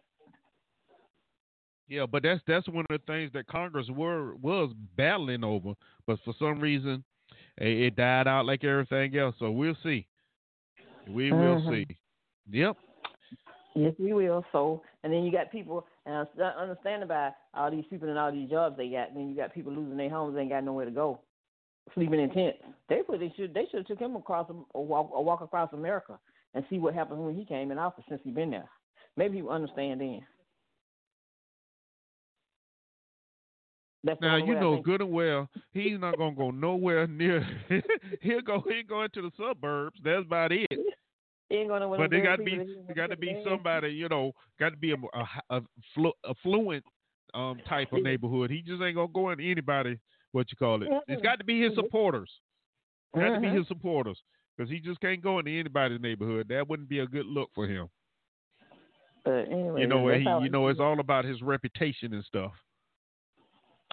Yeah, 1.88 2.06
but 2.06 2.24
that's 2.24 2.42
that's 2.46 2.66
one 2.68 2.84
of 2.90 3.00
the 3.00 3.12
things 3.12 3.30
that 3.34 3.46
Congress 3.46 3.88
were 3.88 4.34
was 4.36 4.72
battling 4.96 5.44
over, 5.44 5.74
but 6.06 6.18
for 6.24 6.34
some 6.38 6.58
reason, 6.58 7.04
it, 7.58 7.68
it 7.68 7.96
died 7.96 8.26
out 8.26 8.46
like 8.46 8.64
everything 8.64 9.16
else. 9.16 9.36
So 9.38 9.52
we'll 9.52 9.76
see. 9.84 10.06
We 11.08 11.30
will 11.30 11.60
Mhm. 11.60 11.70
see. 11.70 11.96
Yep. 12.50 12.76
Yes, 13.76 13.94
we 13.98 14.12
will. 14.12 14.44
So, 14.50 14.82
and 15.04 15.12
then 15.12 15.22
you 15.22 15.30
got 15.30 15.52
people, 15.52 15.86
and 16.06 16.14
I 16.40 16.44
understand 16.62 17.02
about 17.02 17.32
all 17.52 17.70
these 17.70 17.84
people 17.90 18.08
and 18.08 18.18
all 18.18 18.30
these 18.30 18.48
jobs 18.48 18.76
they 18.76 18.88
got. 18.88 19.08
And 19.08 19.16
then 19.16 19.28
you 19.28 19.36
got 19.36 19.52
people 19.52 19.72
losing 19.72 19.96
their 19.96 20.08
homes, 20.08 20.34
they 20.34 20.42
ain't 20.42 20.50
got 20.50 20.64
nowhere 20.64 20.84
to 20.84 20.90
go, 20.92 21.20
sleeping 21.94 22.20
in 22.20 22.30
tents. 22.30 22.58
They 22.88 23.02
put 23.02 23.18
they 23.18 23.32
should 23.36 23.52
they 23.52 23.66
should 23.70 23.78
have 23.78 23.86
took 23.86 23.98
him 23.98 24.14
across 24.14 24.48
um, 24.48 24.66
or 24.72 24.86
walk, 24.86 25.10
or 25.10 25.24
walk 25.24 25.40
across 25.40 25.72
America 25.72 26.18
and 26.54 26.64
see 26.70 26.78
what 26.78 26.94
happened 26.94 27.24
when 27.24 27.34
he 27.34 27.44
came 27.44 27.72
in 27.72 27.78
office 27.78 28.04
since 28.08 28.20
he 28.22 28.30
been 28.30 28.50
there. 28.52 28.68
Maybe 29.16 29.38
he 29.38 29.48
understand 29.48 30.00
then. 30.00 30.20
That's 34.04 34.20
Now 34.20 34.36
you 34.36 34.54
know 34.54 34.80
good 34.80 35.00
and 35.00 35.10
well 35.10 35.48
he's 35.72 35.98
not 35.98 36.16
gonna 36.16 36.36
go 36.36 36.52
nowhere 36.52 37.08
near. 37.08 37.44
he'll 38.22 38.42
go 38.42 38.62
he'll 38.68 38.86
go 38.88 39.02
into 39.02 39.22
the 39.22 39.32
suburbs. 39.36 39.98
That's 40.04 40.24
about 40.24 40.52
it. 40.52 40.70
Ain't 41.50 41.68
gonna. 41.68 41.88
But 41.88 42.10
there 42.10 42.22
got 42.22 42.36
to 42.36 42.42
be 42.42 42.56
there 42.86 42.96
got 42.96 43.10
to 43.10 43.16
be 43.16 43.40
somebody 43.44 43.88
you 43.90 44.08
know 44.08 44.32
got 44.58 44.70
to 44.70 44.76
be 44.76 44.92
a 44.92 44.96
a, 45.14 45.56
a, 45.56 45.62
flu, 45.94 46.12
affluent 46.28 46.84
um 47.34 47.60
type 47.68 47.92
of 47.92 48.02
neighborhood. 48.02 48.50
He 48.50 48.62
just 48.62 48.82
ain't 48.82 48.96
gonna 48.96 49.08
go 49.12 49.30
into 49.30 49.48
anybody. 49.48 49.98
What 50.32 50.50
you 50.50 50.56
call 50.56 50.82
it? 50.82 50.88
It's 51.08 51.22
got 51.22 51.38
to 51.38 51.44
be 51.44 51.60
his 51.62 51.72
Mhm. 51.72 51.76
supporters. 51.76 52.30
Got 53.14 53.34
to 53.34 53.40
be 53.40 53.46
Mhm. 53.46 53.58
his 53.58 53.68
supporters 53.68 54.20
because 54.56 54.70
he 54.70 54.80
just 54.80 55.00
can't 55.00 55.22
go 55.22 55.38
into 55.38 55.50
anybody's 55.50 56.00
neighborhood. 56.00 56.48
That 56.48 56.68
wouldn't 56.68 56.88
be 56.88 56.98
a 56.98 57.06
good 57.06 57.26
look 57.26 57.50
for 57.54 57.66
him. 57.66 57.88
But 59.24 59.48
anyway, 59.50 59.80
You 59.80 59.86
know, 59.86 60.08
he, 60.08 60.24
you 60.44 60.48
know, 60.50 60.68
it's 60.68 60.80
all 60.80 61.00
about 61.00 61.24
his 61.24 61.42
reputation 61.42 62.12
and 62.12 62.24
stuff. 62.24 62.52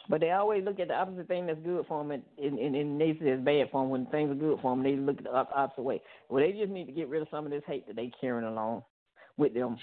But 0.10 0.20
they 0.20 0.32
always 0.32 0.64
look 0.66 0.80
at 0.80 0.90
the 0.90 0.96
opposite 0.96 1.28
thing 1.28 1.46
that's 1.46 1.60
good 1.60 1.86
for 1.88 2.04
them, 2.04 2.12
and, 2.12 2.24
and, 2.60 2.76
and, 2.76 3.00
they 3.00 3.14
say 3.14 3.30
it's 3.30 3.44
bad 3.44 3.70
for 3.72 3.82
them. 3.82 3.90
When 3.90 4.06
things 4.08 4.32
are 4.32 4.36
good 4.36 4.60
for 4.62 4.76
them, 4.76 4.84
they 4.84 4.96
look 4.98 5.18
at 5.20 5.24
the 5.24 5.32
opposite 5.32 5.82
way. 5.82 6.02
Well, 6.30 6.44
they 6.44 6.52
just 6.52 6.72
need 6.72 6.86
to 6.86 6.92
get 6.92 7.08
rid 7.08 7.22
of 7.22 7.30
some 7.32 7.46
of 7.46 7.52
this 7.52 7.64
hate 7.66 7.88
that 7.88 7.96
they 7.96 8.12
carrying 8.20 8.48
along 8.48 8.84
with 9.38 9.54
them. 9.54 9.78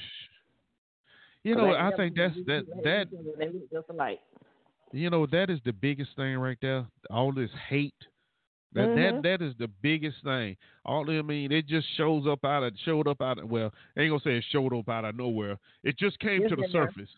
You 1.42 1.56
know, 1.56 1.72
I 1.74 1.90
think 1.96 2.16
that's 2.16 2.34
that 2.46 2.64
that 2.84 3.06
They 3.38 3.46
look 3.46 3.70
just 3.72 3.88
alike. 3.88 4.20
you 4.92 5.08
know 5.08 5.24
that 5.26 5.48
is 5.48 5.58
the 5.64 5.72
biggest 5.72 6.10
thing 6.16 6.36
right 6.36 6.58
there. 6.60 6.86
All 7.08 7.32
this 7.32 7.50
hate. 7.68 7.94
That 8.72 8.90
Mhm. 8.90 8.94
that 8.94 9.22
that 9.22 9.42
is 9.42 9.56
the 9.56 9.68
biggest 9.68 10.22
thing. 10.22 10.56
All 10.84 11.10
I 11.10 11.22
mean, 11.22 11.50
it 11.50 11.66
just 11.66 11.88
shows 11.96 12.26
up 12.26 12.44
out 12.44 12.62
of 12.62 12.78
showed 12.80 13.08
up 13.08 13.22
out 13.22 13.38
of 13.38 13.50
well, 13.50 13.72
I 13.96 14.02
ain't 14.02 14.10
gonna 14.10 14.20
say 14.20 14.36
it 14.36 14.44
showed 14.50 14.74
up 14.74 14.88
out 14.88 15.06
of 15.06 15.16
nowhere. 15.16 15.58
It 15.82 15.96
just 15.96 16.18
came 16.18 16.42
It's 16.42 16.50
to 16.50 16.56
the 16.56 16.62
been 16.62 16.72
there. 16.72 16.86
surface. 16.86 17.10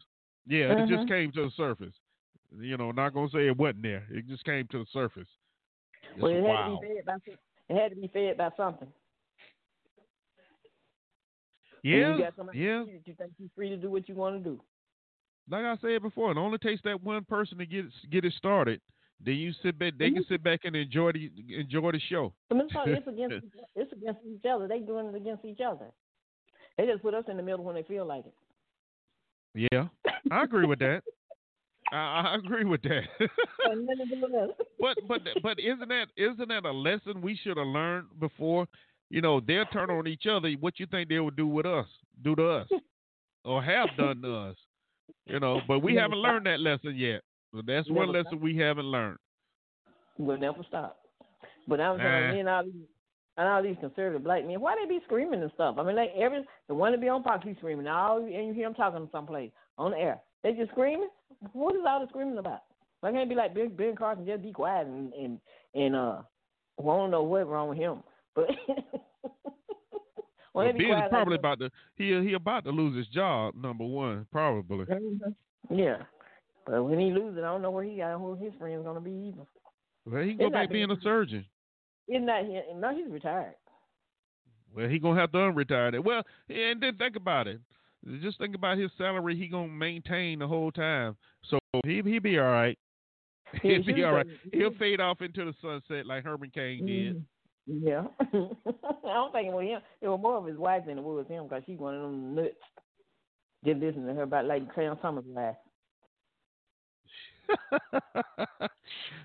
Yeah, 0.47 0.73
it 0.73 0.87
just 0.87 1.05
Mhm. 1.05 1.09
came 1.09 1.33
to 1.33 1.45
the 1.47 1.51
surface. 1.51 1.95
You 2.61 2.77
know, 2.77 2.91
not 2.91 3.15
gonna 3.15 3.31
say 3.31 3.47
it 3.47 3.57
wasn't 3.57 3.83
there. 3.83 4.07
It 4.11 4.27
just 4.29 4.45
came 4.45 4.67
to 4.71 4.79
the 4.81 4.87
surface. 4.93 5.29
It's 6.15 6.21
Well, 6.23 6.33
it 6.33 6.37
had 6.37 6.43
wow. 6.43 6.81
to 6.83 6.87
be 6.89 6.95
fed 6.97 7.05
by 7.07 7.15
it 7.69 7.81
had 7.81 7.89
to 7.91 7.97
be 7.97 8.09
fed 8.09 8.37
by 8.37 8.51
something. 8.57 8.89
Yeah, 11.83 12.17
yeah. 12.17 12.31
that 12.37 12.55
you 12.55 13.15
think 13.19 13.33
you're 13.39 13.49
free 13.57 13.69
to 13.71 13.77
do 13.77 13.91
what 13.91 14.09
you 14.09 14.15
want 14.15 14.43
to 14.43 14.51
do. 14.51 14.61
like 15.51 15.65
I 15.65 15.77
said 15.81 16.01
before, 16.03 16.31
it 16.31 16.37
only 16.39 16.59
takes 16.59 16.81
that 16.85 17.03
one 17.03 17.25
person 17.25 17.59
to 17.59 17.67
get 17.67 17.87
it, 17.87 17.93
get 18.11 18.25
it 18.25 18.33
started. 18.35 18.81
Then 19.25 19.35
you 19.35 19.53
sit 19.63 19.79
back. 19.79 19.95
They 19.99 20.11
can 20.11 20.25
sit 20.29 20.43
back 20.43 20.61
and 20.65 20.75
enjoy 20.77 21.13
the 21.13 21.31
enjoy 21.57 21.93
the 21.93 22.01
show. 22.09 22.33
I 22.51 22.55
mean, 22.55 22.65
it's, 22.67 22.75
not- 22.75 22.89
it's 22.89 23.07
against 23.09 23.47
it's 23.75 23.93
against 23.93 24.21
each 24.27 24.45
other. 24.49 24.69
They 24.69 24.81
doing 24.81 25.07
it 25.07 25.15
against 25.15 25.45
each 25.45 25.61
other. 25.65 25.87
They 26.77 26.87
just 26.87 27.03
put 27.03 27.15
us 27.15 27.25
in 27.29 27.37
the 27.37 27.43
middle 27.43 27.65
when 27.65 27.75
they 27.75 27.83
feel 27.83 28.05
like 28.07 28.25
it. 28.27 29.69
Yeah, 29.73 29.89
I 30.31 30.45
agree 30.45 30.67
with 30.67 30.79
that. 30.81 31.03
I, 31.93 32.33
I 32.33 32.35
agree 32.37 32.65
with 32.65 32.83
that. 32.83 33.03
Got 33.19 33.79
nothing 33.79 34.09
to 34.09 34.17
do 34.17 34.23
with 34.23 34.35
us. 34.35 34.67
but 34.81 34.99
but 35.07 35.21
but 35.43 35.61
isn't 35.61 35.89
that 35.89 36.07
isn't 36.17 36.49
that 36.49 36.65
a 36.65 36.73
lesson 36.73 37.21
we 37.21 37.39
should 37.43 37.57
have 37.59 37.67
learned 37.67 38.07
before? 38.19 38.67
You 39.11 39.21
know, 39.21 39.41
they'll 39.41 39.67
turn 39.67 39.91
on 39.91 40.07
each 40.07 40.25
other. 40.27 40.51
What 40.61 40.81
you 40.81 40.87
think 40.87 41.11
they 41.11 41.21
would 41.21 41.37
do 41.37 41.47
with 41.47 41.67
us? 41.67 41.87
Do 42.23 42.35
to 42.37 42.49
us, 42.49 42.69
or 43.45 43.63
have 43.63 43.91
done 43.99 44.23
to 44.23 44.35
us? 44.35 44.57
You 45.27 45.39
know, 45.39 45.61
but 45.69 45.81
we 45.81 45.95
haven't 45.95 46.19
stop. 46.19 46.33
learned 46.33 46.47
that 46.47 46.61
lesson 46.61 46.97
yet. 46.97 47.21
So 47.55 47.61
that's 47.67 47.89
one 47.91 48.11
Never 48.11 48.25
lesson 48.25 48.41
we 48.41 48.57
haven't 48.57 48.87
learned. 48.87 49.19
We'll 50.19 50.39
never 50.39 50.65
stop. 50.67 50.99
But 51.69 51.81
I'm 51.81 51.99
telling 51.99 52.35
you, 52.35 52.41
and 52.41 52.49
all 52.49 52.65
these 52.65 52.87
and 53.37 53.49
all 53.49 53.63
these 53.63 53.77
conservative 53.81 54.25
black 54.25 54.47
men, 54.47 54.61
why 54.61 54.75
they 54.81 54.89
be 54.89 55.01
screaming 55.05 55.43
and 55.43 55.51
stuff? 55.55 55.77
I 55.79 55.83
mean, 55.85 55.97
like 55.97 56.11
every 56.19 56.45
the 56.69 56.75
one 56.75 56.93
that 56.93 57.01
be 57.01 57.09
on 57.09 57.23
Fox, 57.23 57.45
he's 57.47 57.57
screaming. 57.59 57.87
All 57.87 58.25
and 58.25 58.47
you 58.47 58.55
hear 58.55 58.67
him 58.67 58.75
talking 58.75 59.09
someplace 59.13 59.51
on 59.79 59.93
the 59.93 59.99
air. 59.99 60.21
They 60.43 60.53
just 60.53 60.71
screaming. 60.71 61.09
What 61.53 61.75
is 61.75 61.83
all 61.87 62.01
the 62.01 62.09
screaming 62.09 62.39
about? 62.39 62.63
Why 63.01 63.11
can't 63.11 63.23
it 63.25 63.29
be 63.29 63.35
like 63.35 63.55
Ben, 63.55 63.75
ben 63.77 63.97
Carson 63.97 64.27
just 64.27 64.43
be 64.43 64.53
quiet 64.53 64.87
and 64.87 65.13
and 65.15 65.41
and 65.75 65.97
uh, 65.97 66.23
well, 66.79 66.97
I 66.97 66.99
don't 67.01 67.11
know 67.11 67.23
what's 67.23 67.47
wrong 67.49 67.69
with 67.69 67.79
him, 67.79 68.03
but. 68.35 68.47
Well, 70.55 70.67
Well, 70.67 70.75
Ben 70.75 71.03
is 71.05 71.09
probably 71.09 71.33
like 71.33 71.41
about 71.41 71.59
to 71.61 71.71
he 71.97 72.09
he 72.29 72.35
about 72.35 72.65
to 72.65 72.71
lose 72.71 72.95
his 72.95 73.07
job. 73.09 73.55
Number 73.55 73.85
one, 73.85 74.27
probably. 74.31 74.85
Mhm. 74.85 75.35
Yeah, 75.71 76.03
but 76.67 76.83
when 76.85 76.99
he 76.99 77.11
loses, 77.11 77.39
I 77.39 77.47
don't 77.47 77.63
know 77.63 77.71
where 77.71 77.85
he 77.85 77.97
got 77.97 78.19
who 78.19 78.35
his 78.35 78.53
friends 78.59 78.85
gonna 78.85 79.01
be 79.01 79.33
either. 79.33 79.47
Well, 80.05 80.23
he 80.23 80.31
can 80.31 80.39
go 80.39 80.47
It's 80.49 80.53
back 80.53 80.71
being 80.71 80.91
a 80.91 81.01
surgeon. 81.01 81.47
Isn't 82.07 82.27
that 82.27 82.45
him? 82.45 82.81
No, 82.81 82.95
he's 82.95 83.11
retired. 83.11 83.55
Well, 84.75 84.89
he 84.89 84.99
gonna 84.99 85.19
have 85.19 85.33
to 85.33 85.39
unretire 85.39 85.93
that. 85.93 86.05
Well, 86.05 86.23
and 86.51 86.83
then 86.83 86.97
think 86.97 87.17
about 87.17 87.47
it. 87.47 87.61
Just 88.21 88.39
think 88.39 88.55
about 88.55 88.79
his 88.79 88.91
salary. 88.99 89.37
He 89.37 89.47
gonna 89.49 89.69
maintain 89.69 90.41
the 90.41 90.49
whole 90.49 90.73
time, 90.73 91.17
so 91.49 91.59
he 91.85 92.03
he 92.05 92.19
be 92.19 92.39
all 92.39 92.51
right. 92.51 92.79
He 93.63 93.69
He'll 93.83 93.95
be 93.95 94.05
all 94.05 94.13
right. 94.15 94.27
He'll 94.53 94.75
fade 94.75 95.01
off 95.01 95.21
into 95.21 95.45
the 95.45 95.55
sunset 95.63 96.07
like 96.07 96.25
Herman 96.25 96.51
Cain 96.53 96.87
did. 96.87 97.17
Mm, 97.17 97.25
Yeah. 97.87 98.05
I 98.21 99.15
don't 99.15 99.33
think 99.33 99.49
it 99.49 99.53
was 99.53 99.65
him. 99.65 99.81
It 100.01 100.09
was 100.09 100.21
more 100.21 100.37
of 100.39 100.47
his 100.47 100.57
wife 100.59 100.83
than 100.87 100.99
it 100.99 101.05
was 101.05 101.27
him 101.29 101.45
because 101.45 101.63
she 101.67 101.77
one 101.77 101.95
of 101.95 102.03
them 102.03 102.35
nuts. 102.35 102.55
Just 103.65 103.79
listening 103.81 104.09
to 104.09 104.15
her 104.15 104.23
about 104.23 104.47
like 104.47 104.73
Clarence 104.75 104.99
Thomas 105.01 105.25
laugh. 105.33 105.55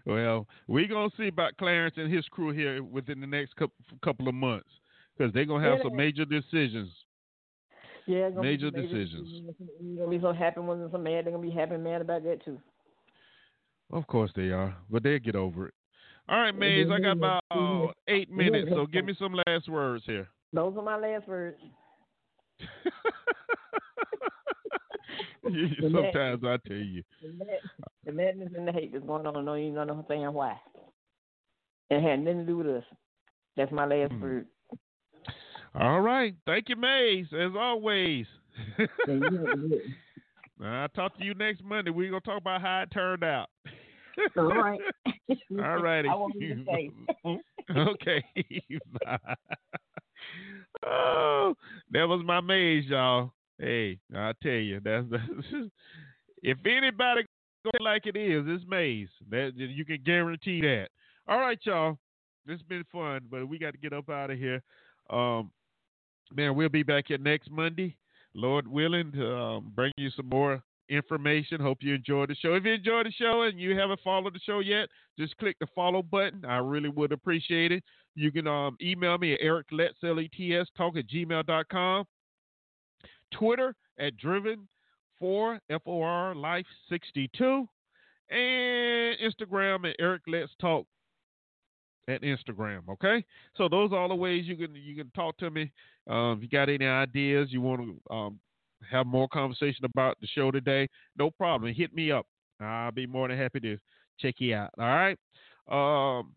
well, 0.05 0.47
we 0.67 0.87
gonna 0.87 1.09
see 1.17 1.27
about 1.27 1.57
Clarence 1.57 1.95
and 1.97 2.13
his 2.13 2.25
crew 2.25 2.51
here 2.51 2.83
within 2.83 3.19
the 3.19 3.27
next 3.27 3.55
couple 3.55 3.75
couple 4.03 4.27
of 4.27 4.35
months 4.35 4.69
because 5.17 5.33
they're 5.33 5.45
gonna 5.45 5.63
have 5.67 5.79
some 5.83 5.95
major 5.95 6.25
decisions. 6.25 6.91
Yeah, 8.07 8.27
it's 8.27 8.37
Major 8.37 8.71
be, 8.71 8.81
decisions. 8.81 9.29
You're 9.81 10.05
gonna 10.05 10.17
be 10.17 10.21
so 10.21 10.31
happy 10.31 10.61
when 10.61 10.79
there's 10.79 10.91
some 10.91 11.03
mad. 11.03 11.25
They're 11.25 11.33
gonna 11.33 11.45
be 11.45 11.51
happy 11.51 11.75
and 11.75 11.83
mad 11.83 12.01
about 12.01 12.23
that 12.23 12.43
too. 12.43 12.57
Of 13.91 14.07
course 14.07 14.31
they 14.35 14.49
are, 14.49 14.75
but 14.89 15.03
they'll 15.03 15.19
get 15.19 15.35
over 15.35 15.67
it. 15.67 15.73
All 16.29 16.39
right, 16.39 16.55
Maze, 16.55 16.87
I 16.91 16.99
got 16.99 17.17
about 17.17 17.93
eight 18.07 18.31
minutes, 18.31 18.69
so 18.73 18.85
give 18.85 19.05
me 19.05 19.15
some 19.17 19.33
last 19.45 19.69
words 19.69 20.03
here. 20.05 20.27
Those 20.53 20.75
are 20.77 20.83
my 20.83 20.97
last 20.97 21.27
words. 21.27 21.57
Sometimes 25.81 26.43
I 26.43 26.57
tell 26.67 26.77
you. 26.77 27.03
The, 28.05 28.11
madness 28.11 28.49
and 28.55 28.67
the 28.67 28.71
hate 28.71 28.93
that's 28.93 29.05
going 29.05 29.25
on, 29.25 29.45
no, 29.45 29.55
you 29.55 29.73
don't 29.73 29.89
understand 29.89 30.33
why. 30.33 30.57
It 31.89 32.01
had 32.01 32.19
nothing 32.19 32.39
to 32.39 32.45
do 32.45 32.57
with 32.57 32.67
us. 32.67 32.83
That's 33.55 33.71
my 33.71 33.85
last 33.85 34.11
Hmm. 34.13 34.21
word. 34.21 34.47
All 35.79 36.01
right. 36.01 36.33
Thank 36.45 36.69
you, 36.69 36.75
Maze, 36.75 37.27
as 37.33 37.51
always. 37.57 38.25
Yeah, 38.79 38.85
you 39.07 39.21
have 39.21 39.29
to 39.29 39.55
do 39.55 39.75
it. 39.75 40.65
I'll 40.65 40.89
talk 40.89 41.15
to 41.19 41.23
you 41.23 41.35
next 41.35 41.63
Monday. 41.63 41.91
We're 41.91 42.09
going 42.09 42.21
to 42.21 42.27
talk 42.27 42.41
about 42.41 42.61
how 42.61 42.81
it 42.81 42.91
turned 42.91 43.23
out. 43.23 43.47
All 44.35 44.45
right. 44.45 44.79
All 45.51 45.77
righty. 45.77 46.09
I 46.09 46.15
won't 46.15 46.35
even 46.37 46.65
say. 46.65 46.89
okay. 47.77 48.23
Oh, 50.85 51.55
that 51.91 52.03
was 52.03 52.21
my 52.25 52.41
maze, 52.41 52.85
y'all. 52.85 53.31
Hey, 53.59 53.99
I 54.13 54.33
tell 54.43 54.51
you, 54.51 54.79
that's, 54.83 55.05
that's 55.09 55.23
if 56.43 56.57
anybody 56.65 57.21
go 57.63 57.71
like 57.79 58.05
it 58.05 58.15
is, 58.15 58.43
it's 58.47 58.63
maze. 58.67 59.09
That 59.31 59.53
you 59.55 59.85
can 59.85 59.99
guarantee 60.05 60.61
that. 60.61 60.89
All 61.27 61.39
right, 61.39 61.57
y'all. 61.63 61.97
This 62.45 62.59
has 62.59 62.61
been 62.63 62.83
fun, 62.91 63.21
but 63.29 63.47
we 63.47 63.57
got 63.57 63.71
to 63.71 63.77
get 63.77 63.93
up 63.93 64.09
out 64.09 64.31
of 64.31 64.37
here. 64.37 64.61
Um, 65.09 65.51
man, 66.33 66.55
we'll 66.55 66.69
be 66.69 66.83
back 66.83 67.05
here 67.07 67.17
next 67.17 67.49
Monday. 67.51 67.95
Lord 68.33 68.67
willing, 68.67 69.11
to 69.13 69.35
um, 69.35 69.71
bring 69.75 69.91
you 69.97 70.09
some 70.11 70.29
more 70.29 70.61
information. 70.89 71.59
Hope 71.59 71.79
you 71.81 71.95
enjoyed 71.95 72.29
the 72.29 72.35
show. 72.35 72.53
If 72.53 72.65
you 72.65 72.73
enjoyed 72.73 73.07
the 73.07 73.11
show 73.11 73.43
and 73.43 73.59
you 73.59 73.77
haven't 73.77 73.99
followed 74.03 74.33
the 74.33 74.39
show 74.39 74.59
yet, 74.59 74.89
just 75.17 75.37
click 75.37 75.57
the 75.59 75.67
follow 75.73 76.01
button. 76.01 76.45
I 76.45 76.57
really 76.57 76.89
would 76.89 77.11
appreciate 77.11 77.71
it. 77.71 77.83
You 78.15 78.31
can 78.31 78.47
um, 78.47 78.77
email 78.81 79.17
me 79.17 79.33
at 79.33 79.41
ericlets, 79.41 80.03
L-E-T-S, 80.03 80.67
talk 80.75 80.97
at 80.97 81.07
gmail.com. 81.07 82.05
Twitter 83.33 83.75
at 83.99 84.17
driven 84.17 84.67
for 85.19 85.59
F-O-R 85.69 86.35
life 86.35 86.65
62 86.89 87.67
and 88.29 89.17
Instagram 89.19 89.89
at 89.89 89.95
Eric 89.99 90.21
Let's 90.27 90.51
Talk 90.59 90.85
at 92.07 92.21
Instagram. 92.21 92.81
Okay, 92.89 93.23
so 93.55 93.67
those 93.67 93.91
are 93.91 93.97
all 93.97 94.09
the 94.09 94.15
ways 94.15 94.45
you 94.45 94.55
can 94.55 94.75
you 94.75 94.95
can 94.95 95.11
talk 95.11 95.37
to 95.37 95.49
me. 95.49 95.71
Um, 96.07 96.37
if 96.37 96.43
you 96.43 96.49
got 96.49 96.69
any 96.69 96.85
ideas, 96.85 97.49
you 97.51 97.61
want 97.61 97.81
to 97.81 98.13
um, 98.13 98.39
have 98.89 99.05
more 99.05 99.27
conversation 99.27 99.85
about 99.85 100.19
the 100.21 100.27
show 100.27 100.51
today, 100.51 100.87
no 101.17 101.31
problem. 101.31 101.73
Hit 101.73 101.93
me 101.93 102.11
up. 102.11 102.25
I'll 102.59 102.91
be 102.91 103.05
more 103.05 103.27
than 103.27 103.37
happy 103.37 103.59
to 103.61 103.77
check 104.19 104.35
you 104.39 104.55
out. 104.55 104.71
All 104.79 104.85
right. 104.85 105.17
Um, 105.69 106.33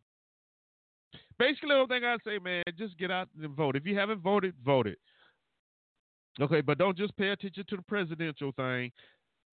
basically, 1.38 1.70
the 1.70 1.86
thing 1.88 2.05
I 2.05 2.16
say, 2.24 2.38
man, 2.38 2.64
just 2.76 2.98
get 2.98 3.10
out 3.10 3.28
and 3.40 3.55
vote. 3.55 3.76
If 3.76 3.86
you 3.86 3.97
haven't 3.97 4.20
voted, 4.20 4.55
vote 4.64 4.86
it. 4.86 4.98
Okay, 6.40 6.60
but 6.60 6.78
don't 6.78 6.97
just 6.97 7.16
pay 7.16 7.28
attention 7.30 7.64
to 7.68 7.76
the 7.76 7.82
presidential 7.82 8.52
thing. 8.52 8.90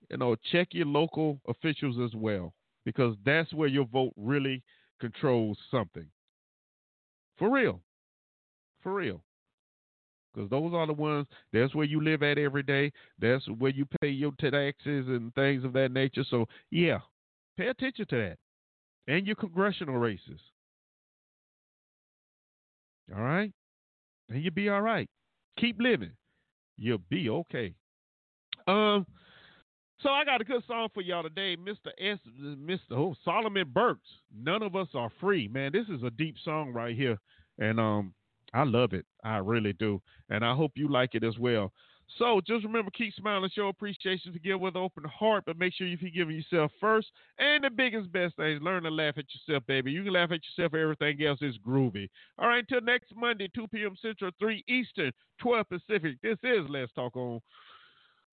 You 0.10 0.18
know, 0.18 0.36
check 0.52 0.70
your 0.72 0.86
local 0.86 1.40
officials 1.48 1.98
as 2.04 2.16
well 2.16 2.54
because 2.86 3.16
that's 3.26 3.52
where 3.54 3.68
your 3.68 3.86
vote 3.86 4.14
really 4.16 4.64
controls 5.00 5.58
something. 5.72 6.08
For 7.38 7.50
real. 7.50 7.82
For 8.82 8.94
real. 8.94 9.22
Because 10.34 10.50
those 10.50 10.74
are 10.74 10.86
the 10.86 10.94
ones, 10.94 11.28
that's 11.52 11.74
where 11.74 11.86
you 11.86 12.04
live 12.04 12.22
at 12.22 12.38
every 12.38 12.64
day. 12.64 12.92
That's 13.20 13.48
where 13.58 13.72
you 13.72 13.88
pay 14.02 14.10
your 14.10 14.32
taxes 14.40 15.08
and 15.08 15.34
things 15.34 15.64
of 15.64 15.74
that 15.74 15.92
nature. 15.92 16.24
So, 16.30 16.46
yeah, 16.70 17.00
pay 17.58 17.68
attention 17.68 18.06
to 18.10 18.16
that. 18.18 18.38
And 19.08 19.26
your 19.26 19.36
congressional 19.36 19.98
races. 19.98 20.40
All 23.16 23.22
right? 23.22 23.52
And 24.30 24.44
you'll 24.44 24.54
be 24.54 24.70
all 24.70 24.82
right. 24.82 25.10
Keep 25.58 25.78
living. 25.80 26.12
You'll 26.78 27.02
be 27.10 27.30
okay. 27.30 27.74
Um, 28.68 29.08
so 30.02 30.10
I 30.10 30.24
got 30.26 30.42
a 30.42 30.44
good 30.44 30.64
song 30.68 30.90
for 30.94 31.02
y'all 31.02 31.24
today, 31.24 31.56
Mr. 31.58 31.92
S, 32.00 32.20
Mr. 32.40 32.80
Oh, 32.92 33.16
Solomon 33.26 33.70
Burke's. 33.74 34.08
None 34.36 34.62
of 34.64 34.76
us 34.76 34.88
are 34.94 35.12
free, 35.20 35.48
man. 35.48 35.72
This 35.72 35.88
is 35.90 36.04
a 36.04 36.10
deep 36.10 36.36
song 36.44 36.72
right 36.74 36.96
here, 36.96 37.18
and 37.60 37.80
um, 37.80 38.14
I 38.54 38.64
love 38.64 38.94
it. 38.94 39.06
I 39.24 39.38
really 39.38 39.74
do, 39.74 40.02
and 40.30 40.46
I 40.46 40.54
hope 40.56 40.74
you 40.76 40.88
like 40.90 41.16
it 41.16 41.24
as 41.24 41.38
well. 41.38 41.72
So 42.18 42.42
just 42.48 42.64
remember, 42.64 42.90
keep 42.92 43.14
smiling, 43.16 43.50
show 43.54 43.68
appreciation, 43.68 44.32
forgive 44.32 44.60
with 44.60 44.76
open 44.76 45.04
heart, 45.04 45.44
but 45.46 45.60
make 45.60 45.74
sure 45.74 45.86
you 45.86 45.98
forgive 45.98 46.32
yourself 46.32 46.72
first. 46.80 47.08
And 47.38 47.64
the 47.64 47.70
biggest, 47.70 48.12
best 48.12 48.38
thing 48.38 48.56
is 48.56 48.62
learn 48.62 48.84
to 48.84 48.90
laugh 48.90 49.18
at 49.18 49.26
yourself, 49.34 49.66
baby. 49.68 49.92
You 49.92 50.04
can 50.04 50.14
laugh 50.14 50.32
at 50.32 50.40
yourself, 50.44 50.74
everything 50.74 51.22
else 51.26 51.40
is 51.42 51.58
groovy. 51.66 52.10
All 52.40 52.48
right, 52.48 52.60
until 52.60 52.82
next 52.82 53.14
Monday, 53.16 53.50
2 53.54 53.68
p.m. 53.68 53.96
Central, 54.02 54.32
3 54.40 54.64
Eastern, 54.68 55.12
12 55.42 55.68
Pacific. 55.70 56.18
This 56.24 56.38
is 56.44 56.66
Let's 56.70 56.94
Talk 56.94 57.16
on 57.18 57.42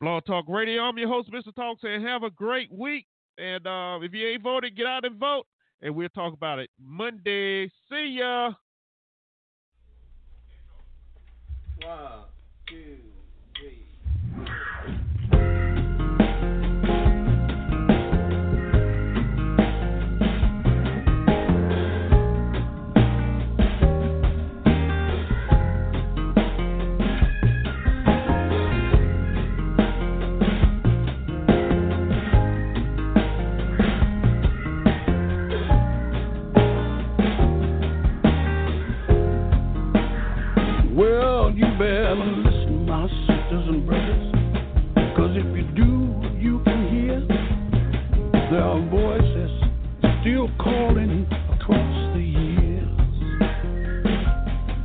Blog 0.05 0.27
Talk 0.27 0.45
Radio. 0.49 0.83
I'm 0.83 0.99
your 0.99 1.09
host, 1.09 1.31
Mr. 1.33 1.55
Talk, 1.55 1.79
saying 1.81 2.03
have 2.03 2.25
a 2.25 2.29
great 2.29 2.71
week. 2.71 3.07
And 3.39 3.67
uh, 3.67 3.99
if 4.03 4.13
you 4.13 4.29
ain't 4.29 4.43
voted, 4.43 4.77
get 4.77 4.85
out 4.85 5.07
and 5.07 5.19
vote. 5.19 5.47
And 5.81 5.95
we'll 5.97 6.11
talk 6.11 6.35
about 6.35 6.59
it 6.59 6.69
Monday. 6.79 7.71
See 7.89 8.19
ya. 8.19 8.53
One, 11.81 12.25
two. 12.69 13.14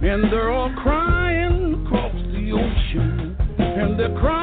And 0.01 0.33
they're 0.33 0.51
all 0.51 0.73
crying 0.73 1.85
across 1.85 2.13
the 2.13 2.51
ocean. 2.51 3.37
And 3.57 3.97
they're 3.99 4.13
crying 4.19 4.38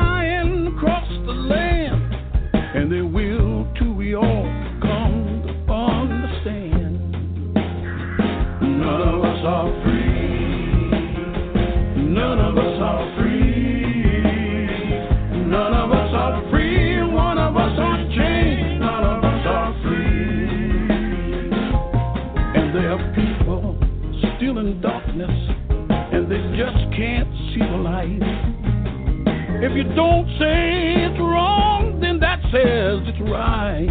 If 29.59 29.73
you 29.75 29.85
don't 29.95 30.29
say 30.39 31.09
it's 31.09 31.19
wrong, 31.19 31.99
then 32.01 32.21
that 32.21 32.41
says 32.53 33.01
it's 33.09 33.21
right. 33.25 33.89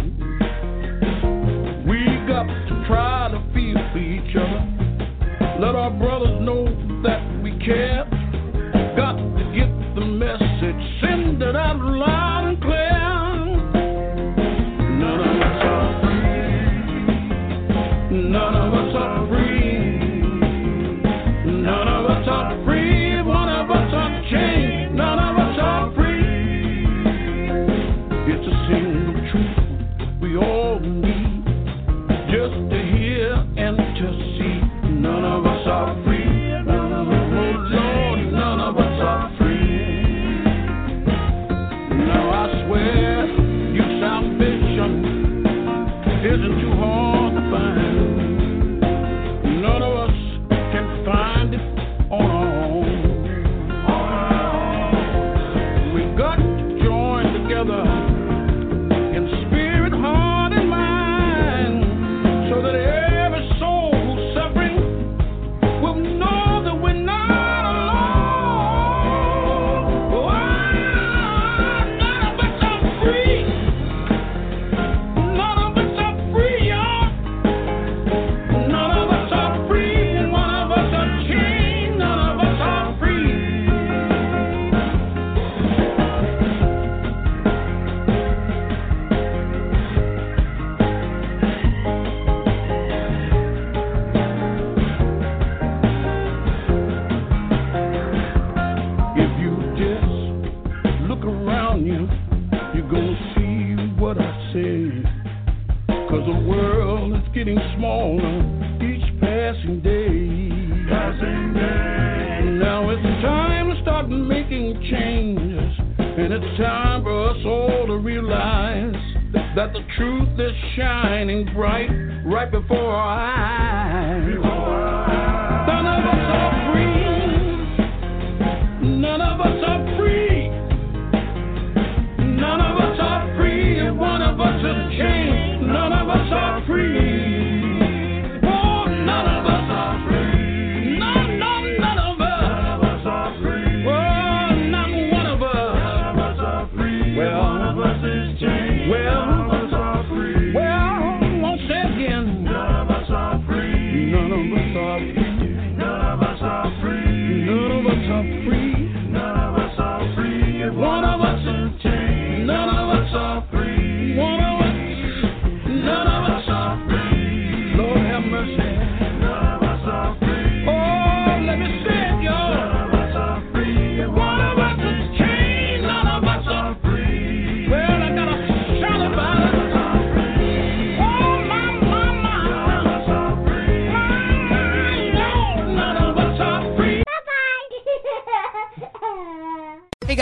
We 1.84 2.00
got 2.26 2.46
to 2.46 2.84
try 2.86 3.28
to 3.34 3.38
feel 3.52 3.76
for 3.92 3.98
each 3.98 4.34
other. 4.34 4.62
Let 5.60 5.74
our 5.74 5.90
brothers 5.90 6.25